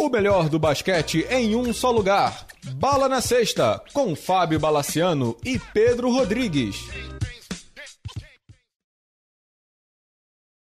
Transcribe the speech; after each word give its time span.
O 0.00 0.08
melhor 0.08 0.48
do 0.48 0.58
basquete 0.58 1.26
em 1.28 1.54
um 1.54 1.74
só 1.74 1.90
lugar. 1.90 2.46
Bala 2.76 3.06
na 3.06 3.20
Sexta, 3.20 3.84
com 3.92 4.16
Fábio 4.16 4.58
Balaciano 4.58 5.36
e 5.44 5.58
Pedro 5.58 6.10
Rodrigues. 6.10 6.76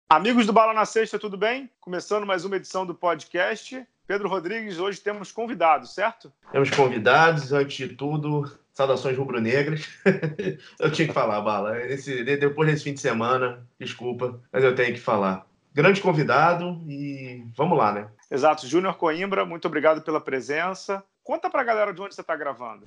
Amigos 0.10 0.48
do 0.48 0.52
Bala 0.52 0.74
na 0.74 0.84
Sexta, 0.84 1.20
tudo 1.20 1.38
bem? 1.38 1.70
Começando 1.80 2.26
mais 2.26 2.44
uma 2.44 2.56
edição 2.56 2.88
do 2.88 2.96
podcast. 2.96 3.86
Pedro 4.08 4.28
Rodrigues, 4.28 4.80
hoje 4.80 5.00
temos 5.00 5.32
convidados, 5.32 5.94
certo? 5.94 6.34
Temos 6.52 6.72
convidados, 6.72 7.54
antes 7.54 7.78
de 7.78 7.96
tudo, 7.96 8.52
saudações 8.74 9.16
rubro-negras. 9.16 9.88
eu 10.82 10.92
tinha 10.92 11.08
que 11.08 11.14
falar, 11.14 11.40
Bala. 11.42 11.80
Esse, 11.86 12.24
depois 12.24 12.68
desse 12.68 12.84
fim 12.84 12.96
de 12.96 13.00
semana, 13.00 13.64
desculpa, 13.80 14.42
mas 14.52 14.64
eu 14.64 14.74
tenho 14.74 14.96
que 14.96 15.00
falar. 15.00 15.48
Grande 15.74 16.02
convidado 16.02 16.82
e 16.88 17.44
vamos 17.56 17.78
lá, 17.78 17.92
né? 17.92 18.10
Exato. 18.30 18.68
Júnior 18.68 18.98
Coimbra, 18.98 19.46
muito 19.46 19.68
obrigado 19.68 20.02
pela 20.02 20.20
presença. 20.20 21.04
Conta 21.24 21.50
pra 21.50 21.64
galera 21.64 21.94
de 21.94 22.02
onde 22.02 22.16
você 22.16 22.22
está 22.22 22.36
gravando. 22.36 22.86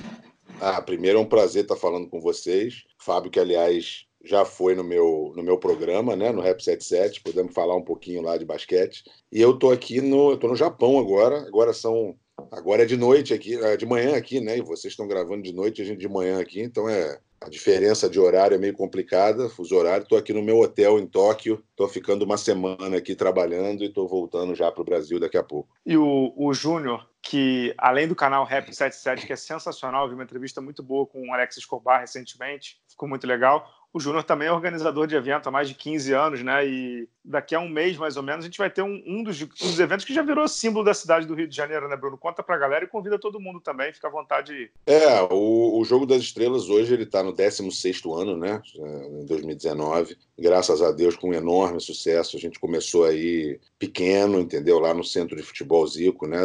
Ah, 0.61 0.83
primeiro 0.83 1.19
é 1.19 1.21
um 1.21 1.29
prazer 1.29 1.63
estar 1.63 1.77
falando 1.77 2.09
com 2.09 2.21
vocês. 2.21 2.85
Fábio, 2.99 3.31
que 3.31 3.39
aliás 3.39 4.07
já 4.25 4.45
foi 4.45 4.75
no 4.75 4.85
meu, 4.85 5.33
no 5.37 5.43
meu 5.43 5.59
programa, 5.59 6.15
né, 6.15 6.31
no 6.31 6.41
Rap 6.41 6.63
77, 6.63 7.23
podemos 7.23 7.53
falar 7.53 7.77
um 7.77 7.83
pouquinho 7.83 8.23
lá 8.23 8.37
de 8.37 8.45
basquete. 8.45 9.03
E 9.31 9.41
eu 9.41 9.59
tô 9.59 9.71
aqui 9.71 10.01
no, 10.01 10.33
eu 10.33 10.37
tô 10.37 10.49
no 10.49 10.57
Japão 10.57 10.99
agora, 10.99 11.39
agora 11.47 11.73
são 11.73 12.17
agora 12.51 12.83
é 12.83 12.87
de 12.87 12.97
noite 12.97 13.35
aqui, 13.35 13.55
é 13.57 13.77
de 13.77 13.87
manhã 13.87 14.17
aqui, 14.17 14.41
né? 14.41 14.59
E 14.59 14.63
vocês 14.63 14.93
estão 14.93 15.09
gravando 15.09 15.43
de 15.43 15.53
noite, 15.53 15.83
a 15.83 15.85
gente 15.85 15.99
de 15.99 16.09
manhã 16.09 16.41
aqui, 16.41 16.61
então 16.61 16.89
é 16.89 17.19
a 17.45 17.49
diferença 17.49 18.09
de 18.09 18.19
horário 18.21 18.55
é 18.55 18.59
meio 18.59 18.75
complicada, 18.75 19.49
fuso 19.49 19.75
horário. 19.77 20.05
Estou 20.05 20.19
aqui 20.19 20.33
no 20.33 20.43
meu 20.43 20.61
hotel 20.61 20.99
em 20.99 21.07
Tóquio, 21.07 21.63
estou 21.71 21.89
ficando 21.89 22.25
uma 22.25 22.37
semana 22.37 22.97
aqui 22.97 23.15
trabalhando 23.15 23.83
e 23.83 23.87
estou 23.87 24.09
voltando 24.09 24.55
já 24.55 24.71
para 24.71 24.83
o 24.83 24.85
Brasil 24.85 25.19
daqui 25.19 25.37
a 25.37 25.43
pouco. 25.43 25.69
E 25.85 25.97
o, 25.97 26.33
o 26.37 26.55
Júnior, 26.55 27.09
que 27.21 27.75
além 27.77 28.07
do 28.07 28.15
canal 28.15 28.45
Rap 28.45 28.73
77, 28.73 29.27
que 29.27 29.33
é 29.33 29.37
sensacional, 29.37 30.09
vi 30.09 30.15
uma 30.15 30.25
entrevista 30.25 30.61
muito 30.61 30.83
boa 30.83 31.07
com 31.07 31.29
o 31.29 31.35
Alex 31.35 31.57
Escobar 31.57 32.01
recentemente, 32.01 32.81
ficou 32.89 33.09
muito 33.09 33.27
legal. 33.27 33.67
O 33.95 34.01
Júnior 34.01 34.25
também 34.25 34.49
é 34.49 34.53
organizador 34.53 35.07
de 35.07 35.15
evento 35.15 35.49
há 35.49 35.53
mais 35.53 35.69
de 35.69 35.75
15 35.75 36.15
anos, 36.15 36.43
né? 36.43 36.67
E 36.67 37.07
daqui 37.23 37.55
a 37.55 37.61
um 37.61 37.69
mês, 37.69 37.99
mais 37.99 38.17
ou 38.17 38.23
menos, 38.23 38.43
a 38.43 38.49
gente 38.49 38.57
vai 38.57 38.71
ter 38.71 38.81
um, 38.81 39.03
um, 39.07 39.23
dos, 39.23 39.43
um 39.43 39.47
dos, 39.47 39.79
eventos 39.79 40.07
que 40.07 40.15
já 40.15 40.23
virou 40.23 40.49
símbolo 40.49 40.85
da 40.85 40.95
cidade 40.95 41.27
do 41.27 41.35
Rio 41.35 41.47
de 41.47 41.55
Janeiro, 41.55 41.87
né, 41.87 41.95
Bruno? 41.95 42.17
Conta 42.17 42.43
pra 42.43 42.57
galera 42.57 42.87
e 42.87 42.89
convida 42.89 43.19
todo 43.19 43.39
mundo 43.39 43.61
também, 43.61 43.93
fica 43.93 44.09
à 44.09 44.11
vontade. 44.11 44.71
É, 44.87 45.21
o, 45.31 45.79
o 45.79 45.85
Jogo 45.85 46.07
das 46.07 46.23
Estrelas 46.23 46.71
hoje 46.71 46.95
ele 46.95 47.05
tá 47.05 47.23
no 47.23 47.33
16 47.33 48.03
ano, 48.07 48.35
né? 48.35 48.63
Em 48.75 49.27
2019. 49.27 50.17
Graças 50.39 50.81
a 50.81 50.91
Deus, 50.91 51.15
com 51.15 51.29
um 51.29 51.35
enorme 51.35 51.79
sucesso. 51.79 52.39
A 52.39 52.41
gente 52.41 52.59
começou 52.59 53.05
aí 53.05 53.61
pequeno, 53.79 54.41
entendeu? 54.41 54.79
Lá 54.79 54.95
no 54.95 55.05
Centro 55.05 55.37
de 55.37 55.43
Futebol 55.43 55.87
Zico, 55.87 56.27
né? 56.27 56.41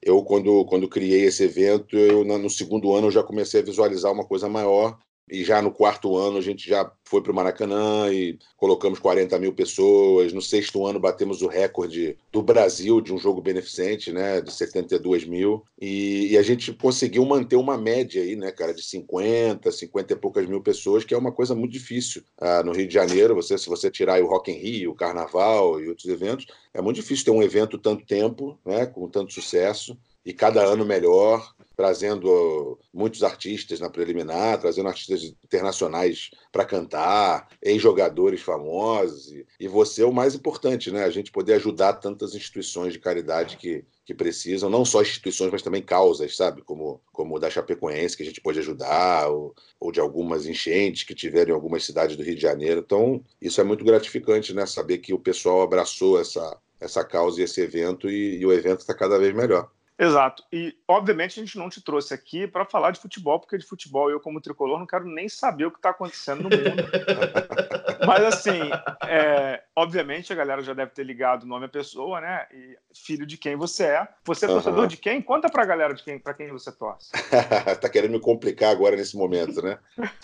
eu 0.00 0.22
quando, 0.22 0.64
quando 0.64 0.88
criei 0.88 1.24
esse 1.24 1.42
evento, 1.44 1.96
eu 1.96 2.24
no 2.24 2.48
segundo 2.48 2.94
ano 2.94 3.08
eu 3.08 3.10
já 3.10 3.22
comecei 3.22 3.60
a 3.60 3.64
visualizar 3.64 4.12
uma 4.12 4.24
coisa 4.24 4.48
maior 4.48 4.96
e 5.30 5.44
já 5.44 5.60
no 5.62 5.70
quarto 5.70 6.16
ano 6.16 6.38
a 6.38 6.40
gente 6.40 6.68
já 6.68 6.90
foi 7.04 7.22
para 7.22 7.32
o 7.32 7.34
Maracanã 7.34 8.12
e 8.12 8.38
colocamos 8.56 8.98
40 8.98 9.38
mil 9.38 9.52
pessoas. 9.52 10.32
No 10.32 10.42
sexto 10.42 10.86
ano 10.86 11.00
batemos 11.00 11.42
o 11.42 11.48
recorde 11.48 12.18
do 12.30 12.42
Brasil 12.42 13.00
de 13.00 13.12
um 13.12 13.18
jogo 13.18 13.40
beneficente, 13.40 14.12
né, 14.12 14.40
de 14.40 14.52
72 14.52 15.24
mil. 15.24 15.64
E, 15.80 16.32
e, 16.32 16.38
a 16.38 16.42
gente 16.42 16.72
conseguiu 16.72 17.24
manter 17.24 17.56
uma 17.56 17.78
média 17.78 18.22
aí, 18.22 18.36
né, 18.36 18.50
cara, 18.52 18.74
de 18.74 18.82
50, 18.82 19.70
50 19.70 20.12
e 20.12 20.16
poucas 20.16 20.46
mil 20.46 20.60
pessoas, 20.60 21.04
que 21.04 21.14
é 21.14 21.18
uma 21.18 21.32
coisa 21.32 21.54
muito 21.54 21.72
difícil 21.72 22.22
ah, 22.40 22.62
no 22.62 22.72
Rio 22.72 22.86
de 22.86 22.94
Janeiro. 22.94 23.34
Você, 23.34 23.56
se 23.56 23.68
você 23.68 23.90
tirar 23.90 24.22
o 24.22 24.26
Rock 24.26 24.50
in 24.50 24.58
Rio, 24.58 24.92
o 24.92 24.94
Carnaval 24.94 25.80
e 25.80 25.88
outros 25.88 26.06
eventos, 26.08 26.46
é 26.74 26.82
muito 26.82 26.96
difícil 26.96 27.24
ter 27.24 27.30
um 27.30 27.42
evento 27.42 27.78
tanto 27.78 28.04
tempo, 28.04 28.58
né, 28.64 28.86
com 28.86 29.08
tanto 29.08 29.32
sucesso 29.32 29.96
e 30.24 30.32
cada 30.34 30.62
ano 30.62 30.84
melhor 30.84 31.54
trazendo 31.78 32.76
muitos 32.92 33.22
artistas 33.22 33.78
na 33.78 33.88
preliminar, 33.88 34.58
trazendo 34.58 34.88
artistas 34.88 35.22
internacionais 35.44 36.28
para 36.50 36.64
cantar, 36.64 37.46
ex-jogadores 37.62 38.42
famosos. 38.42 39.32
E, 39.60 39.68
você 39.68 40.02
é 40.02 40.04
o 40.04 40.12
mais 40.12 40.34
importante, 40.34 40.90
né? 40.90 41.04
A 41.04 41.10
gente 41.10 41.30
poder 41.30 41.52
ajudar 41.52 41.92
tantas 41.92 42.34
instituições 42.34 42.94
de 42.94 42.98
caridade 42.98 43.56
que, 43.56 43.84
que 44.04 44.12
precisam, 44.12 44.68
não 44.68 44.84
só 44.84 45.02
instituições, 45.02 45.52
mas 45.52 45.62
também 45.62 45.80
causas, 45.80 46.36
sabe? 46.36 46.62
Como, 46.62 47.00
como 47.12 47.36
o 47.36 47.38
da 47.38 47.48
Chapecoense, 47.48 48.16
que 48.16 48.24
a 48.24 48.26
gente 48.26 48.40
pode 48.40 48.58
ajudar, 48.58 49.28
ou, 49.28 49.54
ou 49.78 49.92
de 49.92 50.00
algumas 50.00 50.46
enchentes 50.46 51.04
que 51.04 51.14
tiveram 51.14 51.52
em 51.52 51.54
algumas 51.54 51.84
cidades 51.84 52.16
do 52.16 52.24
Rio 52.24 52.34
de 52.34 52.42
Janeiro. 52.42 52.82
Então, 52.84 53.22
isso 53.40 53.60
é 53.60 53.64
muito 53.64 53.84
gratificante, 53.84 54.52
né? 54.52 54.66
Saber 54.66 54.98
que 54.98 55.14
o 55.14 55.18
pessoal 55.20 55.62
abraçou 55.62 56.20
essa, 56.20 56.58
essa 56.80 57.04
causa 57.04 57.40
e 57.40 57.44
esse 57.44 57.60
evento 57.60 58.10
e, 58.10 58.40
e 58.40 58.44
o 58.44 58.52
evento 58.52 58.80
está 58.80 58.94
cada 58.94 59.16
vez 59.16 59.32
melhor. 59.32 59.70
Exato. 59.98 60.44
E, 60.52 60.76
obviamente, 60.86 61.40
a 61.40 61.44
gente 61.44 61.58
não 61.58 61.68
te 61.68 61.82
trouxe 61.82 62.14
aqui 62.14 62.46
para 62.46 62.64
falar 62.64 62.92
de 62.92 63.00
futebol, 63.00 63.40
porque 63.40 63.58
de 63.58 63.66
futebol 63.66 64.08
eu, 64.10 64.20
como 64.20 64.40
tricolor, 64.40 64.78
não 64.78 64.86
quero 64.86 65.04
nem 65.04 65.28
saber 65.28 65.66
o 65.66 65.72
que 65.72 65.78
está 65.78 65.90
acontecendo 65.90 66.44
no 66.44 66.50
mundo. 66.50 66.84
Mas, 68.08 68.24
assim, 68.24 68.70
é, 69.06 69.62
obviamente, 69.76 70.32
a 70.32 70.36
galera 70.36 70.62
já 70.62 70.72
deve 70.72 70.92
ter 70.92 71.04
ligado 71.04 71.42
o 71.42 71.46
nome 71.46 71.66
à 71.66 71.68
pessoa, 71.68 72.20
né? 72.20 72.46
E 72.52 72.76
filho 72.94 73.26
de 73.26 73.36
quem 73.36 73.56
você 73.56 73.84
é. 73.84 74.08
Você 74.24 74.46
é 74.46 74.48
torcedor 74.48 74.80
uhum. 74.80 74.86
de 74.86 74.96
quem? 74.96 75.20
Conta 75.20 75.48
para 75.48 75.62
a 75.62 75.66
galera 75.66 75.94
de 75.94 76.02
quem, 76.02 76.18
para 76.18 76.34
quem 76.34 76.50
você 76.50 76.72
torce. 76.72 77.10
tá 77.80 77.88
querendo 77.88 78.12
me 78.12 78.20
complicar 78.20 78.70
agora 78.70 78.96
nesse 78.96 79.16
momento, 79.16 79.62
né? 79.62 79.78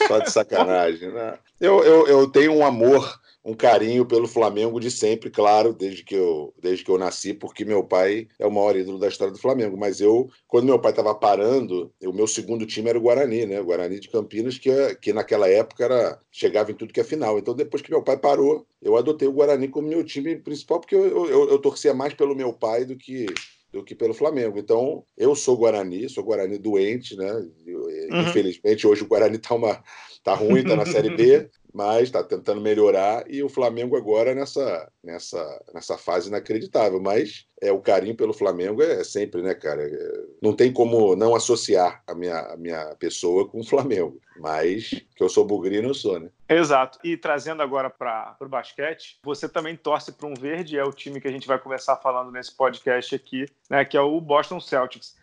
Só 0.08 0.18
de 0.18 0.30
sacanagem, 0.30 1.10
né? 1.12 1.38
Eu, 1.60 1.84
eu, 1.84 2.06
eu 2.08 2.30
tenho 2.30 2.52
um 2.52 2.64
amor 2.64 3.20
um 3.44 3.52
carinho 3.52 4.06
pelo 4.06 4.26
Flamengo 4.26 4.80
de 4.80 4.90
sempre, 4.90 5.28
claro, 5.28 5.74
desde 5.74 6.02
que 6.02 6.14
eu, 6.14 6.54
desde 6.60 6.82
que 6.82 6.90
eu 6.90 6.96
nasci, 6.96 7.34
porque 7.34 7.64
meu 7.64 7.84
pai 7.84 8.26
é 8.38 8.46
o 8.46 8.50
maior 8.50 8.74
ídolo 8.74 8.98
da 8.98 9.06
história 9.06 9.32
do 9.32 9.38
Flamengo. 9.38 9.76
Mas 9.76 10.00
eu, 10.00 10.30
quando 10.48 10.64
meu 10.64 10.78
pai 10.78 10.92
estava 10.92 11.14
parando, 11.14 11.92
o 12.02 12.12
meu 12.12 12.26
segundo 12.26 12.64
time 12.64 12.88
era 12.88 12.98
o 12.98 13.02
Guarani, 13.02 13.44
né? 13.44 13.60
O 13.60 13.64
Guarani 13.64 14.00
de 14.00 14.08
Campinas, 14.08 14.56
que, 14.56 14.70
que 14.94 15.12
naquela 15.12 15.46
época 15.46 15.84
era, 15.84 16.18
chegava 16.32 16.70
em 16.70 16.74
tudo 16.74 16.92
que 16.92 17.00
é 17.00 17.04
final. 17.04 17.38
Então, 17.38 17.54
depois 17.54 17.73
que 17.82 17.90
meu 17.90 18.02
pai 18.02 18.16
parou, 18.16 18.66
eu 18.80 18.96
adotei 18.96 19.26
o 19.26 19.32
Guarani 19.32 19.68
como 19.68 19.88
meu 19.88 20.04
time 20.04 20.36
principal, 20.36 20.80
porque 20.80 20.94
eu, 20.94 21.26
eu, 21.26 21.50
eu 21.50 21.58
torcia 21.58 21.94
mais 21.94 22.14
pelo 22.14 22.34
meu 22.34 22.52
pai 22.52 22.84
do 22.84 22.96
que 22.96 23.26
do 23.74 23.82
que 23.82 23.94
pelo 23.94 24.14
Flamengo. 24.14 24.56
Então, 24.56 25.04
eu 25.18 25.34
sou 25.34 25.56
Guarani, 25.56 26.08
sou 26.08 26.22
Guarani 26.22 26.56
doente, 26.58 27.16
né? 27.16 27.32
Uhum. 27.32 28.20
Infelizmente, 28.20 28.86
hoje 28.86 29.02
o 29.02 29.08
Guarani 29.08 29.36
tá, 29.36 29.54
uma, 29.54 29.82
tá 30.22 30.32
ruim, 30.32 30.62
tá 30.62 30.76
na 30.76 30.86
Série 30.86 31.10
B, 31.10 31.50
mas 31.74 32.04
está 32.04 32.22
tentando 32.22 32.60
melhorar 32.60 33.24
e 33.28 33.42
o 33.42 33.48
Flamengo 33.48 33.96
agora 33.96 34.32
nessa, 34.32 34.88
nessa, 35.02 35.64
nessa 35.74 35.98
fase 35.98 36.28
inacreditável. 36.28 37.00
Mas 37.00 37.46
é 37.60 37.72
o 37.72 37.80
carinho 37.80 38.16
pelo 38.16 38.32
Flamengo 38.32 38.80
é 38.80 39.02
sempre, 39.02 39.42
né, 39.42 39.54
cara? 39.54 39.82
É, 39.82 40.12
não 40.40 40.54
tem 40.54 40.72
como 40.72 41.16
não 41.16 41.34
associar 41.34 42.00
a 42.06 42.14
minha, 42.14 42.38
a 42.38 42.56
minha 42.56 42.94
pessoa 42.94 43.48
com 43.48 43.58
o 43.58 43.66
Flamengo. 43.66 44.20
Mas 44.38 44.90
que 45.16 45.22
eu 45.22 45.28
sou 45.28 45.44
bugrino, 45.44 45.88
eu 45.88 45.94
sou, 45.94 46.20
né? 46.20 46.30
Exato. 46.48 46.98
E 47.02 47.16
trazendo 47.16 47.62
agora 47.62 47.88
para 47.88 48.36
o 48.40 48.48
basquete, 48.48 49.18
você 49.22 49.48
também 49.48 49.76
torce 49.76 50.12
para 50.12 50.26
um 50.26 50.34
verde, 50.34 50.78
é 50.78 50.84
o 50.84 50.92
time 50.92 51.20
que 51.20 51.28
a 51.28 51.30
gente 51.30 51.46
vai 51.46 51.58
começar 51.58 51.96
falando 51.96 52.30
nesse 52.30 52.54
podcast 52.54 53.14
aqui, 53.14 53.46
né? 53.68 53.84
Que 53.84 53.96
é 53.96 54.00
o 54.00 54.20
Boston 54.20 54.60
Celtics 54.60 55.16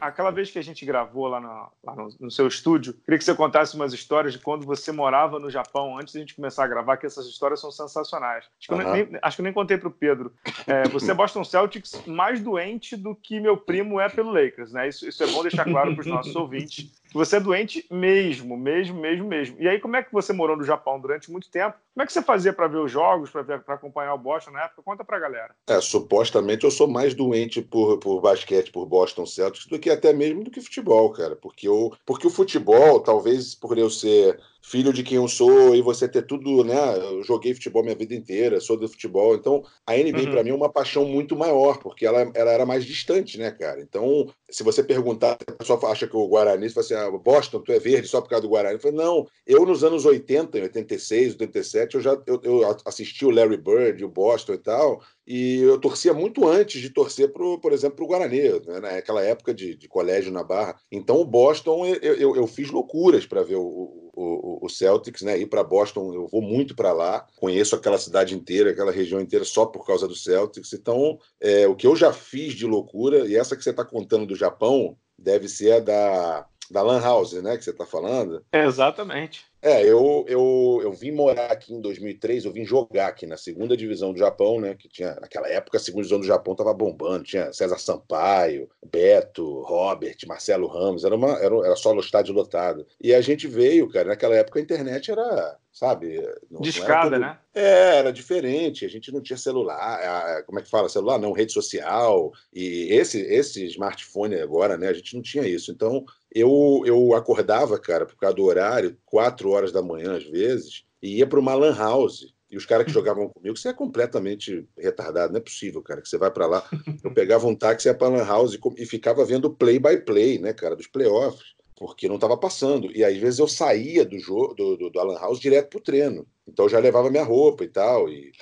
aquela 0.00 0.30
vez 0.30 0.50
que 0.50 0.58
a 0.58 0.62
gente 0.62 0.84
gravou 0.84 1.26
lá, 1.26 1.40
no, 1.40 1.48
lá 1.84 1.96
no, 1.96 2.08
no, 2.20 2.30
seu 2.30 2.46
estúdio, 2.46 2.94
queria 3.04 3.18
que 3.18 3.24
você 3.24 3.34
contasse 3.34 3.74
umas 3.74 3.92
histórias 3.92 4.32
de 4.32 4.38
quando 4.38 4.64
você 4.64 4.92
morava 4.92 5.38
no 5.38 5.50
Japão, 5.50 5.98
antes 5.98 6.14
da 6.14 6.20
gente 6.20 6.34
começar 6.34 6.64
a 6.64 6.68
gravar, 6.68 6.96
que 6.96 7.06
essas 7.06 7.26
histórias 7.26 7.60
são 7.60 7.70
sensacionais. 7.70 8.44
Acho 8.58 8.68
que, 8.68 8.74
uhum. 8.74 8.80
eu, 8.80 8.92
nem, 8.92 9.18
acho 9.20 9.36
que 9.36 9.40
eu 9.40 9.44
nem 9.44 9.52
contei 9.52 9.76
para 9.76 9.88
o 9.88 9.92
Pedro. 9.92 10.32
É, 10.66 10.88
você 10.88 11.10
é 11.10 11.14
Boston 11.14 11.44
Celtics 11.44 12.02
mais 12.06 12.40
doente 12.40 12.96
do 12.96 13.14
que 13.14 13.40
meu 13.40 13.56
primo 13.56 14.00
é 14.00 14.08
pelo 14.08 14.32
Lakers, 14.32 14.72
né? 14.72 14.88
Isso, 14.88 15.08
isso 15.08 15.22
é 15.22 15.26
bom 15.26 15.42
deixar 15.42 15.64
claro 15.64 15.94
para 15.94 16.00
os 16.00 16.06
nossos 16.06 16.34
ouvintes 16.36 16.92
que 17.08 17.14
você 17.14 17.36
é 17.36 17.40
doente 17.40 17.84
mesmo, 17.90 18.56
mesmo, 18.56 19.00
mesmo, 19.00 19.26
mesmo. 19.26 19.56
E 19.58 19.68
aí, 19.68 19.80
como 19.80 19.96
é 19.96 20.02
que 20.02 20.12
você 20.12 20.32
morou 20.32 20.56
no 20.56 20.64
Japão 20.64 21.00
durante 21.00 21.30
muito 21.30 21.50
tempo? 21.50 21.76
Como 21.94 22.04
é 22.04 22.06
que 22.06 22.12
você 22.12 22.22
fazia 22.22 22.52
para 22.52 22.68
ver 22.68 22.78
os 22.78 22.92
jogos, 22.92 23.30
para 23.30 23.74
acompanhar 23.74 24.14
o 24.14 24.18
Boston 24.18 24.52
na 24.52 24.64
época? 24.64 24.82
Conta 24.82 25.04
para 25.04 25.18
galera. 25.18 25.54
É, 25.66 25.80
supostamente 25.80 26.64
eu 26.64 26.70
sou 26.70 26.86
mais 26.86 27.14
doente 27.14 27.62
por, 27.62 27.98
por 27.98 28.20
basquete, 28.20 28.70
por 28.70 28.86
Boston 28.86 29.26
Celtics, 29.26 29.66
do 29.66 29.78
que 29.78 29.90
até 29.90 30.12
mesmo 30.12 30.44
do 30.44 30.50
que 30.50 30.60
futebol, 30.60 31.10
cara. 31.12 31.34
Porque, 31.34 31.66
eu, 31.66 31.92
porque 32.04 32.26
o 32.26 32.30
futebol, 32.30 33.00
talvez 33.00 33.54
por 33.54 33.76
eu 33.78 33.90
ser 33.90 34.38
filho 34.60 34.92
de 34.92 35.02
quem 35.02 35.16
eu 35.16 35.28
sou 35.28 35.74
e 35.74 35.80
você 35.80 36.08
ter 36.08 36.22
tudo, 36.22 36.64
né? 36.64 36.76
Eu 36.98 37.22
joguei 37.22 37.54
futebol 37.54 37.82
minha 37.82 37.94
vida 37.94 38.14
inteira, 38.14 38.60
sou 38.60 38.76
do 38.76 38.88
futebol. 38.88 39.34
Então, 39.34 39.64
a 39.86 39.94
NBA 39.94 40.18
uhum. 40.20 40.30
para 40.30 40.44
mim 40.44 40.50
é 40.50 40.54
uma 40.54 40.70
paixão 40.70 41.04
muito 41.04 41.36
maior, 41.36 41.78
porque 41.78 42.04
ela, 42.04 42.30
ela 42.34 42.50
era 42.50 42.66
mais 42.66 42.84
distante, 42.84 43.38
né, 43.38 43.50
cara? 43.50 43.80
Então, 43.80 44.28
se 44.50 44.62
você 44.62 44.82
perguntar, 44.82 45.38
a 45.46 45.52
pessoa 45.52 45.78
acha 45.90 46.06
que 46.06 46.16
o 46.16 46.28
Guarani, 46.28 46.68
você 46.68 46.74
fala 46.74 46.84
assim, 46.84 47.16
ah, 47.16 47.18
Boston, 47.18 47.60
tu 47.60 47.72
é 47.72 47.78
verde 47.78 48.08
só 48.08 48.20
por 48.20 48.28
causa 48.28 48.42
do 48.42 48.48
Guarani. 48.48 48.74
Eu 48.74 48.80
falei, 48.80 48.96
não, 48.96 49.26
eu 49.46 49.64
nos 49.64 49.82
anos 49.84 50.04
80, 50.04 50.58
86, 50.58 51.32
87, 51.32 51.94
eu 51.94 52.00
já 52.00 52.18
eu, 52.26 52.40
eu 52.42 52.76
assisti 52.84 53.24
o 53.24 53.30
Larry 53.30 53.56
Bird, 53.56 54.04
o 54.04 54.08
Boston 54.08 54.54
e 54.54 54.58
tal, 54.58 55.02
e 55.26 55.60
eu 55.60 55.78
torcia 55.78 56.12
muito 56.12 56.46
antes 56.46 56.80
de 56.80 56.90
torcer, 56.90 57.32
pro, 57.32 57.58
por 57.58 57.72
exemplo, 57.72 57.96
para 57.96 58.04
o 58.04 58.08
Guarani, 58.08 58.42
né? 58.66 58.80
naquela 58.80 59.22
época 59.22 59.54
de, 59.54 59.74
de 59.76 59.88
colégio 59.88 60.32
na 60.32 60.42
Barra. 60.42 60.76
Então, 60.90 61.20
o 61.20 61.24
Boston, 61.24 61.86
eu, 61.86 62.14
eu, 62.14 62.36
eu 62.36 62.46
fiz 62.46 62.70
loucuras 62.70 63.26
para 63.26 63.42
ver 63.42 63.56
o, 63.56 64.07
o, 64.18 64.66
o 64.66 64.68
Celtics, 64.68 65.22
né? 65.22 65.38
Ir 65.38 65.46
para 65.46 65.62
Boston, 65.62 66.12
eu 66.12 66.26
vou 66.26 66.42
muito 66.42 66.74
para 66.74 66.92
lá, 66.92 67.26
conheço 67.36 67.76
aquela 67.76 67.98
cidade 67.98 68.34
inteira, 68.34 68.70
aquela 68.70 68.90
região 68.90 69.20
inteira 69.20 69.44
só 69.44 69.64
por 69.64 69.86
causa 69.86 70.08
do 70.08 70.16
Celtics. 70.16 70.72
Então, 70.72 71.18
é, 71.40 71.68
o 71.68 71.76
que 71.76 71.86
eu 71.86 71.94
já 71.94 72.12
fiz 72.12 72.54
de 72.54 72.66
loucura, 72.66 73.26
e 73.28 73.36
essa 73.36 73.56
que 73.56 73.62
você 73.62 73.70
está 73.70 73.84
contando 73.84 74.26
do 74.26 74.34
Japão, 74.34 74.96
deve 75.16 75.48
ser 75.48 75.72
a 75.72 75.80
da, 75.80 76.46
da 76.70 76.82
Lan 76.82 77.00
House, 77.00 77.32
né? 77.34 77.56
Que 77.56 77.64
você 77.64 77.70
está 77.70 77.86
falando. 77.86 78.44
exatamente. 78.52 79.46
É, 79.60 79.82
eu, 79.82 80.24
eu, 80.28 80.80
eu 80.82 80.92
vim 80.92 81.10
morar 81.10 81.50
aqui 81.50 81.74
em 81.74 81.80
2003, 81.80 82.44
eu 82.44 82.52
vim 82.52 82.64
jogar 82.64 83.08
aqui 83.08 83.26
na 83.26 83.36
segunda 83.36 83.76
divisão 83.76 84.12
do 84.12 84.18
Japão, 84.18 84.60
né? 84.60 84.74
Que 84.74 84.88
tinha, 84.88 85.16
naquela 85.20 85.48
época, 85.48 85.78
a 85.78 85.80
segunda 85.80 86.02
divisão 86.02 86.20
do 86.20 86.26
Japão 86.26 86.52
estava 86.52 86.72
bombando, 86.72 87.24
tinha 87.24 87.52
César 87.52 87.78
Sampaio, 87.78 88.68
Beto, 88.90 89.62
Robert, 89.62 90.16
Marcelo 90.26 90.68
Ramos, 90.68 91.04
era, 91.04 91.16
uma, 91.16 91.32
era, 91.38 91.54
era 91.66 91.76
só 91.76 91.92
no 91.92 92.00
estádio 92.00 92.34
lotado. 92.34 92.86
E 93.00 93.12
a 93.12 93.20
gente 93.20 93.48
veio, 93.48 93.90
cara, 93.90 94.08
naquela 94.08 94.36
época 94.36 94.60
a 94.60 94.62
internet 94.62 95.10
era 95.10 95.58
sabe? 95.78 96.20
Não, 96.50 96.60
Discada, 96.60 97.18
não 97.18 97.28
né? 97.28 97.38
É, 97.54 97.98
era 97.98 98.12
diferente. 98.12 98.84
A 98.84 98.88
gente 98.88 99.12
não 99.12 99.20
tinha 99.20 99.36
celular, 99.36 100.42
como 100.44 100.58
é 100.58 100.62
que 100.62 100.68
fala? 100.68 100.88
Celular 100.88 101.18
não, 101.18 101.30
rede 101.30 101.52
social. 101.52 102.32
E 102.52 102.88
esse, 102.90 103.20
esse 103.20 103.64
smartphone 103.66 104.34
agora, 104.36 104.76
né? 104.76 104.88
A 104.88 104.92
gente 104.92 105.14
não 105.14 105.22
tinha 105.22 105.46
isso. 105.46 105.70
Então, 105.70 106.04
eu, 106.38 106.82
eu 106.84 107.14
acordava, 107.14 107.78
cara, 107.78 108.06
por 108.06 108.16
causa 108.16 108.36
do 108.36 108.44
horário, 108.44 108.96
quatro 109.04 109.50
horas 109.50 109.72
da 109.72 109.82
manhã 109.82 110.16
às 110.16 110.24
vezes, 110.24 110.84
e 111.02 111.18
ia 111.18 111.26
para 111.26 111.40
uma 111.40 111.54
lan 111.54 111.74
house. 111.74 112.32
E 112.50 112.56
os 112.56 112.64
caras 112.64 112.86
que 112.86 112.92
jogavam 112.92 113.28
comigo, 113.28 113.56
você 113.56 113.68
é 113.68 113.74
completamente 113.74 114.66
retardado, 114.76 115.32
não 115.32 115.38
é 115.38 115.42
possível, 115.42 115.82
cara, 115.82 116.00
que 116.00 116.08
você 116.08 116.16
vai 116.16 116.30
para 116.30 116.46
lá. 116.46 116.64
Eu 117.04 117.12
pegava 117.12 117.46
um 117.46 117.54
táxi, 117.54 117.88
ia 117.88 117.94
para 117.94 118.08
lan 118.08 118.24
house 118.24 118.54
e, 118.54 118.82
e 118.82 118.86
ficava 118.86 119.24
vendo 119.24 119.50
play 119.50 119.78
by 119.78 119.98
play, 119.98 120.38
né, 120.38 120.54
cara, 120.54 120.74
dos 120.74 120.86
playoffs 120.86 121.58
porque 121.78 122.08
não 122.08 122.16
estava 122.16 122.36
passando. 122.36 122.90
E 122.94 123.04
às 123.04 123.16
vezes 123.16 123.38
eu 123.38 123.46
saía 123.46 124.04
do 124.04 124.18
jogo 124.18 124.52
do, 124.54 124.76
do, 124.76 124.90
do 124.90 125.00
Alan 125.00 125.18
House 125.18 125.38
direto 125.38 125.70
pro 125.70 125.80
treino. 125.80 126.26
Então 126.46 126.64
eu 126.64 126.68
já 126.68 126.78
levava 126.78 127.10
minha 127.10 127.22
roupa 127.22 127.62
e 127.62 127.68
tal. 127.68 128.08
E 128.08 128.32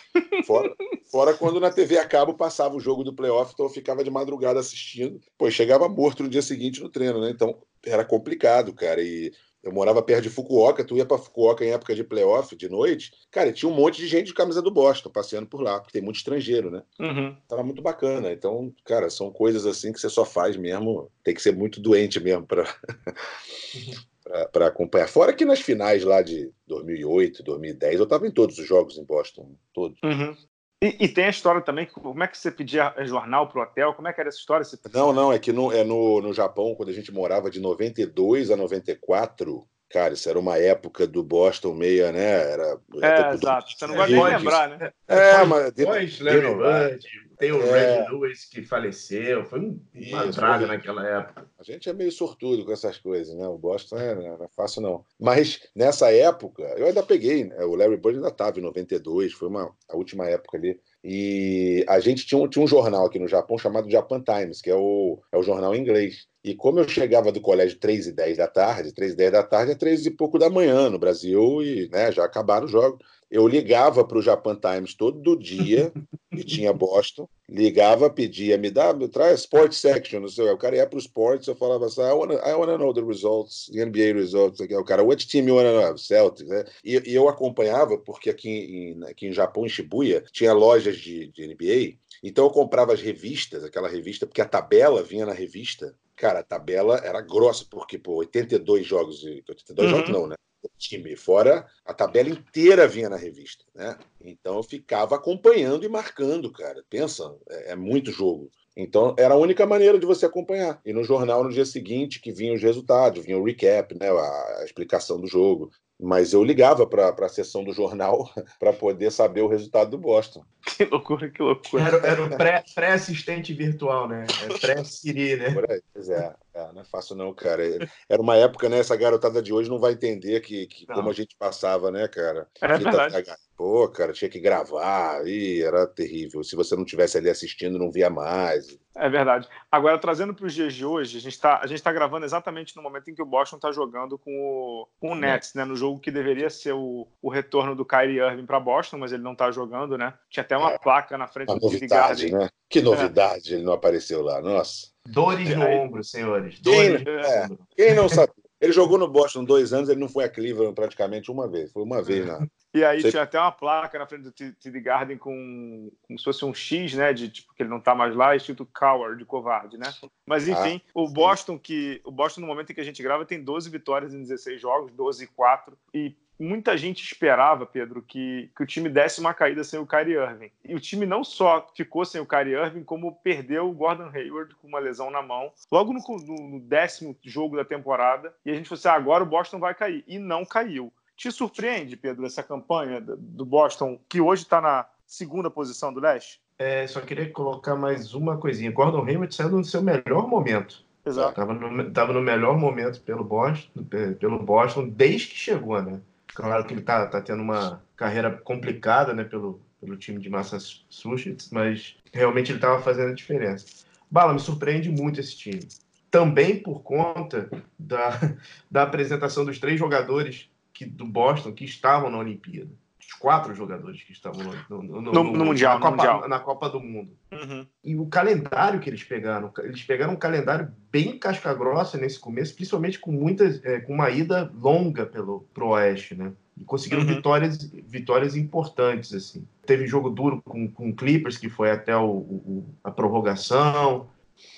fora, 0.47 0.75
fora 1.11 1.35
quando 1.35 1.61
na 1.61 1.71
TV 1.71 1.99
a 1.99 2.07
cabo 2.07 2.35
passava 2.35 2.75
o 2.75 2.81
jogo 2.81 3.05
do 3.05 3.13
playoff, 3.13 3.53
então 3.53 3.67
eu 3.67 3.71
ficava 3.71 4.03
de 4.03 4.11
madrugada 4.11 4.59
assistindo. 4.59 5.21
Pô, 5.37 5.51
chegava 5.51 5.89
morto 5.89 6.23
no 6.23 6.31
dia 6.31 6.41
seguinte 6.41 6.81
no 6.81 6.89
treino, 6.89 7.21
né? 7.21 7.31
Então 7.31 7.59
era 7.87 8.05
complicado, 8.05 8.73
cara. 8.75 9.03
E 9.03 9.33
eu 9.63 9.73
morava 9.73 10.03
perto 10.03 10.23
de 10.23 10.31
Fukuoka, 10.31 10.85
tu 10.85 10.97
ia 10.97 11.05
para 11.05 11.19
Fukuoka 11.19 11.65
em 11.65 11.73
época 11.73 11.95
de 11.95 12.05
playoff, 12.05 12.55
de 12.55 12.69
noite, 12.69 13.13
cara, 13.31 13.53
tinha 13.53 13.71
um 13.71 13.75
monte 13.75 14.01
de 14.01 14.07
gente 14.07 14.27
de 14.27 14.35
camisa 14.35 14.63
do 14.63 14.71
Boston 14.71 15.11
passeando 15.11 15.49
por 15.49 15.61
lá, 15.61 15.81
porque 15.81 15.93
tem 15.93 16.03
muito 16.03 16.17
estrangeiro, 16.17 16.71
né? 16.71 16.83
Uhum. 17.01 17.37
Tava 17.49 17.65
muito 17.65 17.83
bacana. 17.83 18.33
Então, 18.33 18.73
cara, 18.85 19.11
são 19.11 19.31
coisas 19.33 19.67
assim 19.67 19.93
que 19.93 20.01
você 20.01 20.09
só 20.09 20.25
faz 20.25 20.57
mesmo, 20.57 21.11
tem 21.25 21.35
que 21.35 21.43
ser 21.43 21.55
muito 21.55 21.81
doente 21.81 22.21
mesmo 22.21 22.47
para 22.47 22.65
para 24.53 24.67
acompanhar. 24.67 25.09
Fora 25.09 25.33
que 25.33 25.45
nas 25.45 25.61
finais 25.61 26.05
lá 26.05 26.23
de 26.23 26.51
2008, 26.67 27.43
2010, 27.43 27.97
eu 27.97 28.05
estava 28.05 28.27
em 28.27 28.31
todos 28.31 28.59
os 28.59 28.67
jogos 28.67 28.99
em 28.99 29.05
Boston, 29.05 29.55
todos. 29.73 29.99
Uhum. 30.03 30.37
E, 30.83 31.05
e, 31.05 31.09
tem 31.09 31.25
a 31.25 31.31
história 31.31 31.63
também, 31.63 31.87
como 31.87 32.23
é 32.23 32.29
que 32.29 32.37
você 32.37 32.51
pedia 32.51 32.95
jornal 33.05 33.49
para 33.49 33.61
o 33.61 33.63
hotel? 33.63 33.95
Como 33.95 34.09
é 34.09 34.13
que 34.13 34.21
era 34.21 34.29
essa 34.29 34.39
história? 34.39 34.63
Você... 34.63 34.79
Não, 34.93 35.11
não, 35.11 35.33
é 35.33 35.39
que 35.39 35.51
no, 35.51 35.73
é 35.73 35.83
no, 35.83 36.21
no 36.21 36.35
Japão, 36.35 36.75
quando 36.75 36.91
a 36.91 36.93
gente 36.93 37.11
morava 37.11 37.51
de 37.51 37.61
92 37.61 38.51
a 38.51 38.57
94, 38.57 39.67
cara, 39.89 40.13
isso 40.13 40.29
era 40.29 40.39
uma 40.39 40.59
época 40.59 41.07
do 41.07 41.23
Boston 41.23 41.73
meia, 41.73 42.13
né? 42.13 42.53
Era, 42.53 42.79
é, 43.03 43.35
exato. 43.35 43.73
Você 43.73 43.87
não 43.87 43.95
gosta 43.95 44.13
de 44.13 44.23
lembrar, 44.23 44.69
né? 44.69 44.93
É, 45.09 45.45
mas... 45.45 45.73
Depois, 45.73 46.21
Larry 46.21 46.41
Bird, 46.41 47.09
tem 47.39 47.53
o 47.53 47.63
é. 47.63 48.03
Red 48.03 48.11
Lewis 48.11 48.45
que 48.45 48.63
faleceu, 48.63 49.45
foi 49.45 49.61
uma 49.61 50.27
draga 50.27 50.67
naquela 50.67 51.07
época. 51.07 51.47
A 51.59 51.63
gente 51.63 51.89
é 51.89 51.93
meio 51.93 52.13
sortudo 52.13 52.65
com 52.65 52.73
essas 52.73 52.99
coisas, 52.99 53.35
né? 53.35 53.47
O 53.47 53.59
Boston 53.59 53.99
é, 53.99 54.15
não 54.15 54.45
é 54.45 54.49
fácil, 54.55 54.83
não. 54.83 55.05
Mas 55.21 55.61
nessa 55.75 56.11
época, 56.13 56.63
eu 56.77 56.87
ainda 56.87 57.03
peguei, 57.03 57.45
né? 57.45 57.65
o 57.65 57.75
Larry 57.75 57.97
Bird 57.97 58.19
ainda 58.19 58.29
estava 58.29 58.59
em 58.59 58.63
92, 58.63 59.33
foi 59.33 59.49
uma, 59.49 59.75
a 59.89 59.97
última 59.97 60.27
época 60.27 60.57
ali. 60.57 60.81
E 61.05 61.85
a 61.89 62.01
gente 62.01 62.27
tinha 62.27 62.41
um, 62.41 62.49
tinha 62.49 62.65
um 62.65 62.69
jornal 62.69 63.07
aqui 63.07 63.19
no 63.19 63.29
Japão 63.29 63.57
chamado 63.57 63.91
Japan 63.91 64.23
Times, 64.23 64.61
que 64.61 64.71
é 64.71 64.75
o, 64.75 65.21
é 65.31 65.39
o 65.39 65.43
jornal 65.43 65.75
em 65.75 65.81
inglês. 65.81 66.27
E 66.43 66.55
como 66.55 66.79
eu 66.79 66.89
chegava 66.89 67.33
do 67.33 67.41
colégio 67.41 67.79
3 67.79 68.09
e 68.09 68.13
10 68.13 68.37
da 68.37 68.47
tarde, 68.47 68.95
3 68.95 69.13
e 69.13 69.17
10 69.17 69.33
da 69.33 69.43
tarde 69.43 69.73
é 69.73 69.75
3 69.75 70.07
e 70.07 70.11
pouco 70.13 70.39
da 70.39 70.49
manhã 70.49 70.89
no 70.89 70.99
Brasil, 70.99 71.63
e 71.63 71.89
né, 71.91 72.11
já 72.13 72.25
acabaram 72.25 72.67
os 72.67 72.71
jogos 72.71 73.05
eu 73.31 73.47
ligava 73.47 74.05
para 74.05 74.19
o 74.19 74.23
Japan 74.23 74.57
Times 74.57 74.95
todo 74.95 75.37
dia, 75.37 75.93
que 76.31 76.45
tinha 76.45 76.73
Boston, 76.75 77.29
ligava, 77.49 78.11
pedia, 78.11 78.59
me 78.59 78.71
dá, 78.71 78.93
me 78.93 79.09
traz 79.09 79.41
Sports 79.41 79.79
Section, 79.79 80.21
não 80.21 80.29
sei, 80.29 80.49
o 80.49 80.59
cara 80.59 80.77
ia 80.77 80.87
para 80.87 80.97
o 80.97 81.01
Sports, 81.01 81.47
eu 81.47 81.55
falava 81.55 81.87
assim, 81.87 82.01
I 82.01 82.13
wanna, 82.13 82.35
I 82.35 82.55
wanna 82.55 82.79
know 82.79 82.93
the 82.93 83.03
results, 83.03 83.71
the 83.73 83.85
NBA 83.85 84.15
results, 84.15 84.61
o 84.61 84.85
cara, 84.85 85.03
which 85.03 85.29
team 85.29 85.49
you 85.49 85.57
wanna 85.57 85.73
know? 85.73 85.97
Celtics, 85.97 86.49
né? 86.49 86.65
E, 86.85 86.95
e, 87.07 87.15
eu 87.15 87.29
acompanhava, 87.29 87.99
porque 87.99 88.31
aqui 88.31 88.49
em, 88.49 89.05
aqui 89.05 89.27
em 89.27 89.33
Japão, 89.33 89.67
em 89.67 89.69
Shibuya, 89.69 90.25
tinha 90.33 90.53
lojas 90.53 90.97
de, 90.97 91.29
de 91.29 91.47
NBA, 91.47 91.99
então 92.27 92.45
eu 92.45 92.51
comprava 92.51 92.93
as 92.93 93.01
revistas, 93.01 93.63
aquela 93.65 93.89
revista, 93.89 94.27
porque 94.27 94.41
a 94.41 94.49
tabela 94.49 95.03
vinha 95.03 95.27
na 95.27 95.33
revista, 95.33 95.95
cara, 96.15 96.41
a 96.41 96.45
tabela 96.45 96.99
era 97.05 97.21
grossa, 97.21 97.65
porque, 97.71 97.99
pô, 97.99 98.15
82 98.17 98.87
jogos, 98.87 99.23
82 99.23 99.91
uhum. 99.91 99.97
jogos 99.97 100.11
não, 100.11 100.27
né? 100.27 100.37
time, 100.79 101.17
fora 101.17 101.67
a 101.85 101.95
tabela 101.95 102.29
inteira 102.29 102.89
vinha 102.89 103.09
na 103.09 103.17
revista, 103.17 103.65
né? 103.75 103.97
Então 104.21 104.57
eu 104.57 104.63
ficava 104.63 105.15
acompanhando 105.15 105.85
e 105.85 105.89
marcando, 105.89 106.53
cara. 106.53 106.85
Pensa, 106.91 107.35
é, 107.49 107.73
é 107.73 107.77
muito 107.77 108.11
jogo. 108.11 108.51
Então 108.77 109.15
era 109.19 109.35
a 109.35 109.39
única 109.39 109.65
maneira 109.67 109.99
de 109.99 110.05
você 110.05 110.27
acompanhar. 110.27 110.81
E 110.85 110.93
no 110.93 111.05
jornal 111.05 111.43
no 111.43 111.53
dia 111.53 111.65
seguinte 111.65 112.21
que 112.21 112.33
vinham 112.33 112.55
os 112.55 112.63
resultados, 112.63 113.25
vinha 113.25 113.39
o 113.39 113.45
recap, 113.45 113.95
né, 113.99 114.11
a, 114.11 114.59
a 114.61 114.65
explicação 114.65 115.21
do 115.21 115.27
jogo 115.27 115.71
mas 115.99 116.33
eu 116.33 116.45
ligava 116.45 116.87
para 116.87 117.09
a 117.09 117.29
sessão 117.29 117.65
do 117.65 117.73
jornal 117.73 118.31
para 118.59 118.73
poder 118.73 119.11
saber 119.11 119.41
o 119.43 119.49
resultado 119.49 119.91
do 119.91 119.99
Boston. 119.99 120.45
Que 120.77 120.85
loucura, 120.85 121.31
que 121.31 121.41
loucura. 121.41 121.85
Era, 121.85 122.07
era 122.07 122.25
o 122.25 122.75
pré-assistente 122.75 123.55
pré 123.55 123.67
virtual, 123.67 124.09
né? 124.09 124.27
É 124.45 124.59
pré-Siri, 124.59 125.37
né? 125.37 125.55
Pois 125.95 126.09
é, 126.11 126.35
é, 126.57 126.73
não 126.73 126.81
é 126.81 126.85
fácil 126.85 127.15
não, 127.15 127.35
cara. 127.35 127.63
Era 128.09 128.23
uma 128.23 128.35
época, 128.35 128.67
né? 128.69 128.79
Essa 128.79 128.97
garotada 128.97 129.43
de 129.43 129.53
hoje 129.53 129.69
não 129.69 129.79
vai 129.79 129.93
entender 129.93 130.41
que, 130.41 130.67
que 130.67 130.87
como 130.87 131.11
a 131.11 131.13
gente 131.13 131.37
passava, 131.39 131.91
né, 131.91 132.09
cara? 132.09 132.49
É 132.63 132.79
verdade. 132.79 133.37
Pô, 133.55 133.89
cara, 133.89 134.13
tinha 134.13 134.29
que 134.29 134.41
gravar, 134.41 135.27
e 135.27 135.63
era 135.63 135.87
terrível. 135.87 136.43
Se 136.43 136.57
você 136.57 136.75
não 136.77 136.85
tivesse 136.85 137.19
ali 137.19 137.29
assistindo, 137.29 137.79
não 137.79 137.91
via 137.91 138.09
mais. 138.09 138.79
É 138.95 139.09
verdade. 139.09 139.49
Agora, 139.71 139.99
trazendo 139.99 140.35
para 140.35 140.47
os 140.47 140.55
dias 140.55 140.75
de 140.75 140.85
hoje, 140.85 141.19
a 141.19 141.21
gente 141.21 141.35
está 141.35 141.61
tá 141.61 141.93
gravando 141.93 142.25
exatamente 142.25 142.75
no 142.75 142.83
momento 142.83 143.11
em 143.11 143.15
que 143.15 143.23
o 143.23 143.27
Boston 143.27 143.57
está 143.57 143.71
jogando 143.73 144.19
com 144.19 144.31
o, 144.31 144.89
com 144.99 145.13
o 145.13 145.15
Nets, 145.15 145.53
né? 145.55 145.65
No 145.65 145.77
jogo 145.77 146.01
que 146.01 146.11
deveria 146.11 146.49
ser 146.49 146.73
o, 146.73 147.07
o 147.21 147.31
retorno 147.31 147.75
do 147.75 147.85
Kyrie 147.85 148.19
Irving 148.19 148.47
para 148.47 148.61
Boston, 148.61 148.99
mas 148.99 149.13
ele 149.13 149.23
não 149.23 149.33
está 149.33 149.51
jogando, 149.51 149.99
né? 149.99 150.15
Tinha 150.31 150.43
até 150.43 150.57
uma 150.57 150.73
é, 150.73 150.79
placa 150.79 151.19
na 151.19 151.27
frente 151.27 151.49
do 151.49 151.61
novidade, 151.61 152.33
né? 152.33 152.49
Que 152.69 152.81
novidade, 152.81 153.53
é. 153.53 153.57
ele 153.57 153.65
não 153.65 153.73
apareceu 153.75 154.23
lá, 154.23 154.41
nossa. 154.41 154.96
Dores 155.09 155.57
no 155.57 155.67
ombro, 155.67 156.05
senhores. 156.05 156.61
Dores 156.61 157.03
quem, 157.03 157.05
no 157.05 157.21
é, 157.21 157.45
ombro. 157.45 157.59
Quem 157.77 157.95
não 157.95 158.09
sabe? 158.09 158.33
Ele 158.61 158.73
jogou 158.73 158.97
no 158.97 159.07
Boston 159.07 159.45
dois 159.45 159.73
anos, 159.73 159.89
ele 159.89 160.01
não 160.01 160.09
foi 160.09 160.25
a 160.25 160.29
Cleveland 160.31 160.75
praticamente 160.75 161.31
uma 161.31 161.47
vez. 161.47 161.71
Foi 161.73 161.83
uma 161.83 162.03
vez 162.03 162.27
na. 162.27 162.47
E 162.75 162.85
aí 162.85 163.01
Sei... 163.01 163.11
tinha 163.11 163.23
até 163.23 163.39
uma 163.39 163.53
placa 163.53 163.99
na 163.99 164.07
frente 164.07 164.25
do 164.25 164.33
TD 164.33 164.81
Garden 164.81 165.19
com 165.19 165.91
como 166.03 166.19
se 166.19 166.25
fosse 166.25 166.45
um 166.45 166.55
X, 166.55 166.95
né? 166.95 167.13
De 167.13 167.29
tipo 167.29 167.55
que 167.55 167.63
ele 167.63 167.71
não 167.71 167.81
tá 167.81 167.95
mais 167.95 168.15
lá, 168.15 168.35
escrito 168.35 168.67
coward, 168.67 169.19
de 169.19 169.25
covarde, 169.25 169.77
né? 169.77 169.93
Mas 170.27 170.49
ah, 170.49 170.53
enfim, 170.53 170.83
ah, 170.87 170.91
o 170.95 171.09
Boston 171.09 171.59
que 171.59 172.01
o 172.05 172.11
Boston 172.11 172.41
no 172.43 172.47
momento 172.47 172.71
em 172.71 172.75
que 172.75 172.81
a 172.81 172.85
gente 172.85 173.03
grava 173.03 173.27
tem 173.27 173.43
12 173.43 173.69
vitórias 173.69 174.15
em 174.15 174.23
16 174.23 174.61
jogos, 174.61 174.93
12 174.93 175.25
e 175.25 175.27
4 175.27 175.79
e 175.93 176.17
muita 176.39 176.77
gente 176.77 177.03
esperava, 177.03 177.65
Pedro, 177.65 178.03
que, 178.03 178.51
que 178.55 178.63
o 178.63 178.67
time 178.67 178.89
desse 178.89 179.21
uma 179.21 179.35
caída 179.35 179.65
sem 179.65 179.79
o 179.79 179.87
Kyrie 179.87 180.15
Irving. 180.15 180.51
E 180.65 180.75
o 180.75 180.81
time 180.81 181.07
não 181.07 181.25
só 181.25 181.67
ficou 181.75 182.05
sem 182.05 182.21
o 182.21 182.27
Kyrie 182.27 182.55
Irving, 182.55 182.85
como 182.85 183.15
perdeu 183.17 183.69
o 183.69 183.73
Gordon 183.73 184.11
Hayward 184.15 184.55
com 184.57 184.69
uma 184.69 184.79
lesão 184.79 185.11
na 185.11 185.23
mão, 185.23 185.53
logo 185.71 185.93
no, 185.93 186.01
no, 186.49 186.61
décimo 186.61 187.17
jogo 187.23 187.57
da 187.57 187.65
temporada. 187.65 188.35
E 188.45 188.51
a 188.51 188.55
gente 188.55 188.69
falou 188.69 188.79
assim: 188.79 188.89
ah, 188.89 188.95
agora 188.95 189.25
o 189.25 189.27
Boston 189.27 189.59
vai 189.59 189.75
cair. 189.75 190.05
E 190.07 190.19
não 190.19 190.45
caiu. 190.45 190.93
Te 191.17 191.33
surpreende, 191.33 191.97
Pedro, 191.97 192.27
essa 192.27 192.43
campanha 192.43 193.01
do 193.01 193.45
Boston, 193.45 193.99
que 194.09 194.21
hoje 194.21 194.43
está 194.43 194.61
na 194.61 194.87
segunda 195.07 195.51
posição 195.51 195.93
do 195.93 196.01
leste? 196.01 196.41
É, 196.59 196.87
só 196.87 197.01
queria 197.01 197.31
colocar 197.31 197.75
mais 197.75 198.13
uma 198.15 198.37
coisinha. 198.37 198.71
Gordon 198.71 199.05
Hayward 199.05 199.35
saiu 199.35 199.51
no 199.51 199.65
seu 199.65 199.83
melhor 199.83 200.29
momento. 200.29 200.85
Exato. 201.07 201.31
Estava 201.31 201.55
no, 201.55 201.91
tava 201.93 202.13
no 202.13 202.21
melhor 202.21 202.59
momento 202.59 203.01
pelo 203.01 203.23
Boston, 203.23 203.85
pelo 204.19 204.43
Boston 204.43 204.89
desde 204.89 205.29
que 205.29 205.37
chegou, 205.37 205.81
né? 205.81 206.01
Claro 206.37 206.67
que 206.67 206.75
ele 206.75 206.81
está 206.81 207.07
tá 207.07 207.19
tendo 207.23 207.43
uma 207.43 207.83
carreira 207.97 208.31
complicada, 208.31 209.15
né, 209.15 209.25
pelo, 209.25 209.59
pelo 209.81 209.97
time 209.97 210.21
de 210.21 210.29
Massachusetts, 210.29 211.49
mas 211.51 211.97
realmente 212.13 212.53
ele 212.53 212.59
estava 212.59 212.83
fazendo 212.83 213.13
a 213.13 213.15
diferença. 213.15 213.65
Bala, 214.11 214.35
me 214.35 214.39
surpreende 214.39 214.91
muito 214.91 215.19
esse 215.19 215.35
time. 215.35 215.67
Também 216.11 216.63
por 216.63 216.83
conta 216.83 217.49
da, 217.79 218.37
da 218.71 218.83
apresentação 218.83 219.47
dos 219.47 219.59
três 219.59 219.79
jogadores 219.79 220.51
que, 220.75 220.85
do 220.85 221.07
Boston 221.07 221.55
que 221.55 221.65
estavam 221.65 222.11
na 222.11 222.19
Olimpíada. 222.19 222.71
Quatro 223.19 223.55
jogadores 223.55 224.03
que 224.03 224.13
estavam 224.13 224.45
no, 224.69 224.83
no, 224.83 225.01
no, 225.01 225.25
no 225.25 225.45
mundial, 225.45 225.75
na, 225.75 225.81
Copa, 225.81 225.97
mundial. 225.97 226.29
na 226.29 226.39
Copa 226.39 226.69
do 226.69 226.81
Mundo. 226.81 227.11
Uhum. 227.33 227.67
E 227.85 227.97
o 227.97 228.07
calendário 228.07 228.81
que 228.81 228.89
eles 228.89 229.03
pegaram, 229.03 229.53
eles 229.59 229.83
pegaram 229.83 230.15
um 230.15 230.19
calendário 230.19 230.71
bem 230.91 231.19
casca-grossa 231.19 231.99
nesse 231.99 232.19
começo, 232.19 232.55
principalmente 232.55 232.99
com 232.99 233.13
muitas, 233.13 233.65
é, 233.65 233.81
com 233.81 233.95
uma 233.95 234.11
ida 234.11 234.51
longa 234.55 235.07
pelo 235.07 235.47
pro 235.53 235.69
Oeste, 235.69 236.15
né? 236.15 236.33
E 236.59 236.65
conseguiram 236.65 237.03
uhum. 237.03 237.15
vitórias, 237.15 237.71
vitórias 237.87 238.37
importantes 238.37 239.13
assim. 239.13 239.47
Teve 239.67 239.87
jogo 239.87 240.09
duro 240.09 240.41
com, 240.43 240.71
com 240.71 240.95
Clippers 240.95 241.37
que 241.37 241.49
foi 241.49 241.71
até 241.71 241.97
o, 241.97 242.07
o, 242.07 242.75
a 242.83 242.91
prorrogação. 242.91 244.09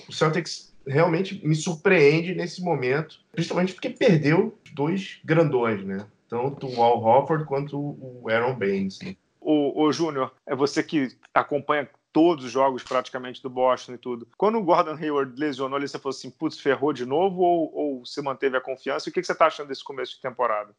O 0.08 0.12
Celtics 0.12 0.68
realmente 0.86 1.44
me 1.46 1.54
surpreende 1.54 2.34
nesse 2.34 2.62
momento, 2.62 3.20
principalmente 3.32 3.74
porque 3.74 3.90
perdeu 3.90 4.58
dois 4.74 5.20
grandões, 5.24 5.84
né? 5.84 6.06
Tanto 6.28 6.68
o 6.68 6.82
Al 6.82 7.02
Hofford 7.02 7.44
quanto 7.44 7.78
o 7.78 8.28
Aaron 8.28 8.54
Baines. 8.54 9.00
Né? 9.00 9.16
O, 9.40 9.82
o 9.82 9.92
Júnior, 9.92 10.32
é 10.46 10.54
você 10.54 10.82
que 10.82 11.08
acompanha 11.32 11.88
todos 12.12 12.44
os 12.44 12.50
jogos 12.50 12.82
praticamente 12.82 13.42
do 13.42 13.50
Boston 13.50 13.94
e 13.94 13.98
tudo. 13.98 14.26
Quando 14.36 14.58
o 14.58 14.62
Gordon 14.62 14.96
Hayward 14.96 15.38
lesionou, 15.38 15.80
você 15.80 15.98
falou 15.98 16.16
assim, 16.16 16.30
putz, 16.30 16.58
ferrou 16.58 16.92
de 16.92 17.06
novo 17.06 17.42
ou, 17.42 17.74
ou 17.74 18.06
você 18.06 18.20
manteve 18.20 18.56
a 18.56 18.60
confiança? 18.60 19.08
E 19.08 19.10
o 19.10 19.12
que, 19.12 19.20
que 19.20 19.26
você 19.26 19.32
está 19.32 19.46
achando 19.46 19.68
desse 19.68 19.84
começo 19.84 20.16
de 20.16 20.20
temporada? 20.20 20.74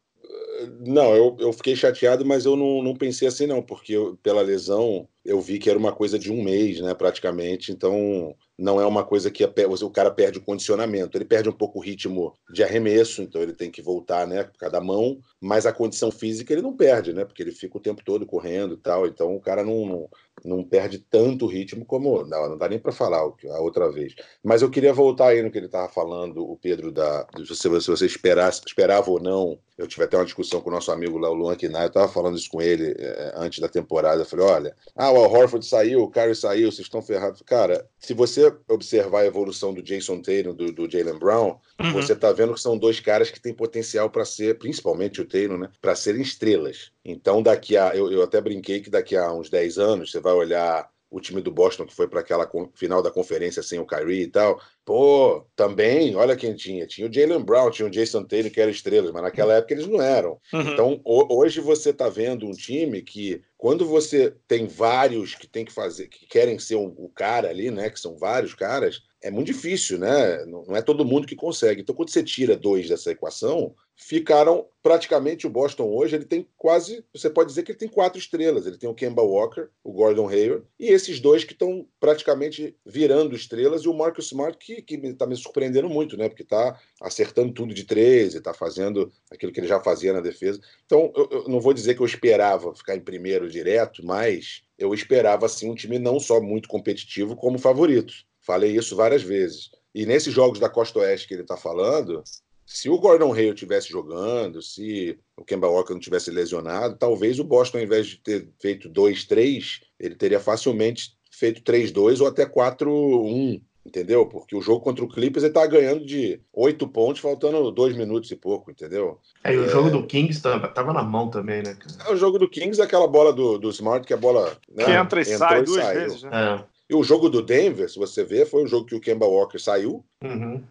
Não, 0.80 1.14
eu, 1.16 1.36
eu 1.40 1.52
fiquei 1.52 1.74
chateado, 1.74 2.24
mas 2.24 2.44
eu 2.44 2.56
não, 2.56 2.82
não 2.82 2.94
pensei 2.94 3.26
assim 3.26 3.46
não, 3.46 3.62
porque 3.62 3.94
eu, 3.94 4.18
pela 4.22 4.42
lesão 4.42 5.08
eu 5.24 5.40
vi 5.40 5.58
que 5.58 5.70
era 5.70 5.78
uma 5.78 5.92
coisa 5.92 6.18
de 6.18 6.30
um 6.30 6.42
mês, 6.42 6.80
né, 6.80 6.94
praticamente, 6.94 7.72
então 7.72 8.34
não 8.60 8.78
é 8.80 8.86
uma 8.86 9.02
coisa 9.02 9.30
que 9.30 9.42
a, 9.42 9.50
o 9.82 9.90
cara 9.90 10.10
perde 10.10 10.38
o 10.38 10.42
condicionamento. 10.42 11.16
Ele 11.16 11.24
perde 11.24 11.48
um 11.48 11.52
pouco 11.52 11.78
o 11.78 11.82
ritmo 11.82 12.36
de 12.52 12.62
arremesso, 12.62 13.22
então 13.22 13.40
ele 13.40 13.54
tem 13.54 13.70
que 13.70 13.80
voltar, 13.80 14.26
né, 14.26 14.44
por 14.44 14.58
cada 14.58 14.80
mão, 14.80 15.18
mas 15.40 15.64
a 15.64 15.72
condição 15.72 16.10
física 16.10 16.52
ele 16.52 16.62
não 16.62 16.76
perde, 16.76 17.14
né, 17.14 17.24
porque 17.24 17.42
ele 17.42 17.52
fica 17.52 17.78
o 17.78 17.80
tempo 17.80 18.04
todo 18.04 18.26
correndo 18.26 18.74
e 18.74 18.76
tal, 18.76 19.06
então 19.06 19.34
o 19.34 19.40
cara 19.40 19.64
não, 19.64 20.08
não, 20.44 20.64
perde 20.64 20.98
tanto 20.98 21.46
ritmo 21.46 21.84
como. 21.84 22.24
Não, 22.24 22.50
não 22.50 22.58
dá 22.58 22.68
nem 22.68 22.78
para 22.78 22.92
falar 22.92 23.18
a 23.18 23.60
outra 23.60 23.90
vez. 23.90 24.14
Mas 24.42 24.62
eu 24.62 24.70
queria 24.70 24.92
voltar 24.92 25.28
aí 25.28 25.42
no 25.42 25.50
que 25.50 25.58
ele 25.58 25.66
estava 25.66 25.88
falando, 25.88 26.42
o 26.42 26.56
Pedro, 26.56 26.90
da, 26.92 27.26
se, 27.44 27.68
você 27.68 28.06
esperasse, 28.06 28.62
esperava 28.66 29.10
ou 29.10 29.20
não. 29.20 29.58
Eu 29.76 29.86
tive 29.86 30.04
até 30.04 30.16
uma 30.16 30.26
discussão 30.26 30.60
com 30.60 30.68
o 30.68 30.72
nosso 30.72 30.92
amigo 30.92 31.16
lá, 31.16 31.30
o 31.30 31.34
Luan 31.34 31.56
Quinai, 31.56 31.84
eu 31.84 31.88
estava 31.88 32.06
falando 32.06 32.36
isso 32.36 32.50
com 32.50 32.60
ele 32.60 32.94
é, 32.98 33.32
antes 33.36 33.60
da 33.60 33.68
temporada. 33.68 34.20
Eu 34.20 34.26
falei: 34.26 34.44
olha, 34.44 34.76
ah, 34.94 35.10
o 35.10 35.16
Al 35.16 35.32
Horford 35.32 35.64
saiu, 35.64 36.02
o 36.02 36.10
Curry 36.10 36.34
saiu, 36.34 36.70
vocês 36.70 36.86
estão 36.86 37.00
ferrados. 37.00 37.40
Cara, 37.42 37.86
se 37.98 38.12
você 38.12 38.52
observar 38.68 39.20
a 39.20 39.26
evolução 39.26 39.72
do 39.72 39.82
Jason 39.82 40.20
Taylor, 40.20 40.52
do, 40.52 40.70
do 40.70 40.90
Jalen 40.90 41.18
Brown, 41.18 41.56
uhum. 41.80 41.92
você 41.92 42.12
está 42.12 42.30
vendo 42.30 42.52
que 42.52 42.60
são 42.60 42.76
dois 42.76 43.00
caras 43.00 43.30
que 43.30 43.40
têm 43.40 43.54
potencial 43.54 44.10
para 44.10 44.24
ser, 44.26 44.58
principalmente 44.58 45.20
o 45.20 45.26
Taylor, 45.26 45.56
né, 45.56 45.70
para 45.80 45.94
serem 45.94 46.20
estrelas. 46.20 46.92
Então, 47.04 47.42
daqui 47.42 47.76
a. 47.76 47.94
Eu, 47.94 48.10
eu 48.10 48.22
até 48.22 48.40
brinquei 48.40 48.80
que 48.80 48.90
daqui 48.90 49.16
a 49.16 49.32
uns 49.32 49.48
10 49.48 49.78
anos 49.78 50.10
você 50.10 50.20
vai 50.20 50.32
olhar 50.32 50.90
o 51.10 51.20
time 51.20 51.40
do 51.42 51.50
Boston 51.50 51.84
que 51.84 51.94
foi 51.94 52.06
para 52.06 52.20
aquela 52.20 52.48
final 52.74 53.02
da 53.02 53.10
conferência 53.10 53.62
sem 53.62 53.80
o 53.80 53.86
Kyrie 53.86 54.22
e 54.22 54.26
tal. 54.28 54.60
Pô, 54.84 55.44
também, 55.56 56.14
olha 56.14 56.36
quem 56.36 56.54
tinha. 56.54 56.86
Tinha 56.86 57.08
o 57.08 57.12
Jalen 57.12 57.42
Brown, 57.42 57.70
tinha 57.70 57.88
o 57.88 57.90
Jason 57.90 58.22
Taylor, 58.22 58.50
que 58.50 58.60
eram 58.60 58.70
estrelas, 58.70 59.10
mas 59.10 59.22
naquela 59.22 59.54
época 59.54 59.74
eles 59.74 59.88
não 59.88 60.00
eram. 60.00 60.40
Uhum. 60.52 60.60
Então, 60.60 61.00
hoje 61.04 61.60
você 61.60 61.90
está 61.90 62.08
vendo 62.08 62.46
um 62.46 62.52
time 62.52 63.02
que, 63.02 63.42
quando 63.58 63.84
você 63.84 64.34
tem 64.46 64.68
vários 64.68 65.34
que 65.34 65.48
tem 65.48 65.64
que 65.64 65.72
fazer, 65.72 66.06
que 66.06 66.26
querem 66.26 66.58
ser 66.60 66.76
um, 66.76 66.94
o 66.96 67.08
cara 67.08 67.48
ali, 67.48 67.72
né? 67.72 67.90
Que 67.90 67.98
são 67.98 68.16
vários 68.16 68.54
caras, 68.54 69.02
é 69.22 69.30
muito 69.30 69.48
difícil, 69.48 69.98
né? 69.98 70.44
Não 70.46 70.74
é 70.74 70.80
todo 70.80 71.04
mundo 71.04 71.26
que 71.26 71.36
consegue. 71.36 71.82
Então, 71.82 71.94
quando 71.94 72.10
você 72.10 72.22
tira 72.22 72.56
dois 72.56 72.88
dessa 72.88 73.10
equação, 73.10 73.74
ficaram 73.94 74.66
praticamente 74.82 75.46
o 75.46 75.50
Boston 75.50 75.84
hoje. 75.84 76.16
Ele 76.16 76.24
tem 76.24 76.46
quase, 76.56 77.04
você 77.12 77.28
pode 77.28 77.50
dizer 77.50 77.62
que 77.62 77.72
ele 77.72 77.78
tem 77.78 77.88
quatro 77.88 78.18
estrelas. 78.18 78.66
Ele 78.66 78.78
tem 78.78 78.88
o 78.88 78.94
Kemba 78.94 79.22
Walker, 79.22 79.68
o 79.84 79.92
Gordon 79.92 80.26
Hayward 80.26 80.64
e 80.78 80.86
esses 80.86 81.20
dois 81.20 81.44
que 81.44 81.52
estão 81.52 81.86
praticamente 81.98 82.74
virando 82.84 83.36
estrelas 83.36 83.82
e 83.82 83.88
o 83.88 83.94
Marcus 83.94 84.26
Smart 84.26 84.56
que 84.58 84.82
está 84.94 85.26
me 85.26 85.36
surpreendendo 85.36 85.88
muito, 85.90 86.16
né? 86.16 86.28
Porque 86.28 86.42
está 86.42 86.80
acertando 87.02 87.52
tudo 87.52 87.74
de 87.74 87.84
três 87.84 88.34
e 88.34 88.38
está 88.38 88.54
fazendo 88.54 89.12
aquilo 89.30 89.52
que 89.52 89.60
ele 89.60 89.68
já 89.68 89.80
fazia 89.80 90.14
na 90.14 90.20
defesa. 90.20 90.60
Então, 90.86 91.12
eu, 91.14 91.28
eu 91.30 91.44
não 91.48 91.60
vou 91.60 91.74
dizer 91.74 91.94
que 91.94 92.00
eu 92.00 92.06
esperava 92.06 92.74
ficar 92.74 92.96
em 92.96 93.00
primeiro 93.00 93.50
direto, 93.50 94.04
mas 94.04 94.62
eu 94.78 94.94
esperava 94.94 95.44
assim 95.44 95.70
um 95.70 95.74
time 95.74 95.98
não 95.98 96.18
só 96.18 96.40
muito 96.40 96.70
competitivo 96.70 97.36
como 97.36 97.58
favorito. 97.58 98.14
Falei 98.40 98.76
isso 98.76 98.96
várias 98.96 99.22
vezes. 99.22 99.70
E 99.94 100.06
nesses 100.06 100.32
jogos 100.32 100.58
da 100.58 100.68
Costa 100.68 101.00
Oeste 101.00 101.28
que 101.28 101.34
ele 101.34 101.42
está 101.42 101.56
falando, 101.56 102.22
se 102.64 102.88
o 102.88 102.98
Gordon 102.98 103.32
Hayward 103.32 103.58
tivesse 103.58 103.88
jogando, 103.88 104.62
se 104.62 105.18
o 105.36 105.44
Kemba 105.44 105.68
Walker 105.68 105.92
não 105.92 106.00
tivesse 106.00 106.30
lesionado, 106.30 106.96
talvez 106.96 107.40
o 107.40 107.44
Boston, 107.44 107.78
ao 107.78 107.84
invés 107.84 108.06
de 108.06 108.16
ter 108.18 108.48
feito 108.60 108.88
2-3, 108.88 109.80
ele 109.98 110.14
teria 110.14 110.38
facilmente 110.38 111.18
feito 111.32 111.62
3-2 111.62 112.20
ou 112.20 112.28
até 112.28 112.46
4-1, 112.46 113.60
entendeu? 113.84 114.24
Porque 114.24 114.54
o 114.54 114.62
jogo 114.62 114.84
contra 114.84 115.04
o 115.04 115.08
Clippers 115.08 115.42
ele 115.42 115.52
tá 115.52 115.66
ganhando 115.66 116.06
de 116.06 116.40
8 116.52 116.86
pontos, 116.86 117.20
faltando 117.20 117.72
2 117.72 117.96
minutos 117.96 118.30
e 118.30 118.36
pouco, 118.36 118.70
entendeu? 118.70 119.18
É, 119.42 119.52
e 119.52 119.58
o 119.58 119.64
é... 119.64 119.68
jogo 119.68 119.90
do 119.90 120.06
Kings 120.06 120.40
tava, 120.40 120.68
tava, 120.68 120.92
na 120.92 121.02
mão 121.02 121.28
também, 121.28 121.62
né? 121.64 121.76
É, 122.06 122.12
o 122.12 122.16
jogo 122.16 122.38
do 122.38 122.48
Kings 122.48 122.80
é 122.80 122.84
aquela 122.84 123.08
bola 123.08 123.32
do, 123.32 123.58
do 123.58 123.70
Smart, 123.70 124.06
que 124.06 124.14
a 124.14 124.16
bola. 124.16 124.56
Né, 124.68 124.84
que 124.84 124.92
entra 124.92 125.20
e 125.22 125.24
sai 125.24 125.64
duas 125.64 125.84
saiu. 125.84 126.00
vezes, 126.00 126.22
né? 126.22 126.30
É. 126.32 126.79
E 126.90 126.94
o 126.94 127.04
jogo 127.04 127.28
do 127.28 127.40
Denver, 127.40 127.88
se 127.88 127.96
você 127.96 128.24
ver, 128.24 128.46
foi 128.46 128.64
o 128.64 128.66
jogo 128.66 128.84
que 128.84 128.96
o 128.96 129.00
Kemba 129.00 129.24
Walker 129.24 129.60
saiu, 129.60 130.04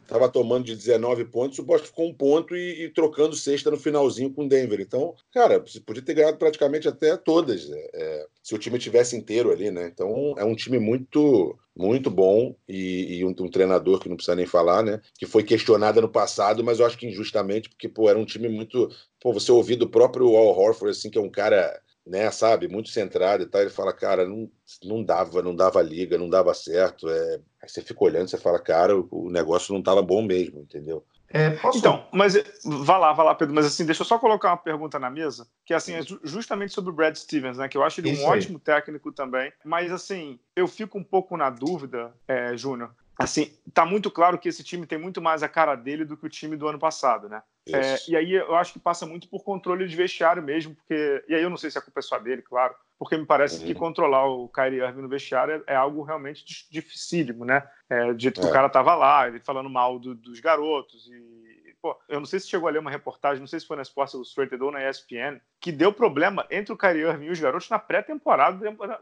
estava 0.04 0.26
uhum. 0.26 0.32
tomando 0.32 0.66
de 0.66 0.76
19 0.76 1.24
pontos, 1.24 1.58
o 1.60 1.64
Boston 1.64 1.88
ficou 1.88 2.10
um 2.10 2.14
ponto 2.14 2.58
e, 2.58 2.84
e, 2.84 2.90
trocando 2.90 3.38
sexta 3.38 3.72
no 3.72 3.78
finalzinho 3.78 4.30
com 4.30 4.44
o 4.44 4.50
Denver. 4.50 4.82
Então, 4.82 5.16
cara, 5.34 5.60
você 5.60 5.80
podia 5.80 6.04
ter 6.04 6.16
ganhado 6.16 6.38
praticamente 6.38 6.90
até 6.90 7.16
todas, 7.16 7.72
é, 7.72 7.90
é, 7.94 8.28
se 8.44 8.54
o 8.54 8.58
time 8.58 8.78
tivesse 8.78 9.16
inteiro 9.16 9.50
ali, 9.50 9.72
né? 9.72 9.88
Então, 9.88 10.36
é 10.38 10.44
um 10.44 10.56
time 10.56 10.78
muito 10.78 11.58
muito 11.74 12.12
bom 12.12 12.54
e, 12.68 13.20
e 13.20 13.26
um, 13.26 13.30
um, 13.30 13.50
treinador 13.50 14.02
que 14.02 14.10
não 14.10 14.18
precisa 14.18 14.36
nem 14.36 14.46
falar, 14.46 14.84
né? 14.84 15.00
Que 15.18 15.26
foi 15.26 15.42
questionado 15.42 16.02
no 16.02 16.10
passado, 16.10 16.62
mas 16.62 16.82
eu 16.82 16.86
acho 16.86 16.98
que 16.98 17.08
injustamente, 17.08 17.70
porque 17.70 17.88
pô, 17.88 18.10
era 18.10 18.20
um 18.20 18.26
time 18.26 18.50
muito. 18.50 18.90
Pô, 19.22 19.32
você 19.32 19.50
ouvir 19.54 19.78
do 19.78 19.88
próprio 19.88 20.36
Al 20.36 20.48
Horford, 20.48 20.92
assim, 20.92 21.10
que 21.10 21.18
é 21.18 21.22
um 21.22 21.30
cara 21.30 21.80
né, 22.10 22.32
sabe, 22.32 22.68
muito 22.68 22.90
centrado 22.90 23.44
e 23.44 23.46
tal. 23.46 23.62
Ele 23.62 23.70
fala, 23.70 23.94
cara, 23.94 24.28
não, 24.28 24.50
não 24.84 25.04
dava, 25.04 25.42
não 25.44 25.56
dava 25.56 25.82
liga, 25.82 26.18
não 26.18 26.28
dava 26.28 26.54
certo. 26.54 27.08
É... 27.08 27.40
Aí 27.62 27.70
você 27.70 27.82
fica 27.82 28.04
olhando, 28.04 28.28
você 28.28 28.38
fala, 28.38 28.60
cara, 28.60 28.98
o, 28.98 29.30
negócio 29.30 29.72
não 29.74 29.80
estava 29.80 30.02
bom 30.02 30.22
mesmo, 30.24 30.62
entendeu? 30.62 31.06
É, 31.32 31.60
então, 31.76 32.08
mas 32.12 32.34
vá 32.66 32.98
lá, 32.98 33.14
vá 33.14 33.22
lá, 33.22 33.36
Pedro. 33.36 33.54
Mas 33.54 33.68
assim, 33.68 33.86
deixa 33.86 34.02
eu 34.02 34.06
só 34.06 34.18
colocar 34.18 34.50
uma 34.50 34.58
pergunta 34.58 34.98
na 34.98 35.12
mesa, 35.12 35.46
que 35.64 35.76
assim, 35.76 35.94
é 35.94 36.02
justamente 36.24 36.74
sobre 36.74 36.90
o 36.90 36.94
Brad 36.94 37.16
Stevens, 37.16 37.60
né? 37.60 37.68
Que 37.68 37.78
eu 37.78 37.84
acho 37.84 38.02
ele 38.02 38.10
Isso 38.10 38.24
um 38.24 38.32
aí. 38.32 38.40
ótimo 38.40 38.58
técnico 38.58 39.12
também. 39.12 39.54
Mas 39.64 39.92
assim, 39.92 40.40
eu 40.56 40.68
fico 40.68 40.98
um 40.98 41.04
pouco 41.04 41.38
na 41.38 41.52
dúvida, 41.52 42.12
é, 42.28 42.58
Júnior, 42.58 42.90
assim, 43.20 43.54
tá 43.74 43.86
muito 43.86 44.10
claro 44.10 44.40
que 44.40 44.48
esse 44.48 44.64
time 44.64 44.88
tem 44.88 44.98
muito 44.98 45.22
mais 45.22 45.44
a 45.44 45.50
cara 45.50 45.76
dele 45.76 46.06
do 46.06 46.16
que 46.16 46.26
o 46.26 46.30
time 46.30 46.56
do 46.56 46.68
ano 46.68 46.80
passado, 46.80 47.28
né? 47.28 47.44
É, 47.68 47.98
e 48.08 48.16
aí 48.16 48.32
eu 48.32 48.56
acho 48.56 48.74
que 48.74 48.80
passa 48.80 49.06
muito 49.06 49.28
por 49.28 49.44
controle 49.44 49.86
de 49.88 49.96
vestiário 49.96 50.42
mesmo, 50.42 50.74
porque 50.74 51.24
e 51.28 51.36
aí 51.36 51.44
eu 51.44 51.50
não 51.50 51.58
sei 51.58 51.70
se 51.70 51.78
a 51.78 51.82
culpa 51.82 52.00
é 52.00 52.02
só 52.02 52.18
dele, 52.18 52.42
claro, 52.42 52.74
porque 52.98 53.18
me 53.18 53.26
parece 53.26 53.60
uhum. 53.60 53.68
que 53.68 53.76
controlar 53.76 54.26
o 54.26 54.48
Kyrie 54.48 54.80
Irving 54.80 55.02
no 55.02 55.10
vestiário 55.10 55.64
é, 55.68 55.74
é 55.74 55.76
algo 55.76 56.02
realmente 56.02 56.46
dificílimo, 56.72 57.44
né? 57.44 57.68
É, 57.90 58.14
do 58.14 58.20
jeito 58.20 58.40
que 58.40 58.48
é. 58.48 58.50
o 58.50 58.54
cara 58.54 58.70
tava 58.70 58.96
lá, 58.96 59.28
ele 59.28 59.40
falando 59.42 59.70
mal 59.70 60.00
do, 60.00 60.16
dos 60.16 60.40
garotos 60.40 61.08
e 61.08 61.50
pô, 61.82 61.98
eu 62.08 62.20
não 62.20 62.26
sei 62.26 62.40
se 62.40 62.50
chegou 62.50 62.68
a 62.68 62.72
ler 62.72 62.80
uma 62.80 62.92
reportagem, 62.92 63.40
não 63.40 63.48
sei 63.48 63.60
se 63.60 63.66
foi 63.66 63.78
na 63.78 63.84
Sports 63.84 64.14
Illustrated 64.14 64.62
ou 64.62 64.72
na 64.72 64.88
ESPN, 64.88 65.40
que 65.60 65.72
deu 65.72 65.92
problema 65.92 66.46
entre 66.50 66.74
o 66.74 66.78
Kyrie 66.78 67.04
Irving 67.04 67.26
e 67.26 67.30
os 67.30 67.40
garotos 67.40 67.70
na 67.70 67.78
pré-temporada 67.78 68.60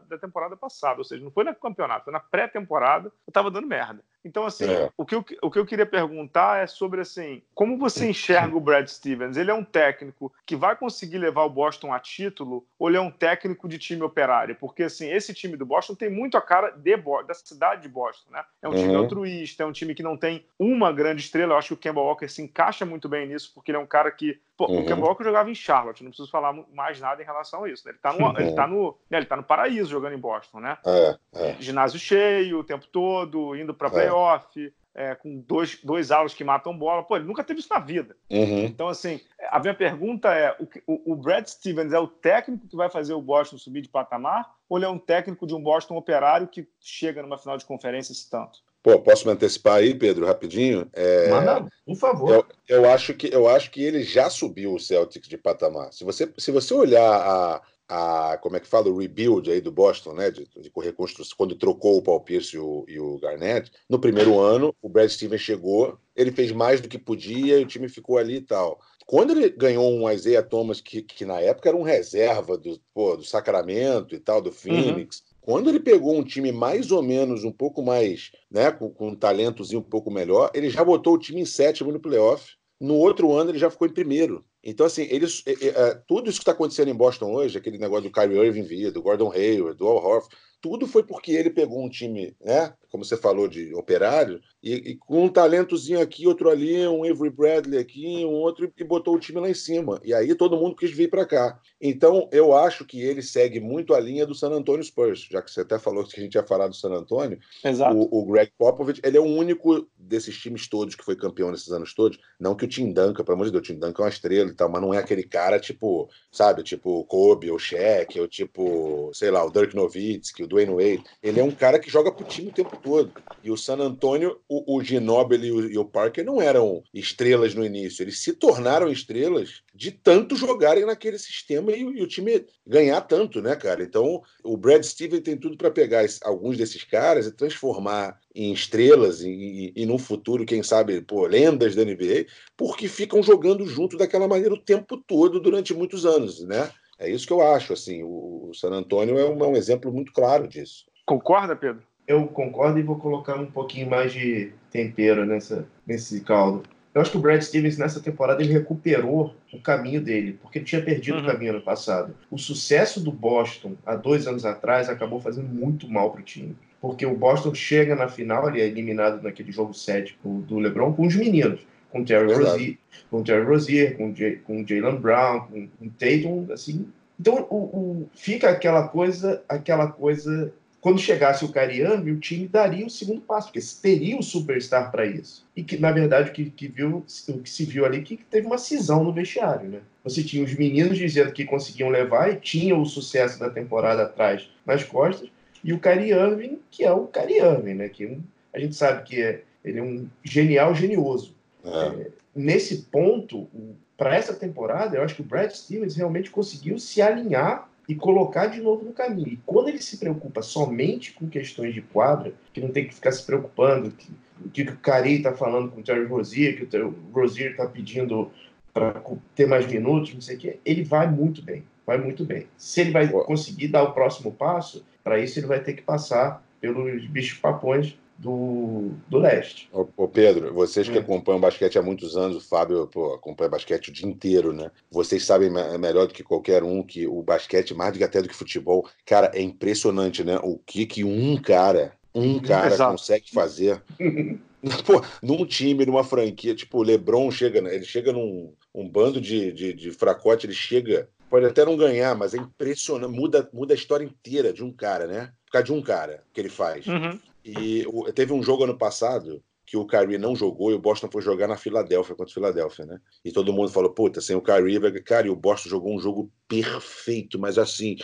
da 0.08 0.18
temporada 0.18 0.56
passada, 0.56 0.98
ou 0.98 1.04
seja, 1.04 1.22
não 1.22 1.30
foi 1.30 1.44
no 1.44 1.54
campeonato, 1.54 2.04
foi 2.04 2.12
na 2.12 2.20
pré-temporada, 2.20 3.12
eu 3.26 3.32
tava 3.32 3.50
dando 3.50 3.66
merda. 3.66 4.02
Então, 4.24 4.44
assim, 4.44 4.68
é. 4.68 4.90
o, 4.96 5.06
que 5.06 5.14
eu, 5.14 5.24
o 5.42 5.50
que 5.50 5.58
eu 5.58 5.64
queria 5.64 5.86
perguntar 5.86 6.62
é 6.62 6.66
sobre, 6.66 7.00
assim, 7.00 7.40
como 7.54 7.78
você 7.78 8.08
enxerga 8.10 8.56
o 8.56 8.60
Brad 8.60 8.86
Stevens? 8.86 9.36
Ele 9.36 9.50
é 9.50 9.54
um 9.54 9.64
técnico 9.64 10.32
que 10.44 10.56
vai 10.56 10.76
conseguir 10.76 11.18
levar 11.18 11.44
o 11.44 11.50
Boston 11.50 11.92
a 11.94 12.00
título 12.00 12.66
ou 12.78 12.88
ele 12.88 12.98
é 12.98 13.00
um 13.00 13.10
técnico 13.10 13.68
de 13.68 13.78
time 13.78 14.02
operário? 14.02 14.56
Porque, 14.56 14.82
assim, 14.82 15.10
esse 15.10 15.32
time 15.32 15.56
do 15.56 15.64
Boston 15.64 15.94
tem 15.94 16.10
muito 16.10 16.36
a 16.36 16.42
cara 16.42 16.70
de, 16.70 16.96
da 17.26 17.34
cidade 17.34 17.82
de 17.82 17.88
Boston, 17.88 18.32
né? 18.32 18.44
É 18.60 18.68
um 18.68 18.72
uhum. 18.72 18.82
time 18.82 18.94
altruísta, 18.96 19.62
é 19.62 19.66
um 19.66 19.72
time 19.72 19.94
que 19.94 20.02
não 20.02 20.16
tem 20.16 20.44
uma 20.58 20.92
grande 20.92 21.22
estrela. 21.22 21.54
Eu 21.54 21.58
acho 21.58 21.68
que 21.68 21.74
o 21.74 21.78
Kemba 21.78 22.00
Walker 22.00 22.28
se 22.28 22.42
encaixa 22.42 22.84
muito 22.84 23.08
bem 23.08 23.26
nisso, 23.26 23.52
porque 23.54 23.70
ele 23.70 23.78
é 23.78 23.80
um 23.80 23.86
cara 23.86 24.10
que 24.10 24.38
uhum. 24.66 24.80
O 24.80 24.86
Kemba 24.86 25.16
jogava 25.20 25.50
em 25.50 25.54
Charlotte, 25.54 26.02
não 26.02 26.10
preciso 26.10 26.30
falar 26.30 26.52
mais 26.72 27.00
nada 27.00 27.22
em 27.22 27.24
relação 27.24 27.64
a 27.64 27.70
isso. 27.70 27.84
Né? 27.86 27.92
Ele 27.92 27.98
está 27.98 28.12
no, 28.12 28.26
uhum. 28.26 28.38
ele 28.38 28.52
tá 28.52 28.66
no, 28.66 28.98
né, 29.10 29.18
ele 29.18 29.26
tá 29.26 29.36
no 29.36 29.42
paraíso 29.42 29.90
jogando 29.90 30.14
em 30.14 30.18
Boston, 30.18 30.60
né? 30.60 30.78
É, 30.84 31.18
é. 31.34 31.56
Ginásio 31.60 31.98
cheio 31.98 32.58
o 32.58 32.64
tempo 32.64 32.86
todo, 32.86 33.54
indo 33.56 33.72
para 33.72 33.88
é. 33.88 33.90
playoff, 33.90 34.74
é. 34.94 35.14
com 35.14 35.38
dois, 35.40 35.78
dois 35.82 36.10
alas 36.10 36.34
que 36.34 36.42
matam 36.42 36.76
bola. 36.76 37.02
Pô, 37.02 37.16
ele 37.16 37.26
nunca 37.26 37.44
teve 37.44 37.60
isso 37.60 37.72
na 37.72 37.78
vida. 37.78 38.16
Uhum. 38.30 38.64
Então, 38.64 38.88
assim, 38.88 39.20
a 39.50 39.58
minha 39.60 39.74
pergunta 39.74 40.34
é: 40.34 40.56
o, 40.86 41.12
o 41.12 41.16
Brad 41.16 41.46
Stevens 41.46 41.92
é 41.92 41.98
o 41.98 42.08
técnico 42.08 42.66
que 42.66 42.76
vai 42.76 42.90
fazer 42.90 43.14
o 43.14 43.22
Boston 43.22 43.58
subir 43.58 43.82
de 43.82 43.88
patamar? 43.88 44.54
Ou 44.68 44.78
ele 44.78 44.86
é 44.86 44.88
um 44.88 44.98
técnico 44.98 45.46
de 45.46 45.54
um 45.54 45.62
Boston 45.62 45.96
operário 45.96 46.48
que 46.48 46.68
chega 46.80 47.22
numa 47.22 47.38
final 47.38 47.56
de 47.56 47.64
conferência 47.64 48.12
esse 48.12 48.28
tanto? 48.28 48.60
Pô, 48.88 48.98
posso 49.00 49.26
me 49.26 49.32
antecipar 49.34 49.76
aí, 49.76 49.94
Pedro, 49.94 50.24
rapidinho? 50.24 50.88
É... 50.94 51.28
Manda, 51.28 51.68
por 51.84 51.96
favor. 51.96 52.30
Eu, 52.30 52.46
eu, 52.68 52.90
acho 52.90 53.12
que, 53.12 53.28
eu 53.30 53.46
acho 53.46 53.70
que 53.70 53.82
ele 53.82 54.02
já 54.02 54.30
subiu 54.30 54.74
o 54.74 54.80
Celtics 54.80 55.28
de 55.28 55.36
patamar. 55.36 55.92
Se 55.92 56.04
você, 56.04 56.32
se 56.38 56.50
você 56.50 56.72
olhar 56.72 57.02
a, 57.02 57.62
a, 57.86 58.38
como 58.38 58.56
é 58.56 58.60
que 58.60 58.66
fala, 58.66 58.88
o 58.88 58.98
rebuild 58.98 59.50
aí 59.50 59.60
do 59.60 59.70
Boston, 59.70 60.14
né, 60.14 60.30
de, 60.30 60.46
de 60.46 60.72
reconstrução, 60.74 61.36
quando 61.36 61.54
trocou 61.54 61.98
o 61.98 62.02
Paul 62.02 62.20
Pierce 62.20 62.56
e 62.56 62.58
o, 62.58 62.86
e 62.88 62.98
o, 62.98 63.18
Garnett, 63.18 63.70
no 63.90 63.98
primeiro 63.98 64.38
ano, 64.38 64.74
o 64.80 64.88
Brad 64.88 65.10
Stevens 65.10 65.42
chegou, 65.42 65.98
ele 66.16 66.32
fez 66.32 66.50
mais 66.50 66.80
do 66.80 66.88
que 66.88 66.98
podia 66.98 67.58
e 67.58 67.64
o 67.64 67.66
time 67.66 67.90
ficou 67.90 68.16
ali 68.16 68.36
e 68.36 68.42
tal. 68.42 68.80
Quando 69.04 69.32
ele 69.32 69.50
ganhou 69.50 69.90
um 69.90 70.10
Isaiah 70.10 70.42
Thomas, 70.42 70.80
que, 70.80 71.02
que 71.02 71.24
na 71.24 71.40
época 71.40 71.68
era 71.68 71.76
um 71.76 71.82
reserva 71.82 72.58
do, 72.58 72.78
pô, 72.92 73.16
do 73.16 73.24
Sacramento 73.24 74.14
e 74.14 74.18
tal, 74.18 74.40
do 74.40 74.48
uhum. 74.48 74.54
Phoenix, 74.54 75.20
uhum. 75.20 75.27
Quando 75.48 75.70
ele 75.70 75.80
pegou 75.80 76.14
um 76.14 76.22
time 76.22 76.52
mais 76.52 76.90
ou 76.90 77.02
menos 77.02 77.42
um 77.42 77.50
pouco 77.50 77.82
mais, 77.82 78.30
né, 78.50 78.70
com, 78.70 78.90
com 78.90 79.08
um 79.08 79.16
talentozinho 79.16 79.80
um 79.80 79.82
pouco 79.82 80.10
melhor, 80.10 80.50
ele 80.52 80.68
já 80.68 80.84
botou 80.84 81.14
o 81.14 81.18
time 81.18 81.40
em 81.40 81.46
sétimo 81.46 81.90
no 81.90 81.98
playoff. 81.98 82.52
No 82.78 82.96
outro 82.96 83.32
ano 83.32 83.50
ele 83.50 83.58
já 83.58 83.70
ficou 83.70 83.88
em 83.88 83.94
primeiro. 83.94 84.44
Então, 84.62 84.84
assim, 84.84 85.08
eles, 85.08 85.42
é, 85.46 85.68
é, 85.68 85.94
tudo 86.06 86.28
isso 86.28 86.38
que 86.38 86.42
está 86.42 86.52
acontecendo 86.52 86.90
em 86.90 86.94
Boston 86.94 87.32
hoje, 87.32 87.56
aquele 87.56 87.78
negócio 87.78 88.10
do 88.10 88.12
Kyrie 88.12 88.36
Irving 88.38 88.64
vir, 88.64 88.92
do 88.92 89.00
Gordon 89.00 89.32
Hayward, 89.32 89.78
do 89.78 89.88
Al 89.88 89.96
Horford, 89.96 90.36
tudo 90.60 90.86
foi 90.86 91.02
porque 91.02 91.32
ele 91.32 91.50
pegou 91.50 91.84
um 91.84 91.88
time, 91.88 92.34
né? 92.40 92.72
Como 92.90 93.04
você 93.04 93.16
falou, 93.16 93.46
de 93.46 93.74
operário, 93.74 94.40
e, 94.62 94.72
e, 94.72 94.96
com 94.96 95.26
um 95.26 95.28
talentozinho 95.28 96.00
aqui, 96.00 96.26
outro 96.26 96.48
ali, 96.48 96.86
um 96.88 97.04
Avery 97.04 97.30
Bradley 97.30 97.78
aqui, 97.78 98.24
um 98.24 98.32
outro, 98.32 98.72
e 98.76 98.84
botou 98.84 99.14
o 99.14 99.20
time 99.20 99.40
lá 99.40 99.48
em 99.48 99.54
cima. 99.54 100.00
E 100.02 100.14
aí 100.14 100.34
todo 100.34 100.56
mundo 100.56 100.74
quis 100.74 100.90
vir 100.90 101.10
para 101.10 101.26
cá. 101.26 101.60
Então, 101.80 102.28
eu 102.32 102.54
acho 102.54 102.84
que 102.86 103.00
ele 103.00 103.22
segue 103.22 103.60
muito 103.60 103.94
a 103.94 104.00
linha 104.00 104.26
do 104.26 104.34
San 104.34 104.50
Antonio 104.50 104.82
Spurs, 104.82 105.28
já 105.30 105.42
que 105.42 105.50
você 105.50 105.60
até 105.60 105.78
falou 105.78 106.04
que 106.04 106.18
a 106.18 106.22
gente 106.22 106.34
ia 106.34 106.42
falar 106.42 106.66
do 106.66 106.74
San 106.74 106.88
Antonio. 106.88 107.38
Exato. 107.62 107.94
O, 107.94 108.22
o 108.22 108.26
Greg 108.26 108.50
Popovich, 108.56 109.00
ele 109.04 109.18
é 109.18 109.20
o 109.20 109.24
único 109.24 109.86
desses 109.98 110.36
times 110.36 110.66
todos 110.66 110.94
que 110.94 111.04
foi 111.04 111.14
campeão 111.14 111.50
nesses 111.50 111.70
anos 111.70 111.94
todos. 111.94 112.18
Não 112.40 112.54
que 112.54 112.64
o 112.64 112.68
Tim 112.68 112.92
Duncan, 112.92 113.22
pelo 113.22 113.34
amor 113.34 113.46
de 113.46 113.52
Deus, 113.52 113.62
o 113.62 113.66
Tim 113.66 113.78
Duncan 113.78 114.02
é 114.02 114.06
uma 114.06 114.10
estrela 114.10 114.50
e 114.50 114.54
tal, 114.54 114.68
mas 114.70 114.80
não 114.80 114.94
é 114.94 114.98
aquele 114.98 115.22
cara 115.22 115.60
tipo, 115.60 116.08
sabe, 116.32 116.62
tipo 116.62 117.04
Kobe 117.04 117.50
ou 117.50 117.58
Shaq, 117.58 118.18
ou 118.18 118.26
tipo, 118.26 119.10
sei 119.12 119.30
lá, 119.30 119.44
o 119.44 119.50
Dirk 119.50 119.76
Nowitzki, 119.76 120.42
o 120.42 120.47
Dwayne 120.48 120.72
Wade. 120.72 121.04
Ele 121.22 121.40
é 121.40 121.44
um 121.44 121.50
cara 121.50 121.78
que 121.78 121.90
joga 121.90 122.10
pro 122.10 122.24
time 122.24 122.48
o 122.48 122.52
tempo 122.52 122.76
todo. 122.82 123.12
E 123.42 123.50
o 123.50 123.56
San 123.56 123.76
Antonio, 123.76 124.40
o, 124.48 124.76
o 124.76 124.82
Ginobili 124.82 125.48
e 125.48 125.52
o, 125.52 125.70
e 125.70 125.78
o 125.78 125.84
Parker 125.84 126.24
não 126.24 126.40
eram 126.40 126.82
estrelas 126.92 127.54
no 127.54 127.64
início, 127.64 128.02
eles 128.02 128.18
se 128.18 128.32
tornaram 128.32 128.90
estrelas 128.90 129.62
de 129.74 129.92
tanto 129.92 130.34
jogarem 130.34 130.84
naquele 130.84 131.18
sistema 131.18 131.70
e, 131.70 131.80
e, 131.80 132.02
o 132.02 132.06
time 132.08 132.44
ganhar 132.66 133.00
tanto, 133.02 133.40
né, 133.40 133.54
cara? 133.54 133.82
Então, 133.82 134.22
o 134.42 134.56
Brad 134.56 134.82
Stevens 134.82 135.22
tem 135.22 135.36
tudo 135.36 135.56
para 135.56 135.70
pegar 135.70 136.04
alguns 136.22 136.56
desses 136.56 136.82
caras 136.82 137.26
e 137.26 137.32
transformar 137.32 138.18
em 138.34 138.52
estrelas 138.52 139.22
e, 139.22 139.30
e, 139.30 139.72
e, 139.76 139.86
no 139.86 139.98
futuro, 139.98 140.44
quem 140.44 140.64
sabe, 140.64 141.00
pô, 141.00 141.26
lendas 141.26 141.76
da 141.76 141.84
NBA, 141.84 142.26
porque 142.56 142.88
ficam 142.88 143.22
jogando 143.22 143.64
junto 143.66 143.96
daquela 143.96 144.26
maneira 144.26 144.54
o 144.54 144.60
tempo 144.60 144.96
todo 144.96 145.38
durante 145.38 145.72
muitos 145.72 146.04
anos, 146.04 146.42
né? 146.44 146.70
É 146.98 147.08
isso 147.08 147.26
que 147.26 147.32
eu 147.32 147.40
acho, 147.40 147.72
assim, 147.72 148.02
o, 148.02 148.48
o 148.50 148.54
San 148.54 148.70
Antonio 148.70 149.18
é 149.18 149.24
um, 149.24 149.44
é 149.44 149.48
um 149.48 149.56
exemplo 149.56 149.92
muito 149.92 150.12
claro 150.12 150.48
disso. 150.48 150.84
Concorda, 151.06 151.54
Pedro? 151.54 151.82
Eu 152.06 152.26
concordo 152.26 152.78
e 152.78 152.82
vou 152.82 152.96
colocar 152.96 153.36
um 153.36 153.46
pouquinho 153.46 153.88
mais 153.88 154.12
de 154.12 154.52
tempero 154.70 155.24
nessa, 155.24 155.66
nesse 155.86 156.20
caldo. 156.20 156.62
Eu 156.94 157.02
acho 157.02 157.10
que 157.10 157.16
o 157.16 157.20
Brad 157.20 157.40
Stevens 157.40 157.78
nessa 157.78 158.00
temporada 158.00 158.42
ele 158.42 158.52
recuperou 158.52 159.34
o 159.52 159.60
caminho 159.60 160.00
dele, 160.00 160.38
porque 160.42 160.58
ele 160.58 160.64
tinha 160.64 160.82
perdido 160.82 161.18
uhum. 161.18 161.24
o 161.24 161.26
caminho 161.26 161.52
no 161.52 161.60
passado. 161.60 162.14
O 162.30 162.38
sucesso 162.38 163.00
do 163.00 163.12
Boston 163.12 163.74
há 163.86 163.94
dois 163.94 164.26
anos 164.26 164.44
atrás 164.44 164.88
acabou 164.88 165.20
fazendo 165.20 165.48
muito 165.48 165.88
mal 165.88 166.10
para 166.10 166.20
o 166.20 166.24
time, 166.24 166.56
porque 166.80 167.06
o 167.06 167.14
Boston 167.14 167.54
chega 167.54 167.94
na 167.94 168.08
final, 168.08 168.48
ele 168.48 168.60
é 168.60 168.66
eliminado 168.66 169.22
naquele 169.22 169.52
jogo 169.52 169.72
7 169.72 170.18
do 170.24 170.58
LeBron 170.58 170.92
com 170.92 171.06
os 171.06 171.14
meninos, 171.14 171.60
com 171.90 172.04
Terry 172.04 172.32
Rozier, 172.32 172.78
com 173.10 173.22
Terry 173.22 173.44
Rozier, 173.44 173.96
com, 173.96 174.12
J, 174.12 174.36
com 174.44 174.66
Jalen 174.66 174.96
Brown, 174.96 175.40
com, 175.40 175.68
com 175.68 175.88
Tatum, 175.90 176.46
assim. 176.52 176.86
Então 177.18 177.46
o, 177.50 177.56
o, 177.56 178.10
fica 178.14 178.50
aquela 178.50 178.88
coisa, 178.88 179.42
aquela 179.48 179.88
coisa 179.88 180.52
quando 180.80 181.00
chegasse 181.00 181.44
o 181.44 181.50
Cariani, 181.50 182.12
o 182.12 182.20
time 182.20 182.46
daria 182.46 182.86
o 182.86 182.90
segundo 182.90 183.20
passo, 183.20 183.48
porque 183.48 183.66
teria 183.82 184.16
o 184.16 184.22
superstar 184.22 184.90
para 184.92 185.04
isso. 185.04 185.44
E 185.56 185.62
que, 185.62 185.76
na 185.76 185.90
verdade, 185.90 186.30
o 186.30 186.32
que, 186.32 186.50
que, 186.50 186.68
viu, 186.68 187.04
o 187.28 187.38
que 187.40 187.50
se 187.50 187.64
viu 187.64 187.84
ali 187.84 188.02
que 188.02 188.16
teve 188.16 188.46
uma 188.46 188.58
cisão 188.58 189.02
no 189.02 189.12
vestiário. 189.12 189.68
Né? 189.68 189.80
Você 190.04 190.22
tinha 190.22 190.44
os 190.44 190.54
meninos 190.54 190.96
dizendo 190.96 191.32
que 191.32 191.44
conseguiam 191.44 191.88
levar 191.88 192.32
e 192.32 192.36
tinha 192.36 192.76
o 192.76 192.86
sucesso 192.86 193.40
da 193.40 193.50
temporada 193.50 194.04
atrás 194.04 194.48
nas 194.64 194.84
costas, 194.84 195.28
e 195.64 195.72
o 195.72 195.80
Kyrie 195.80 196.58
que 196.70 196.84
é 196.84 196.92
o 196.92 197.08
Kyrie 197.08 197.74
né? 197.74 197.88
que 197.88 198.06
um, 198.06 198.22
a 198.54 198.60
gente 198.60 198.76
sabe 198.76 199.02
que 199.02 199.20
é, 199.20 199.42
ele 199.64 199.80
é 199.80 199.82
um 199.82 200.08
genial 200.22 200.74
genioso. 200.74 201.34
É. 201.68 202.10
Nesse 202.34 202.82
ponto, 202.82 203.48
para 203.96 204.14
essa 204.14 204.34
temporada, 204.34 204.96
eu 204.96 205.02
acho 205.02 205.16
que 205.16 205.22
o 205.22 205.24
Brad 205.24 205.50
Stevens 205.50 205.96
realmente 205.96 206.30
conseguiu 206.30 206.78
se 206.78 207.02
alinhar 207.02 207.68
e 207.88 207.94
colocar 207.94 208.46
de 208.46 208.60
novo 208.60 208.84
no 208.84 208.92
caminho. 208.92 209.28
E 209.28 209.40
quando 209.46 209.68
ele 209.68 209.80
se 209.80 209.96
preocupa 209.96 210.42
somente 210.42 211.12
com 211.12 211.28
questões 211.28 211.72
de 211.72 211.80
quadra, 211.80 212.34
que 212.52 212.60
não 212.60 212.68
tem 212.68 212.86
que 212.86 212.94
ficar 212.94 213.10
se 213.12 213.24
preocupando 213.24 213.90
que, 213.90 214.12
que 214.52 214.62
o 214.70 214.76
Cari 214.76 215.14
está 215.14 215.32
falando 215.32 215.70
com 215.70 215.80
o 215.80 215.82
Terry 215.82 216.04
Rozier, 216.04 216.56
que 216.56 216.76
o 216.76 216.94
Rozier 217.12 217.52
está 217.52 217.66
pedindo 217.66 218.30
para 218.74 219.02
ter 219.34 219.46
mais 219.46 219.66
minutos, 219.66 220.14
não 220.14 220.20
sei 220.20 220.36
o 220.36 220.38
quê, 220.38 220.60
ele 220.64 220.84
vai 220.84 221.10
muito 221.10 221.42
bem, 221.42 221.64
vai 221.86 221.98
muito 221.98 222.24
bem. 222.24 222.46
Se 222.56 222.82
ele 222.82 222.90
vai 222.90 223.08
conseguir 223.08 223.68
dar 223.68 223.82
o 223.82 223.92
próximo 223.92 224.30
passo, 224.32 224.84
para 225.02 225.18
isso 225.18 225.38
ele 225.38 225.46
vai 225.46 225.60
ter 225.60 225.72
que 225.72 225.82
passar 225.82 226.44
pelos 226.60 227.06
bichos 227.06 227.38
papões 227.38 227.98
do, 228.18 228.90
do 229.08 229.18
leste. 229.18 229.68
Ô, 229.72 229.86
ô 229.96 230.08
Pedro, 230.08 230.52
vocês 230.52 230.88
que 230.88 230.98
hum. 230.98 231.00
acompanham 231.00 231.40
basquete 231.40 231.78
há 231.78 231.82
muitos 231.82 232.16
anos, 232.16 232.36
o 232.36 232.48
Fábio 232.48 232.88
pô, 232.88 233.14
acompanha 233.14 233.48
basquete 233.48 233.88
o 233.88 233.92
dia 233.92 234.08
inteiro, 234.08 234.52
né? 234.52 234.70
Vocês 234.90 235.24
sabem 235.24 235.50
melhor 235.78 236.08
do 236.08 236.12
que 236.12 236.24
qualquer 236.24 236.64
um 236.64 236.82
que 236.82 237.06
o 237.06 237.22
basquete, 237.22 237.74
mais 237.74 237.92
do 237.92 237.98
que 237.98 238.04
até 238.04 238.20
do 238.20 238.28
que 238.28 238.34
futebol, 238.34 238.88
cara, 239.06 239.30
é 239.32 239.40
impressionante, 239.40 240.24
né? 240.24 240.38
O 240.42 240.58
que 240.58 240.84
que 240.84 241.04
um 241.04 241.40
cara, 241.40 241.92
um 242.12 242.40
cara 242.40 242.74
Exato. 242.74 242.90
consegue 242.90 243.30
fazer. 243.30 243.80
Pô, 244.84 245.00
num 245.22 245.46
time, 245.46 245.86
numa 245.86 246.02
franquia, 246.02 246.52
tipo, 246.52 246.78
o 246.78 246.82
Lebron 246.82 247.30
chega, 247.30 247.60
ele 247.72 247.84
chega 247.84 248.12
num 248.12 248.52
um 248.74 248.88
bando 248.88 249.20
de, 249.20 249.52
de, 249.52 249.72
de 249.72 249.92
fracote, 249.92 250.46
ele 250.46 250.52
chega, 250.52 251.08
pode 251.30 251.46
até 251.46 251.64
não 251.64 251.76
ganhar, 251.76 252.16
mas 252.16 252.34
é 252.34 252.38
impressionante, 252.38 253.12
muda, 253.12 253.48
muda 253.52 253.72
a 253.72 253.76
história 253.76 254.04
inteira 254.04 254.52
de 254.52 254.64
um 254.64 254.72
cara, 254.72 255.06
né? 255.06 255.32
Por 255.46 255.52
causa 255.52 255.66
de 255.66 255.72
um 255.72 255.80
cara 255.80 256.24
que 256.32 256.40
ele 256.40 256.48
faz. 256.48 256.84
Uhum. 256.86 257.18
E 257.48 258.12
teve 258.12 258.32
um 258.32 258.42
jogo 258.42 258.64
ano 258.64 258.76
passado 258.76 259.42
que 259.64 259.76
o 259.76 259.86
Kyrie 259.86 260.18
não 260.18 260.34
jogou 260.34 260.70
e 260.70 260.74
o 260.74 260.78
Boston 260.78 261.08
foi 261.10 261.20
jogar 261.22 261.46
na 261.46 261.56
Filadélfia 261.56 262.14
contra 262.14 262.30
o 262.30 262.34
Filadélfia, 262.34 262.86
né? 262.86 262.98
E 263.24 263.30
todo 263.30 263.52
mundo 263.52 263.70
falou, 263.70 263.90
puta, 263.90 264.20
sem 264.20 264.34
o 264.34 264.40
Kyrie, 264.42 265.02
cara, 265.02 265.26
e 265.26 265.30
o 265.30 265.36
Boston 265.36 265.68
jogou 265.68 265.94
um 265.94 266.00
jogo 266.00 266.30
perfeito, 266.48 267.38
mas 267.38 267.58
assim, 267.58 267.96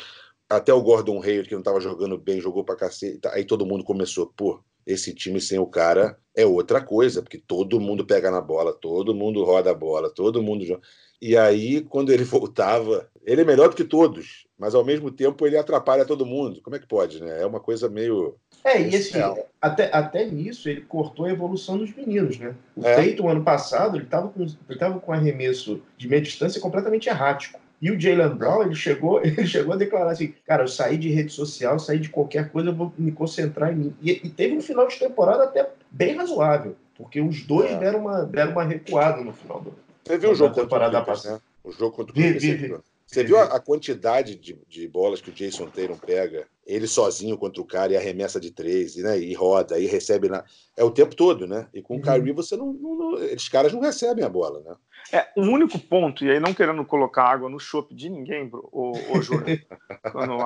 até 0.48 0.72
o 0.72 0.82
Gordon 0.82 1.22
Hayward, 1.22 1.48
que 1.48 1.54
não 1.54 1.62
tava 1.62 1.80
jogando 1.80 2.18
bem, 2.18 2.40
jogou 2.40 2.64
pra 2.64 2.76
cacete, 2.76 3.20
aí 3.28 3.44
todo 3.44 3.64
mundo 3.64 3.82
começou, 3.82 4.32
pô, 4.36 4.62
esse 4.86 5.14
time 5.14 5.40
sem 5.40 5.58
o 5.58 5.66
cara 5.66 6.18
é 6.36 6.44
outra 6.44 6.84
coisa, 6.84 7.22
porque 7.22 7.38
todo 7.38 7.80
mundo 7.80 8.06
pega 8.06 8.30
na 8.30 8.40
bola, 8.40 8.72
todo 8.72 9.14
mundo 9.14 9.42
roda 9.42 9.70
a 9.70 9.74
bola, 9.74 10.10
todo 10.10 10.42
mundo 10.42 10.66
joga. 10.66 10.82
E 11.20 11.36
aí, 11.36 11.80
quando 11.82 12.12
ele 12.12 12.24
voltava, 12.24 13.08
ele 13.24 13.40
é 13.40 13.44
melhor 13.44 13.68
do 13.68 13.76
que 13.76 13.84
todos, 13.84 14.46
mas 14.58 14.74
ao 14.74 14.84
mesmo 14.84 15.10
tempo 15.10 15.46
ele 15.46 15.56
atrapalha 15.56 16.04
todo 16.04 16.26
mundo. 16.26 16.60
Como 16.62 16.76
é 16.76 16.78
que 16.78 16.86
pode, 16.86 17.22
né? 17.22 17.42
É 17.42 17.46
uma 17.46 17.60
coisa 17.60 17.88
meio. 17.88 18.36
É, 18.62 18.80
e 18.80 18.94
assim, 18.94 19.18
até, 19.60 19.90
até 19.92 20.24
nisso 20.26 20.68
ele 20.68 20.82
cortou 20.82 21.26
a 21.26 21.30
evolução 21.30 21.76
dos 21.78 21.94
meninos, 21.94 22.38
né? 22.38 22.54
O 22.76 22.86
é. 22.86 22.96
Feito 22.96 23.28
ano 23.28 23.42
passado, 23.42 23.96
ele 23.96 24.04
estava 24.04 24.28
com, 24.28 24.42
ele 24.42 24.78
tava 24.78 24.98
com 25.00 25.12
arremesso 25.12 25.82
de 25.96 26.08
meia 26.08 26.22
distância 26.22 26.60
completamente 26.60 27.08
errático. 27.08 27.60
E 27.80 27.90
o 27.90 28.00
Jalen 28.00 28.36
Brown, 28.36 28.62
ele 28.62 28.74
chegou, 28.74 29.20
ele 29.24 29.46
chegou 29.46 29.74
a 29.74 29.76
declarar 29.76 30.12
assim: 30.12 30.32
cara, 30.46 30.62
eu 30.62 30.68
saí 30.68 30.96
de 30.96 31.10
rede 31.10 31.32
social, 31.32 31.78
saí 31.78 31.98
de 31.98 32.08
qualquer 32.08 32.50
coisa, 32.50 32.70
eu 32.70 32.74
vou 32.74 32.92
me 32.96 33.12
concentrar 33.12 33.72
em 33.72 33.76
mim. 33.76 33.96
E, 34.00 34.10
e 34.10 34.30
teve 34.30 34.56
um 34.56 34.62
final 34.62 34.88
de 34.88 34.98
temporada 34.98 35.44
até 35.44 35.68
bem 35.90 36.16
razoável, 36.16 36.76
porque 36.96 37.20
os 37.20 37.42
dois 37.42 37.72
é. 37.72 37.76
deram, 37.76 38.00
uma, 38.00 38.24
deram 38.24 38.52
uma 38.52 38.64
recuada 38.64 39.22
no 39.22 39.32
final 39.32 39.60
do. 39.60 39.74
Você 40.04 40.18
viu 40.18 40.32
o 40.32 40.34
jogo 40.34 40.54
temporada 40.54 41.02
passada? 41.02 41.36
Né? 41.36 41.40
O 41.64 41.72
jogo 41.72 41.96
contra 41.96 42.12
o 42.12 42.14
vi, 42.14 42.32
vi, 42.32 42.54
vi. 42.54 42.76
Você 43.06 43.22
viu 43.22 43.38
a, 43.38 43.60
quantidade 43.60 44.34
de, 44.34 44.58
de, 44.66 44.88
bolas 44.88 45.20
que 45.20 45.30
o 45.30 45.32
Jason 45.32 45.66
Tatum 45.66 45.96
pega, 45.96 46.48
ele 46.66 46.86
sozinho 46.86 47.36
contra 47.36 47.60
o 47.60 47.64
cara 47.64 47.92
e 47.92 47.96
arremessa 47.96 48.40
de 48.40 48.50
três, 48.50 48.96
né? 48.96 49.18
E 49.18 49.34
roda, 49.34 49.78
e 49.78 49.86
recebe 49.86 50.28
na... 50.28 50.42
É 50.76 50.82
o 50.82 50.90
tempo 50.90 51.14
todo, 51.14 51.46
né? 51.46 51.68
E 51.72 51.82
com 51.82 51.94
o 51.94 51.96
uhum. 51.98 52.02
Kyrie 52.02 52.32
você 52.32 52.56
não, 52.56 52.72
não, 52.72 52.94
não, 52.96 53.22
Esses 53.22 53.48
caras 53.48 53.72
não 53.72 53.80
recebem 53.80 54.24
a 54.24 54.28
bola, 54.28 54.60
né? 54.60 54.74
É, 55.12 55.28
o 55.36 55.42
único 55.42 55.78
ponto, 55.78 56.24
e 56.24 56.30
aí 56.30 56.40
não 56.40 56.54
querendo 56.54 56.84
colocar 56.84 57.24
água 57.24 57.48
no 57.48 57.60
chope 57.60 57.94
de 57.94 58.08
ninguém, 58.08 58.50
o, 58.52 58.92
o 59.12 59.22
Júlio, 59.22 59.60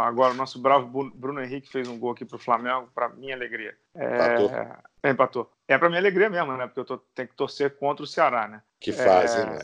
agora 0.00 0.34
o 0.34 0.36
nosso 0.36 0.60
bravo 0.60 1.10
Bruno 1.14 1.42
Henrique 1.42 1.70
fez 1.70 1.88
um 1.88 1.98
gol 1.98 2.10
aqui 2.10 2.24
pro 2.24 2.38
Flamengo, 2.38 2.90
para 2.92 3.08
minha 3.10 3.36
alegria. 3.36 3.74
É, 3.94 4.14
empatou. 4.14 4.50
É, 4.50 5.10
empatou. 5.10 5.50
É 5.68 5.78
para 5.78 5.88
minha 5.88 6.00
alegria 6.00 6.28
mesmo, 6.28 6.56
né? 6.56 6.66
Porque 6.66 6.80
eu 6.80 6.84
tô, 6.84 6.98
tenho 7.14 7.28
que 7.28 7.36
torcer 7.36 7.78
contra 7.78 8.02
o 8.04 8.06
Ceará, 8.06 8.48
né? 8.48 8.62
Que 8.80 8.92
fase, 8.92 9.40
é, 9.40 9.44
né? 9.44 9.58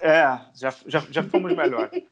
É, 0.00 0.40
já, 0.54 0.74
já, 0.86 1.00
já 1.10 1.22
fomos 1.22 1.54
melhores. 1.54 2.02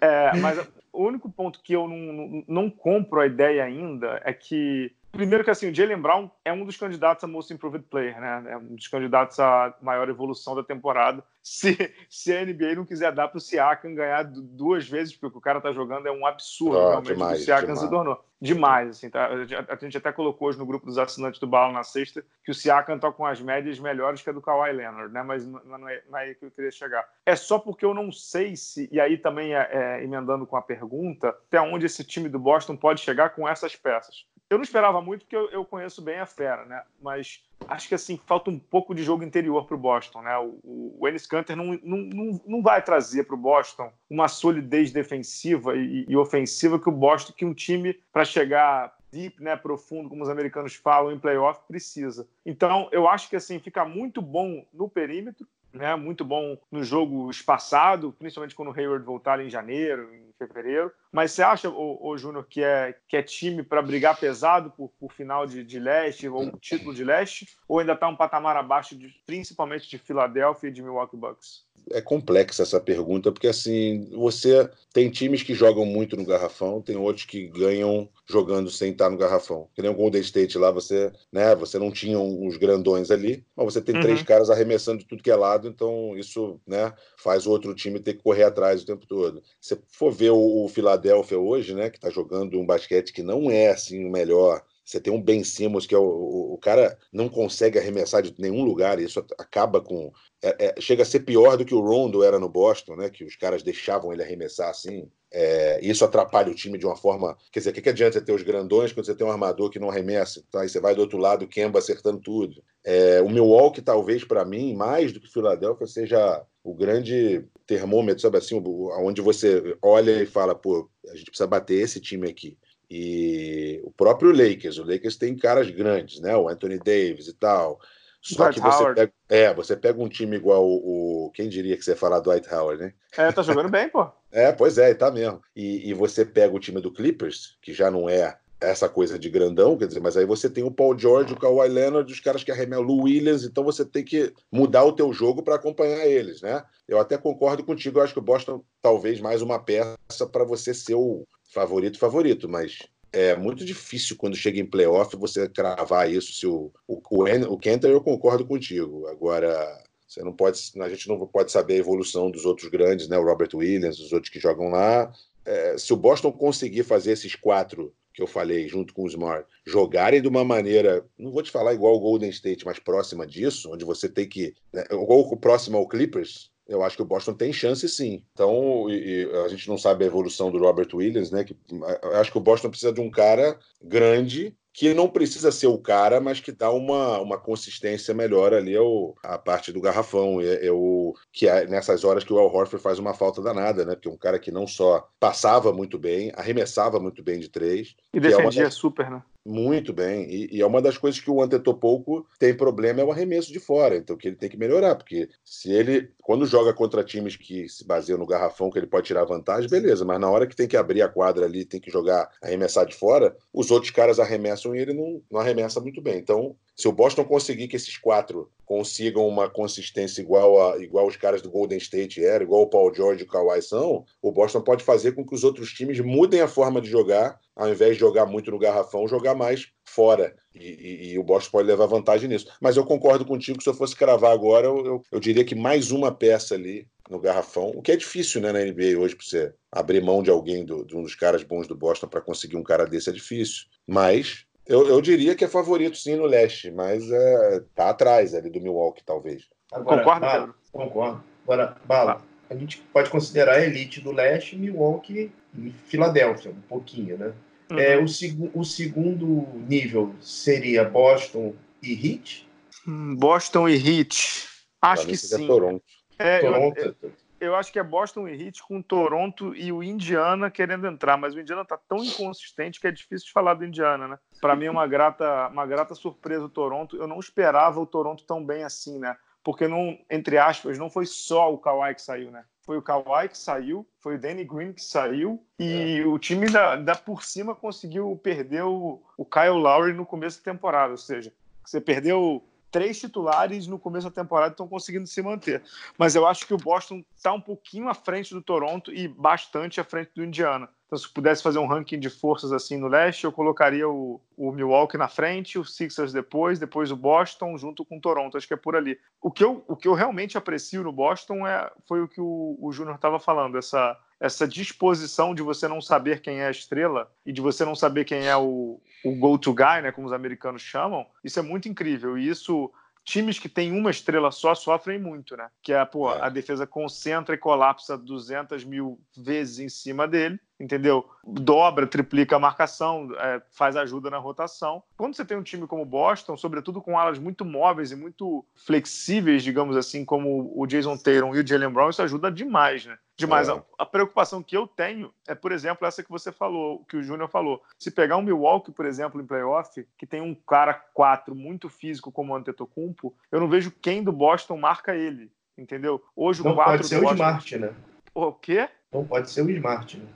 É, 0.00 0.34
mas 0.36 0.58
o 0.92 1.04
único 1.04 1.30
ponto 1.30 1.60
que 1.62 1.72
eu 1.74 1.86
não, 1.86 1.96
não, 1.98 2.44
não, 2.48 2.70
compro 2.70 3.20
a 3.20 3.26
ideia 3.26 3.64
ainda 3.64 4.20
é 4.24 4.32
que 4.32 4.92
Primeiro 5.10 5.42
que 5.42 5.50
assim, 5.50 5.70
o 5.70 5.74
Jalen 5.74 6.00
Brown 6.00 6.30
é 6.44 6.52
um 6.52 6.64
dos 6.64 6.76
candidatos 6.76 7.24
a 7.24 7.26
Most 7.26 7.52
Improved 7.52 7.84
Player, 7.88 8.20
né? 8.20 8.52
É 8.52 8.56
um 8.56 8.76
dos 8.76 8.86
candidatos 8.88 9.40
à 9.40 9.74
maior 9.80 10.08
evolução 10.08 10.54
da 10.54 10.62
temporada. 10.62 11.24
Se, 11.48 11.94
se 12.10 12.36
a 12.36 12.44
NBA 12.44 12.74
não 12.74 12.84
quiser 12.84 13.10
dar 13.10 13.26
para 13.28 13.38
o 13.38 13.40
Siakam 13.40 13.94
ganhar 13.94 14.22
duas 14.22 14.86
vezes, 14.86 15.16
porque 15.16 15.38
o 15.38 15.40
cara 15.40 15.62
tá 15.62 15.72
jogando 15.72 16.06
é 16.06 16.12
um 16.12 16.26
absurdo, 16.26 16.76
oh, 16.76 16.88
realmente, 16.88 17.14
demais, 17.14 17.40
o 17.40 17.44
Siakam 17.44 17.62
demais. 17.68 17.80
se 17.80 17.88
tornou. 17.88 18.24
Demais, 18.38 18.90
assim, 18.90 19.08
tá? 19.08 19.30
A 19.66 19.76
gente 19.76 19.96
até 19.96 20.12
colocou 20.12 20.48
hoje 20.48 20.58
no 20.58 20.66
grupo 20.66 20.84
dos 20.84 20.98
assinantes 20.98 21.40
do 21.40 21.46
Bala 21.46 21.72
na 21.72 21.82
sexta 21.82 22.22
que 22.44 22.50
o 22.50 22.54
Siakam 22.54 22.98
tá 22.98 23.10
com 23.10 23.24
as 23.24 23.40
médias 23.40 23.80
melhores 23.80 24.20
que 24.20 24.28
a 24.28 24.32
do 24.34 24.42
Kawhi 24.42 24.72
Leonard, 24.72 25.10
né? 25.10 25.22
Mas 25.22 25.46
não 25.46 25.88
é, 25.88 26.02
não 26.10 26.18
é 26.18 26.24
aí 26.24 26.34
que 26.34 26.44
eu 26.44 26.50
queria 26.50 26.70
chegar. 26.70 27.08
É 27.24 27.34
só 27.34 27.58
porque 27.58 27.84
eu 27.84 27.94
não 27.94 28.12
sei 28.12 28.54
se, 28.54 28.86
e 28.92 29.00
aí 29.00 29.16
também 29.16 29.54
é, 29.54 29.68
é, 29.72 30.04
emendando 30.04 30.46
com 30.46 30.56
a 30.56 30.62
pergunta, 30.62 31.30
até 31.30 31.58
onde 31.58 31.86
esse 31.86 32.04
time 32.04 32.28
do 32.28 32.38
Boston 32.38 32.76
pode 32.76 33.00
chegar 33.00 33.30
com 33.30 33.48
essas 33.48 33.74
peças. 33.74 34.26
Eu 34.50 34.56
não 34.56 34.64
esperava 34.64 35.02
muito, 35.02 35.24
porque 35.24 35.36
eu, 35.36 35.50
eu, 35.50 35.64
conheço 35.64 36.00
bem 36.00 36.18
a 36.18 36.26
fera, 36.26 36.64
né? 36.64 36.82
Mas 37.02 37.44
acho 37.68 37.86
que 37.86 37.94
assim 37.94 38.18
falta 38.26 38.50
um 38.50 38.58
pouco 38.58 38.94
de 38.94 39.02
jogo 39.02 39.22
interior 39.22 39.66
para 39.66 39.74
o 39.74 39.78
Boston, 39.78 40.22
né? 40.22 40.38
O, 40.38 40.96
o 40.98 41.08
Ennis 41.08 41.26
Canter 41.26 41.54
não, 41.54 41.78
não, 41.82 41.98
não, 41.98 42.40
não 42.46 42.62
vai 42.62 42.82
trazer 42.82 43.24
para 43.24 43.34
o 43.34 43.38
Boston 43.38 43.92
uma 44.08 44.26
solidez 44.26 44.90
defensiva 44.90 45.76
e, 45.76 46.06
e, 46.08 46.16
ofensiva 46.16 46.78
que 46.78 46.88
o 46.88 46.92
Boston, 46.92 47.34
que 47.36 47.44
um 47.44 47.52
time 47.52 47.92
para 48.10 48.24
chegar 48.24 48.96
deep, 49.12 49.42
né, 49.42 49.56
profundo, 49.56 50.08
como 50.08 50.22
os 50.22 50.28
americanos 50.28 50.74
falam, 50.74 51.12
em 51.12 51.18
playoff 51.18 51.60
precisa. 51.66 52.26
Então, 52.44 52.88
eu 52.92 53.08
acho 53.08 53.28
que 53.28 53.36
assim 53.36 53.58
fica 53.58 53.84
muito 53.84 54.20
bom 54.22 54.66
no 54.72 54.88
perímetro, 54.88 55.46
né? 55.72 55.94
Muito 55.94 56.24
bom 56.24 56.56
no 56.70 56.82
jogo 56.82 57.30
espaçado, 57.30 58.14
principalmente 58.18 58.54
quando 58.54 58.70
o 58.70 58.74
Hayward 58.74 59.04
voltar 59.04 59.40
em 59.40 59.50
janeiro, 59.50 60.14
em 60.14 60.27
fevereiro. 60.38 60.92
Mas 61.12 61.32
você 61.32 61.42
acha, 61.42 61.68
ô, 61.68 61.98
ô 62.06 62.16
Júnior, 62.16 62.46
que 62.48 62.62
é, 62.62 62.94
que 63.06 63.16
é 63.16 63.22
time 63.22 63.62
para 63.62 63.82
brigar 63.82 64.18
pesado 64.18 64.70
por, 64.70 64.90
por 64.98 65.12
final 65.12 65.46
de, 65.46 65.64
de 65.64 65.78
leste 65.78 66.28
ou 66.28 66.56
título 66.58 66.94
de 66.94 67.04
leste? 67.04 67.46
Ou 67.66 67.80
ainda 67.80 67.92
está 67.92 68.08
um 68.08 68.16
patamar 68.16 68.56
abaixo, 68.56 68.96
de, 68.96 69.08
principalmente 69.26 69.88
de 69.88 69.98
Filadélfia 69.98 70.68
e 70.68 70.72
de 70.72 70.82
Milwaukee 70.82 71.16
Bucks? 71.16 71.67
É 71.92 72.00
complexa 72.00 72.62
essa 72.62 72.80
pergunta, 72.80 73.32
porque 73.32 73.48
assim, 73.48 74.08
você 74.12 74.68
tem 74.92 75.10
times 75.10 75.42
que 75.42 75.54
jogam 75.54 75.84
muito 75.84 76.16
no 76.16 76.24
garrafão, 76.24 76.82
tem 76.82 76.96
outros 76.96 77.24
que 77.24 77.48
ganham 77.48 78.08
jogando 78.28 78.70
sem 78.70 78.92
estar 78.92 79.10
no 79.10 79.16
garrafão. 79.16 79.68
Que 79.74 79.82
nem 79.82 79.90
o 79.90 79.94
Golden 79.94 80.20
State 80.20 80.58
lá, 80.58 80.70
você, 80.70 81.12
né, 81.32 81.54
você 81.54 81.78
não 81.78 81.90
tinha 81.90 82.18
uns 82.18 82.56
grandões 82.56 83.10
ali, 83.10 83.44
mas 83.56 83.72
você 83.72 83.80
tem 83.80 83.94
uhum. 83.94 84.00
três 84.00 84.22
caras 84.22 84.50
arremessando 84.50 84.98
de 84.98 85.06
tudo 85.06 85.22
que 85.22 85.30
é 85.30 85.36
lado, 85.36 85.68
então 85.68 86.16
isso, 86.16 86.60
né, 86.66 86.92
faz 87.16 87.46
o 87.46 87.50
outro 87.50 87.74
time 87.74 88.00
ter 88.00 88.14
que 88.14 88.22
correr 88.22 88.44
atrás 88.44 88.82
o 88.82 88.86
tempo 88.86 89.06
todo. 89.06 89.42
Se 89.60 89.78
for 89.88 90.12
ver 90.12 90.30
o, 90.30 90.64
o 90.64 90.68
Philadelphia 90.68 91.38
hoje, 91.38 91.74
né, 91.74 91.90
que 91.90 91.98
está 91.98 92.10
jogando 92.10 92.58
um 92.58 92.66
basquete 92.66 93.12
que 93.12 93.22
não 93.22 93.50
é 93.50 93.68
assim 93.68 94.04
o 94.04 94.10
melhor, 94.10 94.62
você 94.88 94.98
tem 94.98 95.12
um 95.12 95.20
Ben 95.20 95.44
Simmons, 95.44 95.86
que 95.86 95.94
é 95.94 95.98
o, 95.98 96.02
o, 96.02 96.54
o, 96.54 96.58
cara 96.58 96.96
não 97.12 97.28
consegue 97.28 97.78
arremessar 97.78 98.22
de 98.22 98.34
nenhum 98.38 98.64
lugar, 98.64 98.98
e 98.98 99.04
isso 99.04 99.22
acaba 99.38 99.82
com. 99.82 100.10
É, 100.42 100.68
é, 100.68 100.80
chega 100.80 101.02
a 101.02 101.06
ser 101.06 101.20
pior 101.20 101.58
do 101.58 101.64
que 101.64 101.74
o 101.74 101.80
Rondo 101.80 102.24
era 102.24 102.38
no 102.38 102.48
Boston, 102.48 102.96
né? 102.96 103.10
Que 103.10 103.22
os 103.22 103.36
caras 103.36 103.62
deixavam 103.62 104.14
ele 104.14 104.22
arremessar 104.22 104.70
assim. 104.70 105.06
É, 105.30 105.78
isso 105.82 106.06
atrapalha 106.06 106.50
o 106.50 106.54
time 106.54 106.78
de 106.78 106.86
uma 106.86 106.96
forma. 106.96 107.36
Quer 107.52 107.60
dizer, 107.60 107.70
o 107.70 107.72
que, 107.74 107.82
que 107.82 107.88
adianta 107.90 108.18
você 108.18 108.24
ter 108.24 108.32
os 108.32 108.42
grandões 108.42 108.90
quando 108.90 109.04
você 109.04 109.14
tem 109.14 109.26
um 109.26 109.30
armador 109.30 109.68
que 109.68 109.78
não 109.78 109.90
arremessa? 109.90 110.42
Então, 110.48 110.62
aí 110.62 110.70
você 110.70 110.80
vai 110.80 110.94
do 110.94 111.02
outro 111.02 111.18
lado, 111.18 111.44
o 111.44 111.48
Kemba 111.48 111.78
acertando 111.78 112.18
tudo. 112.18 112.64
É, 112.82 113.20
o 113.20 113.28
Milwaukee, 113.28 113.82
talvez, 113.82 114.24
para 114.24 114.42
mim, 114.42 114.74
mais 114.74 115.12
do 115.12 115.20
que 115.20 115.28
o 115.28 115.32
Philadelphia, 115.32 115.86
seja 115.86 116.42
o 116.64 116.74
grande 116.74 117.44
termômetro, 117.66 118.22
sabe 118.22 118.38
assim, 118.38 118.62
onde 119.00 119.20
você 119.20 119.76
olha 119.82 120.22
e 120.22 120.26
fala, 120.26 120.54
pô, 120.54 120.88
a 121.10 121.14
gente 121.14 121.26
precisa 121.26 121.46
bater 121.46 121.74
esse 121.74 122.00
time 122.00 122.26
aqui. 122.26 122.56
E 122.90 123.80
o 123.84 123.90
próprio 123.90 124.32
Lakers, 124.32 124.78
o 124.78 124.84
Lakers 124.84 125.16
tem 125.16 125.36
caras 125.36 125.70
grandes, 125.70 126.20
né? 126.20 126.36
O 126.36 126.48
Anthony 126.48 126.78
Davis 126.78 127.28
e 127.28 127.34
tal. 127.34 127.78
Só 128.20 128.44
Dwight 128.44 128.60
que 128.60 128.66
você 128.66 128.94
pega, 128.94 129.12
é, 129.28 129.54
você 129.54 129.76
pega 129.76 130.02
um 130.02 130.08
time 130.08 130.36
igual 130.36 130.66
o, 130.66 131.26
o, 131.26 131.30
Quem 131.30 131.48
diria 131.48 131.76
que 131.76 131.84
você 131.84 131.92
ia 131.92 131.96
falar 131.96 132.20
Dwight 132.20 132.52
Howard, 132.52 132.82
né? 132.82 132.92
É, 133.16 133.30
tá 133.30 133.42
jogando 133.42 133.68
bem, 133.68 133.88
pô. 133.88 134.10
É, 134.30 134.52
pois 134.52 134.76
é, 134.76 134.92
tá 134.92 135.10
mesmo. 135.10 135.40
E, 135.56 135.88
e 135.88 135.94
você 135.94 136.22
pega 136.22 136.54
o 136.54 136.60
time 136.60 136.82
do 136.82 136.92
Clippers, 136.92 137.56
que 137.62 137.72
já 137.72 137.90
não 137.90 138.10
é 138.10 138.38
essa 138.60 138.88
coisa 138.88 139.18
de 139.18 139.30
grandão, 139.30 139.76
quer 139.76 139.86
dizer, 139.86 140.00
mas 140.00 140.16
aí 140.16 140.26
você 140.26 140.50
tem 140.50 140.64
o 140.64 140.70
Paul 140.70 140.98
George, 140.98 141.32
o 141.32 141.38
Kawhi 141.38 141.68
Leonard, 141.68 142.12
os 142.12 142.20
caras 142.20 142.42
que 142.42 142.50
arremessam, 142.50 142.86
o 142.86 143.02
Williams, 143.02 143.44
então 143.44 143.62
você 143.62 143.84
tem 143.84 144.04
que 144.04 144.32
mudar 144.50 144.84
o 144.84 144.92
teu 144.92 145.12
jogo 145.12 145.42
para 145.42 145.54
acompanhar 145.54 146.06
eles, 146.06 146.42
né? 146.42 146.64
Eu 146.88 146.98
até 146.98 147.16
concordo 147.16 147.64
contigo, 147.64 147.98
eu 147.98 148.02
acho 148.02 148.12
que 148.12 148.18
o 148.18 148.22
Boston 148.22 148.62
talvez 148.82 149.20
mais 149.20 149.42
uma 149.42 149.58
peça 149.58 150.26
para 150.30 150.44
você 150.44 150.74
ser 150.74 150.94
o, 150.94 151.24
favorito, 151.48 151.98
favorito, 151.98 152.48
mas 152.48 152.78
é 153.12 153.34
muito 153.34 153.64
difícil 153.64 154.16
quando 154.16 154.36
chega 154.36 154.60
em 154.60 154.66
playoff 154.66 155.16
você 155.16 155.48
cravar 155.48 156.10
isso. 156.10 156.32
Se 156.32 156.46
o, 156.46 156.70
o, 156.86 157.00
o 157.48 157.58
Kenter, 157.58 157.90
eu 157.90 158.00
concordo 158.00 158.44
contigo. 158.44 159.06
Agora, 159.06 159.66
você 160.06 160.22
não 160.22 160.32
pode, 160.32 160.60
a 160.80 160.88
gente 160.88 161.08
não 161.08 161.26
pode 161.26 161.50
saber 161.50 161.74
a 161.74 161.78
evolução 161.78 162.30
dos 162.30 162.44
outros 162.44 162.68
grandes, 162.68 163.08
né? 163.08 163.18
O 163.18 163.24
Robert 163.24 163.50
Williams, 163.54 163.98
os 163.98 164.12
outros 164.12 164.30
que 164.30 164.38
jogam 164.38 164.68
lá. 164.68 165.12
É, 165.44 165.78
se 165.78 165.92
o 165.92 165.96
Boston 165.96 166.30
conseguir 166.30 166.82
fazer 166.82 167.12
esses 167.12 167.34
quatro 167.34 167.94
que 168.18 168.22
eu 168.22 168.26
falei, 168.26 168.66
junto 168.66 168.92
com 168.92 169.04
o 169.04 169.06
Smart, 169.06 169.46
jogarem 169.64 170.20
de 170.20 170.26
uma 170.26 170.44
maneira, 170.44 171.06
não 171.16 171.30
vou 171.30 171.40
te 171.40 171.52
falar 171.52 171.72
igual 171.72 171.94
o 171.94 172.00
Golden 172.00 172.28
State, 172.30 172.66
mas 172.66 172.80
próxima 172.80 173.24
disso, 173.24 173.70
onde 173.72 173.84
você 173.84 174.08
tem 174.08 174.28
que. 174.28 174.56
Né, 174.72 174.84
ou 174.90 175.36
próximo 175.36 175.76
ao 175.76 175.86
Clippers, 175.86 176.50
eu 176.66 176.82
acho 176.82 176.96
que 176.96 177.02
o 177.02 177.06
Boston 177.06 177.34
tem 177.34 177.52
chance 177.52 177.88
sim. 177.88 178.24
Então, 178.32 178.90
e, 178.90 179.22
e 179.22 179.30
a 179.44 179.46
gente 179.46 179.68
não 179.68 179.78
sabe 179.78 180.02
a 180.02 180.08
evolução 180.08 180.50
do 180.50 180.58
Robert 180.58 180.88
Williams, 180.92 181.30
né? 181.30 181.44
Que, 181.44 181.56
eu 182.02 182.16
acho 182.16 182.32
que 182.32 182.38
o 182.38 182.40
Boston 182.40 182.70
precisa 182.70 182.92
de 182.92 183.00
um 183.00 183.08
cara 183.08 183.56
grande 183.80 184.52
que 184.78 184.94
não 184.94 185.08
precisa 185.08 185.50
ser 185.50 185.66
o 185.66 185.76
cara, 185.76 186.20
mas 186.20 186.38
que 186.38 186.52
dá 186.52 186.70
uma, 186.70 187.18
uma 187.18 187.36
consistência 187.36 188.14
melhor 188.14 188.54
ali 188.54 188.76
ao, 188.76 189.16
a 189.24 189.36
parte 189.36 189.72
do 189.72 189.80
garrafão. 189.80 190.40
É, 190.40 190.66
é 190.66 190.70
o, 190.70 191.14
que 191.32 191.48
é 191.48 191.66
nessas 191.66 192.04
horas 192.04 192.22
que 192.22 192.32
o 192.32 192.38
Al 192.38 192.46
Horford 192.46 192.80
faz 192.80 192.96
uma 192.96 193.12
falta 193.12 193.42
danada, 193.42 193.84
né? 193.84 193.96
Porque 193.96 194.08
é 194.08 194.12
um 194.12 194.16
cara 194.16 194.38
que 194.38 194.52
não 194.52 194.68
só 194.68 195.08
passava 195.18 195.72
muito 195.72 195.98
bem, 195.98 196.30
arremessava 196.36 197.00
muito 197.00 197.24
bem 197.24 197.40
de 197.40 197.48
três. 197.48 197.96
E 198.14 198.20
defendia 198.20 198.62
é 198.62 198.64
das... 198.66 198.74
super, 198.74 199.10
né? 199.10 199.20
Muito 199.50 199.94
bem. 199.94 200.28
E, 200.28 200.58
e, 200.58 200.60
é 200.60 200.66
uma 200.66 200.82
das 200.82 200.98
coisas 200.98 201.18
que 201.18 201.30
o 201.30 201.40
Antetokounmpo 201.40 202.26
tem 202.38 202.54
problema 202.54 203.00
é 203.00 203.04
o 203.04 203.10
arremesso 203.10 203.50
de 203.50 203.58
fora. 203.58 203.96
Então 203.96 204.14
que 204.14 204.28
ele 204.28 204.36
tem 204.36 204.50
que 204.50 204.58
melhorar, 204.58 204.94
porque 204.94 205.30
se 205.42 205.72
ele 205.72 206.10
quando 206.20 206.44
joga 206.44 206.74
contra 206.74 207.02
times 207.02 207.34
que 207.34 207.66
se 207.66 207.82
baseiam 207.82 208.18
no 208.18 208.26
garrafão 208.26 208.68
que 208.68 208.78
ele 208.78 208.86
pode 208.86 209.06
tirar 209.06 209.24
vantagem, 209.24 209.70
beleza. 209.70 210.04
Mas 210.04 210.20
na 210.20 210.30
hora 210.30 210.46
que 210.46 210.54
tem 210.54 210.68
que 210.68 210.76
abrir 210.76 211.00
a 211.00 211.08
quadra 211.08 211.46
ali, 211.46 211.64
tem 211.64 211.80
que 211.80 211.90
jogar 211.90 212.30
arremessar 212.42 212.84
de 212.84 212.94
fora, 212.94 213.34
os 213.50 213.70
outros 213.70 213.90
caras 213.90 214.20
arremessam 214.20 214.76
e 214.76 214.80
ele 214.80 214.92
não, 214.92 215.22
não 215.30 215.40
arremessa 215.40 215.80
muito 215.80 216.02
bem. 216.02 216.18
Então 216.18 216.54
se 216.78 216.86
o 216.86 216.92
Boston 216.92 217.24
conseguir 217.24 217.66
que 217.66 217.74
esses 217.74 217.98
quatro 217.98 218.48
consigam 218.64 219.26
uma 219.26 219.50
consistência 219.50 220.20
igual 220.20 220.72
a 220.72 220.78
igual 220.78 221.08
os 221.08 221.16
caras 221.16 221.42
do 221.42 221.50
Golden 221.50 221.78
State 221.78 222.24
era, 222.24 222.44
igual 222.44 222.62
o 222.62 222.70
Paul 222.70 222.94
George 222.94 223.24
e 223.24 223.26
o 223.26 223.28
Kawhi 223.28 223.60
são, 223.60 224.04
o 224.22 224.30
Boston 224.30 224.60
pode 224.60 224.84
fazer 224.84 225.12
com 225.12 225.26
que 225.26 225.34
os 225.34 225.42
outros 225.42 225.72
times 225.72 225.98
mudem 225.98 226.40
a 226.40 226.46
forma 226.46 226.80
de 226.80 226.88
jogar, 226.88 227.36
ao 227.56 227.68
invés 227.68 227.94
de 227.94 228.00
jogar 228.00 228.26
muito 228.26 228.52
no 228.52 228.58
garrafão, 228.60 229.08
jogar 229.08 229.34
mais 229.34 229.66
fora. 229.84 230.36
E, 230.54 230.66
e, 230.66 231.12
e 231.12 231.18
o 231.18 231.24
Boston 231.24 231.50
pode 231.50 231.68
levar 231.68 231.86
vantagem 231.86 232.28
nisso. 232.28 232.46
Mas 232.60 232.76
eu 232.76 232.84
concordo 232.84 233.24
contigo 233.24 233.58
que 233.58 233.64
se 233.64 233.70
eu 233.70 233.74
fosse 233.74 233.96
cravar 233.96 234.32
agora, 234.32 234.66
eu, 234.66 234.86
eu, 234.86 235.02
eu 235.10 235.20
diria 235.20 235.44
que 235.44 235.54
mais 235.54 235.90
uma 235.90 236.12
peça 236.12 236.54
ali 236.54 236.86
no 237.10 237.18
garrafão, 237.18 237.70
o 237.74 237.82
que 237.82 237.90
é 237.90 237.96
difícil 237.96 238.40
né, 238.40 238.52
na 238.52 238.60
NBA 238.60 238.98
hoje 238.98 239.16
para 239.16 239.24
você 239.24 239.52
abrir 239.72 240.02
mão 240.02 240.22
de 240.22 240.30
alguém, 240.30 240.64
do, 240.64 240.84
de 240.84 240.96
um 240.96 241.02
dos 241.02 241.14
caras 241.14 241.42
bons 241.42 241.66
do 241.66 241.74
Boston 241.74 242.06
para 242.06 242.20
conseguir 242.20 242.56
um 242.56 242.62
cara 242.62 242.84
desse 242.84 243.08
é 243.08 243.12
difícil. 243.12 243.64
Mas 243.86 244.44
eu, 244.68 244.86
eu 244.86 245.00
diria 245.00 245.34
que 245.34 245.44
é 245.44 245.48
favorito 245.48 245.96
sim 245.96 246.16
no 246.16 246.26
leste, 246.26 246.70
mas 246.70 247.10
é, 247.10 247.62
tá 247.74 247.90
atrás 247.90 248.34
ali 248.34 248.50
do 248.50 248.60
Milwaukee, 248.60 249.02
talvez. 249.04 249.48
Agora, 249.72 250.02
Concordo, 250.02 250.20
Bala, 250.20 250.54
Concordo. 250.70 251.24
Agora, 251.44 251.76
Bala, 251.84 252.22
a 252.50 252.54
gente 252.54 252.78
pode 252.92 253.08
considerar 253.08 253.54
a 253.54 253.64
elite 253.64 254.00
do 254.00 254.12
leste 254.12 254.56
Milwaukee 254.56 255.32
e 255.56 255.70
Filadélfia, 255.86 256.50
um 256.50 256.60
pouquinho, 256.68 257.16
né? 257.16 257.32
Uhum. 257.70 257.78
É, 257.78 257.98
o, 257.98 258.06
seg 258.08 258.50
o 258.54 258.64
segundo 258.64 259.46
nível 259.66 260.14
seria 260.20 260.84
Boston 260.84 261.54
e 261.82 261.92
Heat? 261.92 262.48
Hum, 262.86 263.16
Boston 263.16 263.68
e 263.68 263.74
Heat. 263.76 264.48
Acho 264.80 265.06
que 265.06 265.16
sim. 265.16 265.46
Toronto. 265.46 265.84
É, 266.18 266.40
Toronto. 266.40 266.78
Eu, 266.78 266.94
eu, 267.02 267.12
eu 267.40 267.54
acho 267.54 267.72
que 267.72 267.78
é 267.78 267.82
Boston 267.82 268.28
e 268.28 268.42
Heat 268.42 268.62
com 268.62 268.82
Toronto 268.82 269.54
e 269.54 269.72
o 269.72 269.82
Indiana 269.82 270.50
querendo 270.50 270.86
entrar, 270.86 271.16
mas 271.16 271.34
o 271.34 271.40
Indiana 271.40 271.64
tá 271.64 271.78
tão 271.88 271.98
inconsistente 271.98 272.80
que 272.80 272.86
é 272.86 272.90
difícil 272.90 273.26
de 273.26 273.32
falar 273.32 273.54
do 273.54 273.64
Indiana, 273.64 274.08
né? 274.08 274.18
Para 274.40 274.56
mim 274.56 274.66
é 274.66 274.70
uma 274.70 274.86
grata, 274.86 275.48
uma 275.48 275.66
grata 275.66 275.94
surpresa 275.94 276.44
o 276.44 276.48
Toronto. 276.48 276.96
Eu 276.96 277.06
não 277.06 277.18
esperava 277.18 277.80
o 277.80 277.86
Toronto 277.86 278.24
tão 278.24 278.44
bem 278.44 278.64
assim, 278.64 278.98
né? 278.98 279.16
Porque 279.42 279.66
não, 279.68 279.98
entre 280.10 280.36
aspas, 280.36 280.78
não 280.78 280.90
foi 280.90 281.06
só 281.06 281.52
o 281.52 281.58
Kawhi 281.58 281.94
que 281.94 282.02
saiu, 282.02 282.30
né? 282.30 282.44
Foi 282.62 282.76
o 282.76 282.82
Kawhi 282.82 283.28
que 283.30 283.38
saiu, 283.38 283.86
foi 283.98 284.16
o 284.16 284.20
Danny 284.20 284.44
Green 284.44 284.72
que 284.72 284.84
saiu 284.84 285.42
e 285.58 286.00
é. 286.00 286.06
o 286.06 286.18
time 286.18 286.50
da, 286.50 286.76
da 286.76 286.94
por 286.94 287.24
cima 287.24 287.54
conseguiu 287.54 288.20
perder 288.22 288.64
o, 288.64 289.00
o 289.16 289.24
Kyle 289.24 289.50
Lowry 289.50 289.94
no 289.94 290.04
começo 290.04 290.38
da 290.38 290.52
temporada, 290.52 290.90
ou 290.90 290.98
seja, 290.98 291.32
você 291.64 291.80
perdeu 291.80 292.44
três 292.70 292.98
titulares 292.98 293.66
no 293.66 293.78
começo 293.78 294.08
da 294.08 294.22
temporada 294.22 294.52
estão 294.52 294.68
conseguindo 294.68 295.06
se 295.06 295.22
manter. 295.22 295.62
Mas 295.96 296.14
eu 296.14 296.26
acho 296.26 296.46
que 296.46 296.54
o 296.54 296.58
Boston 296.58 297.02
está 297.16 297.32
um 297.32 297.40
pouquinho 297.40 297.88
à 297.88 297.94
frente 297.94 298.34
do 298.34 298.42
Toronto 298.42 298.92
e 298.92 299.08
bastante 299.08 299.80
à 299.80 299.84
frente 299.84 300.10
do 300.14 300.24
Indiana. 300.24 300.68
Então, 300.88 300.98
se 300.98 301.06
pudesse 301.06 301.42
fazer 301.42 301.58
um 301.58 301.66
ranking 301.66 302.00
de 302.00 302.08
forças 302.08 302.50
assim 302.50 302.78
no 302.78 302.88
leste, 302.88 303.24
eu 303.24 303.30
colocaria 303.30 303.86
o, 303.86 304.18
o 304.34 304.50
Milwaukee 304.50 304.96
na 304.96 305.06
frente, 305.06 305.58
o 305.58 305.64
Sixers 305.64 306.14
depois, 306.14 306.58
depois 306.58 306.90
o 306.90 306.96
Boston, 306.96 307.58
junto 307.58 307.84
com 307.84 307.98
o 307.98 308.00
Toronto. 308.00 308.38
Acho 308.38 308.48
que 308.48 308.54
é 308.54 308.56
por 308.56 308.74
ali. 308.74 308.98
O 309.20 309.30
que 309.30 309.44
eu, 309.44 309.62
o 309.68 309.76
que 309.76 309.86
eu 309.86 309.92
realmente 309.92 310.38
aprecio 310.38 310.82
no 310.82 310.90
Boston 310.90 311.46
é, 311.46 311.70
foi 311.86 312.00
o 312.00 312.08
que 312.08 312.22
o, 312.22 312.58
o 312.58 312.72
Júnior 312.72 312.96
estava 312.96 313.20
falando, 313.20 313.58
essa, 313.58 313.98
essa 314.18 314.48
disposição 314.48 315.34
de 315.34 315.42
você 315.42 315.68
não 315.68 315.82
saber 315.82 316.22
quem 316.22 316.40
é 316.40 316.46
a 316.46 316.50
estrela 316.50 317.12
e 317.24 317.34
de 317.34 317.42
você 317.42 317.66
não 317.66 317.74
saber 317.74 318.06
quem 318.06 318.26
é 318.26 318.36
o, 318.38 318.80
o 319.04 319.14
go-to 319.14 319.52
guy, 319.52 319.82
né, 319.82 319.92
como 319.92 320.06
os 320.06 320.12
americanos 320.14 320.62
chamam, 320.62 321.04
isso 321.22 321.38
é 321.38 321.42
muito 321.42 321.68
incrível. 321.68 322.16
E 322.16 322.26
isso 322.26 322.72
times 323.04 323.38
que 323.38 323.48
têm 323.48 323.72
uma 323.72 323.90
estrela 323.90 324.30
só 324.30 324.54
sofrem 324.54 324.98
muito, 324.98 325.34
né? 325.36 325.50
Que 325.62 325.72
é, 325.72 325.84
pô, 325.84 326.12
é. 326.12 326.20
a 326.20 326.28
defesa 326.28 326.66
concentra 326.66 327.34
e 327.34 327.38
colapsa 327.38 327.96
200 327.96 328.64
mil 328.64 329.00
vezes 329.16 329.58
em 329.58 329.68
cima 329.68 330.06
dele, 330.06 330.38
entendeu? 330.58 331.08
Dobra, 331.24 331.86
triplica 331.86 332.36
a 332.36 332.38
marcação, 332.38 333.08
é, 333.18 333.42
faz 333.50 333.76
ajuda 333.76 334.10
na 334.10 334.18
rotação. 334.18 334.82
Quando 334.96 335.14
você 335.14 335.24
tem 335.24 335.36
um 335.36 335.42
time 335.42 335.66
como 335.66 335.82
o 335.82 335.86
Boston, 335.86 336.36
sobretudo 336.36 336.80
com 336.80 336.98
alas 336.98 337.18
muito 337.18 337.44
móveis 337.44 337.92
e 337.92 337.96
muito 337.96 338.44
flexíveis, 338.54 339.42
digamos 339.42 339.76
assim, 339.76 340.04
como 340.04 340.52
o 340.54 340.66
Jason 340.66 340.96
Tatum 340.96 341.34
e 341.34 341.40
o 341.40 341.46
Jalen 341.46 341.70
Brown, 341.70 341.90
isso 341.90 342.02
ajuda 342.02 342.30
demais, 342.30 342.86
né? 342.86 342.98
demais. 343.18 343.48
É. 343.48 343.52
A, 343.52 343.62
a, 343.78 343.86
preocupação 343.86 344.42
que 344.42 344.56
eu 344.56 344.66
tenho 344.66 345.12
é, 345.26 345.34
por 345.34 345.52
exemplo, 345.52 345.86
essa 345.86 346.02
que 346.02 346.10
você 346.10 346.30
falou, 346.30 346.84
que 346.88 346.96
o 346.96 347.02
Júnior 347.02 347.28
falou. 347.28 347.62
Se 347.78 347.90
pegar 347.90 348.16
um 348.16 348.22
Milwaukee, 348.22 348.72
por 348.72 348.86
exemplo, 348.86 349.20
em 349.20 349.26
playoff, 349.26 349.86
que 349.98 350.06
tem 350.06 350.22
um 350.22 350.34
cara 350.34 350.72
4 350.72 351.34
muito 351.34 351.68
físico 351.68 352.12
como 352.12 352.32
o 352.32 352.36
Antetokounmpo, 352.36 353.14
eu 353.30 353.40
não 353.40 353.48
vejo 353.48 353.72
quem 353.82 354.02
do 354.02 354.12
Boston 354.12 354.56
marca 354.56 354.94
ele, 354.94 355.30
entendeu? 355.56 356.02
Hoje 356.14 356.40
o 356.40 356.54
4 356.54 356.64
pode 356.64 356.86
ser 356.86 356.98
o 356.98 357.00
Boston... 357.00 357.14
Smart, 357.14 357.58
né? 357.58 357.74
O 358.14 358.32
quê? 358.32 358.68
Não 358.92 359.04
pode 359.04 359.30
ser 359.30 359.42
o 359.42 359.50
Smart, 359.50 359.98
né? 359.98 360.06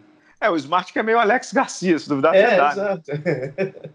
É, 0.43 0.51
o 0.51 0.57
Smart 0.57 0.93
que 0.93 0.99
é 0.99 1.03
meio 1.05 1.21
Alex 1.21 1.53
Garcia, 1.53 1.97
se 1.97 2.09
duvidar. 2.09 2.35
É, 2.35 2.49
verdade. 2.49 2.81
exato. 2.81 3.13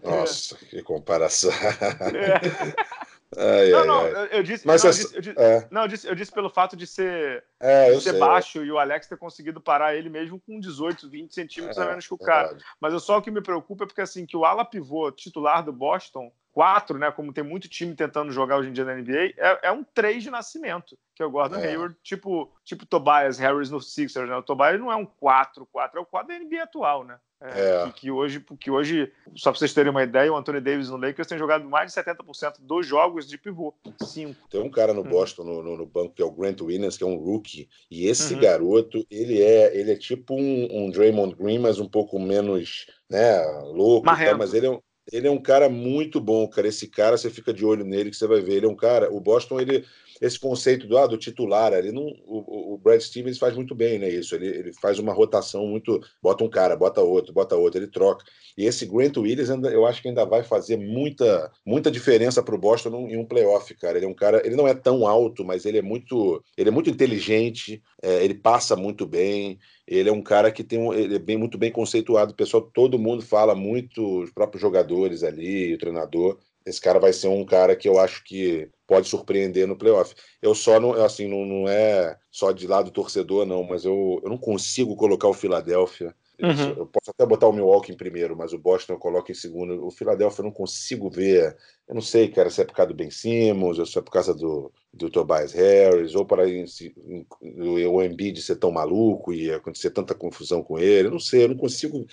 Nossa, 0.02 0.56
que 0.56 0.82
comparação. 0.82 1.50
É. 1.52 2.98
Ai, 3.36 3.70
não, 3.70 3.80
ai, 3.80 3.86
não, 3.86 4.20
ai. 4.22 4.28
Eu, 4.32 4.42
disse, 4.42 4.66
Mas 4.66 4.82
não, 4.82 4.88
eu, 4.88 4.94
disse, 4.94 5.14
eu, 5.14 5.20
disse, 5.20 5.38
é. 5.38 5.68
não 5.70 5.82
eu, 5.82 5.88
disse, 5.88 6.08
eu 6.08 6.14
disse 6.14 6.32
pelo 6.32 6.48
fato 6.48 6.74
de 6.74 6.86
ser, 6.86 7.44
é, 7.60 7.92
de 7.92 8.00
ser 8.00 8.18
baixo 8.18 8.64
e 8.64 8.72
o 8.72 8.78
Alex 8.78 9.06
ter 9.06 9.18
conseguido 9.18 9.60
parar 9.60 9.94
ele 9.94 10.08
mesmo 10.08 10.40
com 10.40 10.58
18, 10.58 11.10
20 11.10 11.34
centímetros 11.34 11.76
é, 11.76 11.82
a 11.82 11.86
menos 11.86 12.06
que 12.06 12.14
o 12.14 12.18
cara. 12.18 12.48
Verdade. 12.48 12.64
Mas 12.80 12.94
eu 12.94 13.00
só 13.00 13.18
o 13.18 13.22
que 13.22 13.30
me 13.30 13.42
preocupa 13.42 13.84
é 13.84 13.86
porque 13.86 14.00
assim, 14.00 14.24
que 14.24 14.36
o 14.36 14.46
ala 14.46 14.64
pivô 14.64 15.12
titular 15.12 15.62
do 15.62 15.72
Boston, 15.72 16.32
4, 16.58 16.98
né, 16.98 17.12
como 17.12 17.32
tem 17.32 17.44
muito 17.44 17.68
time 17.68 17.94
tentando 17.94 18.32
jogar 18.32 18.56
hoje 18.56 18.70
em 18.70 18.72
dia 18.72 18.84
na 18.84 18.96
NBA, 18.96 19.32
é, 19.36 19.68
é 19.68 19.70
um 19.70 19.84
3 19.84 20.24
de 20.24 20.28
nascimento, 20.28 20.98
que 21.14 21.22
é 21.22 21.24
o 21.24 21.30
Gordon 21.30 21.58
é. 21.58 21.68
Hayward, 21.68 21.94
tipo, 22.02 22.52
tipo 22.64 22.84
Tobias 22.84 23.38
Harris 23.38 23.70
no 23.70 23.80
Sixers, 23.80 24.28
né? 24.28 24.34
O 24.34 24.42
Tobias 24.42 24.80
não 24.80 24.90
é 24.90 24.96
um 24.96 25.06
4, 25.06 25.64
4 25.70 26.00
é 26.00 26.02
o 26.02 26.04
4 26.04 26.26
da 26.26 26.36
NBA 26.36 26.64
atual, 26.64 27.04
né? 27.04 27.16
É, 27.40 27.84
que, 27.86 28.00
que, 28.00 28.10
hoje, 28.10 28.44
que 28.58 28.68
hoje, 28.68 29.12
só 29.36 29.52
para 29.52 29.60
vocês 29.60 29.72
terem 29.72 29.92
uma 29.92 30.02
ideia, 30.02 30.32
o 30.32 30.36
Anthony 30.36 30.60
Davis 30.60 30.90
no 30.90 30.96
Lakers 30.96 31.28
tem 31.28 31.38
jogado 31.38 31.64
mais 31.64 31.94
de 31.94 32.00
70% 32.00 32.54
dos 32.58 32.84
jogos 32.84 33.28
de 33.28 33.38
pivô. 33.38 33.72
Cinco. 34.02 34.48
Tem 34.50 34.60
um 34.60 34.68
cara 34.68 34.92
no 34.92 35.02
uhum. 35.02 35.08
Boston, 35.08 35.44
no, 35.44 35.62
no, 35.62 35.76
no, 35.76 35.86
banco, 35.86 36.14
que 36.14 36.22
é 36.22 36.24
o 36.24 36.32
Grant 36.32 36.60
Williams, 36.60 36.96
que 36.96 37.04
é 37.04 37.06
um 37.06 37.14
rookie. 37.14 37.68
E 37.88 38.08
esse 38.08 38.34
uhum. 38.34 38.40
garoto, 38.40 39.06
ele 39.08 39.40
é, 39.40 39.78
ele 39.78 39.92
é 39.92 39.96
tipo 39.96 40.34
um, 40.34 40.68
um 40.72 40.90
Draymond 40.90 41.36
Green, 41.36 41.60
mas 41.60 41.78
um 41.78 41.88
pouco 41.88 42.18
menos 42.18 42.86
né, 43.08 43.40
louco. 43.66 44.04
Tal, 44.04 44.36
mas 44.36 44.52
ele 44.52 44.66
é, 44.66 44.70
um, 44.70 44.80
ele 45.12 45.26
é 45.26 45.30
um 45.30 45.40
cara 45.40 45.68
muito 45.68 46.20
bom, 46.20 46.46
cara. 46.48 46.68
Esse 46.68 46.86
cara, 46.86 47.16
você 47.16 47.30
fica 47.30 47.52
de 47.52 47.64
olho 47.64 47.84
nele, 47.84 48.10
que 48.10 48.16
você 48.16 48.26
vai 48.26 48.40
ver. 48.40 48.56
Ele 48.56 48.66
é 48.66 48.68
um 48.68 48.76
cara. 48.76 49.12
O 49.12 49.20
Boston, 49.20 49.60
ele 49.60 49.84
esse 50.20 50.38
conceito 50.38 50.86
do, 50.86 50.98
ah, 50.98 51.06
do 51.06 51.16
titular, 51.16 51.72
ele 51.72 51.92
não, 51.92 52.02
o, 52.26 52.74
o, 52.74 52.78
Brad 52.78 53.00
Stevens 53.00 53.38
faz 53.38 53.54
muito 53.54 53.74
bem, 53.74 53.98
né? 53.98 54.08
Isso, 54.08 54.34
ele, 54.34 54.46
ele 54.46 54.72
faz 54.72 54.98
uma 54.98 55.12
rotação 55.12 55.66
muito, 55.66 56.00
bota 56.22 56.44
um 56.44 56.48
cara, 56.48 56.76
bota 56.76 57.00
outro, 57.00 57.32
bota 57.32 57.56
outro, 57.56 57.80
ele 57.80 57.90
troca. 57.90 58.24
E 58.56 58.64
esse 58.64 58.86
Grant 58.86 59.16
Williams, 59.16 59.50
ainda, 59.50 59.70
eu 59.70 59.86
acho 59.86 60.02
que 60.02 60.08
ainda 60.08 60.24
vai 60.24 60.42
fazer 60.42 60.76
muita, 60.76 61.50
muita 61.64 61.90
diferença 61.90 62.42
para 62.42 62.54
o 62.54 62.58
Boston 62.58 63.08
em 63.08 63.16
um 63.16 63.24
playoff, 63.24 63.72
cara. 63.76 63.96
Ele 63.96 64.06
é 64.06 64.08
um 64.08 64.14
cara, 64.14 64.44
ele 64.44 64.56
não 64.56 64.66
é 64.66 64.74
tão 64.74 65.06
alto, 65.06 65.44
mas 65.44 65.64
ele 65.64 65.78
é 65.78 65.82
muito, 65.82 66.42
ele 66.56 66.68
é 66.68 66.72
muito 66.72 66.90
inteligente, 66.90 67.82
é, 68.02 68.24
ele 68.24 68.34
passa 68.34 68.74
muito 68.74 69.06
bem. 69.06 69.58
Ele 69.86 70.08
é 70.08 70.12
um 70.12 70.22
cara 70.22 70.50
que 70.50 70.64
tem 70.64 70.78
um, 70.78 70.92
ele 70.92 71.16
é 71.16 71.18
bem, 71.18 71.36
muito 71.36 71.56
bem 71.56 71.70
conceituado. 71.70 72.32
O 72.32 72.36
pessoal, 72.36 72.62
todo 72.62 72.98
mundo 72.98 73.22
fala 73.22 73.54
muito, 73.54 74.22
os 74.22 74.30
próprios 74.30 74.60
jogadores 74.60 75.22
ali, 75.22 75.74
o 75.74 75.78
treinador. 75.78 76.38
Esse 76.68 76.80
cara 76.80 76.98
vai 76.98 77.12
ser 77.12 77.28
um 77.28 77.44
cara 77.44 77.74
que 77.76 77.88
eu 77.88 77.98
acho 77.98 78.22
que 78.24 78.70
pode 78.86 79.08
surpreender 79.08 79.66
no 79.66 79.76
playoff. 79.76 80.14
Eu 80.42 80.54
só 80.54 80.78
não, 80.78 80.92
assim, 80.92 81.28
não, 81.28 81.44
não 81.44 81.68
é 81.68 82.18
só 82.30 82.52
de 82.52 82.66
lado 82.66 82.90
torcedor, 82.90 83.46
não, 83.46 83.64
mas 83.64 83.84
eu, 83.84 84.20
eu 84.22 84.28
não 84.30 84.38
consigo 84.38 84.96
colocar 84.96 85.28
o 85.28 85.34
Philadelphia. 85.34 86.14
Uhum. 86.40 86.68
Eu 86.76 86.86
posso 86.86 87.10
até 87.10 87.26
botar 87.26 87.48
o 87.48 87.52
Milwaukee 87.52 87.90
em 87.90 87.96
primeiro, 87.96 88.36
mas 88.36 88.52
o 88.52 88.58
Boston 88.58 88.92
eu 88.92 88.98
coloco 88.98 89.30
em 89.30 89.34
segundo. 89.34 89.84
O 89.84 89.90
Philadelphia 89.90 90.40
eu 90.40 90.44
não 90.44 90.52
consigo 90.52 91.10
ver. 91.10 91.56
Eu 91.88 91.94
não 91.94 92.02
sei, 92.02 92.28
cara, 92.28 92.48
se 92.48 92.60
é 92.60 92.64
por 92.64 92.74
causa 92.74 92.92
do 92.92 92.96
Ben 92.96 93.10
Simmons, 93.10 93.78
ou 93.78 93.86
se 93.86 93.98
é 93.98 94.02
por 94.02 94.12
causa 94.12 94.32
do, 94.32 94.70
do 94.92 95.10
Tobias 95.10 95.52
Harris, 95.52 96.14
ou 96.14 96.24
para 96.24 96.44
o 96.44 98.02
Embiid 98.02 98.40
ser 98.40 98.56
tão 98.56 98.70
maluco 98.70 99.32
e 99.32 99.52
acontecer 99.52 99.90
tanta 99.90 100.14
confusão 100.14 100.62
com 100.62 100.78
ele. 100.78 101.08
Eu 101.08 101.12
não 101.12 101.18
sei, 101.18 101.44
eu 101.44 101.48
não 101.48 101.56
consigo, 101.56 102.06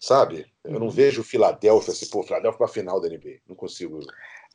sabe? 0.00 0.46
Eu 0.62 0.78
não 0.78 0.88
uhum. 0.88 0.90
vejo 0.90 1.22
o 1.22 1.24
Philadelphia, 1.24 1.92
assim, 1.92 2.10
pô, 2.10 2.22
Philadelphia 2.22 2.58
para 2.58 2.66
a 2.66 2.70
final 2.70 3.00
da 3.00 3.08
NBA. 3.08 3.38
Não 3.48 3.56
consigo. 3.56 4.00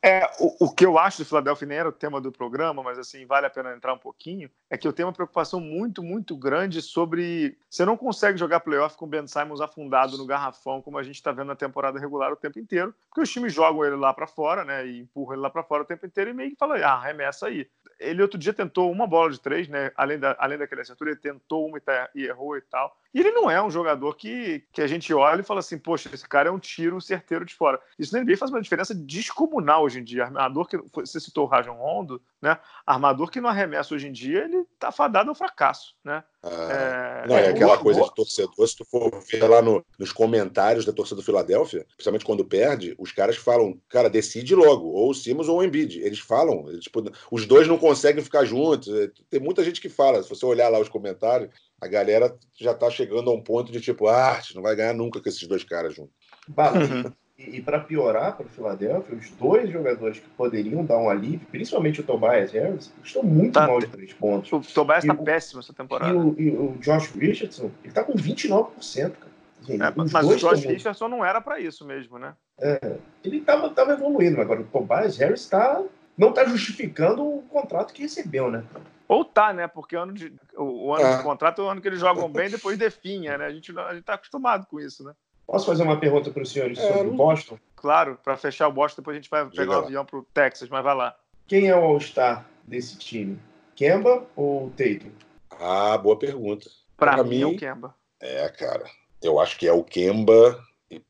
É, 0.04 0.28
o, 0.40 0.66
o, 0.66 0.74
que 0.74 0.84
eu 0.84 0.98
acho 0.98 1.18
do 1.18 1.24
Philadelphia 1.24 1.68
nem 1.68 1.78
era 1.78 1.88
o 1.88 1.92
tema 1.92 2.20
do 2.20 2.32
programa, 2.32 2.82
mas 2.82 2.98
assim, 2.98 3.24
vale 3.24 3.46
a 3.46 3.50
pena 3.50 3.72
entrar 3.72 3.94
um 3.94 3.98
pouquinho, 3.98 4.50
é 4.68 4.76
que 4.76 4.88
eu 4.88 4.92
tenho 4.92 5.06
uma 5.06 5.14
preocupação 5.14 5.60
muito, 5.60 6.02
muito 6.02 6.36
grande 6.36 6.82
sobre. 6.82 7.56
Você 7.70 7.84
não 7.84 7.96
consegue 7.96 8.36
jogar 8.36 8.58
playoff 8.60 8.96
com 8.96 9.04
o 9.04 9.08
Ben 9.08 9.28
Simons 9.28 9.60
afundado 9.60 10.18
no 10.18 10.26
garrafão, 10.26 10.82
como 10.82 10.98
a 10.98 11.04
gente 11.04 11.14
está 11.14 11.30
vendo 11.30 11.46
na 11.46 11.54
temporada 11.54 12.00
regular 12.00 12.32
o 12.32 12.36
tempo 12.36 12.58
inteiro, 12.58 12.92
porque 13.08 13.20
os 13.20 13.30
times 13.30 13.54
jogam 13.54 13.84
ele 13.84 13.94
lá 13.94 14.12
para 14.12 14.26
fora, 14.26 14.64
né? 14.64 14.84
E 14.84 15.02
empurram 15.02 15.34
ele 15.34 15.42
lá 15.42 15.50
para 15.50 15.62
fora 15.62 15.84
o 15.84 15.86
tempo 15.86 16.04
inteiro 16.04 16.30
e 16.30 16.34
meio 16.34 16.50
que 16.50 16.56
fala, 16.56 16.76
ah, 16.78 16.94
arremessa 16.94 17.46
aí. 17.46 17.68
Ele 18.00 18.22
outro 18.22 18.36
dia 18.36 18.52
tentou 18.52 18.90
uma 18.90 19.06
bola 19.06 19.30
de 19.30 19.40
três, 19.40 19.68
né? 19.68 19.92
Além, 19.96 20.18
da, 20.18 20.34
além 20.40 20.58
daquele 20.58 20.80
acertura, 20.80 21.10
ele 21.10 21.20
tentou 21.20 21.68
uma 21.68 21.78
e, 21.78 21.80
tá, 21.80 22.10
e 22.12 22.24
errou 22.24 22.56
e 22.56 22.60
tal. 22.62 22.92
E 23.14 23.20
ele 23.20 23.30
não 23.30 23.50
é 23.50 23.62
um 23.62 23.70
jogador 23.70 24.16
que, 24.16 24.64
que 24.72 24.80
a 24.80 24.86
gente 24.86 25.12
olha 25.12 25.40
e 25.40 25.44
fala 25.44 25.60
assim, 25.60 25.78
poxa, 25.78 26.10
esse 26.12 26.26
cara 26.26 26.48
é 26.48 26.52
um 26.52 26.58
tiro 26.58 27.00
certeiro 27.00 27.44
de 27.44 27.54
fora. 27.54 27.80
Isso 27.98 28.14
na 28.14 28.22
NBA 28.22 28.36
faz 28.36 28.50
uma 28.50 28.62
diferença 28.62 28.94
descomunal 28.94 29.84
hoje 29.84 30.00
em 30.00 30.04
dia. 30.04 30.24
Armador 30.24 30.66
que 30.66 30.78
você 30.94 31.20
citou 31.20 31.44
o 31.44 31.48
Rajon 31.48 31.74
Rondo, 31.74 32.22
né? 32.40 32.58
Armador 32.86 33.30
que 33.30 33.40
não 33.40 33.50
arremessa 33.50 33.94
hoje 33.94 34.08
em 34.08 34.12
dia, 34.12 34.44
ele 34.44 34.64
tá 34.78 34.90
fadado 34.90 35.28
ao 35.28 35.34
fracasso, 35.34 35.94
né? 36.02 36.24
Ah, 36.42 37.22
é, 37.24 37.28
não, 37.28 37.36
é, 37.36 37.46
é 37.46 37.48
aquela 37.50 37.78
coisa 37.78 38.02
de 38.02 38.14
torcedor, 38.14 38.66
se 38.66 38.76
tu 38.76 38.84
for 38.84 39.22
ver 39.30 39.46
lá 39.46 39.62
no, 39.62 39.84
nos 39.96 40.10
comentários 40.10 40.84
da 40.84 40.92
torcida 40.92 41.20
do 41.20 41.24
Filadélfia, 41.24 41.86
principalmente 41.94 42.24
quando 42.24 42.44
perde, 42.44 42.96
os 42.98 43.12
caras 43.12 43.36
falam, 43.36 43.80
cara, 43.88 44.10
decide 44.10 44.54
logo, 44.54 44.88
ou 44.88 45.10
o 45.10 45.14
Simmons 45.14 45.48
ou 45.48 45.58
o 45.58 45.62
Embiid. 45.62 46.00
Eles 46.00 46.18
falam, 46.18 46.68
eles, 46.68 46.84
tipo, 46.84 47.00
os 47.30 47.46
dois 47.46 47.68
não 47.68 47.78
conseguem 47.78 48.24
ficar 48.24 48.44
juntos. 48.44 48.88
Tem 49.30 49.38
muita 49.38 49.62
gente 49.62 49.80
que 49.80 49.88
fala, 49.88 50.20
se 50.22 50.28
você 50.28 50.44
olhar 50.44 50.68
lá 50.68 50.80
os 50.80 50.88
comentários, 50.88 51.50
a 51.82 51.88
galera 51.88 52.32
já 52.54 52.72
tá 52.72 52.88
chegando 52.88 53.28
a 53.28 53.34
um 53.34 53.40
ponto 53.40 53.72
de 53.72 53.80
tipo, 53.80 54.06
ah, 54.06 54.40
não 54.54 54.62
vai 54.62 54.76
ganhar 54.76 54.94
nunca 54.94 55.20
com 55.20 55.28
esses 55.28 55.48
dois 55.48 55.64
caras 55.64 55.96
juntos. 55.96 56.14
Uhum. 56.48 57.12
E, 57.36 57.56
e 57.56 57.60
para 57.60 57.80
piorar 57.80 58.36
para 58.36 58.46
o 58.46 58.48
Philadelphia, 58.48 59.16
os 59.16 59.30
dois 59.30 59.68
jogadores 59.68 60.20
que 60.20 60.28
poderiam 60.30 60.84
dar 60.84 60.98
um 60.98 61.10
alívio, 61.10 61.44
principalmente 61.50 62.00
o 62.00 62.04
Tobias 62.04 62.52
Harris, 62.52 62.92
estão 63.02 63.24
muito 63.24 63.54
tá, 63.54 63.66
mal 63.66 63.80
de 63.80 63.88
três 63.88 64.12
pontos. 64.12 64.52
O 64.52 64.60
Tobias 64.60 65.02
está 65.02 65.12
péssimo 65.16 65.58
essa 65.58 65.72
temporada. 65.72 66.12
E 66.12 66.16
o, 66.16 66.34
e 66.38 66.50
o, 66.50 66.76
Josh 66.78 67.10
Richardson, 67.16 67.72
ele 67.82 67.88
está 67.88 68.04
com 68.04 68.12
29%, 68.12 69.10
cara. 69.10 69.32
Gente, 69.62 69.82
é, 69.82 69.92
mas 69.96 70.14
o 70.14 70.36
Josh 70.36 70.64
Richardson 70.64 71.08
não 71.08 71.24
era 71.24 71.40
para 71.40 71.58
isso 71.58 71.84
mesmo, 71.84 72.16
né? 72.16 72.34
É, 72.60 72.96
ele 73.24 73.38
estava 73.38 73.68
tava 73.70 73.92
evoluindo, 73.94 74.40
agora 74.40 74.60
o 74.60 74.64
Tobias 74.64 75.16
Harris 75.16 75.48
tá, 75.48 75.82
não 76.16 76.30
está 76.30 76.44
justificando 76.44 77.22
o 77.22 77.42
contrato 77.42 77.92
que 77.92 78.02
recebeu, 78.02 78.50
né? 78.50 78.64
Ou 79.08 79.24
tá, 79.24 79.52
né? 79.52 79.66
Porque 79.66 79.96
ano 79.96 80.12
de, 80.12 80.32
o, 80.56 80.86
o 80.86 80.94
ano 80.94 81.04
é. 81.04 81.16
de 81.16 81.22
contrato 81.22 81.60
é 81.60 81.64
o 81.64 81.68
ano 81.68 81.80
que 81.80 81.88
eles 81.88 82.00
jogam 82.00 82.30
bem 82.30 82.48
depois 82.48 82.78
definha, 82.78 83.36
né? 83.36 83.46
A 83.46 83.50
gente, 83.50 83.78
a 83.78 83.94
gente 83.94 84.04
tá 84.04 84.14
acostumado 84.14 84.66
com 84.66 84.80
isso, 84.80 85.04
né? 85.04 85.12
Posso 85.46 85.66
fazer 85.66 85.82
uma 85.82 85.98
pergunta 85.98 86.30
para 86.30 86.42
os 86.42 86.50
senhores 86.50 86.78
é, 86.78 86.92
sobre 86.92 87.08
o 87.08 87.14
Boston? 87.14 87.58
Claro, 87.76 88.18
para 88.22 88.36
fechar 88.36 88.68
o 88.68 88.72
Boston, 88.72 89.02
depois 89.02 89.16
a 89.16 89.20
gente 89.20 89.30
vai 89.30 89.44
pegar 89.50 89.80
o 89.80 89.84
avião 89.84 90.04
para 90.04 90.18
o 90.18 90.26
Texas, 90.32 90.68
mas 90.68 90.82
vai 90.82 90.94
lá. 90.94 91.14
Quem 91.46 91.68
é 91.68 91.76
o 91.76 91.82
All-Star 91.82 92.46
desse 92.66 92.96
time? 92.96 93.38
Kemba 93.74 94.24
ou 94.36 94.70
Tatum? 94.70 95.10
Ah, 95.50 95.98
boa 95.98 96.18
pergunta. 96.18 96.70
Para 96.96 97.22
mim, 97.22 97.30
mim, 97.30 97.42
é 97.42 97.46
o 97.46 97.56
Kemba. 97.56 97.94
É, 98.20 98.48
cara. 98.48 98.84
Eu 99.20 99.40
acho 99.40 99.58
que 99.58 99.66
é 99.66 99.72
o 99.72 99.84
Kemba, 99.84 100.58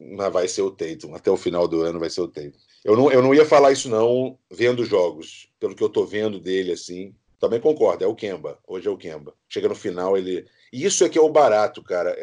mas 0.01 0.33
vai 0.33 0.49
ser 0.49 0.62
o 0.62 0.71
Tatum. 0.71 1.15
Até 1.15 1.31
o 1.31 1.37
final 1.37 1.69
do 1.69 1.83
ano 1.83 2.01
vai 2.01 2.11
ser 2.11 2.23
o 2.23 2.29
Tatum. 2.29 2.59
Eu 2.85 2.97
não, 2.97 3.11
eu 3.12 3.23
não 3.23 3.35
ia 3.35 3.45
falar 3.45 3.73
isso, 3.73 3.88
não, 3.88 4.38
vendo 4.51 4.85
jogos. 4.85 5.49
Pelo 5.61 5.75
que 5.75 5.83
eu 5.83 5.88
tô 5.88 6.05
vendo 6.05 6.40
dele, 6.40 6.73
assim, 6.73 7.14
também 7.38 7.61
concordo, 7.61 8.05
é 8.05 8.07
o 8.07 8.14
Kemba. 8.14 8.59
Hoje 8.66 8.88
é 8.88 8.90
o 8.90 8.97
Kemba. 8.97 9.35
Chega 9.49 9.68
no 9.68 9.75
final, 9.75 10.16
ele. 10.16 10.47
E 10.73 10.85
isso 10.85 11.05
é 11.05 11.09
que 11.09 11.18
é 11.18 11.23
o 11.23 11.31
barato, 11.31 11.83
cara. 11.83 12.16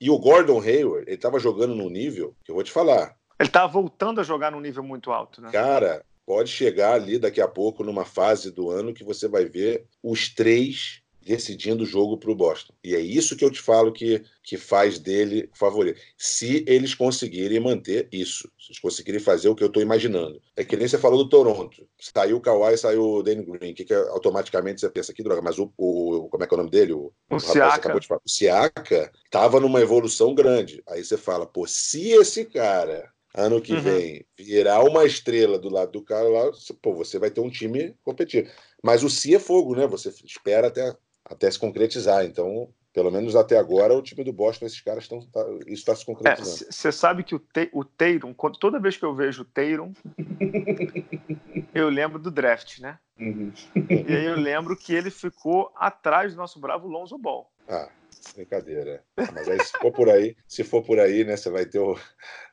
E 0.00 0.10
o 0.10 0.18
Gordon 0.18 0.60
Hayward, 0.60 1.08
ele 1.08 1.16
tava 1.16 1.38
jogando 1.38 1.74
num 1.74 1.88
nível 1.88 2.34
que 2.44 2.50
eu 2.50 2.54
vou 2.54 2.64
te 2.64 2.70
falar. 2.70 3.16
Ele 3.38 3.48
tava 3.48 3.72
voltando 3.72 4.20
a 4.20 4.24
jogar 4.24 4.50
num 4.50 4.60
nível 4.60 4.82
muito 4.82 5.10
alto, 5.10 5.40
né? 5.40 5.50
Cara, 5.50 6.04
pode 6.24 6.50
chegar 6.50 6.94
ali 6.94 7.18
daqui 7.18 7.40
a 7.40 7.48
pouco 7.48 7.84
numa 7.84 8.04
fase 8.04 8.50
do 8.50 8.70
ano 8.70 8.94
que 8.94 9.04
você 9.04 9.28
vai 9.28 9.44
ver 9.44 9.86
os 10.02 10.28
três 10.28 11.02
decidindo 11.26 11.82
o 11.82 11.86
jogo 11.86 12.16
para 12.16 12.30
o 12.30 12.34
Boston. 12.36 12.72
E 12.84 12.94
é 12.94 13.00
isso 13.00 13.36
que 13.36 13.44
eu 13.44 13.50
te 13.50 13.60
falo 13.60 13.92
que, 13.92 14.22
que 14.44 14.56
faz 14.56 14.98
dele 14.98 15.50
favorito. 15.52 16.00
Se 16.16 16.64
eles 16.68 16.94
conseguirem 16.94 17.58
manter 17.58 18.08
isso, 18.12 18.48
se 18.58 18.68
eles 18.70 18.78
conseguirem 18.78 19.20
fazer 19.20 19.48
o 19.48 19.54
que 19.54 19.64
eu 19.64 19.66
estou 19.66 19.82
imaginando. 19.82 20.40
É 20.56 20.64
que 20.64 20.76
nem 20.76 20.86
você 20.86 20.96
falou 20.96 21.18
do 21.18 21.28
Toronto. 21.28 21.84
Saiu 21.98 22.36
o 22.36 22.40
Kawhi, 22.40 22.78
saiu 22.78 23.02
o 23.02 23.22
Danny 23.24 23.44
Green. 23.44 23.74
Que, 23.74 23.84
que 23.84 23.92
é, 23.92 23.96
automaticamente 23.96 24.80
você 24.80 24.88
pensa, 24.88 25.12
que 25.12 25.22
droga, 25.22 25.42
mas 25.42 25.58
o, 25.58 25.72
o, 25.76 26.28
Como 26.30 26.44
é 26.44 26.46
que 26.46 26.54
é 26.54 26.56
o 26.56 26.58
nome 26.58 26.70
dele? 26.70 26.92
O, 26.92 27.12
o, 27.28 27.34
o 27.34 27.40
Siaka. 27.40 27.74
acabou 27.74 28.00
de 28.00 28.06
falar. 28.06 28.20
O 28.24 28.30
Siaka 28.30 29.10
estava 29.24 29.58
numa 29.58 29.80
evolução 29.80 30.32
grande. 30.32 30.80
Aí 30.88 31.04
você 31.04 31.16
fala, 31.16 31.44
pô, 31.44 31.66
se 31.66 32.10
esse 32.10 32.44
cara 32.44 33.10
ano 33.34 33.60
que 33.60 33.74
uhum. 33.74 33.80
vem 33.82 34.26
virar 34.38 34.82
uma 34.82 35.04
estrela 35.04 35.58
do 35.58 35.68
lado 35.68 35.92
do 35.92 36.02
cara 36.02 36.28
lá, 36.28 36.50
pô, 36.80 36.94
você 36.94 37.18
vai 37.18 37.30
ter 37.30 37.40
um 37.40 37.50
time 37.50 37.94
competitivo. 38.02 38.50
Mas 38.82 39.02
o 39.02 39.10
Si 39.10 39.34
é 39.34 39.38
fogo, 39.38 39.74
né? 39.74 39.86
Você 39.86 40.08
espera 40.24 40.68
até, 40.68 40.94
até 41.28 41.50
se 41.50 41.58
concretizar. 41.58 42.24
Então, 42.24 42.68
pelo 42.92 43.10
menos 43.10 43.36
até 43.36 43.58
agora, 43.58 43.94
o 43.94 44.02
time 44.02 44.24
do 44.24 44.32
Boston, 44.32 44.66
esses 44.66 44.80
caras 44.80 45.04
estão. 45.04 45.20
Tá, 45.26 45.44
isso 45.66 45.74
está 45.74 45.94
se 45.94 46.06
concretizando. 46.06 46.72
Você 46.72 46.88
é, 46.88 46.92
sabe 46.92 47.22
que 47.22 47.34
o, 47.34 47.38
te, 47.38 47.68
o 47.72 47.84
Teiron, 47.84 48.32
toda 48.58 48.80
vez 48.80 48.96
que 48.96 49.04
eu 49.04 49.14
vejo 49.14 49.42
o 49.42 49.44
Teiron, 49.44 49.92
eu 51.74 51.88
lembro 51.88 52.18
do 52.18 52.30
draft, 52.30 52.78
né? 52.78 52.98
Uhum. 53.18 53.52
E 53.74 54.14
aí 54.14 54.24
eu 54.24 54.36
lembro 54.36 54.76
que 54.76 54.94
ele 54.94 55.10
ficou 55.10 55.70
atrás 55.76 56.32
do 56.32 56.38
nosso 56.38 56.58
bravo 56.58 56.88
Lonzo 56.88 57.18
Ball. 57.18 57.50
Ah. 57.68 57.88
Brincadeira. 58.34 59.02
Mas 59.16 59.48
aí, 59.48 59.62
se 59.62 59.72
for 59.72 59.92
por 59.92 60.08
aí, 60.08 60.36
se 60.46 60.64
for 60.64 60.82
por 60.82 60.98
aí, 60.98 61.24
né, 61.24 61.36
você 61.36 61.50
vai 61.50 61.66
ter 61.66 61.78
o 61.78 61.96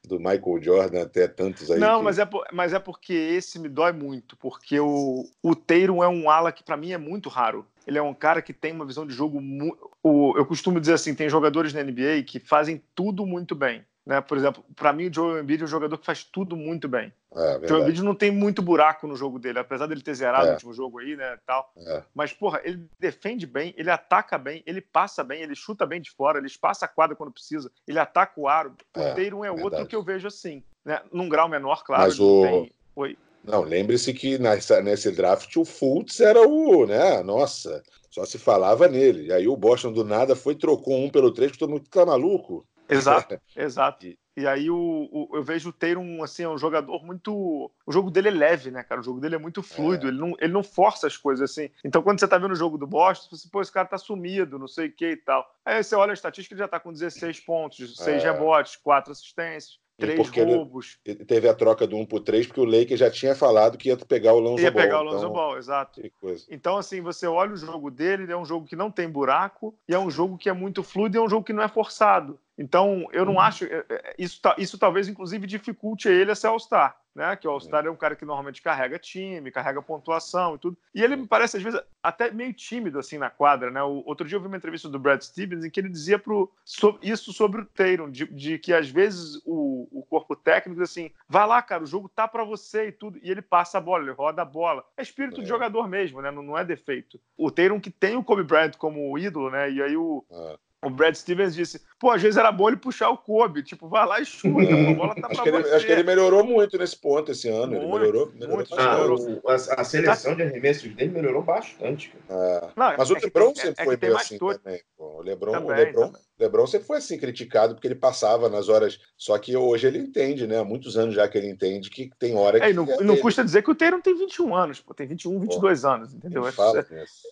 do 0.05 0.17
Michael 0.17 0.61
Jordan 0.61 1.01
até 1.03 1.27
tantos 1.27 1.71
aí. 1.71 1.79
Não, 1.79 1.99
que... 1.99 2.05
mas, 2.05 2.19
é 2.19 2.25
por, 2.25 2.45
mas 2.51 2.73
é 2.73 2.79
porque 2.79 3.13
esse 3.13 3.59
me 3.59 3.69
dói 3.69 3.91
muito, 3.91 4.35
porque 4.37 4.79
o, 4.79 5.23
o 5.41 5.55
Tatum 5.55 6.03
é 6.03 6.07
um 6.07 6.29
ala 6.29 6.51
que 6.51 6.63
para 6.63 6.77
mim 6.77 6.91
é 6.91 6.97
muito 6.97 7.29
raro. 7.29 7.65
Ele 7.85 7.97
é 7.97 8.01
um 8.01 8.13
cara 8.13 8.41
que 8.41 8.53
tem 8.53 8.71
uma 8.71 8.85
visão 8.85 9.05
de 9.05 9.13
jogo. 9.13 9.41
Mu... 9.41 9.77
O, 10.01 10.37
eu 10.37 10.45
costumo 10.45 10.79
dizer 10.79 10.93
assim: 10.93 11.13
tem 11.13 11.29
jogadores 11.29 11.73
na 11.73 11.83
NBA 11.83 12.23
que 12.25 12.39
fazem 12.39 12.81
tudo 12.95 13.25
muito 13.25 13.55
bem. 13.55 13.85
Né? 14.05 14.19
Por 14.19 14.37
exemplo, 14.37 14.63
para 14.75 14.91
mim, 14.91 15.07
o 15.07 15.13
Joel 15.13 15.41
Embiid 15.41 15.61
é 15.61 15.65
um 15.65 15.69
jogador 15.69 15.97
que 15.97 16.05
faz 16.05 16.23
tudo 16.23 16.57
muito 16.57 16.89
bem. 16.89 17.13
É, 17.33 17.57
o 17.57 17.67
Joel 17.67 17.83
Embiid 17.83 18.03
não 18.03 18.13
tem 18.13 18.31
muito 18.31 18.61
buraco 18.61 19.07
no 19.07 19.15
jogo 19.15 19.39
dele, 19.39 19.59
apesar 19.59 19.87
dele 19.87 20.01
ter 20.01 20.13
zerado 20.13 20.47
é. 20.47 20.49
o 20.49 20.53
último 20.53 20.73
jogo 20.73 20.99
aí, 20.99 21.15
né, 21.15 21.37
tal. 21.45 21.71
É. 21.77 22.03
Mas, 22.13 22.33
porra, 22.33 22.59
ele 22.65 22.85
defende 22.99 23.47
bem, 23.47 23.73
ele 23.77 23.89
ataca 23.89 24.37
bem, 24.37 24.61
ele 24.65 24.81
passa 24.81 25.23
bem, 25.23 25.41
ele 25.41 25.55
chuta 25.55 25.85
bem 25.85 26.01
de 26.01 26.11
fora, 26.11 26.37
ele 26.37 26.47
espaça 26.47 26.85
a 26.85 26.87
quadra 26.87 27.15
quando 27.15 27.31
precisa, 27.31 27.71
ele 27.87 27.97
ataca 27.97 28.33
o 28.39 28.47
aro. 28.47 28.75
O 28.95 28.99
é, 28.99 29.09
Tatum 29.13 29.45
é 29.45 29.49
verdade. 29.49 29.63
outro 29.63 29.87
que 29.87 29.95
eu 29.95 30.03
vejo 30.03 30.27
assim, 30.27 30.61
né? 30.83 31.01
Num 31.11 31.29
grau 31.29 31.47
menor, 31.47 31.83
claro. 31.83 32.03
Mas 32.03 32.19
o... 32.19 32.41
Tem... 32.41 32.71
Oi. 32.95 33.17
Não, 33.43 33.61
lembre-se 33.61 34.13
que 34.13 34.37
nessa, 34.37 34.81
nesse 34.81 35.11
draft 35.11 35.53
o 35.57 35.65
Fultz 35.65 36.19
era 36.21 36.41
o, 36.47 36.85
né, 36.85 37.21
nossa, 37.23 37.83
só 38.09 38.25
se 38.25 38.37
falava 38.37 38.87
nele. 38.87 39.27
E 39.27 39.33
aí 39.33 39.47
o 39.47 39.57
Boston 39.57 39.91
do 39.91 40.03
nada 40.03 40.35
foi, 40.35 40.55
trocou 40.55 40.95
um 40.97 41.09
pelo 41.09 41.31
três, 41.31 41.51
que 41.51 41.57
todo 41.57 41.71
mundo 41.71 41.83
tá 41.89 42.05
maluco. 42.05 42.65
Exato, 42.89 43.39
exato. 43.55 44.05
E 44.35 44.47
aí 44.47 44.69
o, 44.69 44.75
o, 45.11 45.29
eu 45.33 45.43
vejo 45.43 45.69
o 45.69 45.73
Tatum, 45.73 46.23
assim, 46.23 46.43
é 46.43 46.49
um 46.49 46.57
jogador 46.57 47.05
muito... 47.05 47.71
O 47.85 47.91
jogo 47.91 48.09
dele 48.09 48.29
é 48.29 48.31
leve, 48.31 48.71
né, 48.71 48.83
cara? 48.83 48.99
O 48.99 49.03
jogo 49.03 49.19
dele 49.19 49.35
é 49.35 49.37
muito 49.37 49.61
fluido, 49.61 50.07
é. 50.07 50.09
Ele, 50.09 50.17
não, 50.17 50.35
ele 50.39 50.51
não 50.51 50.63
força 50.63 51.05
as 51.05 51.15
coisas, 51.15 51.51
assim. 51.51 51.69
Então, 51.83 52.01
quando 52.01 52.19
você 52.19 52.27
tá 52.27 52.39
vendo 52.39 52.53
o 52.53 52.55
jogo 52.55 52.77
do 52.77 52.87
Boston, 52.87 53.35
você, 53.35 53.47
pô, 53.47 53.61
esse 53.61 53.71
cara 53.71 53.87
tá 53.87 53.97
sumido, 53.97 54.57
não 54.57 54.67
sei 54.67 54.87
o 54.87 54.91
que 54.91 55.11
e 55.11 55.17
tal. 55.17 55.47
Aí 55.63 55.83
você 55.83 55.95
olha 55.95 56.11
a 56.11 56.15
estatística, 56.15 56.53
ele 56.55 56.59
já 56.59 56.67
tá 56.67 56.79
com 56.79 56.91
16 56.91 57.41
pontos, 57.41 57.97
6 57.97 58.23
é. 58.23 58.31
rebotes, 58.31 58.75
4 58.77 59.11
assistências 59.11 59.82
três 59.97 60.29
roubos. 60.29 60.97
Ele 61.05 61.23
teve 61.25 61.47
a 61.47 61.53
troca 61.53 61.85
do 61.87 61.95
1 61.97 62.05
por 62.05 62.19
3 62.21 62.47
porque 62.47 62.59
o 62.59 62.65
Lakers 62.65 62.99
já 62.99 63.09
tinha 63.09 63.35
falado 63.35 63.77
que 63.77 63.89
ia 63.89 63.97
pegar 63.97 64.33
o 64.33 64.39
Lonzo 64.39 64.63
Ia 64.63 64.71
Ball, 64.71 64.81
pegar 64.81 64.99
o 64.99 65.03
Lonzo 65.03 65.17
então... 65.17 65.31
Ball, 65.31 65.57
exato. 65.57 66.01
Então, 66.49 66.77
assim, 66.77 67.01
você 67.01 67.27
olha 67.27 67.53
o 67.53 67.57
jogo 67.57 67.89
dele, 67.91 68.31
é 68.31 68.37
um 68.37 68.45
jogo 68.45 68.65
que 68.65 68.75
não 68.75 68.91
tem 68.91 69.09
buraco, 69.09 69.75
e 69.87 69.93
é 69.93 69.99
um 69.99 70.09
jogo 70.09 70.37
que 70.37 70.49
é 70.49 70.53
muito 70.53 70.83
fluido, 70.83 71.17
e 71.17 71.19
é 71.19 71.21
um 71.21 71.29
jogo 71.29 71.45
que 71.45 71.53
não 71.53 71.63
é 71.63 71.67
forçado. 71.67 72.39
Então, 72.57 73.07
eu 73.11 73.25
não 73.25 73.33
uhum. 73.33 73.39
acho. 73.39 73.65
É, 73.65 73.85
é, 73.89 74.15
isso, 74.17 74.39
isso 74.57 74.77
talvez, 74.77 75.07
inclusive, 75.07 75.47
dificulte 75.47 76.07
ele 76.07 76.31
a 76.31 76.35
ser 76.35 76.47
All-Star 76.47 77.02
né? 77.15 77.35
Que 77.35 77.47
o 77.47 77.51
All-Star 77.51 77.85
é 77.85 77.89
um 77.89 77.95
cara 77.95 78.15
que 78.15 78.25
normalmente 78.25 78.61
carrega 78.61 78.97
time, 78.97 79.51
carrega 79.51 79.81
pontuação 79.81 80.55
e 80.55 80.57
tudo. 80.57 80.77
E 80.93 81.03
ele 81.03 81.15
me 81.15 81.27
parece, 81.27 81.57
às 81.57 81.63
vezes, 81.63 81.79
até 82.01 82.31
meio 82.31 82.53
tímido 82.53 82.99
assim 82.99 83.17
na 83.17 83.29
quadra, 83.29 83.69
né? 83.69 83.81
O, 83.83 84.03
outro 84.05 84.27
dia 84.27 84.37
eu 84.37 84.41
vi 84.41 84.47
uma 84.47 84.57
entrevista 84.57 84.89
do 84.89 84.99
Brad 84.99 85.21
Stevens 85.21 85.63
em 85.63 85.69
que 85.69 85.79
ele 85.79 85.89
dizia 85.89 86.17
pro, 86.17 86.51
so, 86.65 86.97
isso 87.01 87.31
sobre 87.31 87.61
o 87.61 87.65
Tatum, 87.65 88.09
de, 88.09 88.25
de, 88.25 88.57
que 88.57 88.73
às 88.73 88.89
vezes 88.89 89.41
o, 89.45 89.87
o 89.91 90.03
corpo 90.03 90.35
técnico 90.35 90.79
diz 90.79 90.89
assim: 90.89 91.11
vai 91.27 91.47
lá, 91.47 91.61
cara, 91.61 91.83
o 91.83 91.87
jogo 91.87 92.09
tá 92.09 92.27
para 92.27 92.43
você 92.43 92.87
e 92.87 92.91
tudo. 92.91 93.19
E 93.21 93.29
ele 93.29 93.41
passa 93.41 93.77
a 93.77 93.81
bola, 93.81 94.03
ele 94.03 94.11
roda 94.11 94.41
a 94.41 94.45
bola. 94.45 94.83
É 94.97 95.01
espírito 95.01 95.39
é. 95.39 95.43
de 95.43 95.49
jogador 95.49 95.87
mesmo, 95.87 96.21
né? 96.21 96.31
Não, 96.31 96.41
não 96.41 96.57
é 96.57 96.65
defeito. 96.65 97.19
O 97.37 97.51
Tatum 97.51 97.79
que 97.79 97.91
tem 97.91 98.15
o 98.15 98.23
Kobe 98.23 98.43
Bryant 98.43 98.75
como 98.77 99.17
ídolo, 99.17 99.49
né? 99.49 99.71
E 99.71 99.81
aí 99.81 99.95
o. 99.95 100.25
É 100.31 100.57
o 100.83 100.89
Brad 100.89 101.15
Stevens 101.15 101.55
disse: 101.55 101.81
pô, 102.03 102.11
às 102.11 102.21
vezes 102.21 102.35
era 102.35 102.51
bom 102.51 102.67
ele 102.67 102.75
puxar 102.75 103.09
o 103.11 103.17
Kobe, 103.17 103.63
tipo, 103.63 103.87
vai 103.87 104.05
lá 104.05 104.19
e 104.19 104.25
chuta, 104.25 104.61
é. 104.61 104.91
a 104.91 104.93
bola 104.93 105.15
tá 105.15 105.29
acho, 105.31 105.41
que 105.41 105.47
ele, 105.47 105.57
acho 105.57 105.85
que 105.85 105.91
ele 105.93 106.03
melhorou 106.03 106.43
muito 106.43 106.77
nesse 106.77 106.97
ponto 106.97 107.31
esse 107.31 107.47
ano. 107.47 107.67
Muito, 107.67 107.85
ele 107.85 107.97
melhorou, 107.97 108.31
melhorou 108.33 109.17
muito, 109.17 109.41
ah, 109.47 109.53
a, 109.53 109.81
a, 109.81 109.83
seleção 109.85 110.35
de 110.35 110.43
arremessos 110.43 110.93
dele 110.93 111.11
melhorou 111.11 111.41
bastante. 111.41 112.13
É. 112.29 112.67
Não, 112.75 112.93
Mas 112.97 113.09
é 113.09 113.13
o 113.13 113.15
Lebron 113.15 113.55
sempre 113.55 113.81
é 113.81 113.85
foi 113.85 113.97
meio 114.01 114.17
assim 114.17 114.37
também. 114.37 114.81
Pô. 114.97 115.19
O 115.19 115.21
Lebron, 115.21 115.51
também, 115.53 115.69
o 115.69 115.75
Lebron, 115.75 116.05
também. 116.07 116.21
Lebron 116.39 116.67
sempre 116.67 116.87
foi 116.87 116.97
assim, 116.97 117.17
criticado 117.17 117.75
porque 117.75 117.87
ele 117.87 117.95
passava 117.95 118.49
nas 118.49 118.67
horas. 118.67 118.99
Só 119.17 119.37
que 119.37 119.55
hoje 119.55 119.87
ele 119.87 119.99
entende, 119.99 120.45
né? 120.45 120.59
Há 120.59 120.63
muitos 120.65 120.97
anos 120.97 121.15
já 121.15 121.27
que 121.27 121.37
ele 121.37 121.49
entende 121.49 121.89
que 121.89 122.09
tem 122.19 122.35
hora 122.35 122.59
que. 122.59 122.65
É, 122.65 122.73
não, 122.73 122.85
não 122.85 123.17
custa 123.17 123.43
dizer 123.43 123.63
que 123.63 123.71
o 123.71 123.75
Taylor 123.75 124.01
tem 124.01 124.17
21 124.17 124.55
anos, 124.55 124.81
pô, 124.81 124.93
tem 124.93 125.07
21, 125.07 125.39
22 125.39 125.81
pô, 125.81 125.87
anos, 125.87 126.13
entendeu? 126.13 126.43
Fala, 126.51 126.85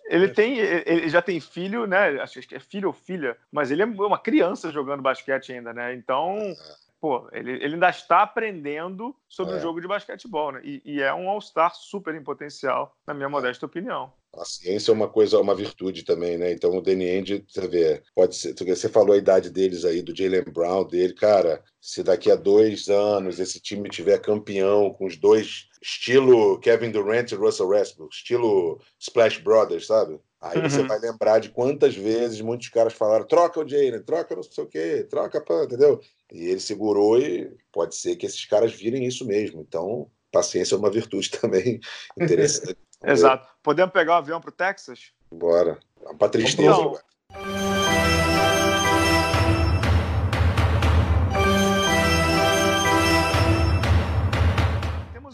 ele, 0.10 0.30
tem, 0.30 0.60
ele 0.60 1.10
já 1.10 1.22
tem 1.22 1.40
filho, 1.40 1.86
né? 1.86 2.22
Acho 2.22 2.42
que 2.42 2.56
é 2.56 2.60
filho 2.60 2.88
ou 2.88 2.94
filha, 2.94 3.36
mas 3.52 3.72
ele 3.72 3.82
é 3.82 3.86
uma 3.86 4.20
criança 4.20 4.61
jogando 4.70 5.02
basquete 5.02 5.54
ainda, 5.54 5.74
né? 5.74 5.94
Então. 5.96 6.38
É 6.38 6.82
pô, 7.02 7.28
ele, 7.34 7.54
ele 7.54 7.74
ainda 7.74 7.90
está 7.90 8.22
aprendendo 8.22 9.16
sobre 9.28 9.56
é. 9.56 9.58
o 9.58 9.60
jogo 9.60 9.82
de 9.82 9.88
basquetebol, 9.88 10.52
né? 10.52 10.62
E, 10.64 10.82
e 10.86 11.02
é 11.02 11.12
um 11.12 11.28
All-Star 11.28 11.76
super 11.76 12.14
em 12.14 12.24
potencial, 12.24 12.96
na 13.08 13.14
minha 13.14 13.28
modesta 13.28 13.66
opinião. 13.66 14.14
A 14.34 14.46
ciência 14.46 14.92
é 14.92 14.94
uma 14.94 15.10
coisa, 15.10 15.42
uma 15.42 15.56
virtude 15.56 16.06
também, 16.06 16.38
né? 16.38 16.54
Então 16.54 16.78
o 16.78 16.82
Danny 16.82 17.10
Ainge, 17.10 17.44
você 17.50 17.68
vê, 17.68 18.04
pode 18.16 18.36
ser. 18.36 18.54
Você 18.54 18.88
falou 18.88 19.14
a 19.14 19.18
idade 19.18 19.50
deles 19.50 19.84
aí, 19.84 20.02
do 20.02 20.16
Jalen 20.16 20.44
Brown 20.44 20.86
dele, 20.86 21.14
cara. 21.14 21.62
Se 21.82 22.04
daqui 22.04 22.32
a 22.32 22.36
dois 22.36 22.88
anos 22.88 23.40
esse 23.40 23.60
time 23.60 23.90
tiver 23.90 24.22
campeão 24.22 24.94
com 24.94 25.06
os 25.06 25.18
dois, 25.18 25.68
estilo 25.82 26.60
Kevin 26.60 26.92
Durant 26.92 27.32
e 27.32 27.36
Russell 27.36 27.70
Westbrook, 27.70 28.16
estilo 28.16 28.80
Splash 29.00 29.40
Brothers, 29.40 29.88
sabe? 29.88 30.18
Aí 30.42 30.58
uhum. 30.58 30.70
você 30.70 30.84
vai 30.84 31.00
lembrar 31.00 31.40
de 31.40 31.50
quantas 31.50 31.96
vezes 31.96 32.42
muitos 32.42 32.70
caras 32.70 32.94
falaram: 32.94 33.26
troca 33.26 33.60
o 33.60 33.68
Jalen, 33.68 34.02
troca 34.02 34.36
não 34.36 34.42
sei 34.42 34.64
o 34.64 34.68
quê, 34.68 35.06
troca, 35.08 35.40
pra, 35.40 35.66
entendeu? 35.66 36.02
E 36.32 36.46
ele 36.48 36.60
segurou 36.60 37.20
e 37.20 37.56
pode 37.72 37.96
ser 37.96 38.16
que 38.16 38.26
esses 38.26 38.44
caras 38.46 38.74
virem 38.74 39.06
isso 39.06 39.24
mesmo. 39.26 39.62
Então, 39.62 40.10
paciência 40.32 40.74
é 40.74 40.78
uma 40.78 40.90
virtude 40.90 41.30
também 41.40 41.80
interessante. 42.20 42.78
Exato. 43.06 43.48
Podemos 43.62 43.94
pegar 43.94 44.14
o 44.14 44.18
avião 44.18 44.42
para 44.42 44.50
o 44.50 44.54
Texas? 44.54 45.12
Bora. 45.32 45.80
Para 46.18 46.30
tristeza. 46.30 46.72
Então, 46.72 47.00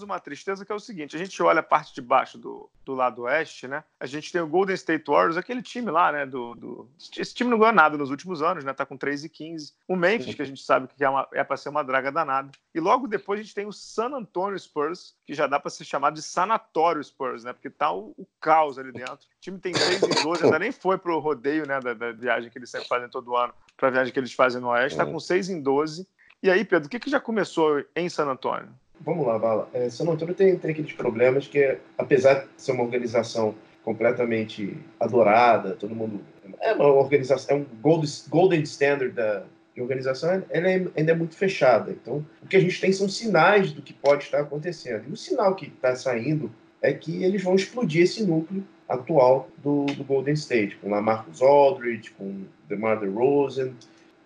uma 0.07 0.19
tristeza 0.19 0.65
que 0.65 0.71
é 0.71 0.75
o 0.75 0.79
seguinte: 0.79 1.15
a 1.15 1.19
gente 1.19 1.41
olha 1.43 1.59
a 1.59 1.63
parte 1.63 1.93
de 1.93 2.01
baixo 2.01 2.37
do, 2.37 2.69
do 2.83 2.93
lado 2.93 3.23
oeste, 3.23 3.67
né? 3.67 3.83
A 3.99 4.05
gente 4.05 4.31
tem 4.31 4.41
o 4.41 4.47
Golden 4.47 4.73
State 4.75 5.03
Warriors, 5.07 5.37
aquele 5.37 5.61
time 5.61 5.91
lá, 5.91 6.11
né? 6.11 6.25
Do, 6.25 6.55
do... 6.55 6.89
Esse 7.15 7.33
time 7.33 7.49
não 7.49 7.59
ganhou 7.59 7.73
nada 7.73 7.97
nos 7.97 8.09
últimos 8.09 8.41
anos, 8.41 8.63
né? 8.63 8.73
Tá 8.73 8.85
com 8.85 8.97
3 8.97 9.25
e 9.25 9.29
15. 9.29 9.73
O 9.87 9.95
Memphis, 9.95 10.33
que 10.33 10.41
a 10.41 10.45
gente 10.45 10.63
sabe 10.63 10.87
que 10.87 11.03
é, 11.03 11.09
uma, 11.09 11.27
é 11.33 11.43
para 11.43 11.57
ser 11.57 11.69
uma 11.69 11.83
draga 11.83 12.11
danada. 12.11 12.51
E 12.73 12.79
logo 12.79 13.07
depois 13.07 13.39
a 13.39 13.43
gente 13.43 13.53
tem 13.53 13.67
o 13.67 13.73
San 13.73 14.15
Antonio 14.15 14.57
Spurs, 14.57 15.15
que 15.25 15.33
já 15.33 15.47
dá 15.47 15.59
para 15.59 15.69
ser 15.69 15.85
chamado 15.85 16.15
de 16.15 16.21
Sanatório 16.21 17.03
Spurs, 17.03 17.43
né? 17.43 17.53
Porque 17.53 17.69
tá 17.69 17.91
o, 17.91 18.13
o 18.17 18.27
caos 18.39 18.79
ali 18.79 18.91
dentro. 18.91 19.15
O 19.15 19.41
time 19.41 19.59
tem 19.59 19.73
3 19.73 20.01
e 20.01 20.23
12, 20.23 20.43
ainda 20.45 20.59
nem 20.59 20.71
foi 20.71 20.97
pro 20.97 21.19
rodeio, 21.19 21.67
né? 21.67 21.79
Da, 21.79 21.93
da 21.93 22.11
viagem 22.11 22.49
que 22.49 22.57
eles 22.57 22.69
sempre 22.69 22.87
fazem 22.87 23.09
todo 23.09 23.35
ano, 23.35 23.53
pra 23.75 23.89
viagem 23.89 24.13
que 24.13 24.19
eles 24.19 24.33
fazem 24.33 24.61
no 24.61 24.69
oeste. 24.69 24.97
Tá 24.97 25.05
com 25.05 25.19
6 25.19 25.49
em 25.49 25.61
12. 25.61 26.07
E 26.41 26.51
aí, 26.51 26.63
Pedro, 26.63 26.87
o 26.87 26.89
que, 26.89 26.99
que 26.99 27.09
já 27.09 27.19
começou 27.19 27.83
em 27.95 28.07
San 28.09 28.27
Antônio? 28.27 28.69
Vamos 29.01 29.25
lá, 29.25 29.37
Bala. 29.39 29.69
É, 29.73 29.89
San 29.89 30.09
Antônio 30.09 30.35
tem, 30.35 30.57
tem 30.57 30.71
aqueles 30.71 30.93
problemas 30.93 31.47
que, 31.47 31.77
apesar 31.97 32.41
de 32.41 32.47
ser 32.57 32.73
uma 32.73 32.83
organização 32.83 33.55
completamente 33.83 34.77
adorada, 34.99 35.73
todo 35.73 35.95
mundo. 35.95 36.19
É 36.59 36.73
uma 36.73 36.87
organização, 36.87 37.57
é 37.57 37.59
um 37.59 37.65
gold, 37.81 38.07
golden 38.29 38.61
standard 38.63 39.13
da 39.13 39.43
de 39.77 39.81
organização, 39.81 40.43
ela 40.49 40.69
é, 40.71 40.87
ainda 40.97 41.11
é 41.11 41.15
muito 41.15 41.35
fechada. 41.35 41.91
Então, 41.91 42.25
o 42.41 42.47
que 42.47 42.57
a 42.57 42.59
gente 42.59 42.81
tem 42.81 42.91
são 42.91 43.07
sinais 43.07 43.71
do 43.71 43.81
que 43.83 43.93
pode 43.93 44.23
estar 44.23 44.39
acontecendo. 44.39 45.03
E 45.07 45.11
o 45.11 45.15
sinal 45.15 45.53
que 45.55 45.67
está 45.67 45.95
saindo 45.95 46.51
é 46.81 46.91
que 46.91 47.23
eles 47.23 47.43
vão 47.43 47.53
explodir 47.53 48.01
esse 48.01 48.25
núcleo 48.25 48.63
atual 48.89 49.47
do, 49.63 49.85
do 49.85 50.03
Golden 50.03 50.33
State, 50.33 50.77
com 50.77 50.89
Lamarcus 50.89 51.43
Aldridge, 51.43 52.09
com 52.17 52.41
DeMar 52.67 52.99
DeRozan, 52.99 53.71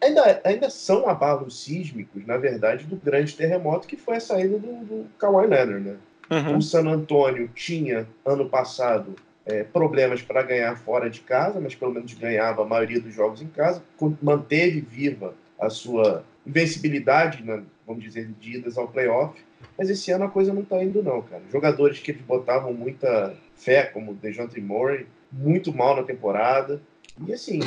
ainda, 0.02 0.42
ainda 0.44 0.70
são 0.70 1.08
abalos 1.08 1.64
sísmicos, 1.64 2.26
na 2.26 2.38
verdade, 2.38 2.86
do 2.86 2.96
grande 2.96 3.36
terremoto 3.36 3.88
que 3.88 3.96
foi 3.96 4.18
a 4.18 4.20
saída 4.20 4.58
do, 4.58 4.86
do 4.86 5.08
Kawhi 5.18 5.48
Leonard, 5.48 5.84
né? 5.84 5.96
Uhum. 6.30 6.58
O 6.58 6.62
San 6.62 6.88
Antonio 6.88 7.50
tinha, 7.54 8.08
ano 8.26 8.50
passado, 8.50 9.16
é, 9.46 9.64
problemas 9.64 10.22
para 10.22 10.42
ganhar 10.44 10.76
fora 10.78 11.10
de 11.10 11.20
casa, 11.22 11.60
mas 11.60 11.76
pelo 11.76 11.94
menos 11.94 12.14
ganhava 12.14 12.64
a 12.64 12.66
maioria 12.66 13.02
dos 13.02 13.14
jogos 13.14 13.42
em 13.42 13.48
casa, 13.48 13.84
manteve 14.22 14.82
viva 14.82 15.34
a 15.60 15.70
sua 15.70 16.24
invencibilidade, 16.46 17.44
né, 17.44 17.62
vamos 17.86 18.04
dizer, 18.04 18.30
de 18.40 18.58
idas 18.58 18.78
ao 18.78 18.88
playoff. 18.88 19.40
Mas 19.78 19.90
esse 19.90 20.12
ano 20.12 20.26
a 20.26 20.30
coisa 20.30 20.54
não 20.54 20.62
está 20.62 20.82
indo, 20.84 21.04
não, 21.04 21.22
cara. 21.22 21.42
Jogadores 21.52 22.00
que 22.00 22.12
eles 22.12 22.22
botavam 22.22 22.74
muita 22.74 23.36
fé, 23.56 23.84
como 23.84 24.12
o 24.12 24.16
DeJounte 24.16 24.60
Murray, 24.60 25.06
muito 25.32 25.74
mal 25.74 25.96
na 25.96 26.04
temporada. 26.04 26.82
E 27.28 27.34
assim, 27.34 27.60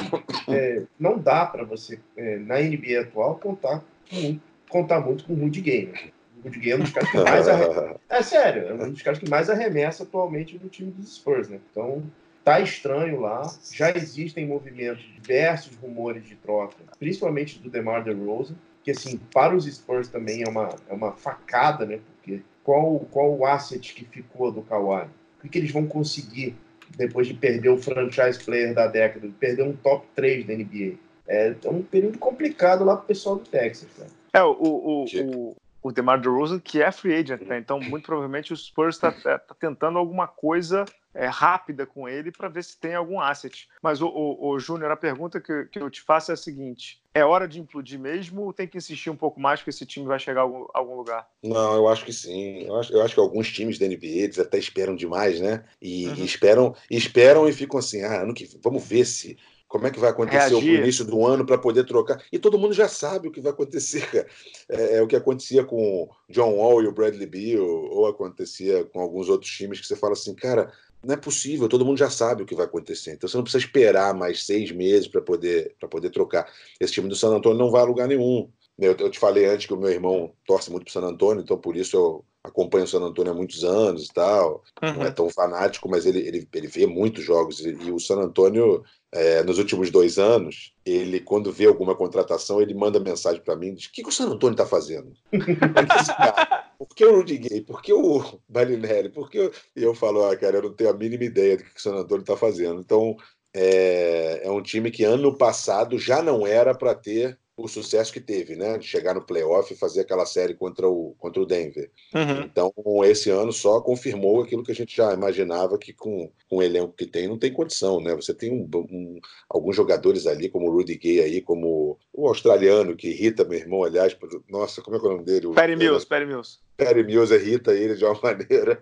é, 0.48 0.82
não 0.98 1.18
dá 1.18 1.46
para 1.46 1.64
você, 1.64 1.98
é, 2.16 2.36
na 2.38 2.58
NBA 2.58 3.00
atual, 3.00 3.36
contar, 3.36 3.84
com, 4.10 4.38
contar 4.68 5.00
muito 5.00 5.24
com 5.24 5.34
o 5.34 5.36
Rudy. 5.36 5.86
Né? 5.86 6.10
O 6.38 6.48
Rudy 6.48 6.58
Gay 6.58 6.72
é 6.72 6.76
um 6.76 6.80
dos 6.80 6.90
caras 6.90 7.10
que 7.10 7.18
mais 7.18 7.48
arremessa. 7.48 7.96
É 8.08 8.22
sério, 8.22 8.68
é 8.68 8.74
um 8.74 8.90
dos 8.90 9.02
caras 9.02 9.18
que 9.18 9.28
mais 9.28 9.50
arremessa 9.50 10.02
atualmente 10.04 10.58
no 10.62 10.68
time 10.68 10.90
dos 10.90 11.16
Spurs, 11.16 11.48
né? 11.48 11.58
Então, 11.70 12.02
tá 12.44 12.60
estranho 12.60 13.20
lá. 13.20 13.42
Já 13.72 13.90
existem 13.90 14.46
movimentos, 14.46 15.02
diversos 15.14 15.74
rumores 15.76 16.24
de 16.24 16.36
troca, 16.36 16.76
principalmente 16.98 17.58
do 17.58 17.70
DeMar 17.70 18.04
DeRozan, 18.04 18.54
que 18.84 18.90
assim, 18.90 19.18
para 19.32 19.56
os 19.56 19.64
Spurs 19.64 20.08
também 20.08 20.42
é 20.42 20.48
uma, 20.48 20.68
é 20.88 20.92
uma 20.92 21.12
facada, 21.12 21.86
né? 21.86 21.98
Porque 22.06 22.42
qual, 22.62 23.00
qual 23.10 23.34
o 23.34 23.46
asset 23.46 23.94
que 23.94 24.04
ficou 24.04 24.52
do 24.52 24.62
Kawhi? 24.62 25.06
O 25.38 25.42
que, 25.42 25.48
que 25.48 25.58
eles 25.58 25.70
vão 25.70 25.86
conseguir 25.86 26.54
depois 26.96 27.26
de 27.26 27.34
perder 27.34 27.68
o 27.68 27.76
franchise 27.76 28.42
player 28.42 28.74
da 28.74 28.86
década, 28.86 29.26
de 29.26 29.34
perder 29.34 29.62
um 29.62 29.74
top 29.74 30.06
3 30.14 30.46
da 30.46 30.54
NBA. 30.54 30.94
É, 31.26 31.54
é 31.64 31.68
um 31.70 31.82
período 31.82 32.18
complicado 32.18 32.84
lá 32.84 32.96
pro 32.96 33.06
pessoal 33.06 33.36
do 33.36 33.44
Texas, 33.44 33.88
cara. 33.96 34.10
É, 34.32 34.42
o, 34.42 34.52
o, 34.52 35.04
o, 35.04 35.56
o 35.82 35.92
DeMar 35.92 36.20
DeRozan, 36.20 36.58
que 36.58 36.82
é 36.82 36.90
free 36.90 37.14
agent, 37.14 37.42
né? 37.42 37.58
Então, 37.58 37.80
muito 37.80 38.04
provavelmente 38.04 38.52
o 38.52 38.56
Spurs 38.56 38.96
está 38.96 39.12
tá 39.12 39.38
tentando 39.58 39.98
alguma 39.98 40.26
coisa 40.26 40.84
é, 41.14 41.26
rápida 41.26 41.86
com 41.86 42.08
ele 42.08 42.32
para 42.32 42.48
ver 42.48 42.64
se 42.64 42.78
tem 42.78 42.94
algum 42.94 43.20
asset. 43.20 43.68
Mas, 43.82 44.02
o, 44.02 44.08
o, 44.08 44.48
o 44.50 44.58
Júnior, 44.58 44.90
a 44.90 44.96
pergunta 44.96 45.40
que, 45.40 45.66
que 45.66 45.78
eu 45.78 45.88
te 45.88 46.02
faço 46.02 46.30
é 46.30 46.34
a 46.34 46.36
seguinte: 46.36 47.00
é 47.14 47.24
hora 47.24 47.46
de 47.46 47.60
implodir 47.60 47.98
mesmo 47.98 48.42
ou 48.42 48.52
tem 48.52 48.66
que 48.66 48.76
insistir 48.76 49.10
um 49.10 49.16
pouco 49.16 49.40
mais 49.40 49.62
que 49.62 49.70
esse 49.70 49.86
time 49.86 50.06
vai 50.06 50.18
chegar 50.18 50.40
a 50.40 50.44
algum, 50.44 50.66
algum 50.74 50.96
lugar? 50.96 51.28
Não, 51.42 51.74
eu 51.74 51.88
acho 51.88 52.04
que 52.04 52.12
sim. 52.12 52.64
Eu 52.66 52.76
acho, 52.76 52.92
eu 52.92 53.02
acho, 53.02 53.14
que 53.14 53.20
alguns 53.20 53.52
times 53.52 53.78
da 53.78 53.86
NBA 53.86 54.06
eles 54.06 54.38
até 54.38 54.58
esperam 54.58 54.96
demais, 54.96 55.40
né? 55.40 55.64
E, 55.80 56.08
uhum. 56.08 56.14
e 56.16 56.24
esperam, 56.24 56.74
esperam 56.90 57.48
e 57.48 57.52
ficam 57.52 57.78
assim: 57.78 58.02
ah, 58.02 58.22
ano 58.22 58.34
que 58.34 58.48
vamos 58.62 58.84
ver 58.84 59.04
se 59.04 59.38
como 59.74 59.88
é 59.88 59.90
que 59.90 59.98
vai 59.98 60.10
acontecer 60.10 60.50
Reagir. 60.50 60.78
o 60.78 60.82
início 60.82 61.04
do 61.04 61.26
ano 61.26 61.44
para 61.44 61.58
poder 61.58 61.82
trocar. 61.84 62.22
E 62.30 62.38
todo 62.38 62.56
mundo 62.56 62.72
já 62.72 62.86
sabe 62.86 63.26
o 63.26 63.30
que 63.32 63.40
vai 63.40 63.50
acontecer. 63.50 64.26
É, 64.68 64.96
é, 64.96 65.02
o 65.02 65.06
que 65.06 65.16
acontecia 65.16 65.64
com 65.64 66.08
John 66.28 66.54
Wall 66.54 66.82
e 66.82 66.86
o 66.86 66.92
Bradley 66.92 67.26
Beal, 67.26 67.64
ou 67.64 68.06
acontecia 68.06 68.84
com 68.84 69.00
alguns 69.00 69.28
outros 69.28 69.50
times 69.50 69.80
que 69.80 69.86
você 69.86 69.96
fala 69.96 70.12
assim, 70.12 70.34
cara, 70.34 70.72
não 71.04 71.14
é 71.14 71.16
possível, 71.16 71.68
todo 71.68 71.84
mundo 71.84 71.98
já 71.98 72.10
sabe 72.10 72.42
o 72.42 72.46
que 72.46 72.54
vai 72.54 72.66
acontecer. 72.66 73.12
Então 73.12 73.28
você 73.28 73.36
não 73.36 73.44
precisa 73.44 73.64
esperar 73.64 74.14
mais 74.14 74.44
seis 74.44 74.70
meses 74.72 75.08
para 75.08 75.20
poder, 75.20 75.74
poder 75.90 76.10
trocar. 76.10 76.50
Esse 76.80 76.94
time 76.94 77.08
do 77.08 77.16
San 77.16 77.28
Antônio 77.28 77.58
não 77.58 77.70
vai 77.70 77.82
a 77.82 77.86
lugar 77.86 78.08
nenhum. 78.08 78.48
Eu, 78.78 78.96
eu 78.98 79.10
te 79.10 79.18
falei 79.18 79.46
antes 79.46 79.66
que 79.66 79.74
o 79.74 79.76
meu 79.76 79.90
irmão 79.90 80.32
torce 80.46 80.70
muito 80.70 80.84
para 80.84 80.90
o 80.90 80.92
San 80.92 81.06
Antônio, 81.06 81.42
então 81.42 81.56
por 81.56 81.76
isso 81.76 81.96
eu 81.96 82.24
acompanho 82.42 82.84
o 82.84 82.88
San 82.88 83.00
Antônio 83.00 83.32
há 83.32 83.34
muitos 83.34 83.64
anos 83.64 84.06
e 84.06 84.12
tal. 84.12 84.62
Uhum. 84.82 84.94
Não 84.94 85.02
é 85.02 85.08
uhum. 85.08 85.14
tão 85.14 85.30
fanático, 85.30 85.88
mas 85.88 86.04
ele, 86.04 86.18
ele, 86.18 86.48
ele 86.52 86.66
vê 86.66 86.86
muitos 86.86 87.24
jogos. 87.24 87.60
E, 87.60 87.70
e 87.70 87.92
o 87.92 87.98
San 87.98 88.16
Antônio, 88.16 88.82
é, 89.12 89.42
nos 89.42 89.58
últimos 89.58 89.90
dois 89.90 90.18
anos, 90.18 90.74
ele, 90.84 91.20
quando 91.20 91.52
vê 91.52 91.66
alguma 91.66 91.94
contratação, 91.94 92.60
ele 92.60 92.74
manda 92.74 93.00
mensagem 93.00 93.40
para 93.40 93.56
mim: 93.56 93.74
diz, 93.74 93.86
o 93.86 93.92
que, 93.92 94.02
que 94.02 94.08
o 94.08 94.12
San 94.12 94.26
Antônio 94.26 94.54
está 94.54 94.66
fazendo? 94.66 95.12
Por 96.78 96.88
que 96.88 97.04
o 97.04 97.22
Gay? 97.24 97.60
Por 97.62 97.82
que 97.82 97.92
o 97.92 98.40
Balinelli? 98.48 99.10
Por 99.10 99.30
que 99.30 99.38
eu... 99.38 99.52
E 99.76 99.82
eu 99.82 99.94
falo, 99.94 100.24
ah, 100.24 100.36
cara, 100.36 100.58
eu 100.58 100.62
não 100.62 100.74
tenho 100.74 100.90
a 100.90 100.94
mínima 100.94 101.24
ideia 101.24 101.56
do 101.56 101.64
que 101.64 101.76
o 101.76 101.80
San 101.80 101.94
Antônio 101.94 102.22
está 102.22 102.36
fazendo. 102.36 102.80
Então, 102.80 103.16
é, 103.54 104.46
é 104.46 104.50
um 104.50 104.62
time 104.62 104.90
que 104.90 105.04
ano 105.04 105.36
passado 105.36 105.98
já 105.98 106.22
não 106.22 106.46
era 106.46 106.74
para 106.74 106.94
ter 106.94 107.38
o 107.56 107.68
sucesso 107.68 108.12
que 108.12 108.20
teve, 108.20 108.56
né? 108.56 108.76
De 108.78 108.86
chegar 108.86 109.14
no 109.14 109.24
playoff 109.24 109.72
e 109.72 109.76
fazer 109.76 110.00
aquela 110.00 110.26
série 110.26 110.54
contra 110.54 110.88
o, 110.88 111.14
contra 111.18 111.40
o 111.40 111.46
Denver. 111.46 111.90
Uhum. 112.12 112.42
Então, 112.42 112.72
esse 113.04 113.30
ano 113.30 113.52
só 113.52 113.80
confirmou 113.80 114.42
aquilo 114.42 114.64
que 114.64 114.72
a 114.72 114.74
gente 114.74 114.96
já 114.96 115.12
imaginava 115.12 115.78
que 115.78 115.92
com, 115.92 116.30
com 116.48 116.56
o 116.56 116.62
elenco 116.62 116.94
que 116.96 117.06
tem, 117.06 117.28
não 117.28 117.38
tem 117.38 117.52
condição, 117.52 118.00
né? 118.00 118.14
Você 118.16 118.34
tem 118.34 118.52
um, 118.52 118.68
um, 118.74 119.20
alguns 119.48 119.76
jogadores 119.76 120.26
ali, 120.26 120.48
como 120.48 120.68
o 120.68 120.72
Rudy 120.72 120.96
Gay 120.96 121.20
aí, 121.20 121.40
como 121.40 121.98
o 122.12 122.28
australiano 122.28 122.96
que 122.96 123.08
irrita 123.08 123.44
meu 123.44 123.58
irmão, 123.58 123.84
aliás, 123.84 124.16
nossa, 124.48 124.82
como 124.82 124.96
é 124.96 125.00
que 125.00 125.06
é 125.06 125.08
o 125.08 125.12
nome 125.12 125.24
dele? 125.24 125.54
Perry 125.54 125.76
Mills, 125.76 126.06
Perry 126.06 126.26
Mills. 126.26 126.58
Perry 126.76 127.04
Mills 127.04 127.32
irrita 127.32 127.72
ele 127.72 127.94
de 127.94 128.04
uma 128.04 128.18
maneira. 128.22 128.80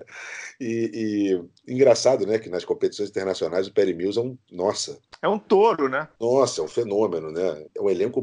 E, 0.60 1.40
e, 1.66 1.72
engraçado, 1.72 2.26
né, 2.26 2.38
que 2.38 2.48
nas 2.48 2.64
competições 2.64 3.10
internacionais 3.10 3.66
o 3.66 3.72
Perry 3.72 3.94
Mills 3.94 4.18
é 4.18 4.22
um, 4.22 4.38
nossa. 4.50 4.98
É 5.22 5.28
um 5.28 5.38
touro, 5.38 5.88
né? 5.88 6.08
Nossa, 6.20 6.60
é 6.60 6.64
um 6.64 6.68
fenômeno, 6.68 7.30
né? 7.30 7.64
É 7.76 7.80
um 7.80 7.88
elenco 7.88 8.20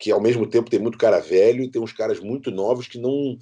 que 0.00 0.10
ao 0.10 0.20
mesmo 0.20 0.46
tempo 0.46 0.70
tem 0.70 0.80
muito 0.80 0.98
cara 0.98 1.20
velho 1.20 1.62
e 1.62 1.70
tem 1.70 1.80
uns 1.80 1.92
caras 1.92 2.18
muito 2.20 2.50
novos 2.50 2.88
que 2.88 2.98
não, 2.98 3.38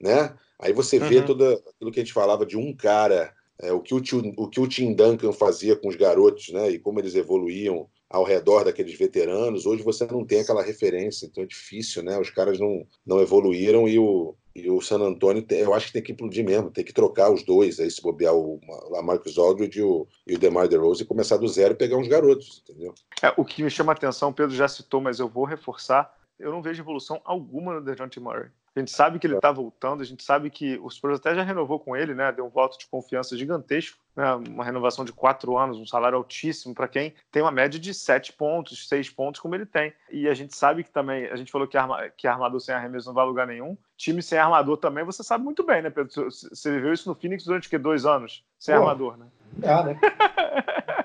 né? 0.00 0.34
Aí 0.60 0.72
você 0.72 0.98
vê 0.98 1.18
uhum. 1.18 1.26
tudo 1.26 1.44
aquilo 1.46 1.90
que 1.90 2.00
a 2.00 2.02
gente 2.04 2.12
falava 2.12 2.46
de 2.46 2.56
um 2.56 2.74
cara, 2.76 3.32
é, 3.60 3.72
o, 3.72 3.80
que 3.80 3.94
o, 3.94 4.00
tio, 4.00 4.22
o 4.36 4.48
que 4.48 4.60
o 4.60 4.68
Tim 4.68 4.94
Duncan 4.94 5.32
fazia 5.32 5.74
com 5.74 5.88
os 5.88 5.96
garotos, 5.96 6.50
né? 6.50 6.70
E 6.70 6.78
como 6.78 7.00
eles 7.00 7.14
evoluíam 7.14 7.88
ao 8.08 8.24
redor 8.24 8.64
daqueles 8.64 8.98
veteranos. 8.98 9.66
Hoje 9.66 9.82
você 9.82 10.06
não 10.06 10.24
tem 10.24 10.40
aquela 10.40 10.62
referência, 10.62 11.26
então 11.26 11.42
é 11.42 11.46
difícil, 11.46 12.02
né? 12.02 12.18
Os 12.18 12.30
caras 12.30 12.58
não, 12.58 12.86
não 13.06 13.20
evoluíram 13.20 13.88
e 13.88 13.98
o, 13.98 14.34
e 14.54 14.68
o 14.68 14.80
San 14.80 15.00
Antonio, 15.00 15.44
eu 15.50 15.72
acho 15.72 15.86
que 15.86 15.92
tem 15.92 16.02
que 16.02 16.12
implodir 16.12 16.44
mesmo, 16.44 16.70
tem 16.70 16.84
que 16.84 16.92
trocar 16.92 17.30
os 17.32 17.44
dois, 17.44 17.78
aí 17.78 17.90
se 17.90 18.02
bobear 18.02 18.34
o 18.34 18.60
Marcus 19.02 19.38
Aldridge 19.38 19.78
e 19.78 19.82
o, 19.82 20.06
e 20.26 20.34
o 20.34 20.38
DeMar 20.38 20.68
DeRozan 20.68 21.02
e 21.02 21.06
começar 21.06 21.36
do 21.36 21.48
zero 21.48 21.74
e 21.74 21.76
pegar 21.76 21.96
uns 21.96 22.08
garotos, 22.08 22.62
entendeu? 22.62 22.94
É, 23.22 23.32
o 23.36 23.44
que 23.44 23.62
me 23.62 23.70
chama 23.70 23.92
a 23.92 23.94
atenção, 23.94 24.32
Pedro 24.32 24.54
já 24.54 24.66
citou, 24.66 25.00
mas 25.00 25.20
eu 25.20 25.28
vou 25.28 25.44
reforçar, 25.44 26.12
eu 26.38 26.50
não 26.50 26.62
vejo 26.62 26.82
evolução 26.82 27.20
alguma 27.24 27.74
no 27.74 27.84
DeJounte 27.84 28.18
Murray. 28.18 28.48
A 28.80 28.82
gente 28.82 28.92
sabe 28.92 29.18
que 29.18 29.26
ele 29.26 29.36
está 29.36 29.52
voltando, 29.52 30.00
a 30.00 30.06
gente 30.06 30.24
sabe 30.24 30.48
que 30.48 30.78
o 30.78 30.88
Spurs 30.88 31.18
até 31.18 31.34
já 31.34 31.42
renovou 31.42 31.78
com 31.78 31.94
ele, 31.94 32.14
né? 32.14 32.32
Deu 32.32 32.46
um 32.46 32.48
voto 32.48 32.78
de 32.78 32.86
confiança 32.86 33.36
gigantesco, 33.36 33.98
né? 34.16 34.34
Uma 34.48 34.64
renovação 34.64 35.04
de 35.04 35.12
quatro 35.12 35.58
anos, 35.58 35.76
um 35.76 35.84
salário 35.84 36.16
altíssimo 36.16 36.74
para 36.74 36.88
quem 36.88 37.12
tem 37.30 37.42
uma 37.42 37.50
média 37.50 37.78
de 37.78 37.92
sete 37.92 38.32
pontos, 38.32 38.88
seis 38.88 39.10
pontos, 39.10 39.38
como 39.38 39.54
ele 39.54 39.66
tem. 39.66 39.92
E 40.10 40.26
a 40.26 40.32
gente 40.32 40.56
sabe 40.56 40.82
que 40.82 40.90
também, 40.90 41.26
a 41.26 41.36
gente 41.36 41.52
falou 41.52 41.68
que, 41.68 41.76
arma, 41.76 42.08
que 42.16 42.26
armador 42.26 42.58
sem 42.58 42.74
arremesso 42.74 43.08
não 43.08 43.14
vai 43.14 43.24
a 43.24 43.26
lugar 43.26 43.46
nenhum. 43.46 43.76
Time 43.98 44.22
sem 44.22 44.38
armador 44.38 44.78
também, 44.78 45.04
você 45.04 45.22
sabe 45.22 45.44
muito 45.44 45.62
bem, 45.62 45.82
né, 45.82 45.90
Pedro? 45.90 46.10
Você 46.30 46.70
viveu 46.70 46.94
isso 46.94 47.06
no 47.06 47.14
Phoenix 47.14 47.44
durante 47.44 47.68
que, 47.68 47.76
dois 47.76 48.06
anos, 48.06 48.42
sem 48.58 48.74
Pô, 48.74 48.80
armador, 48.80 49.18
né? 49.18 49.26
Né? 49.58 50.00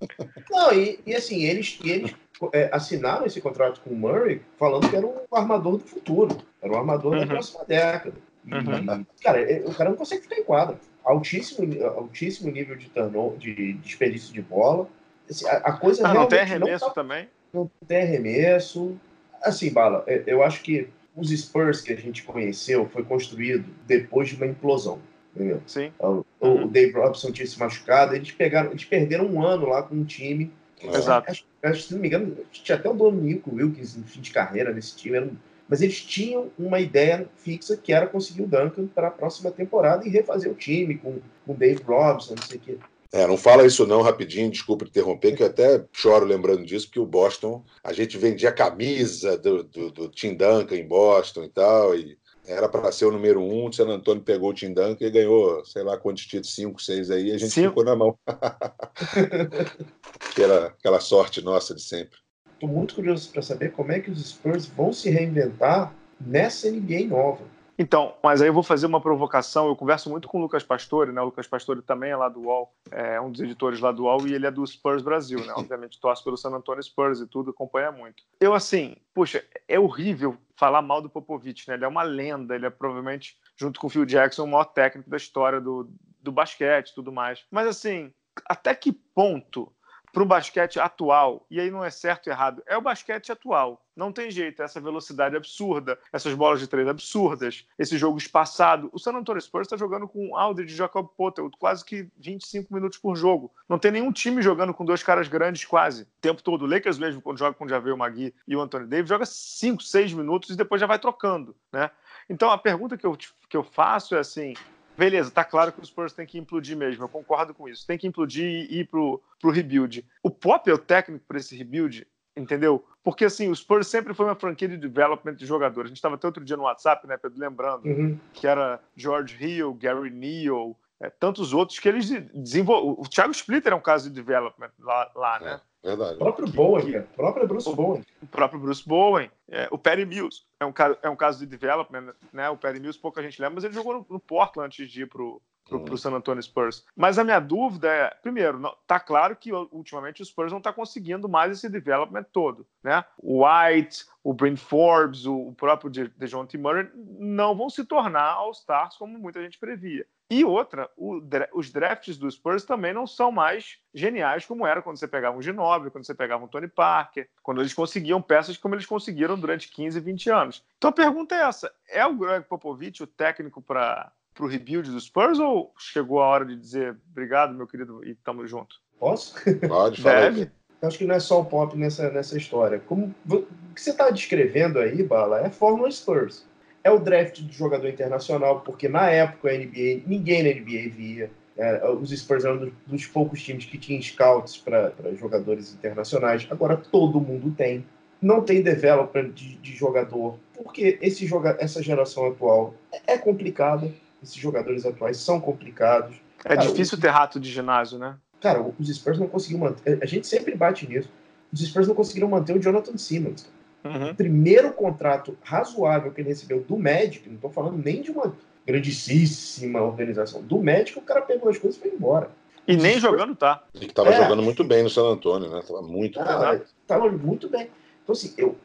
não, 0.51 0.73
e, 0.73 0.99
e 1.07 1.15
assim, 1.15 1.45
eles, 1.45 1.79
eles 1.85 2.13
é, 2.53 2.69
assinaram 2.73 3.27
esse 3.27 3.41
contrato 3.41 3.81
com 3.81 3.91
o 3.91 3.97
Murray 3.97 4.43
falando 4.59 4.89
que 4.89 4.97
era 4.97 5.07
um 5.07 5.15
armador 5.33 5.79
do 5.79 5.85
futuro, 5.85 6.37
era 6.63 6.73
um 6.73 6.77
armador 6.77 7.13
uhum. 7.15 7.21
da 7.21 7.27
próxima 7.27 7.65
década. 7.65 8.17
E, 8.47 8.55
uhum. 8.55 9.07
cara, 9.23 9.41
é, 9.41 9.65
o 9.67 9.75
cara 9.75 9.91
não 9.91 9.97
consegue 9.97 10.23
ficar 10.23 10.37
em 10.37 10.45
quadra. 10.45 10.79
Altíssimo, 11.05 11.85
altíssimo 11.85 12.51
nível 12.51 12.77
de, 12.77 12.89
turno, 12.89 13.37
de 13.39 13.75
desperdício 13.75 14.33
de 14.33 14.43
bola. 14.43 14.89
Assim, 15.29 15.47
a, 15.47 15.57
a, 15.57 15.73
coisa 15.73 16.07
ah, 16.07 16.15
não 16.15 16.27
tem 16.27 16.41
arremesso 16.41 16.85
não 16.85 16.93
tá, 16.93 16.95
também? 16.95 17.29
Não 17.53 17.71
tem 17.87 18.03
arremesso. 18.03 18.97
Assim, 19.43 19.73
Bala, 19.73 20.05
é, 20.07 20.23
eu 20.27 20.43
acho 20.43 20.63
que 20.63 20.89
os 21.17 21.31
Spurs 21.31 21.81
que 21.81 21.93
a 21.93 21.97
gente 21.97 22.23
conheceu 22.23 22.89
foi 22.89 23.05
construído 23.05 23.67
depois 23.87 24.29
de 24.29 24.37
uma 24.37 24.47
implosão. 24.47 24.99
Entendeu? 25.35 25.61
Sim. 25.67 25.93
O, 25.99 26.25
uhum. 26.41 26.65
o 26.65 26.69
Dave 26.69 26.93
Robson 26.93 27.33
tinha 27.33 27.47
se 27.47 27.59
machucado, 27.59 28.15
eles, 28.15 28.31
pegaram, 28.31 28.71
eles 28.71 28.85
perderam 28.85 29.27
um 29.27 29.43
ano 29.43 29.67
lá 29.67 29.83
com 29.83 29.95
um 29.95 30.05
time 30.05 30.51
Exato. 30.83 31.31
Acho, 31.31 31.45
acho, 31.63 31.83
se 31.83 31.95
não 31.95 32.01
me 32.01 32.09
engano, 32.09 32.37
tinha 32.51 32.77
até 32.77 32.89
o 32.89 32.95
Dominico 32.95 33.55
Wilkins 33.55 33.97
no 33.97 34.05
fim 34.05 34.21
de 34.21 34.31
carreira 34.31 34.73
nesse 34.73 34.97
time. 34.97 35.19
Um... 35.21 35.37
mas 35.69 35.83
eles 35.83 36.01
tinham 36.01 36.51
uma 36.59 36.81
ideia 36.81 37.29
fixa 37.37 37.77
que 37.77 37.93
era 37.93 38.07
conseguir 38.07 38.43
o 38.43 38.47
Duncan 38.47 38.87
para 38.87 39.09
a 39.09 39.11
próxima 39.11 39.51
temporada 39.51 40.07
e 40.07 40.11
refazer 40.11 40.51
o 40.51 40.55
time 40.55 40.97
com 40.99 41.21
o 41.47 41.55
Dave 41.55 41.83
Robson, 41.83 42.35
não 42.37 42.43
sei 42.43 42.57
o 42.59 42.61
quê. 42.61 42.79
É, 43.13 43.29
não 43.29 43.37
fala 43.37 43.65
isso 43.65 43.87
não 43.87 44.03
rapidinho, 44.03 44.51
desculpa 44.51 44.85
interromper, 44.85 45.37
que 45.37 45.43
eu 45.45 45.47
até 45.47 45.85
choro 45.93 46.27
lembrando 46.27 46.65
disso, 46.65 46.87
porque 46.87 46.99
o 46.99 47.07
Boston, 47.07 47.65
a 47.83 47.93
gente 47.93 48.19
vendia 48.19 48.51
camisa 48.51 49.39
do, 49.39 49.63
do, 49.63 49.91
do 49.93 50.09
Tim 50.09 50.35
Duncan 50.35 50.75
em 50.75 50.85
Boston 50.85 51.45
e 51.45 51.49
tal, 51.49 51.95
e 51.95 52.19
era 52.47 52.69
para 52.69 52.93
ser 52.93 53.07
o 53.07 53.13
número 53.13 53.41
um, 53.41 53.67
o 53.67 53.73
San 53.73 53.89
Antônio 53.89 54.23
pegou 54.23 54.51
o 54.51 54.55
Tim 54.55 54.73
Duncan 54.73 55.07
e 55.07 55.11
ganhou, 55.11 55.65
sei 55.65 55.83
lá 55.83 55.97
quantos 55.97 56.25
títulos, 56.25 56.55
cinco, 56.55 56.83
seis 56.83 57.11
aí, 57.11 57.29
e 57.29 57.33
a 57.33 57.39
gente 57.39 57.53
Sim. 57.53 57.69
ficou 57.69 57.85
na 57.85 57.97
mão. 57.97 58.19
que 60.35 60.43
era 60.43 60.67
aquela 60.67 61.01
sorte 61.01 61.43
nossa 61.43 61.75
de 61.75 61.83
sempre. 61.83 62.19
Estou 62.53 62.69
muito 62.69 62.95
curioso 62.95 63.31
para 63.31 63.43
saber 63.43 63.73
como 63.73 63.93
é 63.93 64.01
que 64.01 64.11
os 64.11 64.29
Spurs 64.29 64.67
vão 64.67 64.93
se 64.93 65.11
reinventar 65.11 65.95
nessa 66.21 66.71
NBA 66.71 67.07
nova. 67.09 67.43
Então, 67.79 68.15
mas 68.23 68.41
aí 68.41 68.49
eu 68.49 68.53
vou 68.53 68.63
fazer 68.63 68.87
uma 68.87 69.01
provocação. 69.01 69.67
Eu 69.67 69.77
converso 69.77 70.09
muito 70.09 70.29
com 70.29 70.39
o 70.39 70.41
Lucas 70.41 70.63
Pastore, 70.63 71.13
né? 71.13 71.21
O 71.21 71.27
Lucas 71.27 71.47
Pastore 71.47 71.83
também 71.83 72.11
é 72.11 72.17
lá 72.17 72.29
do 72.29 72.43
UOL, 72.43 72.73
é 72.91 73.21
um 73.21 73.31
dos 73.31 73.41
editores 73.41 73.81
lá 73.81 73.91
do 73.91 74.05
UOL, 74.05 74.27
e 74.27 74.35
ele 74.35 74.47
é 74.47 74.51
do 74.51 74.67
Spurs 74.67 75.03
Brasil, 75.03 75.45
né? 75.45 75.53
Obviamente 75.57 76.01
torce 76.01 76.23
pelo 76.23 76.37
San 76.37 76.51
Antonio 76.51 76.83
Spurs 76.83 77.21
e 77.21 77.27
tudo, 77.27 77.51
acompanha 77.51 77.91
muito. 77.91 78.23
Eu, 78.41 78.55
assim, 78.55 78.97
puxa, 79.13 79.45
é 79.67 79.79
horrível 79.79 80.37
falar 80.57 80.83
mal 80.83 81.03
do 81.03 81.11
Popovich, 81.11 81.69
né? 81.69 81.75
Ele 81.75 81.85
é 81.85 81.89
uma 81.89 82.03
lenda, 82.03 82.55
ele 82.55 82.67
é 82.67 82.71
provavelmente, 82.71 83.37
junto 83.57 83.81
com 83.81 83.89
o 83.89 83.91
Phil 83.91 84.05
Jackson, 84.05 84.45
o 84.45 84.49
maior 84.49 84.65
técnico 84.67 85.11
da 85.11 85.17
história 85.17 85.61
do, 85.61 85.91
do 86.21 86.31
basquete 86.31 86.91
e 86.91 86.95
tudo 86.95 87.11
mais. 87.11 87.45
Mas 87.51 87.67
assim, 87.67 88.13
até 88.47 88.75
que 88.75 88.93
ponto 88.93 89.73
para 90.15 90.23
o 90.23 90.27
basquete 90.27 90.79
atual, 90.79 91.45
e 91.51 91.59
aí 91.59 91.73
não 91.73 91.85
é 91.85 91.91
certo 91.91 92.29
e 92.29 92.31
errado, 92.31 92.63
é 92.69 92.79
o 92.79 92.81
basquete 92.81 93.33
atual. 93.33 93.85
Não 93.97 94.13
tem 94.13 94.31
jeito, 94.31 94.63
essa 94.63 94.81
velocidade 94.81 95.37
absurda, 95.37 95.99
essas 96.13 96.35
bolas 96.35 96.61
de 96.61 96.69
três 96.69 96.87
absurdas, 96.87 97.67
esse 97.77 97.99
jogo 97.99 98.17
espaçado. 98.17 98.89
O 98.93 98.99
San 98.99 99.13
Antonio 99.13 99.43
Spurs 99.43 99.67
está 99.67 99.77
jogando 99.77 100.07
com 100.07 100.37
Aldridge 100.37 100.73
e 100.73 100.77
Jacob 100.77 101.09
Potter 101.17 101.45
quase 101.59 101.85
que 101.85 102.09
25 102.19 102.73
minutos 102.73 102.99
por 102.99 103.17
jogo. 103.17 103.53
Não 103.69 103.79
tem 103.79 103.91
nenhum 103.91 104.13
time 104.13 104.41
jogando 104.41 104.73
com 104.73 104.85
dois 104.85 105.03
caras 105.03 105.27
grandes 105.27 105.65
quase 105.65 106.03
o 106.03 106.07
tempo 106.21 106.43
todo. 106.43 106.63
O 106.63 106.67
Lakers 106.67 106.99
mesmo, 106.99 107.21
quando 107.21 107.39
joga 107.39 107.55
com 107.55 107.65
o 107.65 107.69
Javier 107.69 107.97
Magui 107.97 108.35
e 108.47 108.57
o 108.57 108.61
Anthony 108.61 108.87
Davis, 108.87 109.09
joga 109.09 109.27
5, 109.27 109.83
6 109.83 110.13
minutos 110.13 110.51
e 110.51 110.57
depois 110.57 110.81
já 110.81 110.87
vai 110.87 110.99
trocando, 110.99 111.57
né? 111.73 111.91
Então 112.29 112.51
a 112.51 112.59
pergunta 112.59 112.97
que 112.97 113.07
eu, 113.07 113.17
que 113.49 113.57
eu 113.57 113.65
faço 113.65 114.15
é 114.15 114.19
assim: 114.21 114.55
Beleza, 114.97 115.31
tá 115.31 115.45
claro 115.45 115.73
que 115.73 115.81
os 115.81 115.89
Spurs 115.89 116.13
têm 116.13 116.27
que 116.27 116.39
implodir 116.39 116.77
mesmo, 116.77 117.05
eu 117.05 117.09
concordo 117.09 117.53
com 117.53 117.69
isso. 117.69 117.87
Tem 117.87 117.99
que 117.99 118.07
implodir 118.07 118.45
e 118.45 118.81
ir 118.81 118.89
pro, 118.89 119.21
pro 119.41 119.51
rebuild. 119.51 120.05
O 120.23 120.31
Pop 120.31 120.69
é 120.71 120.75
o 120.75 120.79
técnico 120.79 121.25
para 121.27 121.39
esse 121.39 121.57
rebuild, 121.57 122.07
entendeu? 122.37 122.85
Porque 123.03 123.25
assim, 123.25 123.49
o 123.49 123.55
Spurs 123.55 123.89
sempre 123.89 124.15
foi 124.15 124.27
uma 124.27 124.35
franquia 124.35 124.69
de 124.69 124.77
development 124.77 125.35
de 125.35 125.47
jogadores. 125.47 125.89
A 125.89 125.91
gente 125.91 125.99
estava 125.99 126.15
até 126.15 126.27
outro 126.27 126.45
dia 126.45 126.57
no 126.57 126.63
WhatsApp, 126.63 127.07
né, 127.07 127.17
Pedro, 127.17 127.39
lembrando, 127.39 127.87
uhum. 127.87 128.19
que 128.33 128.47
era 128.47 128.81
George 128.97 129.37
Hill, 129.39 129.75
Gary 129.75 130.11
Neal, 130.11 130.77
é, 131.01 131.11
tantos 131.11 131.53
outros 131.53 131.79
que 131.79 131.89
eles 131.89 132.09
desenvolveram. 132.33 132.97
O 132.99 133.09
Thiago 133.09 133.33
Splitter 133.33 133.73
é 133.73 133.77
um 133.77 133.81
caso 133.81 134.09
de 134.09 134.15
development 134.15 134.71
lá, 134.79 135.11
lá 135.15 135.41
né? 135.41 135.61
É. 135.71 135.75
Verdade. 135.85 136.15
O 136.15 136.19
próprio 136.19 136.49
Bowen. 136.49 136.99
O 136.99 137.03
próprio 137.15 137.47
Bruce 137.47 137.69
o, 137.69 137.77
Bowen. 137.77 138.07
O 138.23 138.27
próprio 138.27 138.59
Bruce 138.59 138.89
Bowen. 138.89 139.31
É, 139.47 139.69
o 139.71 139.77
Perry 139.77 140.07
Mills 140.07 140.45
é 140.59 140.65
um, 140.65 140.73
é 141.03 141.11
um 141.11 141.17
caso 141.17 141.39
de 141.39 141.47
development, 141.47 142.15
né? 142.33 142.49
O 142.49 142.57
Perry 142.57 142.81
Mills 142.81 142.99
pouca 142.99 143.23
gente 143.23 143.41
lembra, 143.41 143.57
mas 143.57 143.65
ele 143.65 143.75
jogou 143.75 143.93
no, 143.93 144.07
no 144.09 144.19
Portland 144.19 144.67
antes 144.69 144.91
de 144.91 145.03
ir 145.03 145.07
pro, 145.07 145.43
pro, 145.69 145.85
pro, 145.85 145.99
San 145.99 146.13
Antonio 146.13 146.43
Spurs. 146.43 146.87
Mas 146.97 147.19
a 147.19 147.25
minha 147.25 147.39
dúvida 147.39 147.89
é, 147.89 148.09
primeiro, 148.23 148.59
não, 148.59 148.75
tá 148.87 148.99
claro 148.99 149.37
que 149.37 149.53
ultimamente 149.53 150.23
o 150.23 150.25
Spurs 150.25 150.51
não 150.51 150.59
está 150.59 150.73
conseguindo 150.73 151.29
mais 151.29 151.53
esse 151.53 151.69
development 151.69 152.25
todo, 152.33 152.67
né? 152.83 153.05
O 153.19 153.45
White, 153.45 154.07
o 154.23 154.33
Brent 154.33 154.59
Forbes, 154.59 155.27
o, 155.27 155.49
o 155.49 155.55
próprio 155.55 155.91
DeJounte 155.91 156.57
Murray 156.57 156.89
não 156.95 157.55
vão 157.55 157.69
se 157.69 157.85
tornar 157.85 158.33
All-Stars 158.33 158.97
como 158.97 159.19
muita 159.19 159.43
gente 159.43 159.59
previa. 159.59 160.07
E 160.31 160.45
outra, 160.45 160.89
o, 160.97 161.21
os 161.55 161.71
drafts 161.71 162.17
dos 162.17 162.35
Spurs 162.35 162.65
também 162.65 162.95
não 162.95 163.07
são 163.07 163.31
mais 163.31 163.79
geniais 163.93 164.47
como 164.47 164.67
era 164.67 164.81
quando 164.81 164.99
você 164.99 165.07
pegava 165.07 165.37
um 165.37 165.43
Ginobili, 165.43 165.91
quando 165.91 166.07
você 166.07 166.15
pegava 166.15 166.45
um 166.45 166.49
Tony 166.49 166.69
Parker, 166.69 167.29
quando 167.43 167.61
eles 167.61 167.75
conseguiam 167.75 168.23
peças 168.23 168.57
como 168.57 168.75
eles 168.75 168.87
conseguiram 168.87 169.39
durante 169.39 169.69
15, 169.69 170.01
20 170.01 170.31
anos. 170.31 170.65
Então 170.79 170.91
a 170.91 170.95
pergunta 170.95 171.35
é 171.35 171.43
essa: 171.43 171.71
é 171.89 172.05
o 172.07 172.17
Greg 172.17 172.47
Popovich 172.47 173.03
o 173.03 173.07
técnico 173.07 173.61
para 173.61 174.11
o 174.41 174.47
rebuild 174.47 174.91
dos 174.91 175.05
Spurs 175.05 175.39
ou 175.39 175.75
chegou 175.79 176.23
a 176.23 176.27
hora 176.27 176.47
de 176.47 176.57
dizer 176.57 176.97
obrigado, 177.11 177.55
meu 177.55 177.67
querido, 177.67 178.03
e 178.05 178.15
tamo 178.15 178.47
junto? 178.47 178.77
Posso? 178.99 179.35
Pode, 179.69 180.01
falar. 180.01 180.31
Deve. 180.31 180.51
Acho 180.81 180.99
que 180.99 181.07
não 181.07 181.15
é 181.15 181.21
só 181.21 181.41
o 181.41 181.45
Pop 181.45 181.77
nessa, 181.79 182.11
nessa 182.11 182.37
história. 182.37 182.79
Como, 182.79 183.15
o 183.31 183.43
que 183.75 183.81
você 183.81 183.91
está 183.91 184.11
descrevendo 184.11 184.79
aí, 184.79 185.03
Bala, 185.03 185.41
é 185.41 185.47
a 185.47 185.51
Fórmula 185.51 185.91
Spurs 185.91 186.45
é 186.85 186.91
o 186.91 186.99
draft 186.99 187.41
do 187.41 187.53
jogador 187.53 187.89
internacional, 187.89 188.61
porque 188.61 188.89
na 188.89 189.09
época 189.09 189.49
a 189.49 189.57
NBA, 189.57 190.03
ninguém 190.07 190.43
na 190.43 190.61
NBA 190.61 190.95
via. 190.95 191.31
É, 191.57 191.89
os 191.89 192.11
Spurs 192.11 192.45
eram 192.45 192.71
dos, 192.87 193.07
poucos 193.07 193.41
times 193.43 193.65
que 193.65 193.79
tinham 193.79 194.03
scouts 194.03 194.57
para 194.57 194.93
jogadores 195.15 195.73
internacionais. 195.73 196.47
Agora 196.51 196.77
todo 196.77 197.21
mundo 197.21 197.51
tem. 197.57 197.85
Não 198.21 198.43
tem 198.43 198.63
developer 198.63 199.31
de, 199.31 199.57
de 199.57 199.73
jogador, 199.73 200.39
porque 200.55 200.99
esse 201.01 201.27
joga, 201.27 201.57
essa 201.61 201.83
geração 201.83 202.27
atual 202.27 202.75
é, 203.07 203.17
complicada. 203.17 203.91
Esses 204.23 204.37
jogadores 204.37 204.87
atuais 204.87 205.19
são 205.19 205.41
complicados. 205.41 206.17
É 206.45 206.57
cara, 206.57 206.67
difícil 206.67 206.99
ter 206.99 207.09
rato 207.09 207.39
de 207.39 207.51
ginásio, 207.51 207.99
né? 207.99 208.17
Cara, 208.41 208.63
os 208.79 208.89
Spurs 208.89 209.19
não 209.19 209.27
conseguiram 209.27 209.65
manter. 209.65 209.99
A 210.03 210.07
gente 210.07 210.27
sempre 210.27 210.55
bate 210.55 210.89
nisso. 210.89 211.11
Os 211.53 211.61
Spurs 211.61 211.87
não 211.87 211.95
conseguiram 211.95 212.29
manter 212.29 212.57
o 212.57 212.61
Jonathan 212.61 212.97
Simmons. 212.97 213.47
Uhum. 213.85 214.11
O 214.11 214.15
primeiro 214.15 214.73
contrato 214.73 215.37
razoável 215.43 216.11
que 216.11 216.21
ele 216.21 216.31
recebeu 216.31 216.63
do 216.63 216.77
médico, 216.77 217.29
não 217.29 217.37
estou 217.37 217.51
falando 217.51 217.77
nem 217.77 218.01
de 218.01 218.11
uma 218.11 218.35
grandíssima 218.67 219.83
organização, 219.83 220.43
do 220.43 220.59
médico, 220.59 221.01
o 221.01 221.03
cara 221.03 221.21
pegou 221.21 221.51
as 221.51 221.59
coisas 221.59 221.79
e 221.79 221.83
foi 221.83 221.91
embora. 221.91 222.31
E 222.67 222.77
nem 222.77 222.99
jogando 222.99 223.35
tá. 223.37 223.63
E 223.75 223.81
que 223.81 223.87
estava 223.87 224.11
é. 224.11 224.23
jogando 224.23 224.43
muito 224.43 224.65
bem 224.65 224.83
no 224.83 224.89
San 224.89 225.03
Antônio, 225.03 225.51
né? 225.51 225.63
Tava 225.67 225.83
muito 225.83 226.19
ah, 226.19 226.53
bem. 226.53 226.63
Tava 226.87 227.11
muito 227.11 227.49
bem. 227.49 227.69
Então, 228.03 228.15
assim, 228.15 228.33
eu, 228.39 228.57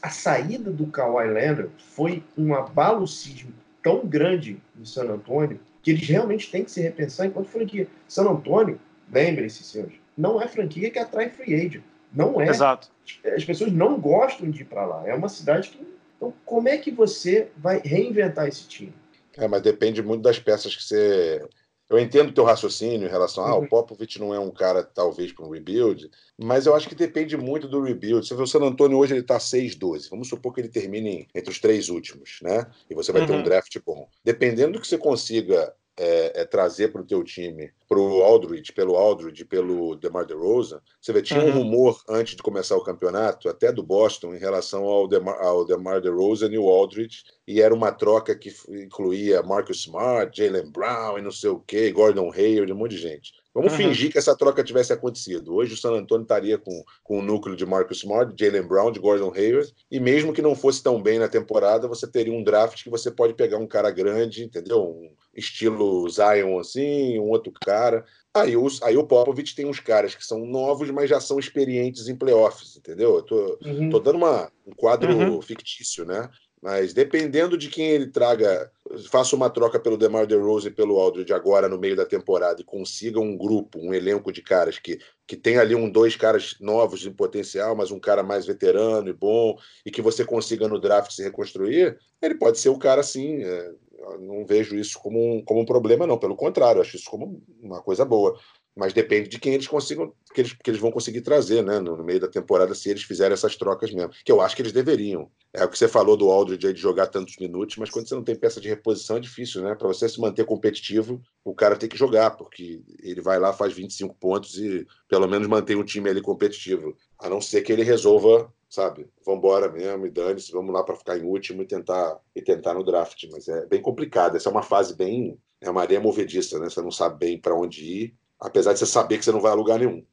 a 0.00 0.08
saída 0.08 0.70
do 0.70 0.86
Kawhi 0.86 1.28
Leonard 1.28 1.70
foi 1.78 2.22
um 2.36 2.54
abalo 2.54 3.06
sísmico 3.06 3.58
tão 3.82 4.06
grande 4.06 4.60
no 4.74 4.86
San 4.86 5.04
Antônio 5.04 5.60
que 5.82 5.90
eles 5.90 6.08
realmente 6.08 6.50
têm 6.50 6.64
que 6.64 6.70
se 6.70 6.80
repensar 6.80 7.26
enquanto 7.26 7.48
franquia. 7.48 7.86
San 8.08 8.24
Antônio, 8.24 8.80
lembrem-se, 9.12 9.62
senhores, 9.62 9.94
não 10.16 10.40
é 10.40 10.48
franquia 10.48 10.90
que 10.90 10.98
atrai 10.98 11.28
free 11.28 11.54
agent. 11.54 11.82
Não 12.12 12.40
é. 12.40 12.48
Exato. 12.48 12.88
As 13.24 13.44
pessoas 13.44 13.72
não 13.72 14.00
gostam 14.00 14.50
de 14.50 14.62
ir 14.62 14.64
para 14.64 14.84
lá. 14.84 15.06
É 15.06 15.14
uma 15.14 15.28
cidade 15.28 15.70
que. 15.70 15.96
Então, 16.16 16.32
como 16.44 16.68
é 16.68 16.78
que 16.78 16.90
você 16.90 17.48
vai 17.56 17.80
reinventar 17.84 18.48
esse 18.48 18.66
time? 18.66 18.94
É, 19.36 19.46
mas 19.46 19.62
depende 19.62 20.02
muito 20.02 20.22
das 20.22 20.38
peças 20.38 20.74
que 20.74 20.82
você. 20.82 21.46
Eu 21.88 22.00
entendo 22.00 22.30
o 22.30 22.32
teu 22.32 22.42
raciocínio 22.42 23.06
em 23.06 23.10
relação 23.10 23.44
a 23.44 23.50
ah, 23.50 23.56
o 23.56 23.60
uhum. 23.60 23.68
Popovich 23.68 24.18
não 24.18 24.34
é 24.34 24.40
um 24.40 24.50
cara, 24.50 24.82
talvez, 24.82 25.32
para 25.32 25.46
um 25.46 25.50
rebuild, 25.50 26.10
mas 26.36 26.66
eu 26.66 26.74
acho 26.74 26.88
que 26.88 26.96
depende 26.96 27.36
muito 27.36 27.68
do 27.68 27.80
rebuild. 27.80 28.26
Você 28.26 28.34
vê 28.34 28.42
o 28.42 28.46
San 28.46 28.58
Antonio 28.58 28.98
hoje, 28.98 29.12
ele 29.12 29.20
está 29.20 29.38
6-12. 29.38 30.10
Vamos 30.10 30.28
supor 30.28 30.52
que 30.52 30.60
ele 30.60 30.68
termine 30.68 31.28
entre 31.32 31.48
os 31.48 31.60
três 31.60 31.88
últimos, 31.88 32.40
né? 32.42 32.66
E 32.90 32.94
você 32.94 33.12
vai 33.12 33.20
uhum. 33.20 33.26
ter 33.28 33.32
um 33.34 33.36
uhum. 33.36 33.44
draft 33.44 33.78
bom. 33.86 34.08
Dependendo 34.24 34.72
do 34.72 34.80
que 34.80 34.88
você 34.88 34.98
consiga 34.98 35.72
é, 35.98 36.42
é, 36.42 36.44
trazer 36.44 36.88
para 36.88 37.00
o 37.00 37.06
teu 37.06 37.24
time, 37.24 37.72
para 37.88 37.98
o 37.98 38.22
Aldridge, 38.22 38.72
pelo 38.72 38.96
Aldridge, 38.96 39.44
pelo 39.44 39.96
DeMar 39.96 40.26
DeRozan, 40.26 40.80
você 41.00 41.12
vê, 41.12 41.22
tinha 41.22 41.40
uhum. 41.40 41.48
um 41.48 41.52
rumor 41.52 42.02
antes 42.08 42.36
de 42.36 42.42
começar 42.42 42.76
o 42.76 42.84
campeonato, 42.84 43.48
até 43.48 43.72
do 43.72 43.82
Boston, 43.82 44.34
em 44.34 44.38
relação 44.38 44.84
ao 44.84 45.08
DeMar, 45.08 45.40
ao 45.40 45.64
DeMar 45.64 46.00
DeRozan 46.00 46.48
e 46.48 46.58
o 46.58 46.68
Aldridge, 46.68 47.24
e 47.46 47.62
era 47.62 47.74
uma 47.74 47.92
troca 47.92 48.36
que 48.36 48.52
incluía 48.68 49.42
Marcus 49.42 49.78
Smart, 49.78 50.36
Jalen 50.36 50.70
Brown 50.70 51.18
e 51.18 51.22
não 51.22 51.30
sei 51.30 51.50
o 51.50 51.60
quê, 51.60 51.90
Gordon 51.90 52.30
Hayward, 52.32 52.72
um 52.72 52.76
monte 52.76 52.92
de 52.92 52.98
gente. 52.98 53.32
Vamos 53.54 53.72
uhum. 53.72 53.78
fingir 53.78 54.12
que 54.12 54.18
essa 54.18 54.36
troca 54.36 54.62
tivesse 54.62 54.92
acontecido. 54.92 55.54
Hoje 55.54 55.72
o 55.72 55.76
San 55.78 55.92
Antonio 55.92 56.24
estaria 56.24 56.58
com, 56.58 56.84
com 57.02 57.20
o 57.20 57.22
núcleo 57.22 57.56
de 57.56 57.64
Marcus 57.64 57.98
Smart, 57.98 58.34
Jalen 58.38 58.68
Brown, 58.68 58.92
de 58.92 59.00
Gordon 59.00 59.32
Hayward, 59.34 59.72
e 59.90 59.98
mesmo 59.98 60.34
que 60.34 60.42
não 60.42 60.54
fosse 60.54 60.82
tão 60.82 61.02
bem 61.02 61.18
na 61.18 61.26
temporada, 61.26 61.88
você 61.88 62.06
teria 62.06 62.34
um 62.34 62.44
draft 62.44 62.82
que 62.82 62.90
você 62.90 63.10
pode 63.10 63.32
pegar 63.32 63.56
um 63.56 63.66
cara 63.66 63.90
grande, 63.90 64.44
entendeu? 64.44 64.82
Um 64.82 65.10
estilo 65.36 66.08
Zion 66.08 66.58
assim, 66.58 67.18
um 67.18 67.28
outro 67.28 67.52
cara. 67.52 68.04
Aí, 68.34 68.56
os, 68.56 68.82
aí 68.82 68.96
o 68.96 69.06
Popovich 69.06 69.54
tem 69.54 69.66
uns 69.66 69.80
caras 69.80 70.14
que 70.14 70.24
são 70.24 70.44
novos, 70.44 70.90
mas 70.90 71.08
já 71.08 71.20
são 71.20 71.38
experientes 71.38 72.08
em 72.08 72.16
playoffs, 72.16 72.76
entendeu? 72.76 73.16
Eu 73.16 73.22
tô, 73.22 73.58
uhum. 73.64 73.90
tô 73.90 73.98
dando 73.98 74.16
uma, 74.16 74.50
um 74.66 74.72
quadro 74.72 75.14
uhum. 75.14 75.40
fictício, 75.40 76.04
né? 76.04 76.28
Mas 76.62 76.92
dependendo 76.92 77.56
de 77.56 77.68
quem 77.68 77.90
ele 77.90 78.08
traga, 78.08 78.70
faça 79.10 79.36
uma 79.36 79.50
troca 79.50 79.78
pelo 79.78 79.96
DeMar 79.96 80.26
DeRozan 80.26 80.68
e 80.68 80.72
pelo 80.72 80.98
Aldridge 80.98 81.32
agora 81.32 81.68
no 81.68 81.78
meio 81.78 81.94
da 81.94 82.04
temporada 82.04 82.60
e 82.60 82.64
consiga 82.64 83.20
um 83.20 83.36
grupo, 83.36 83.78
um 83.78 83.94
elenco 83.94 84.32
de 84.32 84.42
caras 84.42 84.78
que, 84.78 84.98
que 85.26 85.36
tem 85.36 85.58
ali 85.58 85.74
um 85.74 85.88
dois 85.88 86.16
caras 86.16 86.56
novos 86.58 87.06
em 87.06 87.12
potencial, 87.12 87.76
mas 87.76 87.90
um 87.90 88.00
cara 88.00 88.22
mais 88.22 88.46
veterano 88.46 89.08
e 89.08 89.12
bom, 89.12 89.56
e 89.84 89.90
que 89.90 90.02
você 90.02 90.24
consiga 90.24 90.66
no 90.66 90.80
draft 90.80 91.12
se 91.12 91.22
reconstruir, 91.22 91.98
ele 92.20 92.34
pode 92.34 92.58
ser 92.58 92.70
o 92.70 92.78
cara 92.78 93.00
assim. 93.00 93.44
É, 93.44 93.72
não 94.20 94.44
vejo 94.46 94.76
isso 94.76 94.98
como 94.98 95.18
um, 95.18 95.44
como 95.44 95.60
um 95.60 95.64
problema, 95.64 96.06
não. 96.06 96.18
Pelo 96.18 96.36
contrário, 96.36 96.80
acho 96.80 96.96
isso 96.96 97.10
como 97.10 97.42
uma 97.62 97.82
coisa 97.82 98.04
boa 98.04 98.38
mas 98.76 98.92
depende 98.92 99.30
de 99.30 99.38
quem 99.38 99.54
eles 99.54 99.66
consigam, 99.66 100.12
que 100.34 100.42
eles, 100.42 100.52
que 100.52 100.70
eles 100.70 100.80
vão 100.80 100.92
conseguir 100.92 101.22
trazer, 101.22 101.64
né, 101.64 101.80
no, 101.80 101.96
no, 101.96 102.04
meio 102.04 102.20
da 102.20 102.28
temporada, 102.28 102.74
se 102.74 102.90
eles 102.90 103.02
fizerem 103.02 103.32
essas 103.32 103.56
trocas 103.56 103.90
mesmo. 103.90 104.12
Que 104.22 104.30
eu 104.30 104.42
acho 104.42 104.54
que 104.54 104.60
eles 104.60 104.72
deveriam. 104.72 105.30
É 105.50 105.64
o 105.64 105.68
que 105.68 105.78
você 105.78 105.88
falou 105.88 106.14
do 106.14 106.30
Aldridge 106.30 106.66
aí 106.66 106.74
de 106.74 106.80
jogar 106.80 107.06
tantos 107.06 107.38
minutos, 107.38 107.78
mas 107.78 107.88
quando 107.88 108.06
você 108.06 108.14
não 108.14 108.22
tem 108.22 108.36
peça 108.36 108.60
de 108.60 108.68
reposição 108.68 109.16
é 109.16 109.20
difícil, 109.20 109.62
né? 109.62 109.74
Para 109.74 109.88
você 109.88 110.06
se 110.06 110.20
manter 110.20 110.44
competitivo, 110.44 111.22
o 111.42 111.54
cara 111.54 111.74
tem 111.74 111.88
que 111.88 111.96
jogar, 111.96 112.32
porque 112.32 112.82
ele 113.02 113.22
vai 113.22 113.38
lá, 113.38 113.50
faz 113.50 113.72
25 113.72 114.14
pontos 114.16 114.58
e 114.58 114.86
pelo 115.08 115.26
menos 115.26 115.48
mantém 115.48 115.76
o 115.76 115.84
time 115.84 116.10
ali 116.10 116.20
competitivo. 116.20 116.94
A 117.18 117.30
não 117.30 117.40
ser 117.40 117.62
que 117.62 117.72
ele 117.72 117.82
resolva, 117.82 118.52
sabe, 118.68 119.08
vamos 119.24 119.38
embora 119.38 119.70
mesmo 119.70 120.06
e 120.06 120.10
dane-se, 120.10 120.52
vamos 120.52 120.72
lá 120.72 120.82
para 120.82 120.96
ficar 120.96 121.18
em 121.18 121.24
último 121.24 121.62
e 121.62 121.66
tentar, 121.66 122.20
e 122.34 122.42
tentar 122.42 122.74
no 122.74 122.84
draft. 122.84 123.24
Mas 123.30 123.48
é 123.48 123.66
bem 123.66 123.80
complicado. 123.80 124.36
Essa 124.36 124.48
é 124.48 124.52
uma 124.52 124.62
fase 124.62 124.94
bem. 124.96 125.38
É 125.60 125.70
uma 125.70 125.80
areia 125.80 126.00
movediça, 126.00 126.58
né? 126.58 126.68
Você 126.68 126.82
não 126.82 126.90
sabe 126.90 127.18
bem 127.18 127.40
para 127.40 127.54
onde 127.54 127.84
ir 127.84 128.16
apesar 128.40 128.72
de 128.72 128.78
você 128.78 128.86
saber 128.86 129.18
que 129.18 129.24
você 129.24 129.32
não 129.32 129.40
vai 129.40 129.52
a 129.52 129.54
lugar 129.54 129.78
nenhum. 129.78 130.04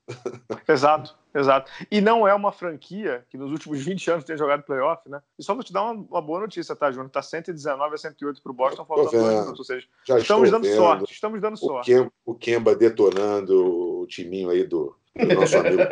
exato, 0.67 1.15
exato. 1.34 1.71
E 1.91 2.01
não 2.01 2.28
é 2.28 2.34
uma 2.34 2.51
franquia 2.51 3.26
que 3.30 3.38
nos 3.38 3.51
últimos 3.51 3.84
20 3.84 4.11
anos 4.11 4.24
tem 4.24 4.38
jogado 4.38 4.63
playoff, 4.63 5.07
né? 5.09 5.21
E 5.38 5.43
só 5.43 5.53
vou 5.53 5.63
te 5.63 5.74
dar 5.74 5.84
uma, 5.84 5.93
uma 5.93 6.21
boa 6.21 6.39
notícia, 6.39 6.76
tá, 6.76 6.91
Júnior? 6.91 7.09
Tá 7.09 7.21
119 7.21 7.95
a 7.95 7.97
108 7.97 8.41
para 8.41 8.51
o 8.51 8.55
Boston, 8.55 8.86
faltando 8.86 9.11
dois 9.11 9.39
minutos. 9.39 9.59
Ou 9.59 9.65
seja, 9.65 9.88
Já 10.05 10.17
estamos 10.17 10.49
dando 10.49 10.63
vendo. 10.63 10.76
sorte, 10.76 11.13
estamos 11.13 11.41
dando 11.41 11.57
sorte. 11.57 11.93
O 11.93 11.95
Kemba, 11.95 12.11
o 12.26 12.36
Kemba 12.36 12.76
detonando 12.76 14.01
o 14.01 14.07
timinho 14.07 14.49
aí 14.49 14.63
do, 14.63 14.95
do 15.15 15.36
nosso 15.36 15.57
amigo, 15.57 15.84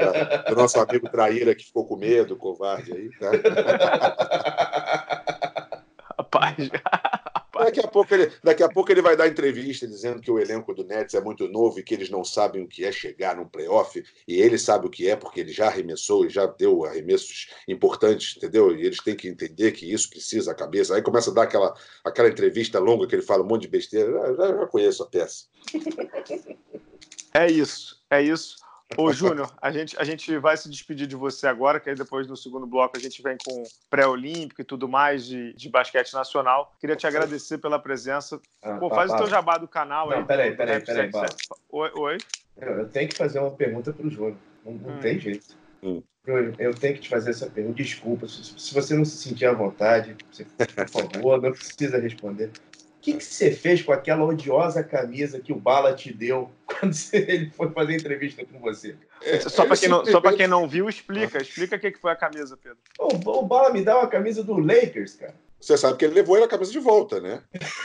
do 0.50 0.56
nosso 0.56 0.80
amigo 0.80 1.10
traíra 1.10 1.54
que 1.54 1.66
ficou 1.66 1.86
com 1.86 1.98
medo, 1.98 2.36
covarde 2.36 2.94
aí, 2.94 3.10
tá? 3.20 3.32
Rapaz, 6.18 6.70
Daqui 7.66 7.80
a, 7.80 7.88
pouco 7.88 8.14
ele, 8.14 8.32
daqui 8.44 8.64
a 8.64 8.70
pouco 8.70 8.92
ele 8.92 9.02
vai 9.02 9.16
dar 9.16 9.28
entrevista 9.28 9.88
dizendo 9.88 10.20
que 10.20 10.32
o 10.32 10.40
elenco 10.40 10.74
do 10.74 10.84
Nets 10.84 11.14
é 11.14 11.22
muito 11.22 11.48
novo 11.48 11.80
e 11.80 11.84
que 11.84 11.94
eles 11.94 12.10
não 12.10 12.24
sabem 12.24 12.64
o 12.64 12.68
que 12.68 12.84
é 12.84 12.92
chegar 12.92 13.36
num 13.36 13.48
playoff. 13.48 14.04
E 14.28 14.42
ele 14.42 14.58
sabe 14.58 14.88
o 14.88 14.90
que 14.90 15.10
é, 15.10 15.16
porque 15.16 15.40
ele 15.40 15.52
já 15.52 15.68
arremessou 15.68 16.26
e 16.26 16.30
já 16.30 16.46
deu 16.46 16.86
arremessos 16.86 17.50
importantes, 17.68 18.36
entendeu? 18.38 18.76
E 18.76 18.86
eles 18.86 18.98
têm 19.00 19.16
que 19.16 19.28
entender 19.28 19.72
que 19.72 19.92
isso 19.92 20.10
precisa 20.10 20.52
a 20.52 20.56
cabeça. 20.56 20.96
Aí 20.96 21.02
começa 21.02 21.32
a 21.32 21.34
dar 21.34 21.44
aquela, 21.44 21.74
aquela 22.04 22.30
entrevista 22.30 22.80
longa 22.80 23.08
que 23.08 23.16
ele 23.16 23.22
fala 23.22 23.44
um 23.44 23.48
monte 23.48 23.64
de 23.64 23.70
besteira. 23.70 24.36
Já, 24.36 24.48
já 24.48 24.68
conheço 24.68 25.04
a 25.04 25.08
peça. 25.08 25.46
É 27.34 27.50
isso, 27.50 28.02
é 28.10 28.22
isso. 28.22 28.56
Ô, 28.98 29.12
Júnior, 29.14 29.52
a 29.62 29.72
gente, 29.72 29.98
a 29.98 30.04
gente 30.04 30.38
vai 30.38 30.58
se 30.58 30.70
despedir 30.70 31.08
de 31.08 31.16
você 31.16 31.48
agora, 31.48 31.80
que 31.80 31.90
aí 31.90 31.96
depois 31.96 32.28
no 32.28 32.36
segundo 32.36 32.68
bloco 32.68 32.98
a 32.98 33.00
gente 33.00 33.22
vem 33.22 33.38
com 33.44 33.64
pré-olímpico 33.90 34.62
e 34.62 34.66
tudo 34.66 34.88
mais 34.88 35.26
de, 35.26 35.54
de 35.54 35.70
basquete 35.70 36.14
nacional. 36.14 36.74
Queria 36.80 36.96
te 36.96 37.08
agradecer 37.08 37.58
pela 37.58 37.80
presença. 37.80 38.40
Ah, 38.62 38.78
Pô, 38.78 38.90
faz 38.90 39.12
o 39.12 39.18
teu 39.18 39.28
jabá 39.28 39.58
do 39.58 39.68
canal 39.68 40.10
não, 40.10 40.18
aí. 40.18 40.26
Peraí, 40.26 40.56
peraí, 40.56 40.82
peraí. 40.82 41.12
peraí 41.12 41.30
oi, 41.72 41.92
oi. 41.96 42.18
Eu 42.58 42.88
tenho 42.90 43.10
que 43.10 43.16
fazer 43.16 43.40
uma 43.40 43.52
pergunta 43.52 43.94
para 43.94 44.06
o 44.06 44.10
Júnior. 44.10 44.36
Não, 44.66 44.74
não 44.74 44.96
hum. 44.96 45.00
tem 45.00 45.20
jeito. 45.20 45.56
Hum. 45.82 46.04
Júnior, 46.26 46.54
eu 46.60 46.74
tenho 46.76 46.94
que 46.96 47.02
te 47.02 47.10
fazer 47.10 47.32
essa 47.32 47.50
pergunta. 47.50 47.82
Desculpa, 47.82 48.28
se, 48.28 48.44
se 48.44 48.74
você 48.74 48.94
não 48.94 49.06
se 49.06 49.18
sentir 49.18 49.46
à 49.46 49.54
vontade, 49.54 50.16
você, 50.32 50.46
por 50.46 51.12
favor, 51.12 51.42
não 51.42 51.52
precisa 51.52 51.98
responder. 51.98 52.52
O 53.02 53.04
que, 53.04 53.14
que 53.14 53.24
você 53.24 53.50
fez 53.50 53.82
com 53.82 53.92
aquela 53.92 54.24
odiosa 54.24 54.84
camisa 54.84 55.40
que 55.40 55.52
o 55.52 55.56
Bala 55.56 55.92
te 55.96 56.14
deu 56.14 56.52
quando 56.70 56.96
ele 57.12 57.50
foi 57.50 57.72
fazer 57.72 57.96
entrevista 57.96 58.46
com 58.46 58.60
você? 58.60 58.96
É, 59.24 59.40
só 59.40 59.66
para 59.66 59.76
quem, 59.76 59.90
não, 59.90 60.06
só 60.06 60.22
quem 60.22 60.48
não 60.48 60.68
viu, 60.68 60.88
explica. 60.88 61.42
Explica 61.42 61.78
o 61.78 61.80
que, 61.80 61.90
que 61.94 62.00
foi 62.00 62.12
a 62.12 62.16
camisa, 62.16 62.56
Pedro. 62.56 62.78
O, 63.00 63.40
o 63.40 63.42
Bala 63.42 63.72
me 63.72 63.84
dá 63.84 63.98
uma 63.98 64.08
camisa 64.08 64.44
do 64.44 64.56
Lakers, 64.56 65.16
cara. 65.16 65.34
Você 65.60 65.76
sabe 65.80 65.98
que 65.98 66.06
ele 66.06 66.14
levou 66.14 66.44
a 66.44 66.48
camisa 66.48 66.72
de 66.72 66.78
volta, 66.78 67.20
né? 67.20 67.42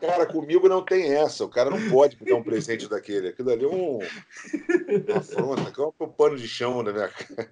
cara, 0.00 0.24
comigo 0.24 0.66
não 0.66 0.82
tem 0.82 1.12
essa. 1.14 1.44
O 1.44 1.48
cara 1.50 1.68
não 1.68 1.90
pode 1.90 2.16
me 2.18 2.30
dar 2.30 2.36
um 2.36 2.42
presente 2.42 2.88
daquele. 2.88 3.28
Aquilo 3.28 3.50
ali 3.50 3.64
é 3.64 3.68
um. 3.68 3.98
Uma 3.98 5.18
afronta, 5.18 5.70
que 5.70 5.78
é 5.78 5.84
um 5.84 6.08
pano 6.08 6.38
de 6.38 6.48
chão 6.48 6.82
na 6.82 6.90
minha 6.90 7.08
cara. 7.08 7.50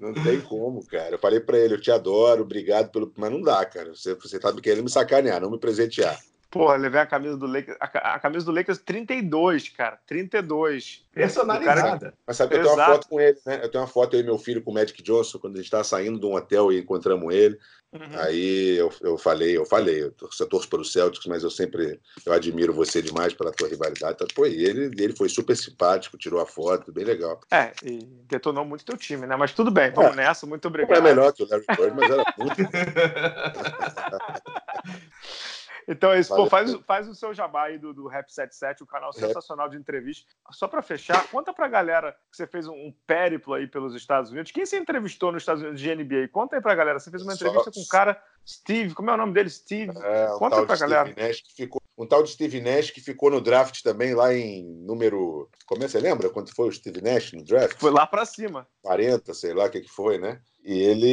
Não 0.00 0.14
tem 0.14 0.40
como, 0.40 0.84
cara. 0.86 1.14
Eu 1.14 1.18
falei 1.18 1.40
para 1.40 1.58
ele, 1.58 1.74
eu 1.74 1.80
te 1.80 1.90
adoro, 1.90 2.42
obrigado 2.42 2.90
pelo. 2.90 3.12
Mas 3.16 3.30
não 3.30 3.42
dá, 3.42 3.64
cara. 3.66 3.94
Você, 3.94 4.14
você 4.14 4.38
tá 4.40 4.50
querendo 4.54 4.84
me 4.84 4.90
sacanear, 4.90 5.40
não 5.40 5.50
me 5.50 5.58
presentear. 5.58 6.18
Porra, 6.50 6.74
levei 6.76 7.00
a 7.00 7.06
camisa 7.06 7.36
do 7.36 7.46
Lakers. 7.46 7.76
A, 7.78 8.14
a 8.14 8.18
camisa 8.18 8.46
do 8.46 8.50
Lakers 8.50 8.78
32, 8.78 9.68
cara. 9.68 10.00
32. 10.06 11.04
Personalizada. 11.12 11.98
Cara, 11.98 12.14
mas 12.26 12.36
sabe 12.36 12.50
que 12.50 12.58
eu 12.58 12.62
tenho 12.62 12.74
uma 12.74 12.86
foto 12.86 13.08
com 13.08 13.20
ele, 13.20 13.38
né? 13.46 13.60
Eu 13.62 13.70
tenho 13.70 13.84
uma 13.84 13.90
foto 13.90 14.16
aí, 14.16 14.22
meu 14.22 14.38
filho, 14.38 14.62
com 14.62 14.70
o 14.70 14.74
Magic 14.74 15.00
Johnson, 15.02 15.38
quando 15.38 15.54
a 15.54 15.56
gente 15.58 15.66
estava 15.66 15.84
saindo 15.84 16.18
de 16.18 16.26
um 16.26 16.34
hotel 16.34 16.72
e 16.72 16.80
encontramos 16.80 17.32
ele. 17.32 17.58
Uhum. 17.92 18.20
Aí 18.20 18.76
eu, 18.76 18.92
eu 19.00 19.18
falei, 19.18 19.56
eu 19.56 19.66
falei, 19.66 20.02
eu 20.02 20.12
torço, 20.12 20.40
eu 20.42 20.48
torço 20.48 20.68
para 20.68 20.80
o 20.80 20.84
Celtics, 20.84 21.26
mas 21.26 21.42
eu 21.42 21.50
sempre 21.50 22.00
eu 22.24 22.32
admiro 22.32 22.72
você 22.72 23.02
demais 23.02 23.34
pela 23.34 23.50
tua 23.50 23.68
rivalidade. 23.68 24.14
Então, 24.14 24.28
pô, 24.32 24.46
ele, 24.46 24.92
ele 24.96 25.16
foi 25.16 25.28
super 25.28 25.56
simpático, 25.56 26.16
tirou 26.16 26.40
a 26.40 26.46
foto, 26.46 26.92
bem 26.92 27.04
legal. 27.04 27.40
É, 27.50 27.72
e 27.84 27.98
detonou 28.28 28.64
muito 28.64 28.84
teu 28.84 28.96
time, 28.96 29.26
né? 29.26 29.34
Mas 29.34 29.52
tudo 29.52 29.72
bem, 29.72 29.90
vamos 29.90 30.12
é. 30.12 30.16
nessa, 30.16 30.46
muito 30.46 30.68
obrigado. 30.68 31.00
Não 31.00 31.06
é 31.06 31.14
melhor 31.14 31.32
que 31.32 31.42
o 31.42 31.48
Larry 31.48 31.64
Bird, 31.76 31.96
mas 31.96 32.10
era 32.10 32.34
muito. 32.38 32.56
Então 35.90 36.12
é 36.12 36.20
isso. 36.20 36.34
Pô, 36.34 36.46
faz, 36.46 36.72
faz 36.86 37.08
o 37.08 37.14
seu 37.16 37.34
jabá 37.34 37.64
aí 37.64 37.76
do, 37.76 37.92
do 37.92 38.06
Rap 38.06 38.30
77, 38.30 38.84
o 38.84 38.86
canal 38.86 39.12
sensacional 39.12 39.68
de 39.68 39.76
entrevista. 39.76 40.24
Só 40.52 40.68
para 40.68 40.80
fechar, 40.80 41.28
conta 41.28 41.52
pra 41.52 41.66
galera 41.66 42.12
que 42.30 42.36
você 42.36 42.46
fez 42.46 42.68
um, 42.68 42.72
um, 42.72 42.94
périplo 43.06 43.54
aí 43.54 43.66
pelos 43.66 43.94
Estados 43.96 44.30
Unidos. 44.30 44.52
Quem 44.52 44.64
você 44.64 44.78
entrevistou 44.78 45.32
nos 45.32 45.42
Estados 45.42 45.62
Unidos 45.62 45.80
de 45.80 45.92
NBA? 45.92 46.28
Conta 46.30 46.56
aí 46.56 46.62
pra 46.62 46.76
galera. 46.76 47.00
Você 47.00 47.10
fez 47.10 47.24
uma 47.24 47.34
entrevista 47.34 47.64
Só... 47.64 47.72
com 47.72 47.80
um 47.80 47.88
cara, 47.88 48.22
Steve, 48.48 48.94
como 48.94 49.10
é 49.10 49.14
o 49.14 49.16
nome 49.16 49.32
dele? 49.32 49.50
Steve. 49.50 49.92
É, 49.98 50.32
um 50.32 50.38
conta 50.38 50.64
pra 50.64 50.76
galera. 50.76 51.10
Steve 51.10 51.26
Nash 51.26 51.40
que 51.40 51.54
ficou, 51.54 51.82
um 51.98 52.06
tal 52.06 52.22
de 52.22 52.30
Steve 52.30 52.60
Nash 52.60 52.90
que 52.90 53.00
ficou 53.00 53.28
no 53.28 53.40
draft 53.40 53.82
também 53.82 54.14
lá 54.14 54.32
em 54.32 54.64
número. 54.64 55.50
Como 55.66 55.82
é 55.82 55.86
que 55.86 55.92
você 55.92 55.98
lembra 55.98 56.30
quando 56.30 56.54
foi 56.54 56.68
o 56.68 56.72
Steve 56.72 57.02
Nash 57.02 57.32
no 57.32 57.42
draft? 57.42 57.76
Foi 57.80 57.90
lá 57.90 58.06
para 58.06 58.24
cima. 58.24 58.64
40, 58.82 59.34
sei 59.34 59.52
lá 59.54 59.64
o 59.64 59.70
que, 59.70 59.80
que 59.80 59.90
foi, 59.90 60.18
né? 60.18 60.40
E 60.62 60.78
ele, 60.78 61.08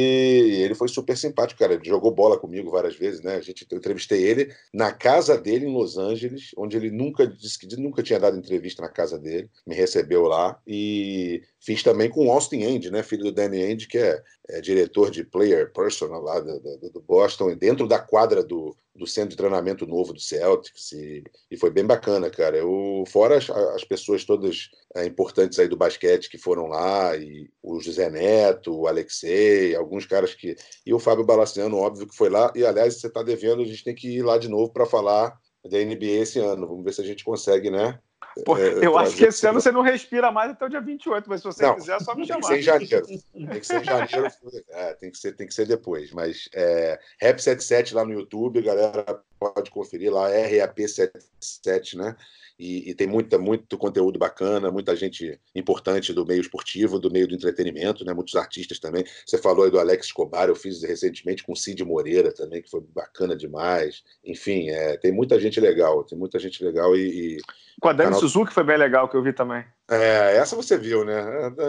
ele 0.62 0.74
foi 0.74 0.88
super 0.88 1.16
simpático, 1.16 1.58
cara. 1.58 1.74
Ele 1.74 1.84
jogou 1.84 2.10
bola 2.10 2.38
comigo 2.38 2.70
várias 2.70 2.96
vezes, 2.96 3.22
né? 3.22 3.36
A 3.36 3.40
gente, 3.40 3.66
eu 3.70 3.78
entrevistei 3.78 4.22
ele 4.22 4.54
na 4.72 4.92
casa 4.92 5.38
dele 5.38 5.66
em 5.66 5.72
Los 5.72 5.96
Angeles, 5.96 6.50
onde 6.56 6.76
ele 6.76 6.90
nunca 6.90 7.26
disse 7.26 7.58
que 7.58 7.66
nunca 7.76 8.02
tinha 8.02 8.20
dado 8.20 8.36
entrevista 8.36 8.82
na 8.82 8.88
casa 8.88 9.18
dele. 9.18 9.50
Me 9.66 9.74
recebeu 9.74 10.24
lá 10.24 10.60
e 10.66 11.42
fiz 11.58 11.82
também 11.82 12.10
com 12.10 12.26
o 12.26 12.30
Austin 12.30 12.62
End, 12.62 12.90
né? 12.90 13.02
Filho 13.02 13.24
do 13.24 13.32
Danny 13.32 13.62
End, 13.62 13.88
que 13.88 13.98
é, 13.98 14.22
é 14.48 14.60
diretor 14.60 15.10
de 15.10 15.24
player 15.24 15.72
personal 15.72 16.22
lá 16.22 16.40
do, 16.40 16.60
do, 16.60 16.90
do 16.90 17.00
Boston, 17.00 17.56
dentro 17.56 17.88
da 17.88 17.98
quadra 17.98 18.44
do, 18.44 18.76
do 18.98 19.06
centro 19.06 19.30
de 19.30 19.36
treinamento 19.36 19.86
novo 19.86 20.12
do 20.12 20.20
Celtics 20.20 20.92
e, 20.92 21.22
e 21.50 21.56
foi 21.56 21.70
bem 21.70 21.86
bacana, 21.86 22.28
cara. 22.28 22.56
Eu, 22.56 23.04
fora 23.06 23.38
as, 23.38 23.48
as 23.48 23.84
pessoas 23.84 24.24
todas 24.24 24.68
é, 24.94 25.06
importantes 25.06 25.58
aí 25.58 25.68
do 25.68 25.76
basquete 25.76 26.28
que 26.28 26.36
foram 26.36 26.66
lá, 26.66 27.16
e 27.16 27.48
o 27.62 27.80
José 27.80 28.10
Neto, 28.10 28.74
o 28.74 28.86
Alexei, 28.86 29.74
alguns 29.74 30.04
caras 30.04 30.34
que. 30.34 30.56
E 30.84 30.92
o 30.92 30.98
Fábio 30.98 31.24
Balaciano, 31.24 31.76
óbvio 31.76 32.06
que 32.06 32.16
foi 32.16 32.28
lá. 32.28 32.52
E 32.54 32.64
aliás, 32.64 33.00
você 33.00 33.06
está 33.06 33.22
devendo, 33.22 33.62
a 33.62 33.66
gente 33.66 33.84
tem 33.84 33.94
que 33.94 34.08
ir 34.08 34.22
lá 34.22 34.36
de 34.36 34.48
novo 34.48 34.72
para 34.72 34.84
falar 34.84 35.38
da 35.64 35.78
NBA 35.78 36.22
esse 36.22 36.38
ano. 36.38 36.66
Vamos 36.66 36.84
ver 36.84 36.92
se 36.92 37.00
a 37.00 37.04
gente 37.04 37.24
consegue, 37.24 37.70
né? 37.70 37.98
Pô, 38.44 38.56
é, 38.56 38.84
eu 38.84 38.96
acho 38.98 39.16
que 39.16 39.24
esse 39.24 39.46
ano 39.46 39.60
você 39.60 39.70
não 39.70 39.80
respira 39.80 40.30
mais 40.30 40.50
até 40.50 40.64
o 40.64 40.68
dia 40.68 40.80
28, 40.80 41.28
mas 41.28 41.40
se 41.40 41.46
você 41.46 41.62
não, 41.64 41.74
quiser, 41.74 41.96
é 41.96 42.00
só 42.00 42.14
me 42.14 42.26
chamar. 42.26 42.40
Tem 42.40 42.40
que 42.40 42.54
ser 42.54 42.58
em 42.58 42.62
janeiro. 42.62 43.06
Tem 43.06 43.60
que 43.60 43.66
ser 43.66 43.80
em 43.80 43.84
janeiro. 43.84 44.28
É, 44.70 44.94
tem, 44.94 45.10
que 45.10 45.18
ser, 45.18 45.32
tem 45.32 45.46
que 45.46 45.54
ser 45.54 45.66
depois. 45.66 46.12
Mas 46.12 46.48
é, 46.54 46.98
Rap77 47.22 47.94
lá 47.94 48.04
no 48.04 48.12
YouTube, 48.12 48.62
galera 48.62 49.22
pode 49.38 49.70
conferir 49.70 50.12
lá, 50.12 50.28
RAP77, 50.30 51.96
né? 51.96 52.16
E, 52.58 52.90
e, 52.90 52.94
tem 52.94 53.06
muita, 53.06 53.38
muito 53.38 53.78
conteúdo 53.78 54.18
bacana, 54.18 54.70
muita 54.70 54.96
gente 54.96 55.38
importante 55.54 56.12
do 56.12 56.26
meio 56.26 56.40
esportivo, 56.40 56.98
do 56.98 57.08
meio 57.08 57.28
do 57.28 57.34
entretenimento, 57.34 58.04
né? 58.04 58.12
muitos 58.12 58.34
artistas 58.34 58.80
também. 58.80 59.04
Você 59.24 59.38
falou 59.38 59.64
aí 59.64 59.70
do 59.70 59.78
Alex 59.78 60.06
Escobar, 60.06 60.48
eu 60.48 60.56
fiz 60.56 60.82
recentemente 60.82 61.44
com 61.44 61.52
o 61.52 61.56
Cid 61.56 61.84
Moreira 61.84 62.34
também, 62.34 62.60
que 62.60 62.68
foi 62.68 62.80
bacana 62.80 63.36
demais. 63.36 64.02
Enfim, 64.24 64.70
é, 64.70 64.96
tem 64.96 65.12
muita 65.12 65.38
gente 65.38 65.60
legal, 65.60 66.02
tem 66.02 66.18
muita 66.18 66.36
gente 66.40 66.64
legal 66.64 66.96
e. 66.96 67.36
e 67.36 67.40
com 67.80 67.90
a 67.90 67.92
Dani 67.92 68.08
canal... 68.08 68.20
Suzuki 68.20 68.52
foi 68.52 68.64
bem 68.64 68.76
legal 68.76 69.08
que 69.08 69.16
eu 69.16 69.22
vi 69.22 69.32
também. 69.32 69.64
É, 69.88 70.36
essa 70.36 70.56
você 70.56 70.76
viu, 70.76 71.04
né? 71.04 71.22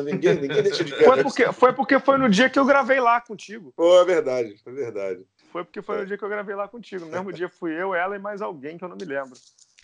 Ninguém, 0.04 0.42
ninguém 0.42 0.64
deixa 0.64 0.84
de 0.84 0.92
ver. 0.92 1.06
Foi 1.06 1.22
porque, 1.22 1.52
foi 1.54 1.74
porque 1.74 2.00
foi 2.00 2.18
no 2.18 2.28
dia 2.28 2.50
que 2.50 2.58
eu 2.58 2.66
gravei 2.66 3.00
lá 3.00 3.22
contigo. 3.22 3.72
Pô, 3.76 4.02
é 4.02 4.06
verdade, 4.06 4.56
é 4.66 4.72
verdade. 4.72 5.24
Foi 5.52 5.64
porque 5.64 5.84
foi 5.84 6.00
no 6.00 6.06
dia 6.08 6.18
que 6.18 6.24
eu 6.24 6.30
gravei 6.30 6.56
lá 6.56 6.68
contigo. 6.68 7.06
No 7.06 7.12
mesmo 7.12 7.32
dia 7.32 7.48
fui 7.48 7.80
eu, 7.80 7.94
ela 7.94 8.16
e 8.16 8.20
mais 8.20 8.42
alguém 8.42 8.76
que 8.76 8.84
eu 8.84 8.90
não 8.90 8.98
me 8.98 9.06
lembro. 9.06 9.38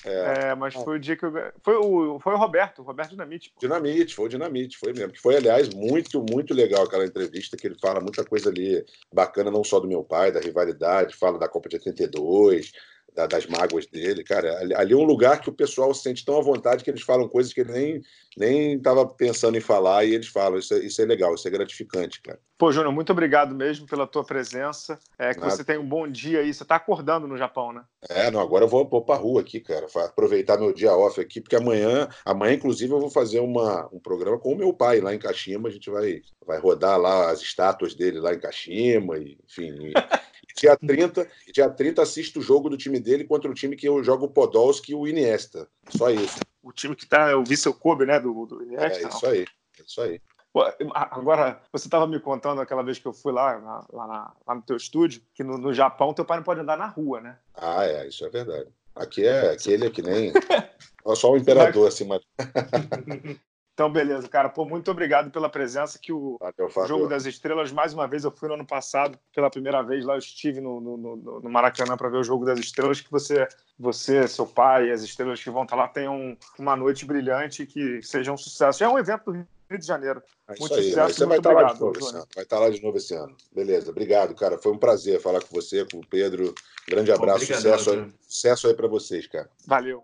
É, 0.04 0.50
é, 0.50 0.56
mas 0.56 0.74
foi 0.74 0.98
o 0.98 1.00
dia 1.00 1.16
que 1.16 1.26
eu. 1.26 1.32
Foi 1.64 1.76
o, 1.76 2.20
foi 2.20 2.34
o 2.34 2.38
Roberto, 2.38 2.82
o 2.82 2.86
Roberto 2.86 3.12
Dinamite. 3.12 3.52
Pô. 3.52 3.60
Dinamite, 3.60 4.16
foi 4.16 4.26
o 4.26 4.30
Dinamite, 4.30 4.78
foi 4.78 4.94
mesmo. 4.94 5.14
Que 5.14 5.22
foi, 5.22 5.36
aliás, 5.36 5.70
muito, 5.74 6.24
muito 6.30 6.54
legal 6.54 6.84
aquela 6.84 7.06
entrevista, 7.06 7.56
que 7.58 7.68
ele 7.68 7.78
fala 7.80 8.00
muita 8.00 8.24
coisa 8.24 8.50
ali 8.50 8.86
bacana, 9.14 9.50
não 9.50 9.64
só 9.64 9.80
do 9.80 9.88
meu 9.88 10.04
pai, 10.04 10.32
da 10.32 10.40
rivalidade, 10.40 11.16
fala 11.16 11.40
da 11.40 11.48
Copa 11.48 11.70
de 11.70 11.78
82, 11.78 12.72
da, 13.16 13.26
das 13.26 13.46
mágoas 13.48 13.88
dele, 13.88 14.24
cara. 14.24 14.60
Ali, 14.60 14.76
ali, 14.76 14.94
é 14.94 14.98
um 14.98 15.04
lugar 15.04 15.40
que 15.40 15.50
o 15.50 15.54
pessoal 15.54 15.94
se 15.94 16.04
sente 16.04 16.26
tão 16.26 16.38
à 16.38 16.42
vontade 16.42 16.84
que 16.84 16.90
eles 16.90 17.02
falam 17.02 17.28
coisas 17.30 17.54
que 17.54 17.62
ele 17.62 17.72
nem 17.72 18.02
nem 18.38 18.74
estava 18.74 19.08
pensando 19.08 19.58
em 19.58 19.62
falar 19.62 20.04
e 20.04 20.14
eles 20.14 20.28
falam. 20.28 20.60
Isso 20.60 20.74
é, 20.74 20.80
isso 20.80 21.02
é 21.02 21.06
legal, 21.06 21.34
isso 21.34 21.48
é 21.48 21.52
gratificante, 21.52 22.22
cara. 22.22 22.40
Pô, 22.58 22.72
Júnior, 22.72 22.94
muito 22.94 23.12
obrigado 23.12 23.56
mesmo 23.56 23.88
pela 23.88 24.06
tua 24.06 24.24
presença. 24.24 25.00
É 25.18 25.34
que 25.34 25.40
Nada. 25.40 25.56
você 25.56 25.64
tem 25.64 25.78
um 25.78 25.88
bom 25.88 26.08
dia 26.08 26.40
aí. 26.40 26.54
Você 26.54 26.64
está 26.64 26.76
acordando 26.76 27.28
no 27.28 27.38
Japão, 27.38 27.72
né? 27.72 27.84
É, 28.10 28.30
não, 28.30 28.40
agora 28.40 28.66
eu 28.66 28.68
vou, 28.68 28.88
vou 28.88 29.04
para 29.04 29.20
rua 29.20 29.42
aqui, 29.42 29.60
cara. 29.60 29.88
Aproveitar 30.06 30.58
meu 30.58 30.74
dia 30.74 30.94
off 30.94 31.20
aqui, 31.20 31.40
porque 31.40 31.56
amanhã, 31.56 32.10
amanhã 32.26 32.54
inclusive, 32.54 32.92
eu 32.92 33.00
vou 33.00 33.10
fazer 33.10 33.40
uma, 33.40 33.90
um 33.92 34.00
programa 34.00 34.38
com 34.38 34.54
o 34.54 34.58
meu 34.58 34.74
pai 34.74 35.00
lá 35.00 35.14
em 35.14 35.20
Kashima. 35.20 35.70
A 35.70 35.72
gente 35.72 35.90
vai, 35.90 36.22
vai 36.46 36.60
rodar 36.60 37.00
lá 37.00 37.32
as 37.32 37.42
estátuas 37.42 37.94
dele 37.94 38.20
lá 38.20 38.34
em 38.34 38.40
Kashima, 38.40 39.18
e, 39.18 39.38
enfim. 39.46 39.94
Dia 40.58 40.78
30, 40.78 41.28
dia 41.54 41.70
30 41.70 42.02
assisto 42.02 42.40
o 42.40 42.42
jogo 42.42 42.70
do 42.70 42.78
time 42.78 43.00
dele 43.00 43.26
contra 43.26 43.52
o 43.52 43.54
time 43.54 43.76
que 43.76 43.88
eu 43.88 44.02
jogo 44.04 44.26
o 44.26 44.30
Podolski 44.30 44.94
e 44.94 44.96
o 44.96 45.06
Iniesta. 45.06 45.68
Só 45.90 46.10
isso. 46.10 46.40
O 46.64 46.72
time 46.72 46.96
que 46.96 47.06
tá, 47.06 47.30
eu 47.30 47.44
vi 47.44 47.58
seu 47.58 47.74
Kobe, 47.74 48.06
né, 48.06 48.20
do, 48.20 48.46
do 48.46 48.64
Iniesta. 48.64 49.06
É 49.06 49.10
isso 49.10 49.26
aí, 49.26 49.46
é 49.78 49.84
isso 49.86 50.02
aí. 50.02 50.22
Agora, 50.94 51.62
você 51.72 51.88
estava 51.88 52.08
me 52.08 52.18
contando 52.20 52.62
aquela 52.62 52.82
vez 52.82 52.98
que 52.98 53.06
eu 53.06 53.14
fui 53.14 53.34
lá, 53.34 53.58
lá, 53.58 53.86
lá, 53.92 54.34
lá 54.48 54.56
no 54.56 54.62
teu 54.62 54.78
estúdio, 54.78 55.22
que 55.34 55.44
no, 55.44 55.58
no, 55.58 55.74
Japão 55.74 56.14
teu 56.14 56.24
pai 56.24 56.38
não 56.38 56.46
pode 56.46 56.62
andar 56.62 56.78
na 56.78 56.88
rua, 56.88 57.20
né? 57.20 57.38
Ah, 57.54 57.86
é, 57.86 58.08
isso 58.08 58.26
é 58.26 58.30
verdade. 58.30 58.70
Aqui 58.96 59.26
é 59.26 59.52
aquele 59.52 59.88
é 59.88 59.90
que 59.90 60.02
nem. 60.02 60.32
Só 61.16 61.34
o 61.34 61.38
imperador 61.38 61.90
acima. 61.90 62.22
Então, 63.76 63.92
beleza, 63.92 64.30
cara. 64.30 64.48
Pô, 64.48 64.64
muito 64.64 64.90
obrigado 64.90 65.30
pela 65.30 65.50
presença. 65.50 66.00
Que 66.00 66.14
o 66.14 66.40
Jogo 66.88 67.10
das 67.10 67.26
Estrelas, 67.26 67.74
mais 67.74 67.94
uma 67.94 68.08
vez, 68.08 68.24
eu 68.24 68.32
fui 68.32 68.48
no 68.48 68.56
ano 68.56 68.66
passado, 68.66 69.20
pela 69.36 69.50
primeira 69.50 69.84
vez 69.84 70.06
lá, 70.06 70.14
eu 70.14 70.20
estive 70.20 70.62
no, 70.62 70.80
no, 70.80 70.96
no, 70.96 71.42
no 71.42 71.50
Maracanã 71.50 71.98
para 71.98 72.08
ver 72.08 72.18
o 72.18 72.24
Jogo 72.24 72.46
das 72.46 72.58
Estrelas. 72.58 73.02
Que 73.02 73.12
você, 73.12 73.46
você, 73.78 74.30
seu 74.30 74.48
pai 74.48 74.88
e 74.88 74.92
as 74.94 75.04
estrelas 75.04 75.44
que 75.44 75.50
vão 75.50 75.64
estar 75.64 75.76
lá 75.76 75.90
tenham 75.90 76.38
uma 76.58 76.74
noite 76.74 77.06
brilhante 77.06 77.64
e 77.64 77.68
que 77.68 78.02
seja 78.02 78.32
um 78.32 78.38
sucesso. 78.38 78.80
Já 78.80 78.86
é 78.86 78.90
um 78.90 78.98
evento 78.98 79.26
do 79.26 79.34
Rio 79.34 79.78
de 79.78 79.86
Janeiro. 79.86 80.24
É 80.48 80.58
muito 80.58 80.74
aí, 80.74 80.90
sucesso. 80.90 81.14
Você 81.14 81.26
vai 81.26 81.38
estar, 81.38 81.52
obrigado, 81.52 81.68
lá 81.68 81.74
de 81.74 81.82
novo 81.82 82.00
esse 82.00 82.16
ano. 82.16 82.28
vai 82.34 82.44
estar 82.46 82.60
lá 82.60 82.70
de 82.70 82.82
novo 82.82 82.98
esse 82.98 83.14
ano. 83.14 83.36
Beleza, 83.54 83.92
obrigado, 83.92 84.34
cara. 84.36 84.58
Foi 84.58 84.72
um 84.72 84.78
prazer 84.78 85.20
falar 85.20 85.42
com 85.42 85.54
você, 85.54 85.84
com 85.84 85.98
o 85.98 86.08
Pedro. 86.08 86.56
Grande 86.88 87.12
abraço, 87.12 87.44
Obrigado, 87.44 87.62
sucesso, 87.62 87.92
aí, 87.92 88.14
sucesso 88.22 88.68
aí 88.68 88.74
para 88.74 88.88
vocês, 88.88 89.28
cara. 89.28 89.50
Valeu. 89.68 90.02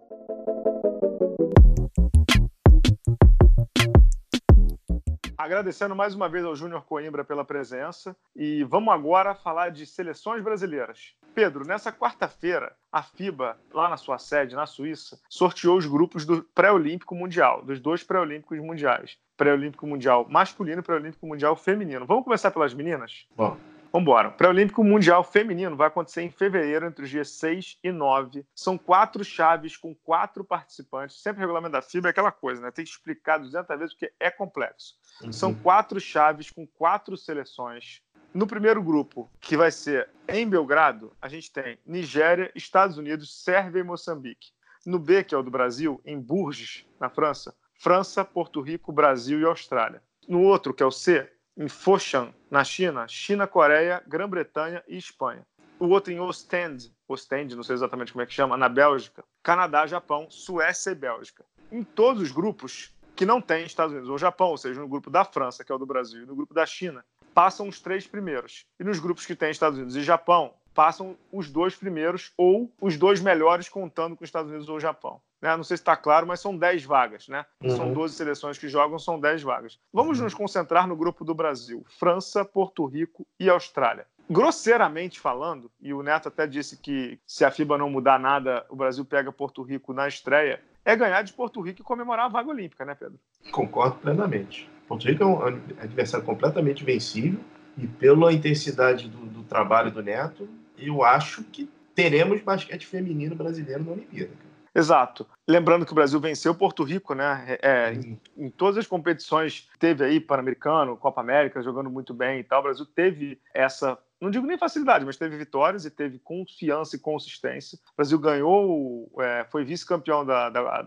Agradecendo 5.42 5.96
mais 5.96 6.14
uma 6.14 6.30
vez 6.30 6.46
ao 6.46 6.56
Júnior 6.56 6.84
Coimbra 6.86 7.26
pela 7.26 7.44
presença 7.44 8.16
e 8.36 8.64
vamos 8.64 8.94
agora 8.94 9.34
falar 9.34 9.72
de 9.72 9.88
seleções 9.88 10.44
brasileiras. 10.44 11.16
Pedro, 11.34 11.66
nessa 11.66 11.92
quarta-feira, 11.92 12.76
a 12.92 13.02
FIBA, 13.02 13.58
lá 13.74 13.90
na 13.90 13.98
sua 13.98 14.20
sede, 14.20 14.56
na 14.56 14.68
Suíça, 14.68 15.20
sorteou 15.28 15.80
os 15.80 15.88
grupos 15.88 16.28
do 16.28 16.44
pré-olímpico 16.54 17.16
mundial, 17.16 17.64
dos 17.66 17.80
dois 17.80 18.04
pré-olímpicos 18.04 18.60
mundiais. 18.60 19.18
Pré-olímpico 19.36 19.88
mundial 19.88 20.28
masculino 20.30 20.82
e 20.82 20.84
pré-olímpico 20.84 21.26
mundial 21.26 21.56
feminino. 21.56 22.06
Vamos 22.06 22.24
começar 22.24 22.52
pelas 22.52 22.76
meninas? 22.76 23.26
Bom. 23.36 23.58
Vamos 23.92 24.04
embora. 24.04 24.30
O 24.30 24.32
Pré-Olímpico 24.32 24.84
Mundial 24.84 25.22
Feminino 25.22 25.76
vai 25.76 25.88
acontecer 25.88 26.22
em 26.22 26.30
fevereiro, 26.30 26.86
entre 26.86 27.04
os 27.04 27.10
dias 27.10 27.30
6 27.32 27.78
e 27.84 27.92
9. 27.92 28.46
São 28.56 28.78
quatro 28.78 29.24
chaves 29.24 29.76
com 29.76 29.94
quatro 29.94 30.46
participantes. 30.46 31.22
Sempre 31.22 31.40
o 31.40 31.42
regulamento 31.42 31.74
da 31.74 31.82
FIBA 31.82 32.08
é 32.08 32.12
aquela 32.12 32.32
coisa, 32.32 32.62
né? 32.62 32.72
Tem 32.72 32.86
que 32.86 32.92
explicar 32.92 33.38
200 33.38 33.78
vezes 33.78 33.94
porque 33.94 34.14
é 34.18 34.32
complexo. 34.32 34.96
Uhum. 35.22 35.34
São 35.34 35.54
quatro 35.54 36.00
chaves 36.00 36.50
com 36.50 36.66
quatro 36.66 37.18
seleções. 37.18 38.02
No 38.34 38.48
primeiro 38.48 38.82
grupo, 38.82 39.30
que 39.42 39.58
vai 39.58 39.72
ser 39.72 40.10
em 40.26 40.48
Belgrado, 40.48 41.12
a 41.22 41.28
gente 41.28 41.52
tem 41.52 41.78
Nigéria, 41.86 42.50
Estados 42.56 42.98
Unidos, 42.98 43.44
Sérvia 43.44 43.82
e 43.82 43.84
Moçambique. 43.84 44.54
No 44.86 44.98
B, 44.98 45.22
que 45.26 45.36
é 45.36 45.38
o 45.38 45.44
do 45.44 45.52
Brasil, 45.52 46.00
em 46.06 46.18
Bourges, 46.18 46.86
na 46.98 47.10
França, 47.10 47.54
França, 47.78 48.24
Porto 48.24 48.62
Rico, 48.62 48.94
Brasil 48.94 49.38
e 49.42 49.44
Austrália. 49.44 50.02
No 50.30 50.42
outro, 50.44 50.74
que 50.74 50.82
é 50.82 50.86
o 50.86 50.92
C, 50.92 51.30
em 51.58 51.68
Foshan, 51.68 52.34
na 52.50 52.64
China, 52.64 53.08
China, 53.08 53.48
Coreia, 53.48 54.04
Grã-Bretanha 54.08 54.84
e 54.88 54.98
Espanha. 54.98 55.46
O 55.80 55.88
outro 55.88 56.14
em 56.14 56.20
Ostend, 56.20 56.94
Ostend, 57.08 57.56
não 57.56 57.64
sei 57.64 57.74
exatamente 57.74 58.12
como 58.12 58.22
é 58.22 58.26
que 58.26 58.34
chama, 58.34 58.56
na 58.56 58.70
Bélgica, 58.70 59.24
Canadá, 59.42 59.88
Japão, 59.88 60.28
Suécia 60.30 60.92
e 60.92 60.96
Bélgica. 60.96 61.44
Em 61.72 61.84
todos 61.84 62.22
os 62.22 62.32
grupos 62.32 62.94
que 63.16 63.26
não 63.26 63.42
tem 63.42 63.66
Estados 63.66 63.92
Unidos 63.92 64.10
ou 64.10 64.18
Japão, 64.18 64.50
ou 64.50 64.58
seja, 64.58 64.80
no 64.80 64.88
grupo 64.88 65.10
da 65.10 65.26
França, 65.26 65.64
que 65.64 65.72
é 65.72 65.76
o 65.76 65.78
do 65.78 65.86
Brasil, 65.86 66.24
e 66.24 66.26
no 66.26 66.36
grupo 66.36 66.54
da 66.54 66.66
China, 66.66 67.04
passam 67.34 67.68
os 67.68 67.80
três 67.80 68.08
primeiros. 68.08 68.66
E 68.80 68.84
nos 68.84 69.00
grupos 69.00 69.26
que 69.26 69.36
tem 69.36 69.52
Estados 69.52 69.78
Unidos 69.78 69.96
e 69.96 70.04
Japão, 70.04 70.54
passam 70.74 71.18
os 71.32 71.50
dois 71.50 71.76
primeiros 71.76 72.32
ou 72.38 72.72
os 72.80 72.98
dois 72.98 73.22
melhores 73.22 73.70
contando 73.70 74.16
com 74.16 74.24
Estados 74.24 74.50
Unidos 74.50 74.70
ou 74.70 74.80
Japão. 74.80 75.22
Né? 75.42 75.56
Não 75.58 75.64
sei 75.64 75.76
se 75.76 75.82
está 75.82 75.98
claro, 75.98 76.28
mas 76.28 76.40
são 76.40 76.56
10 76.56 76.84
vagas. 76.86 77.28
Né? 77.28 77.46
Uhum. 77.64 77.76
São 77.76 77.94
12 77.94 78.16
seleções 78.16 78.58
que 78.58 78.68
jogam, 78.68 79.00
são 79.00 79.20
10 79.20 79.42
vagas. 79.42 79.80
Vamos 79.92 80.20
uhum. 80.20 80.26
nos 80.26 80.34
concentrar 80.34 80.88
no 80.88 80.96
grupo 80.96 81.26
do 81.26 81.34
Brasil: 81.34 81.84
França, 82.00 82.46
Porto 82.46 82.86
Rico 82.86 83.26
e 83.40 83.50
Austrália. 83.50 84.06
Grosseiramente 84.30 85.20
falando, 85.20 85.70
e 85.82 85.94
o 85.94 86.02
Neto 86.02 86.30
até 86.30 86.48
disse 86.48 86.78
que 86.78 87.20
se 87.28 87.44
a 87.44 87.52
FIBA 87.52 87.78
não 87.78 87.90
mudar 87.90 88.18
nada, 88.18 88.66
o 88.70 88.76
Brasil 88.78 89.04
pega 89.04 89.30
Porto 89.30 89.62
Rico 89.62 89.92
na 89.92 90.08
estreia, 90.08 90.62
é 90.86 90.96
ganhar 90.96 91.22
de 91.22 91.34
Porto 91.34 91.60
Rico 91.60 91.82
e 91.82 91.84
comemorar 91.84 92.28
a 92.28 92.30
vaga 92.30 92.50
olímpica, 92.50 92.86
né, 92.86 92.96
Pedro? 92.96 93.20
Concordo 93.52 93.98
plenamente. 93.98 94.70
Porto 94.88 95.06
Rico 95.06 95.24
é 95.24 95.26
um 95.26 95.46
adversário 95.82 96.26
completamente 96.26 96.84
vencível 96.86 97.42
e 97.78 97.88
pela 97.88 98.32
intensidade 98.32 99.10
do, 99.10 99.18
do 99.18 99.44
trabalho 99.44 99.92
do 99.92 100.02
Neto, 100.02 100.48
eu 100.82 101.04
acho 101.04 101.44
que 101.44 101.70
teremos 101.96 102.42
basquete 102.42 102.86
feminino 102.86 103.36
brasileiro 103.36 103.84
na 103.84 103.92
Olimpíada. 103.92 104.32
Exato. 104.74 105.28
Lembrando 105.48 105.86
que 105.86 105.92
o 105.92 105.96
Brasil 105.96 106.20
venceu 106.20 106.56
Porto 106.56 106.84
Rico, 106.84 107.14
né? 107.14 107.58
É, 107.62 107.94
em, 107.94 108.20
em, 108.38 108.50
todas 108.50 108.78
as 108.78 108.88
competições 108.88 109.70
teve 109.78 110.04
aí 110.04 110.20
Pan-Americano, 110.20 110.96
Copa 110.96 111.20
América, 111.20 111.62
jogando 111.62 111.90
muito 111.90 112.14
bem 112.14 112.40
e 112.40 112.44
tal. 112.44 112.62
O 112.62 112.64
Brasil 112.64 112.86
teve 112.86 113.38
essa 113.54 113.98
não 114.22 114.30
digo 114.30 114.46
nem 114.46 114.58
facilidade, 114.58 115.04
mas 115.04 115.18
teve 115.18 115.36
vitórias 115.36 115.84
e 115.84 115.90
teve 115.90 116.20
confiança 116.20 116.96
e 116.96 117.00
consistência. 117.00 117.80
O 117.94 117.96
Brasil 117.98 118.20
ganhou, 118.20 119.12
é, 119.20 119.48
foi 119.50 119.66
vice-campeão 119.66 120.24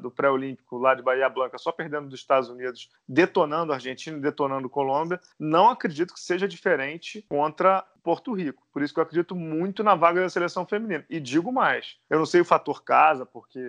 do 0.01 0.11
pré-olímpico 0.11 0.79
lá 0.79 0.95
de 0.95 1.03
Bahia 1.03 1.29
Blanca, 1.29 1.59
só 1.59 1.73
perdendo 1.73 2.09
dos 2.09 2.21
Estados 2.21 2.49
Unidos, 2.49 2.89
detonando 3.09 3.73
a 3.73 3.75
Argentina 3.75 4.19
detonando 4.19 4.69
a 4.69 4.71
Colômbia. 4.71 5.21
Não 5.39 5.69
acredito 5.69 6.15
que 6.15 6.21
seja 6.21 6.47
diferente 6.47 7.27
contra 7.29 7.85
Porto 8.05 8.33
Rico. 8.33 8.63
Por 8.73 8.83
isso 8.83 8.95
que 8.95 9.01
eu 9.01 9.05
acredito 9.05 9.35
muito 9.35 9.83
na 9.83 9.97
vaga 9.97 10.21
da 10.21 10.29
seleção 10.29 10.65
feminina. 10.65 11.05
E 11.11 11.19
digo 11.19 11.51
mais, 11.51 11.97
eu 12.09 12.19
não 12.19 12.27
sei 12.27 12.41
o 12.41 12.45
fator 12.45 12.85
casa, 12.85 13.27
porque 13.27 13.61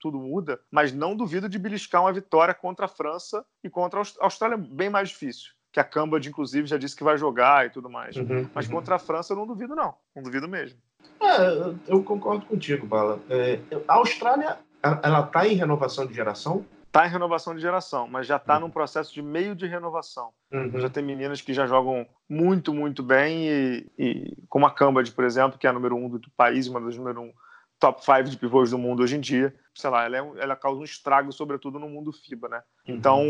tudo 0.00 0.18
muda, 0.18 0.60
mas 0.70 0.92
não 0.92 1.14
duvido 1.14 1.48
de 1.48 1.58
beliscar 1.58 2.02
uma 2.02 2.12
vitória 2.12 2.54
contra 2.54 2.86
a 2.86 2.88
França 2.88 3.44
e 3.62 3.70
contra 3.70 4.00
a 4.00 4.04
Austrália, 4.20 4.56
bem 4.56 4.90
mais 4.90 5.10
difícil 5.10 5.52
que 5.74 5.80
a 5.80 5.84
Cambad, 5.84 6.24
inclusive, 6.24 6.68
já 6.68 6.78
disse 6.78 6.94
que 6.94 7.02
vai 7.02 7.18
jogar 7.18 7.66
e 7.66 7.70
tudo 7.70 7.90
mais. 7.90 8.14
Uhum, 8.14 8.48
Mas 8.54 8.66
uhum. 8.66 8.74
contra 8.74 8.94
a 8.94 8.98
França 8.98 9.32
eu 9.32 9.36
não 9.36 9.44
duvido, 9.44 9.74
não. 9.74 9.92
Não 10.14 10.22
duvido 10.22 10.48
mesmo. 10.48 10.78
É, 11.20 11.74
eu 11.88 12.00
concordo 12.04 12.46
contigo, 12.46 12.86
Bala. 12.86 13.18
É, 13.28 13.58
a 13.88 13.94
Austrália, 13.94 14.56
ela 14.80 15.20
está 15.22 15.48
em 15.48 15.54
renovação 15.56 16.06
de 16.06 16.14
geração? 16.14 16.64
Está 16.86 17.08
em 17.08 17.10
renovação 17.10 17.56
de 17.56 17.60
geração, 17.60 18.06
mas 18.06 18.24
já 18.24 18.36
está 18.36 18.54
uhum. 18.54 18.60
num 18.60 18.70
processo 18.70 19.12
de 19.12 19.20
meio 19.20 19.56
de 19.56 19.66
renovação. 19.66 20.30
Uhum. 20.52 20.78
Já 20.78 20.88
tem 20.88 21.02
meninas 21.02 21.40
que 21.40 21.52
já 21.52 21.66
jogam 21.66 22.06
muito, 22.28 22.72
muito 22.72 23.02
bem, 23.02 23.48
e, 23.48 23.86
e 23.98 24.36
como 24.48 24.66
a 24.66 24.70
Cambad, 24.70 25.10
por 25.10 25.24
exemplo, 25.24 25.58
que 25.58 25.66
é 25.66 25.70
a 25.70 25.72
número 25.72 25.96
um 25.96 26.08
do 26.08 26.30
país, 26.36 26.68
uma 26.68 26.80
das 26.80 26.96
número 26.96 27.20
um 27.20 27.32
top 27.78 28.04
5 28.04 28.24
de 28.24 28.36
pivôs 28.36 28.70
do 28.70 28.78
mundo 28.78 29.02
hoje 29.02 29.16
em 29.16 29.20
dia. 29.20 29.54
Sei 29.74 29.90
lá, 29.90 30.04
ela, 30.04 30.16
é, 30.16 30.32
ela 30.38 30.56
causa 30.56 30.80
um 30.80 30.84
estrago, 30.84 31.32
sobretudo 31.32 31.78
no 31.78 31.88
mundo 31.88 32.12
FIBA, 32.12 32.48
né? 32.48 32.62
Uhum. 32.88 32.94
Então, 32.94 33.22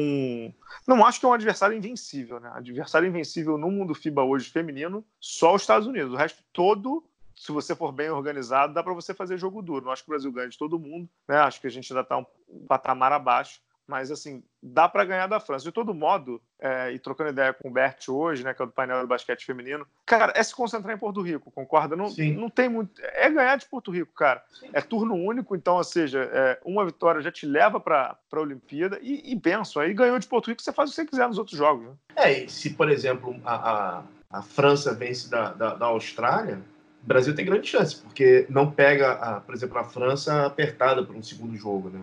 não 0.86 1.04
acho 1.04 1.18
que 1.18 1.26
é 1.26 1.28
um 1.28 1.32
adversário 1.32 1.76
invencível, 1.76 2.38
né? 2.38 2.50
Adversário 2.54 3.08
invencível 3.08 3.56
no 3.56 3.70
mundo 3.70 3.94
FIBA 3.94 4.22
hoje 4.22 4.50
feminino, 4.50 5.04
só 5.18 5.54
os 5.54 5.62
Estados 5.62 5.86
Unidos. 5.86 6.12
O 6.12 6.16
resto 6.16 6.42
todo, 6.52 7.02
se 7.34 7.50
você 7.50 7.74
for 7.74 7.92
bem 7.92 8.10
organizado, 8.10 8.74
dá 8.74 8.82
para 8.82 8.92
você 8.92 9.14
fazer 9.14 9.38
jogo 9.38 9.62
duro. 9.62 9.86
Não 9.86 9.92
acho 9.92 10.04
que 10.04 10.10
o 10.10 10.12
Brasil 10.12 10.32
ganhe 10.32 10.50
de 10.50 10.58
todo 10.58 10.78
mundo, 10.78 11.08
né? 11.26 11.38
Acho 11.38 11.60
que 11.60 11.66
a 11.66 11.70
gente 11.70 11.90
ainda 11.92 12.02
está 12.02 12.18
um 12.18 12.26
patamar 12.66 13.12
abaixo 13.12 13.60
mas 13.86 14.10
assim, 14.10 14.42
dá 14.62 14.88
para 14.88 15.04
ganhar 15.04 15.26
da 15.26 15.38
França. 15.38 15.64
De 15.64 15.72
todo 15.72 15.94
modo, 15.94 16.40
é, 16.58 16.92
e 16.92 16.98
trocando 16.98 17.30
ideia 17.30 17.52
com 17.52 17.68
o 17.68 17.72
Bert 17.72 18.08
hoje, 18.08 18.42
né, 18.42 18.54
que 18.54 18.62
é 18.62 18.66
do 18.66 18.72
painel 18.72 19.02
do 19.02 19.06
basquete 19.06 19.44
feminino, 19.44 19.86
cara, 20.06 20.32
é 20.34 20.42
se 20.42 20.54
concentrar 20.54 20.94
em 20.94 20.98
Porto 20.98 21.20
Rico, 21.20 21.50
concorda? 21.50 21.94
Não, 21.94 22.06
não 22.36 22.48
tem 22.48 22.68
muito. 22.68 23.00
É 23.02 23.28
ganhar 23.30 23.56
de 23.56 23.66
Porto 23.66 23.90
Rico, 23.90 24.12
cara. 24.14 24.42
Sim. 24.58 24.70
É 24.72 24.80
turno 24.80 25.14
único, 25.14 25.54
então, 25.54 25.76
ou 25.76 25.84
seja, 25.84 26.28
é, 26.32 26.60
uma 26.64 26.84
vitória 26.84 27.20
já 27.20 27.30
te 27.30 27.46
leva 27.46 27.78
para 27.78 28.18
a 28.32 28.40
Olimpíada 28.40 28.98
e, 29.02 29.32
e 29.32 29.34
benção. 29.34 29.82
Aí 29.82 29.92
ganhou 29.92 30.18
de 30.18 30.26
Porto 30.26 30.48
Rico, 30.48 30.62
você 30.62 30.72
faz 30.72 30.90
o 30.90 30.92
que 30.92 30.96
você 30.96 31.06
quiser 31.06 31.28
nos 31.28 31.38
outros 31.38 31.58
jogos. 31.58 31.86
Né? 31.86 31.92
É, 32.16 32.44
e 32.44 32.48
se, 32.48 32.70
por 32.70 32.90
exemplo, 32.90 33.36
a, 33.44 33.54
a, 33.54 34.02
a 34.30 34.42
França 34.42 34.94
vence 34.94 35.28
da, 35.28 35.52
da, 35.52 35.74
da 35.74 35.86
Austrália, 35.86 36.60
o 37.04 37.06
Brasil 37.06 37.34
tem 37.34 37.44
grande 37.44 37.68
chance, 37.68 37.96
porque 37.96 38.46
não 38.48 38.70
pega, 38.70 39.12
a, 39.12 39.40
por 39.40 39.54
exemplo, 39.54 39.78
a 39.78 39.84
França 39.84 40.46
apertada 40.46 41.04
para 41.04 41.14
um 41.14 41.22
segundo 41.22 41.54
jogo, 41.54 41.90
né? 41.90 42.00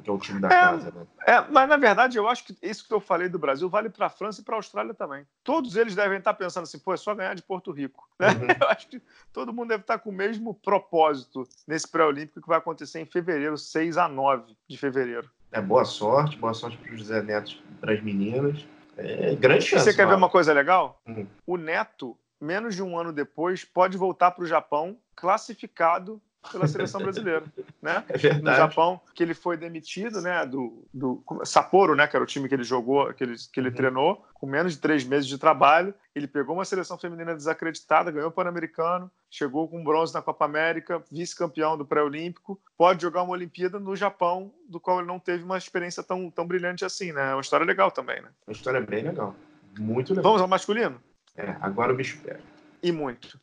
Que 0.00 0.10
é 0.10 0.12
o 0.12 0.18
time 0.18 0.40
da 0.40 0.48
é, 0.48 0.50
casa. 0.50 0.90
Né? 0.90 1.06
É, 1.26 1.40
mas 1.50 1.68
na 1.68 1.76
verdade 1.76 2.16
eu 2.18 2.28
acho 2.28 2.44
que 2.44 2.56
isso 2.62 2.86
que 2.86 2.94
eu 2.94 3.00
falei 3.00 3.28
do 3.28 3.38
Brasil 3.38 3.68
vale 3.68 3.88
para 3.88 4.06
a 4.06 4.10
França 4.10 4.40
e 4.40 4.44
para 4.44 4.54
a 4.54 4.58
Austrália 4.58 4.94
também. 4.94 5.26
Todos 5.42 5.76
eles 5.76 5.94
devem 5.94 6.18
estar 6.18 6.34
pensando 6.34 6.64
assim, 6.64 6.78
pô, 6.78 6.94
é 6.94 6.96
só 6.96 7.14
ganhar 7.14 7.34
de 7.34 7.42
Porto 7.42 7.72
Rico. 7.72 8.08
Né? 8.18 8.28
Uhum. 8.28 8.46
Eu 8.60 8.68
acho 8.68 8.88
que 8.88 9.02
todo 9.32 9.52
mundo 9.52 9.68
deve 9.68 9.82
estar 9.82 9.98
com 9.98 10.10
o 10.10 10.12
mesmo 10.12 10.54
propósito 10.54 11.46
nesse 11.66 11.88
pré-olímpico 11.88 12.40
que 12.40 12.48
vai 12.48 12.58
acontecer 12.58 13.00
em 13.00 13.06
fevereiro, 13.06 13.56
6 13.56 13.96
a 13.96 14.08
9 14.08 14.56
de 14.68 14.76
fevereiro. 14.78 15.30
É 15.52 15.60
boa 15.60 15.84
sorte, 15.84 16.36
boa 16.36 16.52
sorte 16.52 16.76
para 16.76 16.92
o 16.92 16.96
José 16.96 17.22
Neto, 17.22 17.62
para 17.80 17.92
as 17.92 18.02
meninas. 18.02 18.66
É 18.96 19.34
grande 19.34 19.64
chance. 19.64 19.84
Você 19.84 19.94
quer 19.94 20.06
ver 20.06 20.14
uma 20.14 20.28
coisa 20.28 20.52
legal? 20.52 21.00
Uhum. 21.06 21.26
O 21.46 21.56
Neto, 21.56 22.16
menos 22.40 22.74
de 22.74 22.82
um 22.82 22.98
ano 22.98 23.12
depois, 23.12 23.64
pode 23.64 23.96
voltar 23.96 24.32
para 24.32 24.44
o 24.44 24.46
Japão 24.46 24.96
classificado 25.14 26.20
pela 26.50 26.66
seleção 26.66 27.00
brasileira, 27.00 27.44
né? 27.80 28.04
É 28.08 28.34
no 28.34 28.54
Japão, 28.54 29.00
que 29.14 29.22
ele 29.22 29.34
foi 29.34 29.56
demitido, 29.56 30.20
né? 30.20 30.44
Do, 30.46 30.84
do 30.92 31.22
Sapporo, 31.44 31.94
né? 31.94 32.06
Que 32.06 32.16
era 32.16 32.22
o 32.22 32.26
time 32.26 32.48
que 32.48 32.54
ele 32.54 32.64
jogou, 32.64 33.12
que 33.14 33.24
ele, 33.24 33.34
que 33.52 33.60
ele 33.60 33.68
uhum. 33.68 33.74
treinou, 33.74 34.26
com 34.34 34.46
menos 34.46 34.74
de 34.74 34.78
três 34.78 35.04
meses 35.04 35.26
de 35.26 35.38
trabalho. 35.38 35.94
Ele 36.14 36.26
pegou 36.26 36.54
uma 36.54 36.64
seleção 36.64 36.98
feminina 36.98 37.34
desacreditada, 37.34 38.10
ganhou 38.10 38.28
o 38.28 38.32
Pan-Americano, 38.32 39.10
chegou 39.30 39.68
com 39.68 39.82
bronze 39.82 40.14
na 40.14 40.22
Copa 40.22 40.44
América, 40.44 41.02
vice-campeão 41.10 41.76
do 41.76 41.84
pré-olímpico. 41.84 42.60
Pode 42.76 43.02
jogar 43.02 43.22
uma 43.22 43.32
Olimpíada 43.32 43.78
no 43.80 43.96
Japão, 43.96 44.52
do 44.68 44.78
qual 44.78 44.98
ele 44.98 45.08
não 45.08 45.18
teve 45.18 45.42
uma 45.44 45.58
experiência 45.58 46.02
tão, 46.02 46.30
tão 46.30 46.46
brilhante 46.46 46.84
assim, 46.84 47.12
né? 47.12 47.30
É 47.30 47.34
uma 47.34 47.40
história 47.40 47.66
legal 47.66 47.90
também, 47.90 48.20
né? 48.22 48.28
Uma 48.46 48.52
história 48.52 48.80
bem 48.80 49.02
legal. 49.02 49.34
Muito 49.78 50.10
legal. 50.10 50.24
Vamos 50.24 50.42
ao 50.42 50.48
masculino? 50.48 51.00
É, 51.36 51.56
agora 51.60 51.92
o 51.92 51.96
bicho 51.96 52.18
pega. 52.22 52.40
E 52.82 52.92
muito. 52.92 53.40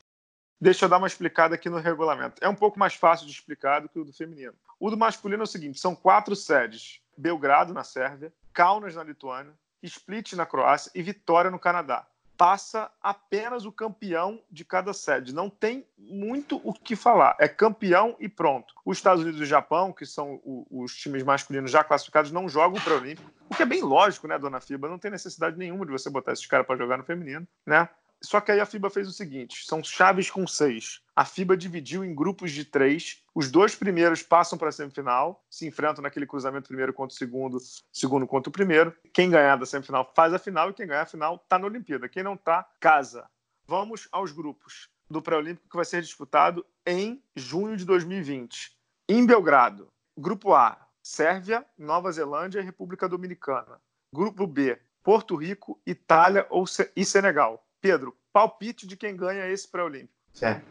Deixa 0.62 0.86
eu 0.86 0.89
dar 0.89 0.99
uma 0.99 1.07
explicada 1.07 1.55
aqui 1.55 1.72
no 1.72 1.80
regulamento. 1.80 2.36
É 2.39 2.47
um 2.47 2.53
pouco 2.53 2.78
mais 2.78 2.93
fácil 2.93 3.26
de 3.26 3.32
explicar 3.32 3.80
do 3.80 3.89
que 3.89 3.97
o 3.97 4.05
do 4.05 4.14
feminino. 4.14 4.53
O 4.80 4.91
do 4.91 4.97
masculino 4.97 5.41
é 5.41 5.43
o 5.43 5.47
seguinte: 5.47 5.80
são 5.80 5.95
quatro 5.95 6.36
sedes: 6.36 7.01
Belgrado, 7.18 7.74
na 7.74 7.84
Sérvia, 7.84 8.32
Kaunas 8.53 8.93
na 8.93 9.03
Lituânia, 9.03 9.53
Split 9.82 10.34
na 10.34 10.45
Croácia 10.45 10.91
e 10.93 11.01
Vitória 11.01 11.49
no 11.49 11.57
Canadá. 11.57 12.05
Passa 12.38 12.91
apenas 13.01 13.66
o 13.66 13.72
campeão 13.72 14.39
de 14.51 14.64
cada 14.64 14.93
sede. 14.93 15.34
Não 15.34 15.49
tem 15.49 15.86
muito 15.97 16.62
o 16.64 16.74
que 16.74 16.95
falar. 16.95 17.36
É 17.39 17.47
campeão 17.47 18.16
e 18.20 18.30
pronto. 18.30 18.74
Os 18.86 18.97
Estados 18.97 19.24
Unidos 19.24 19.39
e 19.39 19.43
o 19.43 19.47
Japão, 19.47 19.91
que 19.91 20.05
são 20.05 20.39
os 20.43 20.95
times 20.95 21.24
masculinos 21.24 21.72
já 21.72 21.84
classificados, 21.84 22.32
não 22.32 22.49
jogam 22.49 22.82
para 22.82 22.93
o 22.93 22.97
Olímpico. 22.97 23.32
O 23.49 23.55
que 23.55 23.62
é 23.62 23.66
bem 23.66 23.82
lógico, 23.82 24.28
né, 24.28 24.39
dona 24.39 24.59
FIBA? 24.59 24.89
Não 24.89 24.97
tem 24.97 25.12
necessidade 25.12 25.57
nenhuma 25.57 25.86
de 25.86 25.91
você 25.91 26.09
botar 26.09 26.34
esses 26.34 26.45
caras 26.45 26.66
para 26.66 26.78
jogar 26.78 26.97
no 26.97 27.03
feminino, 27.03 27.47
né? 27.66 27.88
Só 28.24 28.40
que 28.40 28.52
aí 28.52 28.60
a 28.60 28.66
FIBA 28.66 28.90
fez 28.90 29.08
o 29.08 29.12
seguinte: 29.12 29.66
são 29.66 29.84
chaves 29.84 30.30
com 30.30 30.46
seis. 30.46 31.02
A 31.16 31.26
FIBA 31.26 31.58
dividiu 31.58 32.06
em 32.06 32.14
grupos 32.14 32.52
de 32.52 32.64
três. 32.64 33.24
Os 33.34 33.50
dois 33.50 33.76
primeiros 33.76 34.22
passam 34.22 34.58
para 34.58 34.70
a 34.70 34.72
semifinal, 34.72 35.44
se 35.50 35.68
enfrentam 35.68 36.04
naquele 36.04 36.28
cruzamento 36.28 36.68
primeiro 36.68 36.94
contra 36.94 37.14
o 37.14 37.18
segundo, 37.18 37.58
segundo 37.92 38.28
contra 38.28 38.50
o 38.50 38.54
primeiro. 38.54 38.96
Quem 39.12 39.30
ganhar 39.30 39.56
da 39.56 39.66
semifinal 39.66 40.12
faz 40.16 40.34
a 40.34 40.40
final 40.40 40.70
e 40.70 40.74
quem 40.74 40.88
ganhar 40.88 41.02
a 41.02 41.08
final 41.08 41.36
está 41.36 41.58
na 41.58 41.66
Olimpíada. 41.66 42.08
Quem 42.08 42.24
não 42.24 42.36
está, 42.36 42.68
casa. 42.80 43.28
Vamos 43.68 44.08
aos 44.12 44.32
grupos 44.32 44.90
do 45.10 45.22
pré-olímpico 45.22 45.70
que 45.70 45.76
vai 45.76 45.86
ser 45.86 46.02
disputado 46.02 46.66
em 46.86 47.22
junho 47.36 47.76
de 47.76 47.86
2020. 47.86 48.72
Em 49.10 49.26
Belgrado, 49.26 49.88
grupo 50.18 50.54
A, 50.54 50.88
Sérvia, 51.04 51.66
Nova 51.78 52.12
Zelândia 52.12 52.60
e 52.60 52.64
República 52.64 53.10
Dominicana. 53.10 53.82
Grupo 54.14 54.46
B, 54.46 54.80
Porto 55.04 55.36
Rico, 55.36 55.80
Itália 55.86 56.48
e 56.96 57.06
Senegal. 57.06 57.66
Pedro, 57.82 58.16
palpite 58.32 58.86
de 58.86 58.96
quem 58.96 59.16
ganha 59.16 59.50
esse 59.50 59.68
pré-olímpico. 59.68 60.14
Certo. 60.32 60.66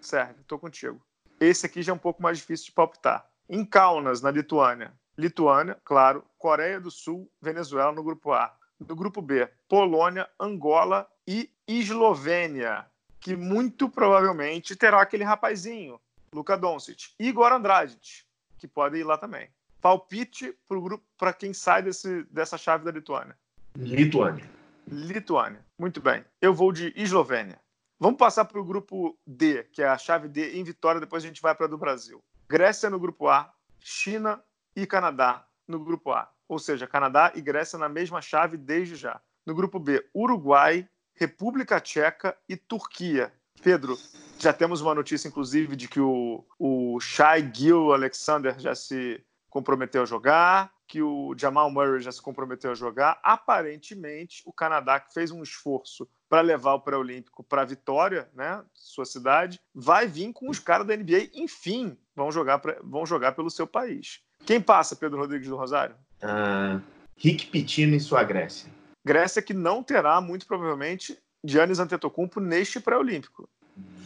Certo, 0.00 0.40
estou 0.40 0.58
contigo. 0.58 1.00
Esse 1.40 1.66
aqui 1.66 1.82
já 1.82 1.92
é 1.92 1.94
um 1.94 1.98
pouco 1.98 2.22
mais 2.22 2.38
difícil 2.38 2.66
de 2.66 2.72
palpitar. 2.72 3.28
Em 3.48 3.64
Kaunas, 3.64 4.20
na 4.20 4.30
Lituânia. 4.30 4.92
Lituânia, 5.16 5.78
claro. 5.84 6.24
Coreia 6.36 6.80
do 6.80 6.90
Sul, 6.90 7.30
Venezuela 7.40 7.92
no 7.92 8.02
grupo 8.02 8.32
A. 8.32 8.54
No 8.78 8.94
grupo 8.94 9.22
B, 9.22 9.48
Polônia, 9.68 10.28
Angola 10.38 11.08
e 11.26 11.50
Eslovênia, 11.66 12.86
que 13.18 13.34
muito 13.34 13.88
provavelmente 13.88 14.76
terá 14.76 15.00
aquele 15.00 15.24
rapazinho, 15.24 15.98
Luka 16.32 16.56
Doncic, 16.58 17.14
Igor 17.18 17.52
Andrade, 17.52 18.26
que 18.58 18.68
pode 18.68 18.98
ir 18.98 19.04
lá 19.04 19.16
também. 19.16 19.48
Palpite 19.80 20.56
para 20.68 20.78
grupo 20.78 21.04
para 21.16 21.32
quem 21.32 21.54
sai 21.54 21.82
desse, 21.82 22.24
dessa 22.24 22.58
chave 22.58 22.84
da 22.84 22.90
Lituânia. 22.90 23.36
Lituânia. 23.76 24.48
Lituânia. 24.86 25.65
Muito 25.78 26.00
bem. 26.00 26.24
Eu 26.40 26.54
vou 26.54 26.72
de 26.72 26.92
Eslovênia. 26.96 27.60
Vamos 27.98 28.18
passar 28.18 28.44
para 28.46 28.60
o 28.60 28.64
grupo 28.64 29.18
D, 29.26 29.64
que 29.64 29.82
é 29.82 29.88
a 29.88 29.98
chave 29.98 30.28
D 30.28 30.58
em 30.58 30.64
Vitória, 30.64 31.00
depois 31.00 31.22
a 31.22 31.26
gente 31.26 31.40
vai 31.42 31.54
para 31.54 31.66
a 31.66 31.68
do 31.68 31.78
Brasil. 31.78 32.22
Grécia 32.48 32.88
no 32.88 32.98
grupo 32.98 33.28
A, 33.28 33.52
China 33.80 34.42
e 34.74 34.86
Canadá 34.86 35.46
no 35.66 35.78
grupo 35.82 36.12
A. 36.12 36.30
Ou 36.48 36.58
seja, 36.58 36.86
Canadá 36.86 37.32
e 37.34 37.40
Grécia 37.40 37.78
na 37.78 37.88
mesma 37.88 38.22
chave 38.22 38.56
desde 38.56 38.96
já. 38.96 39.20
No 39.44 39.54
grupo 39.54 39.78
B, 39.78 40.04
Uruguai, 40.14 40.88
República 41.14 41.80
Tcheca 41.80 42.36
e 42.48 42.56
Turquia. 42.56 43.32
Pedro, 43.62 43.96
já 44.38 44.52
temos 44.52 44.80
uma 44.80 44.94
notícia, 44.94 45.28
inclusive, 45.28 45.74
de 45.74 45.88
que 45.88 46.00
o, 46.00 46.44
o 46.58 47.00
Shai 47.00 47.50
Gil 47.52 47.92
Alexander 47.92 48.58
já 48.58 48.74
se 48.74 49.24
comprometeu 49.48 50.02
a 50.02 50.06
jogar 50.06 50.75
que 50.86 51.02
o 51.02 51.34
Jamal 51.36 51.70
Murray 51.70 52.00
já 52.00 52.12
se 52.12 52.22
comprometeu 52.22 52.70
a 52.70 52.74
jogar. 52.74 53.18
Aparentemente, 53.22 54.42
o 54.46 54.52
Canadá, 54.52 55.00
que 55.00 55.12
fez 55.12 55.30
um 55.30 55.42
esforço 55.42 56.08
para 56.28 56.40
levar 56.40 56.74
o 56.74 56.80
pré-olímpico 56.80 57.42
para 57.42 57.62
a 57.62 57.64
vitória, 57.64 58.28
né, 58.34 58.62
sua 58.74 59.04
cidade, 59.04 59.60
vai 59.74 60.06
vir 60.06 60.32
com 60.32 60.48
os 60.50 60.58
caras 60.58 60.86
da 60.86 60.96
NBA, 60.96 61.30
enfim, 61.34 61.96
vão 62.14 62.30
jogar, 62.30 62.58
pra, 62.58 62.78
vão 62.82 63.06
jogar 63.06 63.32
pelo 63.32 63.50
seu 63.50 63.66
país. 63.66 64.20
Quem 64.44 64.60
passa, 64.60 64.96
Pedro 64.96 65.18
Rodrigues 65.18 65.48
do 65.48 65.56
Rosário? 65.56 65.96
Uh, 66.22 66.80
Rick 67.16 67.46
Pitino 67.46 67.96
e 67.96 68.00
sua 68.00 68.22
Grécia. 68.22 68.70
Grécia 69.04 69.40
que 69.40 69.54
não 69.54 69.82
terá, 69.82 70.20
muito 70.20 70.46
provavelmente, 70.46 71.16
Giannis 71.44 71.78
Antetokounmpo 71.78 72.40
neste 72.40 72.80
pré-olímpico. 72.80 73.48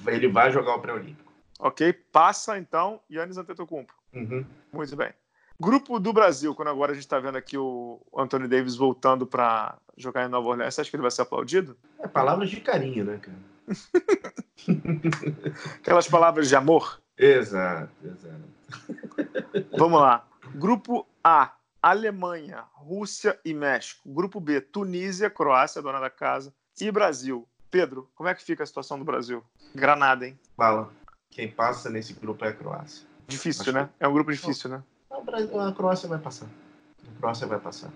Ele 0.06 0.28
vai 0.28 0.50
jogar 0.50 0.74
o 0.74 0.80
pré-olímpico. 0.80 1.30
Ok, 1.58 1.92
passa 1.92 2.58
então 2.58 3.00
Giannis 3.08 3.36
Antetokounmpo. 3.36 3.92
Uhum. 4.12 4.44
Muito 4.72 4.96
bem. 4.96 5.12
Grupo 5.60 6.00
do 6.00 6.12
Brasil, 6.12 6.54
quando 6.54 6.68
agora 6.68 6.92
a 6.92 6.94
gente 6.94 7.04
está 7.04 7.18
vendo 7.20 7.36
aqui 7.36 7.58
o 7.58 8.00
Anthony 8.16 8.48
Davis 8.48 8.76
voltando 8.76 9.26
para 9.26 9.76
jogar 9.94 10.24
em 10.24 10.28
Nova 10.28 10.48
Orleans, 10.48 10.74
você 10.74 10.80
acha 10.80 10.90
que 10.90 10.96
ele 10.96 11.02
vai 11.02 11.10
ser 11.10 11.22
aplaudido? 11.22 11.76
É 11.98 12.08
palavras 12.08 12.48
de 12.48 12.60
carinho, 12.62 13.04
né, 13.04 13.18
cara? 13.18 13.36
Aquelas 15.80 16.08
palavras 16.08 16.48
de 16.48 16.56
amor. 16.56 17.00
Exato, 17.16 17.92
exato. 18.02 19.68
Vamos 19.76 20.00
lá. 20.00 20.26
Grupo 20.54 21.06
A, 21.22 21.52
Alemanha, 21.82 22.64
Rússia 22.72 23.38
e 23.44 23.52
México. 23.52 24.08
Grupo 24.08 24.40
B, 24.40 24.60
Tunísia, 24.60 25.30
Croácia, 25.30 25.82
dona 25.82 26.00
da 26.00 26.10
casa, 26.10 26.54
e 26.80 26.90
Brasil. 26.90 27.46
Pedro, 27.70 28.10
como 28.14 28.28
é 28.28 28.34
que 28.34 28.42
fica 28.42 28.62
a 28.62 28.66
situação 28.66 28.98
do 28.98 29.04
Brasil? 29.04 29.44
Granada, 29.74 30.26
hein? 30.26 30.38
Fala. 30.56 30.90
Quem 31.30 31.48
passa 31.48 31.88
nesse 31.88 32.12
grupo 32.14 32.44
é 32.44 32.48
a 32.48 32.52
Croácia. 32.52 33.06
Difícil, 33.28 33.62
Acho 33.62 33.72
né? 33.72 33.88
Que... 33.98 34.04
É 34.04 34.08
um 34.08 34.12
grupo 34.12 34.32
difícil, 34.32 34.70
né? 34.70 34.82
A 35.28 35.72
Croácia 35.72 36.08
vai 36.08 36.18
passar. 36.18 36.46
A 36.46 37.20
Croácia 37.20 37.46
vai 37.46 37.58
passar. 37.58 37.90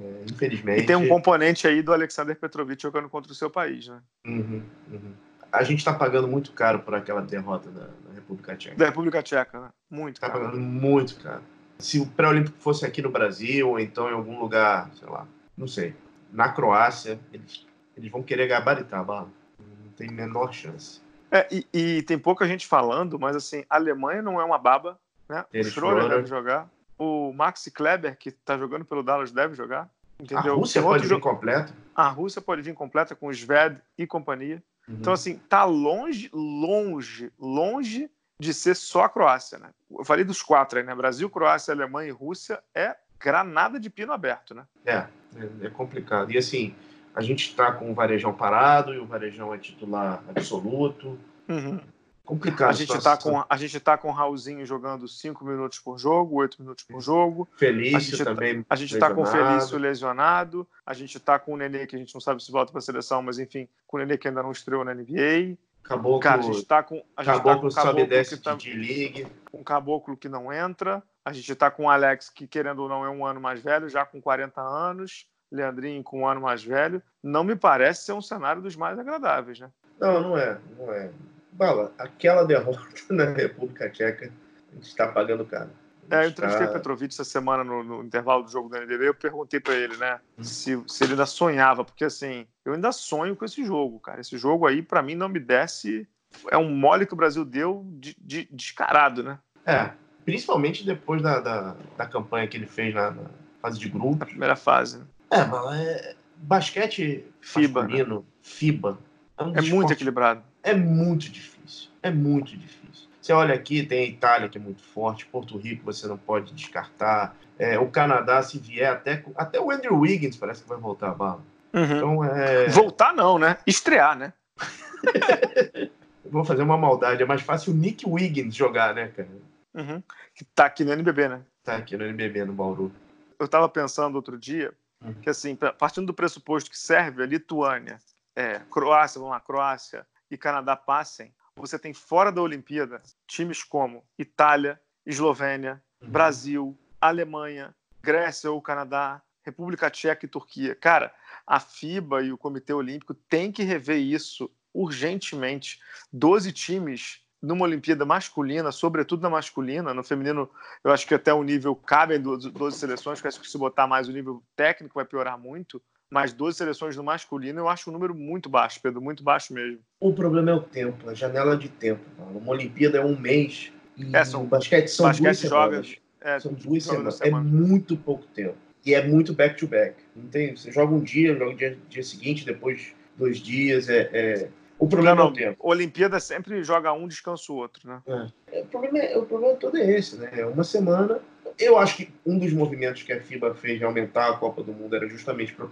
É, 0.00 0.24
infelizmente. 0.30 0.82
E 0.82 0.86
tem 0.86 0.96
um 0.96 1.08
componente 1.08 1.66
aí 1.66 1.82
do 1.82 1.92
Alexander 1.92 2.36
Petrovic 2.36 2.80
jogando 2.82 3.08
contra 3.08 3.30
o 3.30 3.34
seu 3.34 3.50
país, 3.50 3.88
né? 3.88 4.00
Uhum, 4.26 4.62
uhum. 4.90 5.12
A 5.50 5.62
gente 5.62 5.80
está 5.80 5.92
pagando 5.92 6.26
muito 6.26 6.52
caro 6.52 6.78
por 6.78 6.94
aquela 6.94 7.20
derrota 7.20 7.70
da, 7.70 7.82
da, 7.82 8.14
República 8.14 8.56
Tcheca. 8.56 8.76
Da 8.76 8.86
República 8.86 9.22
Tcheca, 9.22 9.60
né? 9.60 9.68
Muito 9.90 10.18
tá 10.18 10.28
caro. 10.28 10.44
pagando 10.44 10.60
muito 10.60 11.16
caro. 11.20 11.42
Se 11.78 11.98
o 11.98 12.06
pré-olímpico 12.06 12.56
fosse 12.58 12.86
aqui 12.86 13.02
no 13.02 13.10
Brasil, 13.10 13.68
ou 13.68 13.78
então 13.78 14.08
em 14.08 14.14
algum 14.14 14.40
lugar, 14.40 14.90
sei 14.94 15.08
lá, 15.08 15.26
não 15.56 15.68
sei, 15.68 15.94
na 16.32 16.48
Croácia, 16.48 17.20
eles, 17.32 17.66
eles 17.96 18.10
vão 18.10 18.22
querer 18.22 18.46
gabaritar 18.46 19.04
bala. 19.04 19.28
Não 19.58 19.92
tem 19.94 20.10
menor 20.10 20.54
chance. 20.54 21.02
É, 21.30 21.46
e, 21.50 21.66
e, 21.72 22.02
tem 22.02 22.18
pouca 22.18 22.46
gente 22.46 22.66
falando, 22.66 23.18
mas 23.18 23.34
assim, 23.34 23.64
a 23.68 23.76
Alemanha 23.76 24.22
não 24.22 24.40
é 24.40 24.44
uma 24.44 24.58
baba 24.58 24.98
né? 25.32 25.44
o 25.52 25.64
Schroeder 25.64 26.08
deve 26.08 26.26
jogar. 26.26 26.68
O 26.98 27.32
Maxi 27.32 27.70
Kleber, 27.70 28.16
que 28.16 28.28
está 28.28 28.56
jogando 28.58 28.84
pelo 28.84 29.02
Dallas, 29.02 29.32
deve 29.32 29.54
jogar. 29.54 29.88
Entendeu? 30.20 30.52
A 30.52 30.56
Rússia 30.56 30.82
pode 30.82 31.06
vir 31.06 31.20
completa. 31.20 31.74
A 31.94 32.08
Rússia 32.08 32.40
pode 32.40 32.62
vir 32.62 32.74
completa 32.74 33.14
com 33.14 33.26
o 33.26 33.32
Sved 33.32 33.80
e 33.98 34.06
companhia. 34.06 34.62
Uhum. 34.86 34.96
Então, 35.00 35.12
assim, 35.12 35.36
tá 35.48 35.64
longe, 35.64 36.30
longe, 36.32 37.32
longe 37.38 38.08
de 38.38 38.52
ser 38.52 38.76
só 38.76 39.04
a 39.04 39.08
Croácia, 39.08 39.58
né? 39.58 39.70
Eu 39.90 40.04
falei 40.04 40.24
dos 40.24 40.42
quatro 40.42 40.78
aí, 40.78 40.84
né? 40.84 40.94
Brasil, 40.94 41.28
Croácia, 41.28 41.72
Alemanha 41.72 42.08
e 42.08 42.12
Rússia 42.12 42.62
é 42.74 42.96
granada 43.18 43.78
de 43.78 43.88
pino 43.88 44.12
aberto, 44.12 44.54
né? 44.54 44.64
É, 44.84 45.06
é, 45.36 45.66
é 45.66 45.70
complicado. 45.70 46.30
E 46.32 46.38
assim, 46.38 46.74
a 47.14 47.20
gente 47.20 47.48
está 47.48 47.72
com 47.72 47.90
o 47.90 47.94
Varejão 47.94 48.32
parado 48.32 48.94
e 48.94 48.98
o 48.98 49.06
Varejão 49.06 49.54
é 49.54 49.58
titular 49.58 50.22
absoluto. 50.28 51.18
Uhum. 51.48 51.80
Complicado. 52.24 52.70
A 52.70 52.72
gente 52.72 52.96
está 52.96 53.16
com 53.16 53.44
a 53.48 53.56
gente 53.56 53.80
tá 53.80 53.98
com 53.98 54.08
o 54.08 54.12
Raulzinho 54.12 54.64
jogando 54.64 55.08
5 55.08 55.44
minutos 55.44 55.80
por 55.80 55.98
jogo, 55.98 56.36
8 56.36 56.62
minutos 56.62 56.84
por 56.84 57.00
jogo. 57.00 57.48
Felício 57.56 57.96
a 57.96 58.00
gente 58.00 58.18
tá- 58.18 58.24
também. 58.24 58.62
Tá, 58.62 58.66
a 58.70 58.76
gente 58.76 58.94
está 58.94 59.12
com 59.12 59.22
o 59.22 59.26
Felício 59.26 59.76
lesionado. 59.76 60.66
A 60.86 60.94
gente 60.94 61.16
está 61.16 61.38
com 61.38 61.54
o 61.54 61.56
Nenê 61.56 61.86
que 61.86 61.96
a 61.96 61.98
gente 61.98 62.14
não 62.14 62.20
sabe 62.20 62.42
se 62.42 62.52
volta 62.52 62.70
para 62.70 62.78
a 62.78 62.82
seleção, 62.82 63.22
mas 63.22 63.38
enfim, 63.38 63.68
com 63.86 63.96
o 63.96 64.00
Nenê 64.00 64.16
que 64.16 64.28
ainda 64.28 64.42
não 64.42 64.52
estreou 64.52 64.84
na 64.84 64.94
NBA. 64.94 65.58
Caboclo, 65.82 66.20
Cara, 66.20 66.40
a 66.40 66.44
gente 66.44 66.58
está 66.58 66.80
com 66.82 67.02
a 67.16 67.24
gente 67.24 67.36
Caboclo, 67.38 67.74
tá 67.74 67.80
com 67.82 67.88
sobe 67.88 68.06
desce 68.06 68.40
tá, 68.40 68.54
de 68.54 68.72
league. 68.72 69.26
Um 69.52 69.64
caboclo 69.64 70.16
que 70.16 70.28
não 70.28 70.52
entra. 70.52 71.02
A 71.24 71.32
gente 71.32 71.52
está 71.52 71.70
com 71.72 71.86
o 71.86 71.90
Alex 71.90 72.30
que 72.30 72.46
querendo 72.46 72.82
ou 72.82 72.88
não 72.88 73.04
é 73.04 73.10
um 73.10 73.26
ano 73.26 73.40
mais 73.40 73.60
velho, 73.60 73.88
já 73.88 74.04
com 74.04 74.20
40 74.20 74.60
anos. 74.60 75.26
Leandrinho 75.50 76.02
com 76.02 76.20
um 76.20 76.26
ano 76.26 76.40
mais 76.40 76.62
velho. 76.62 77.02
Não 77.22 77.44
me 77.44 77.54
parece 77.54 78.06
ser 78.06 78.12
um 78.12 78.22
cenário 78.22 78.62
dos 78.62 78.74
mais 78.74 78.98
agradáveis, 78.98 79.60
né? 79.60 79.70
Não, 80.00 80.20
não 80.20 80.38
é, 80.38 80.58
não 80.78 80.92
é. 80.92 81.10
Bala, 81.52 81.92
aquela 81.98 82.44
derrota 82.44 82.80
na 83.10 83.26
República 83.26 83.88
Tcheca, 83.90 84.32
a 84.70 84.74
gente 84.74 84.88
está 84.88 85.06
pagando 85.08 85.44
caro. 85.44 85.70
É, 86.10 86.24
eu 86.24 86.28
entrevistei 86.28 86.66
tá... 86.66 86.72
Petrovic 86.72 87.12
essa 87.12 87.24
semana 87.24 87.62
no, 87.62 87.82
no, 87.84 88.02
intervalo 88.02 88.42
do 88.42 88.50
jogo 88.50 88.68
do 88.68 88.76
NDB, 88.76 89.08
eu 89.08 89.14
perguntei 89.14 89.60
para 89.60 89.74
ele, 89.74 89.96
né, 89.96 90.18
hum. 90.38 90.42
se, 90.42 90.82
se 90.86 91.04
ele 91.04 91.12
ainda 91.12 91.26
sonhava, 91.26 91.84
porque 91.84 92.04
assim, 92.04 92.46
eu 92.64 92.72
ainda 92.72 92.90
sonho 92.90 93.36
com 93.36 93.44
esse 93.44 93.64
jogo, 93.64 94.00
cara. 94.00 94.20
Esse 94.20 94.36
jogo 94.36 94.66
aí, 94.66 94.82
para 94.82 95.02
mim, 95.02 95.14
não 95.14 95.28
me 95.28 95.38
desce. 95.38 96.08
É 96.50 96.56
um 96.56 96.70
mole 96.74 97.06
que 97.06 97.12
o 97.12 97.16
Brasil 97.16 97.44
deu 97.44 97.86
de, 97.98 98.16
de, 98.18 98.48
descarado, 98.50 99.22
né? 99.22 99.38
É, 99.64 99.90
principalmente 100.24 100.84
depois 100.84 101.22
da, 101.22 101.40
da, 101.40 101.76
da 101.96 102.06
campanha 102.06 102.48
que 102.48 102.56
ele 102.56 102.66
fez 102.66 102.94
na, 102.94 103.10
na 103.10 103.24
fase 103.60 103.78
de 103.78 103.88
grupo. 103.88 104.16
Na 104.18 104.26
primeira 104.26 104.56
fase. 104.56 104.98
Né? 104.98 105.04
É, 105.30 105.44
Bala, 105.44 105.76
é... 105.78 106.14
basquete 106.38 107.24
FIBA, 107.40 107.86
né? 107.86 108.22
FIBA. 108.42 108.98
É, 109.38 109.44
um 109.44 109.56
é 109.56 109.62
muito 109.62 109.92
equilibrado 109.92 110.42
é 110.62 110.74
muito 110.74 111.30
difícil. 111.30 111.90
É 112.02 112.10
muito 112.10 112.56
difícil. 112.56 113.08
Você 113.20 113.32
olha 113.32 113.54
aqui, 113.54 113.84
tem 113.84 114.00
a 114.00 114.06
Itália 114.06 114.48
que 114.48 114.58
é 114.58 114.60
muito 114.60 114.82
forte, 114.82 115.26
Porto 115.26 115.56
Rico 115.56 115.84
você 115.84 116.08
não 116.08 116.18
pode 116.18 116.52
descartar. 116.52 117.36
É, 117.56 117.78
o 117.78 117.88
Canadá, 117.88 118.42
se 118.42 118.58
vier, 118.58 118.90
até, 118.90 119.24
até 119.36 119.60
o 119.60 119.70
Andrew 119.70 119.96
Wiggins 119.96 120.36
parece 120.36 120.62
que 120.62 120.68
vai 120.68 120.78
voltar 120.78 121.10
a 121.10 121.14
bala. 121.14 121.44
Uhum. 121.72 121.84
Então, 121.84 122.24
é... 122.24 122.68
Voltar 122.68 123.14
não, 123.14 123.38
né? 123.38 123.58
Estrear, 123.64 124.18
né? 124.18 124.32
vou 126.24 126.44
fazer 126.44 126.62
uma 126.62 126.76
maldade. 126.76 127.22
É 127.22 127.26
mais 127.26 127.42
fácil 127.42 127.72
o 127.72 127.76
Nick 127.76 128.08
Wiggins 128.08 128.54
jogar, 128.56 128.94
né, 128.94 129.08
cara? 129.08 129.28
Uhum. 129.74 130.02
Que 130.34 130.44
tá 130.44 130.66
aqui 130.66 130.84
no 130.84 130.92
NBB, 130.92 131.28
né? 131.28 131.42
Tá 131.62 131.76
aqui 131.76 131.96
no 131.96 132.04
NBB, 132.04 132.44
no 132.44 132.52
Bauru. 132.52 132.90
eu 133.38 133.46
estava 133.46 133.68
pensando 133.68 134.16
outro 134.16 134.36
dia 134.36 134.74
uhum. 135.00 135.14
que, 135.14 135.30
assim, 135.30 135.54
partindo 135.54 136.06
do 136.06 136.14
pressuposto 136.14 136.68
que 136.68 136.78
Sérvia, 136.78 137.24
Lituânia, 137.24 137.98
é, 138.34 138.60
Croácia, 138.68 139.20
vamos 139.20 139.32
lá, 139.32 139.40
Croácia 139.40 140.04
e 140.32 140.38
Canadá 140.38 140.74
passem, 140.74 141.34
você 141.54 141.78
tem 141.78 141.92
fora 141.92 142.32
da 142.32 142.40
Olimpíada 142.40 143.02
times 143.26 143.62
como 143.62 144.02
Itália, 144.18 144.80
Eslovênia, 145.04 145.82
uhum. 146.00 146.08
Brasil, 146.08 146.78
Alemanha, 146.98 147.74
Grécia 148.00 148.50
ou 148.50 148.62
Canadá, 148.62 149.20
República 149.44 149.90
Tcheca 149.90 150.24
e 150.24 150.28
Turquia. 150.28 150.74
Cara, 150.74 151.14
a 151.46 151.60
FIBA 151.60 152.22
e 152.22 152.32
o 152.32 152.38
Comitê 152.38 152.72
Olímpico 152.72 153.12
têm 153.12 153.52
que 153.52 153.62
rever 153.62 153.98
isso 153.98 154.50
urgentemente. 154.72 155.78
Doze 156.10 156.50
times 156.50 157.20
numa 157.42 157.64
Olimpíada 157.64 158.06
masculina, 158.06 158.72
sobretudo 158.72 159.20
na 159.20 159.28
masculina, 159.28 159.92
no 159.92 160.04
feminino, 160.04 160.48
eu 160.82 160.92
acho 160.92 161.06
que 161.06 161.14
até 161.14 161.34
o 161.34 161.42
nível 161.42 161.74
cabem 161.74 162.20
12 162.20 162.52
seleções, 162.78 163.20
que 163.20 163.26
acho 163.26 163.40
que 163.40 163.50
se 163.50 163.58
botar 163.58 163.86
mais 163.86 164.08
o 164.08 164.12
nível 164.12 164.42
técnico 164.54 164.94
vai 164.94 165.04
piorar 165.04 165.36
muito, 165.36 165.82
mas 166.12 166.34
12 166.34 166.58
seleções 166.58 166.94
no 166.94 167.02
masculino 167.02 167.60
eu 167.60 167.68
acho 167.70 167.88
um 167.88 167.92
número 167.92 168.14
muito 168.14 168.50
baixo, 168.50 168.78
Pedro, 168.82 169.00
muito 169.00 169.24
baixo 169.24 169.54
mesmo. 169.54 169.78
O 169.98 170.12
problema 170.12 170.50
é 170.50 170.54
o 170.54 170.60
tempo, 170.60 171.08
a 171.08 171.14
janela 171.14 171.56
de 171.56 171.70
tempo. 171.70 172.02
Uma 172.34 172.52
Olimpíada 172.52 172.98
é 172.98 173.04
um 173.04 173.18
mês 173.18 173.72
e 173.96 174.14
é, 174.14 174.22
são, 174.22 174.44
basquete 174.44 174.88
são 174.88 175.06
basquete 175.06 175.24
duas 175.24 175.40
joga, 175.40 175.82
semanas. 175.82 175.96
É, 176.20 176.38
são 176.38 176.52
duas 176.52 176.84
semanas. 176.84 177.20
É 177.22 177.30
muito 177.30 177.96
pouco 177.96 178.26
tempo. 178.26 178.54
E 178.84 178.92
é 178.92 179.02
muito 179.02 179.32
back-to-back. 179.32 179.94
Não 180.14 180.28
tem, 180.28 180.54
você 180.54 180.70
joga 180.70 180.94
um 180.94 181.00
dia, 181.00 181.34
joga 181.34 181.50
o 181.50 181.56
dia, 181.56 181.78
dia 181.88 182.02
seguinte, 182.02 182.44
depois 182.44 182.92
dois 183.16 183.38
dias. 183.38 183.88
É, 183.88 184.10
é... 184.12 184.48
O 184.78 184.86
problema 184.86 185.16
não, 185.16 185.28
é 185.28 185.30
o 185.30 185.32
tempo. 185.32 185.56
Olimpíada 185.60 186.20
sempre 186.20 186.62
joga 186.62 186.92
um, 186.92 187.08
descansa 187.08 187.50
o 187.50 187.56
outro, 187.56 187.88
né? 187.88 188.02
É. 188.06 188.58
é 188.58 188.62
o, 188.62 188.66
problema 188.66 188.98
é, 188.98 189.16
o 189.16 189.24
problema 189.24 189.56
todo 189.56 189.78
é 189.78 189.90
esse, 189.90 190.18
né? 190.18 190.30
É 190.36 190.44
uma 190.44 190.62
semana. 190.62 191.22
Eu 191.58 191.78
acho 191.78 191.96
que 191.96 192.08
um 192.24 192.38
dos 192.38 192.52
movimentos 192.52 193.02
que 193.02 193.12
a 193.12 193.20
FIBA 193.20 193.54
fez 193.54 193.78
de 193.78 193.84
aumentar 193.84 194.30
a 194.30 194.36
Copa 194.36 194.62
do 194.62 194.72
Mundo 194.72 194.94
era 194.94 195.08
justamente 195.08 195.52
para 195.52 195.66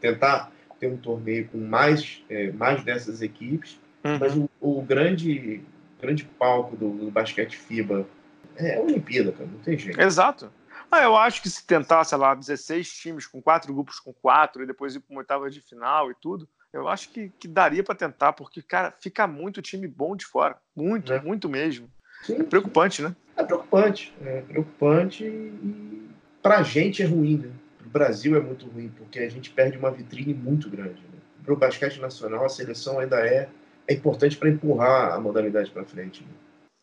tentar 0.00 0.52
ter 0.78 0.88
um 0.88 0.96
torneio 0.96 1.48
com 1.48 1.58
mais, 1.58 2.22
é, 2.28 2.50
mais 2.52 2.82
dessas 2.82 3.22
equipes. 3.22 3.78
Uhum. 4.04 4.18
Mas 4.18 4.36
o, 4.36 4.50
o, 4.60 4.82
grande, 4.82 5.62
grande 6.00 6.24
palco 6.24 6.76
do, 6.76 6.90
do 6.90 7.10
basquete 7.10 7.56
FIBA 7.56 8.06
é 8.56 8.76
a 8.76 8.80
Olimpíada, 8.80 9.32
cara. 9.32 9.48
Não 9.50 9.60
tem 9.60 9.78
jeito. 9.78 10.00
Exato. 10.00 10.52
Ah, 10.90 11.02
eu 11.02 11.16
acho 11.16 11.40
que 11.40 11.48
se 11.48 11.64
tentar, 11.64 12.04
sei 12.04 12.18
lá, 12.18 12.34
16 12.34 12.92
times 12.92 13.26
com 13.26 13.40
quatro 13.40 13.72
grupos 13.72 13.98
com 13.98 14.12
quatro 14.12 14.62
e 14.62 14.66
depois 14.66 14.94
ir 14.94 15.00
para 15.00 15.14
uma 15.14 15.20
oitava 15.20 15.48
de 15.48 15.60
final 15.60 16.10
e 16.10 16.14
tudo, 16.20 16.48
eu 16.72 16.88
acho 16.88 17.10
que, 17.10 17.30
que 17.38 17.46
daria 17.46 17.82
para 17.82 17.94
tentar, 17.94 18.32
porque, 18.32 18.60
cara, 18.60 18.92
fica 19.00 19.26
muito 19.26 19.62
time 19.62 19.86
bom 19.86 20.16
de 20.16 20.26
fora. 20.26 20.56
Muito, 20.74 21.12
é. 21.12 21.20
muito 21.20 21.48
mesmo. 21.48 21.88
Sim. 22.22 22.40
É 22.40 22.42
preocupante, 22.44 23.02
né? 23.02 23.14
É 23.36 23.44
preocupante. 23.44 24.14
É 24.24 24.40
preocupante 24.42 25.24
e 25.24 26.08
pra 26.42 26.62
gente 26.62 27.02
é 27.02 27.06
ruim, 27.06 27.38
né? 27.38 27.50
Pro 27.78 27.90
Brasil 27.90 28.36
é 28.36 28.40
muito 28.40 28.66
ruim, 28.66 28.88
porque 28.96 29.18
a 29.18 29.28
gente 29.28 29.50
perde 29.50 29.76
uma 29.76 29.90
vitrine 29.90 30.32
muito 30.32 30.70
grande. 30.70 31.00
Né? 31.02 31.18
Pro 31.44 31.56
basquete 31.56 32.00
nacional, 32.00 32.44
a 32.44 32.48
seleção 32.48 32.98
ainda 32.98 33.26
é, 33.26 33.48
é 33.86 33.94
importante 33.94 34.36
para 34.36 34.48
empurrar 34.48 35.14
a 35.14 35.20
modalidade 35.20 35.70
para 35.70 35.84
frente. 35.84 36.22
Né? 36.22 36.30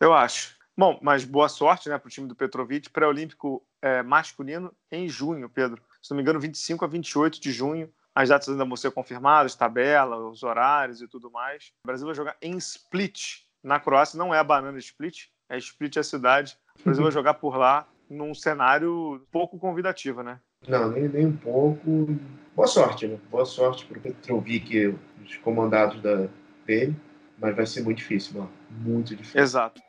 Eu 0.01 0.13
acho. 0.13 0.57
Bom, 0.77 0.97
mas 1.01 1.25
boa 1.25 1.49
sorte 1.49 1.89
né, 1.89 1.97
para 1.97 2.07
o 2.07 2.11
time 2.11 2.27
do 2.27 2.35
Petrovic, 2.35 2.89
pré-olímpico 2.89 3.61
é, 3.81 4.01
masculino 4.01 4.73
em 4.89 5.09
junho, 5.09 5.49
Pedro. 5.49 5.81
Se 6.01 6.11
não 6.11 6.17
me 6.17 6.21
engano, 6.23 6.39
25 6.39 6.85
a 6.85 6.87
28 6.87 7.41
de 7.41 7.51
junho. 7.51 7.91
As 8.15 8.29
datas 8.29 8.49
ainda 8.49 8.65
vão 8.65 8.77
ser 8.77 8.91
confirmadas, 8.91 9.55
tabela, 9.55 10.17
os 10.29 10.41
horários 10.41 11.01
e 11.01 11.07
tudo 11.07 11.29
mais. 11.29 11.73
O 11.83 11.87
Brasil 11.87 12.05
vai 12.05 12.15
jogar 12.15 12.37
em 12.41 12.55
Split, 12.57 13.43
na 13.63 13.79
Croácia. 13.79 14.17
Não 14.17 14.33
é 14.33 14.39
a 14.39 14.43
banana 14.43 14.77
Split, 14.77 15.25
é 15.49 15.57
Split 15.57 15.97
a 15.97 16.03
cidade. 16.03 16.57
O 16.79 16.83
Brasil 16.83 17.03
vai 17.03 17.11
jogar 17.11 17.35
por 17.35 17.57
lá 17.57 17.87
num 18.09 18.33
cenário 18.33 19.21
pouco 19.31 19.59
convidativo, 19.59 20.23
né? 20.23 20.39
Não, 20.67 20.91
nem, 20.91 21.07
nem 21.07 21.25
um 21.27 21.37
pouco. 21.37 22.07
Boa 22.55 22.67
sorte, 22.67 23.07
né? 23.07 23.17
Boa 23.29 23.45
sorte 23.45 23.85
para 23.85 23.97
o 23.97 24.01
Petrovic, 24.01 24.95
os 25.23 25.37
comandados 25.37 26.01
da, 26.01 26.27
dele. 26.65 26.95
Mas 27.37 27.55
vai 27.55 27.65
ser 27.65 27.81
muito 27.83 27.99
difícil, 27.99 28.39
mano. 28.39 28.51
Muito 28.69 29.15
difícil. 29.15 29.41
Exato. 29.41 29.81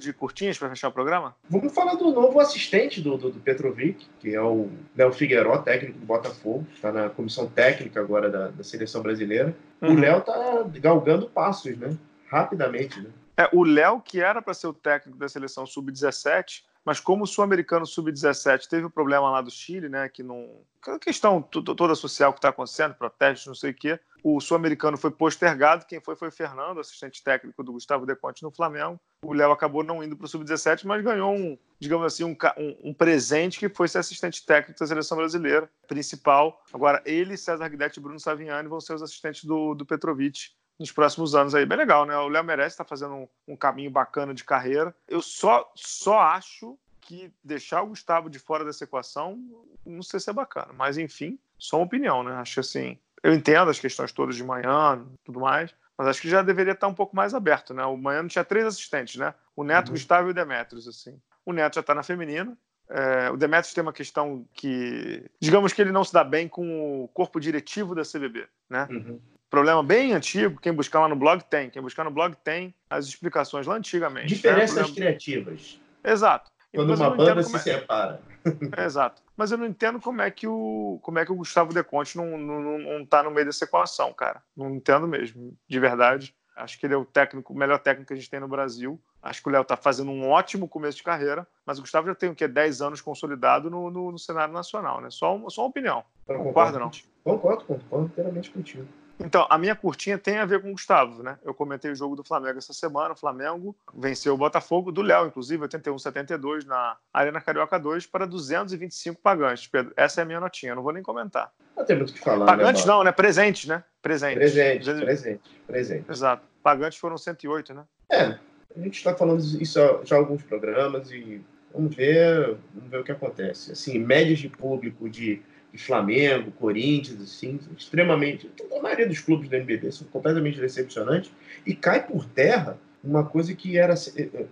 De 0.00 0.12
curtinhas 0.14 0.58
para 0.58 0.70
fechar 0.70 0.88
o 0.88 0.92
programa? 0.92 1.36
Vamos 1.48 1.74
falar 1.74 1.94
do 1.94 2.10
novo 2.10 2.40
assistente 2.40 3.02
do, 3.02 3.18
do, 3.18 3.30
do 3.30 3.38
Petrovic, 3.38 4.06
que 4.18 4.34
é 4.34 4.40
o 4.40 4.70
Léo 4.96 5.12
Figueiró, 5.12 5.58
técnico 5.58 5.98
do 5.98 6.06
Botafogo. 6.06 6.66
Está 6.74 6.90
na 6.90 7.10
comissão 7.10 7.46
técnica 7.46 8.00
agora 8.00 8.30
da, 8.30 8.48
da 8.48 8.64
seleção 8.64 9.02
brasileira. 9.02 9.54
Uhum. 9.82 9.94
O 9.94 10.00
Léo 10.00 10.18
está 10.18 10.64
galgando 10.80 11.28
passos, 11.28 11.76
né? 11.76 11.94
Rapidamente, 12.28 13.00
né? 13.00 13.10
É, 13.36 13.48
o 13.52 13.62
Léo, 13.62 14.00
que 14.00 14.20
era 14.20 14.40
para 14.40 14.54
ser 14.54 14.66
o 14.66 14.72
técnico 14.72 15.18
da 15.18 15.28
seleção 15.28 15.66
sub-17, 15.66 16.62
mas 16.84 17.00
como 17.00 17.24
o 17.24 17.26
sul-americano 17.26 17.86
sub-17 17.86 18.66
teve 18.66 18.84
o 18.84 18.86
um 18.88 18.90
problema 18.90 19.30
lá 19.30 19.40
do 19.40 19.50
Chile, 19.50 19.88
né, 19.88 20.08
que 20.08 20.22
não 20.22 20.62
questão 21.00 21.42
toda 21.42 21.94
social 21.94 22.32
que 22.32 22.38
está 22.38 22.48
acontecendo, 22.48 22.94
protestos, 22.94 23.46
não 23.46 23.54
sei 23.54 23.70
o 23.70 23.74
quê, 23.74 24.00
o 24.22 24.40
sul-americano 24.40 24.96
foi 24.96 25.10
postergado, 25.10 25.86
quem 25.86 26.00
foi 26.00 26.16
foi 26.16 26.28
o 26.28 26.32
Fernando, 26.32 26.80
assistente 26.80 27.22
técnico 27.22 27.62
do 27.62 27.72
Gustavo 27.72 28.06
Deconte 28.06 28.42
no 28.42 28.50
Flamengo. 28.50 28.98
O 29.22 29.32
Léo 29.32 29.52
acabou 29.52 29.82
não 29.82 30.02
indo 30.02 30.16
para 30.16 30.24
o 30.24 30.28
sub-17, 30.28 30.84
mas 30.84 31.02
ganhou 31.02 31.34
um, 31.34 31.58
digamos 31.78 32.06
assim, 32.06 32.24
um, 32.24 32.36
um, 32.56 32.90
um, 32.90 32.94
presente 32.94 33.58
que 33.58 33.68
foi 33.68 33.88
ser 33.88 33.98
assistente 33.98 34.44
técnico 34.44 34.80
da 34.80 34.86
seleção 34.86 35.16
brasileira, 35.16 35.70
principal. 35.86 36.62
Agora, 36.72 37.02
ele, 37.04 37.36
César 37.36 37.68
Guidetti 37.68 37.98
e 37.98 38.02
Bruno 38.02 38.18
Savignani 38.18 38.68
vão 38.68 38.80
ser 38.80 38.94
os 38.94 39.02
assistentes 39.02 39.44
do, 39.44 39.74
do 39.74 39.84
Petrovic 39.84 40.50
nos 40.80 40.90
próximos 40.90 41.34
anos 41.34 41.54
aí. 41.54 41.66
Bem 41.66 41.76
legal, 41.76 42.06
né? 42.06 42.16
O 42.16 42.28
Léo 42.28 42.42
merece 42.42 42.72
estar 42.72 42.84
tá 42.84 42.88
fazendo 42.88 43.14
um, 43.14 43.28
um, 43.48 43.56
caminho 43.56 43.90
bacana 43.90 44.32
de 44.32 44.42
carreira. 44.42 44.94
Eu 45.06 45.20
só, 45.20 45.70
só 45.76 46.18
acho 46.20 46.78
que 47.02 47.30
deixar 47.44 47.82
o 47.82 47.88
Gustavo 47.88 48.30
de 48.30 48.38
fora 48.38 48.64
dessa 48.64 48.84
equação, 48.84 49.38
não 49.84 50.02
sei 50.02 50.18
se 50.18 50.30
é 50.30 50.32
bacana. 50.32 50.72
Mas, 50.72 50.96
enfim, 50.96 51.38
só 51.58 51.76
uma 51.76 51.84
opinião, 51.84 52.22
né? 52.22 52.32
Acho 52.32 52.60
assim, 52.60 52.98
eu 53.22 53.34
entendo 53.34 53.70
as 53.70 53.78
questões 53.78 54.10
todas 54.10 54.34
de 54.34 54.42
manhã 54.42 55.04
tudo 55.22 55.40
mais, 55.40 55.74
mas 55.98 56.08
acho 56.08 56.22
que 56.22 56.30
já 56.30 56.40
deveria 56.40 56.72
estar 56.72 56.88
um 56.88 56.94
pouco 56.94 57.14
mais 57.14 57.34
aberto, 57.34 57.74
né? 57.74 57.84
O 57.84 57.96
Manhã 57.96 58.26
tinha 58.26 58.44
três 58.44 58.64
assistentes, 58.64 59.16
né? 59.16 59.34
O 59.54 59.62
Neto, 59.62 59.88
uhum. 59.88 59.90
o 59.90 59.96
Gustavo 59.96 60.28
e 60.28 60.30
o 60.30 60.34
Demetrios, 60.34 60.88
assim. 60.88 61.20
O 61.44 61.52
Neto 61.52 61.74
já 61.74 61.80
está 61.82 61.94
na 61.94 62.02
feminina. 62.02 62.56
É, 62.88 63.30
o 63.30 63.36
Demetrios 63.36 63.74
tem 63.74 63.82
uma 63.82 63.92
questão 63.92 64.46
que, 64.54 65.30
digamos 65.38 65.74
que 65.74 65.82
ele 65.82 65.92
não 65.92 66.04
se 66.04 66.12
dá 66.12 66.24
bem 66.24 66.48
com 66.48 67.04
o 67.04 67.08
corpo 67.08 67.38
diretivo 67.38 67.94
da 67.94 68.02
CBB, 68.02 68.48
né? 68.68 68.88
Uhum 68.90 69.20
problema 69.50 69.82
bem 69.82 70.12
antigo. 70.12 70.60
Quem 70.60 70.72
buscar 70.72 71.00
lá 71.00 71.08
no 71.08 71.16
blog 71.16 71.42
tem. 71.44 71.68
Quem 71.68 71.82
buscar 71.82 72.04
no 72.04 72.10
blog 72.10 72.34
tem 72.36 72.74
as 72.88 73.06
explicações 73.06 73.66
lá 73.66 73.74
antigamente. 73.74 74.28
Diferenças 74.28 74.76
né? 74.76 74.82
problema... 74.84 75.06
criativas. 75.08 75.80
Exato. 76.02 76.50
Quando 76.72 76.94
uma 76.94 77.10
banda 77.10 77.42
se 77.42 77.56
é... 77.56 77.58
separa. 77.58 78.20
Exato. 78.78 79.20
Mas 79.36 79.50
eu 79.50 79.58
não 79.58 79.66
entendo 79.66 80.00
como 80.00 80.22
é 80.22 80.30
que 80.30 80.46
o, 80.46 80.98
como 81.02 81.18
é 81.18 81.26
que 81.26 81.32
o 81.32 81.36
Gustavo 81.36 81.74
Deconte 81.74 82.16
não, 82.16 82.38
não, 82.38 82.78
não 82.78 83.04
tá 83.04 83.22
no 83.22 83.30
meio 83.30 83.46
dessa 83.46 83.64
equação, 83.64 84.12
cara. 84.12 84.42
Não 84.56 84.70
entendo 84.70 85.06
mesmo, 85.06 85.56
de 85.68 85.80
verdade. 85.80 86.34
Acho 86.56 86.78
que 86.78 86.86
ele 86.86 86.94
é 86.94 86.96
o 86.96 87.04
técnico, 87.04 87.52
o 87.52 87.56
melhor 87.56 87.78
técnico 87.78 88.08
que 88.08 88.12
a 88.12 88.16
gente 88.16 88.30
tem 88.30 88.38
no 88.38 88.48
Brasil. 88.48 89.00
Acho 89.22 89.42
que 89.42 89.48
o 89.48 89.52
Léo 89.52 89.62
está 89.62 89.76
fazendo 89.76 90.10
um 90.10 90.28
ótimo 90.28 90.68
começo 90.68 90.98
de 90.98 91.02
carreira, 91.02 91.46
mas 91.64 91.78
o 91.78 91.82
Gustavo 91.82 92.06
já 92.06 92.14
tem 92.14 92.30
o 92.30 92.34
quê? 92.34 92.46
10 92.46 92.82
anos 92.82 93.00
consolidado 93.00 93.70
no, 93.70 93.90
no, 93.90 94.12
no 94.12 94.18
cenário 94.18 94.52
nacional, 94.52 95.00
né? 95.00 95.10
Só, 95.10 95.34
uma, 95.34 95.50
só 95.50 95.62
uma 95.62 95.68
opinião. 95.68 96.04
Concordo, 96.26 96.78
não? 96.78 96.90
Concordo, 97.24 97.64
concordo 97.64 98.06
inteiramente 98.06 98.50
contigo. 98.50 98.86
Então, 99.22 99.46
a 99.50 99.58
minha 99.58 99.76
curtinha 99.76 100.18
tem 100.18 100.38
a 100.38 100.46
ver 100.46 100.62
com 100.62 100.68
o 100.68 100.72
Gustavo, 100.72 101.22
né? 101.22 101.38
Eu 101.44 101.52
comentei 101.52 101.90
o 101.90 101.94
jogo 101.94 102.16
do 102.16 102.24
Flamengo 102.24 102.58
essa 102.58 102.72
semana. 102.72 103.12
O 103.12 103.16
Flamengo 103.16 103.76
venceu 103.94 104.34
o 104.34 104.36
Botafogo, 104.36 104.90
do 104.90 105.02
Léo, 105.02 105.26
inclusive, 105.26 105.62
81-72 105.68 106.64
na 106.64 106.96
Arena 107.12 107.40
Carioca 107.40 107.78
2 107.78 108.06
para 108.06 108.26
225 108.26 109.20
pagantes. 109.20 109.66
Pedro, 109.66 109.92
essa 109.96 110.20
é 110.20 110.22
a 110.22 110.24
minha 110.24 110.40
notinha, 110.40 110.72
eu 110.72 110.76
não 110.76 110.82
vou 110.82 110.92
nem 110.92 111.02
comentar. 111.02 111.52
Não 111.76 111.84
tem 111.84 111.96
muito 111.96 112.10
o 112.10 112.12
que 112.14 112.20
falar. 112.20 112.46
Pagantes 112.46 112.84
né, 112.84 112.92
não, 112.92 113.04
né? 113.04 113.12
Presentes, 113.12 113.66
né? 113.66 113.84
Presentes. 114.00 114.38
Presente, 114.38 114.78
200... 114.78 115.04
presente, 115.04 115.62
presente. 115.66 116.10
Exato. 116.10 116.42
Pagantes 116.62 116.98
foram 116.98 117.18
108, 117.18 117.74
né? 117.74 117.84
É, 118.10 118.38
a 118.76 118.80
gente 118.80 118.96
está 118.96 119.14
falando 119.14 119.40
isso 119.60 119.78
já 120.04 120.16
em 120.16 120.18
alguns 120.18 120.42
programas 120.42 121.10
e 121.10 121.42
vamos 121.72 121.94
ver, 121.94 122.56
vamos 122.74 122.90
ver 122.90 123.00
o 123.00 123.04
que 123.04 123.12
acontece. 123.12 123.72
Assim, 123.72 123.98
médias 123.98 124.38
de 124.38 124.48
público 124.48 125.08
de 125.08 125.42
de 125.72 125.78
Flamengo, 125.78 126.50
Corinthians, 126.52 127.20
assim, 127.20 127.58
extremamente. 127.76 128.50
A 128.76 128.82
maioria 128.82 129.06
dos 129.06 129.20
clubes 129.20 129.48
do 129.48 129.56
NBB 129.56 129.92
são 129.92 130.06
completamente 130.08 130.60
decepcionantes 130.60 131.30
e 131.64 131.74
cai 131.74 132.04
por 132.04 132.24
terra 132.24 132.78
uma 133.02 133.24
coisa 133.24 133.54
que 133.54 133.78
era 133.78 133.94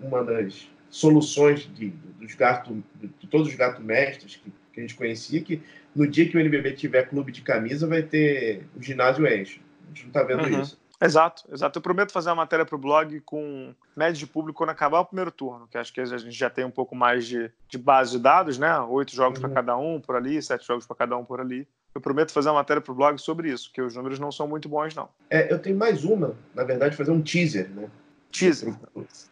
uma 0.01 0.25
das 0.25 0.69
soluções 0.91 1.69
de, 1.75 1.91
dos 2.19 2.35
gatos, 2.35 2.77
de 3.21 3.27
todos 3.27 3.49
os 3.49 3.55
gatos 3.55 3.85
mestres 3.85 4.37
que, 4.37 4.51
que, 4.73 4.81
a 4.81 4.83
gente 4.83 4.95
conhecia, 4.95 5.41
que 5.43 5.61
no 5.95 6.07
dia 6.07 6.29
que 6.29 6.37
o 6.37 6.41
NBB 6.41 6.73
tiver 6.73 7.09
clube 7.09 7.33
de 7.33 7.43
camisa 7.43 7.87
vai 7.87 8.03
ter 8.03 8.63
o 8.77 8.83
ginásio 8.83 9.27
enche. 9.27 9.61
A 9.85 9.89
gente 9.89 10.03
não 10.03 10.09
está 10.09 10.23
vendo 10.23 10.45
uhum. 10.45 10.63
isso. 10.63 10.79
Exato, 11.01 11.45
exato. 11.53 11.79
Eu 11.79 11.83
prometo 11.83 12.11
fazer 12.11 12.29
uma 12.31 12.37
matéria 12.37 12.65
para 12.65 12.75
o 12.75 12.79
blog 12.79 13.21
com 13.21 13.73
média 13.97 14.15
de 14.15 14.27
público 14.27 14.59
quando 14.59 14.71
acabar 14.71 15.01
o 15.01 15.05
primeiro 15.05 15.31
turno, 15.31 15.69
que 15.69 15.79
acho 15.79 15.93
que 15.93 16.01
a 16.01 16.05
gente 16.05 16.33
já 16.33 16.51
tem 16.51 16.65
um 16.65 16.71
pouco 16.71 16.97
mais 16.97 17.27
de, 17.27 17.51
de 17.69 17.79
base 17.79 18.13
de 18.13 18.19
dados, 18.19 18.59
né? 18.59 18.79
Oito 18.81 19.15
jogos 19.15 19.39
uhum. 19.39 19.45
para 19.47 19.55
cada 19.55 19.77
um 19.77 20.01
por 20.01 20.17
ali, 20.17 20.43
sete 20.43 20.67
jogos 20.67 20.87
para 20.87 20.97
cada 20.97 21.17
um 21.17 21.25
por 21.25 21.41
ali. 21.41 21.69
Eu 21.95 22.01
prometo 22.01 22.33
fazer 22.33 22.49
uma 22.49 22.57
matéria 22.57 22.81
para 22.81 22.93
o 22.93 22.95
blog 22.95 23.19
sobre 23.19 23.51
isso, 23.51 23.69
porque 23.69 23.81
os 23.81 23.95
números 23.95 24.19
não 24.19 24.33
são 24.33 24.49
muito 24.49 24.69
bons, 24.69 24.95
não. 24.95 25.09
É, 25.31 25.53
eu 25.53 25.59
tenho 25.59 25.77
mais 25.77 26.05
uma, 26.05 26.35
na 26.55 26.65
verdade, 26.65 26.97
fazer 26.97 27.13
um 27.13 27.23
teaser, 27.23 27.69
né? 27.71 27.89
Teaser. 28.31 28.75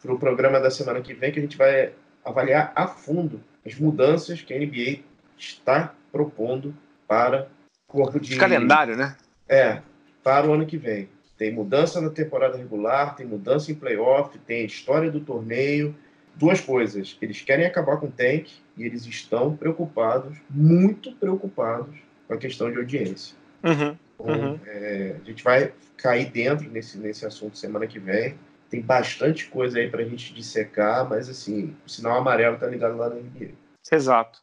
Para 0.02 0.14
o 0.14 0.18
programa 0.18 0.60
da 0.60 0.70
semana 0.70 1.00
que 1.00 1.14
vem, 1.14 1.32
que 1.32 1.38
a 1.38 1.42
gente 1.42 1.56
vai 1.56 1.92
avaliar 2.24 2.72
a 2.74 2.86
fundo 2.86 3.40
as 3.64 3.74
mudanças 3.78 4.40
que 4.40 4.54
a 4.54 4.58
NBA 4.58 5.02
está 5.36 5.92
propondo 6.12 6.74
para 7.06 7.48
corpo 7.86 8.18
de. 8.18 8.36
Calendário, 8.36 8.96
né? 8.96 9.16
É, 9.48 9.82
para 10.22 10.48
o 10.48 10.54
ano 10.54 10.66
que 10.66 10.76
vem. 10.76 11.08
Tem 11.36 11.52
mudança 11.52 12.00
na 12.00 12.10
temporada 12.10 12.56
regular, 12.56 13.14
tem 13.14 13.26
mudança 13.26 13.70
em 13.70 13.74
playoff, 13.74 14.38
tem 14.38 14.64
história 14.64 15.10
do 15.10 15.20
torneio. 15.20 15.94
Duas 16.34 16.60
coisas. 16.60 17.16
Eles 17.20 17.40
querem 17.42 17.66
acabar 17.66 17.96
com 17.98 18.06
o 18.06 18.10
tank 18.10 18.50
e 18.76 18.84
eles 18.84 19.06
estão 19.06 19.56
preocupados, 19.56 20.36
muito 20.50 21.12
preocupados, 21.12 21.94
com 22.26 22.34
a 22.34 22.36
questão 22.36 22.70
de 22.70 22.78
audiência. 22.78 23.36
Uhum, 23.62 23.96
então, 24.20 24.50
uhum. 24.50 24.60
É, 24.66 25.16
a 25.20 25.24
gente 25.24 25.42
vai 25.42 25.72
cair 25.96 26.30
dentro 26.30 26.68
nesse, 26.70 26.98
nesse 26.98 27.24
assunto 27.24 27.56
semana 27.56 27.86
que 27.86 27.98
vem. 27.98 28.38
Tem 28.68 28.80
bastante 28.80 29.46
coisa 29.46 29.78
aí 29.78 29.88
para 29.88 30.02
a 30.02 30.04
gente 30.04 30.34
dissecar, 30.34 31.08
mas 31.08 31.28
assim, 31.28 31.74
o 31.86 31.88
sinal 31.88 32.18
amarelo 32.18 32.58
tá 32.58 32.66
ligado 32.66 32.96
lá 32.96 33.08
na 33.08 33.16
NBA. 33.16 33.50
Exato. 33.90 34.40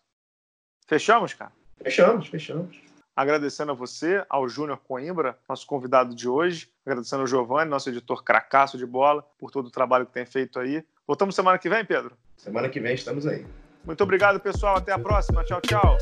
Fechamos, 0.88 1.34
cara? 1.34 1.52
Fechamos, 1.82 2.28
fechamos. 2.28 2.78
Agradecendo 3.16 3.72
a 3.72 3.76
você, 3.76 4.26
ao 4.30 4.50
Júnior 4.50 4.78
Coimbra, 4.78 5.38
nosso 5.48 5.68
convidado 5.68 6.16
de 6.16 6.28
hoje. 6.28 6.70
Agradecendo 6.86 7.22
ao 7.22 7.28
Giovanni, 7.28 7.70
nosso 7.70 7.90
editor 7.90 8.24
cracaço 8.24 8.78
de 8.78 8.86
bola, 8.86 9.24
por 9.38 9.52
todo 9.52 9.68
o 9.68 9.72
trabalho 9.72 10.06
que 10.06 10.14
tem 10.14 10.26
feito 10.26 10.60
aí. 10.60 10.84
Voltamos 11.08 11.36
semana 11.36 11.58
que 11.58 11.70
vem, 11.70 11.86
Pedro? 11.86 12.16
Semana 12.38 12.70
que 12.70 12.80
vem 12.80 12.96
estamos 12.96 13.28
aí. 13.28 13.46
Muito 13.86 14.02
obrigado, 14.02 14.40
pessoal. 14.40 14.78
Até 14.78 14.92
a 14.92 15.00
próxima. 15.00 15.44
Tchau, 15.44 15.62
tchau. 15.62 15.98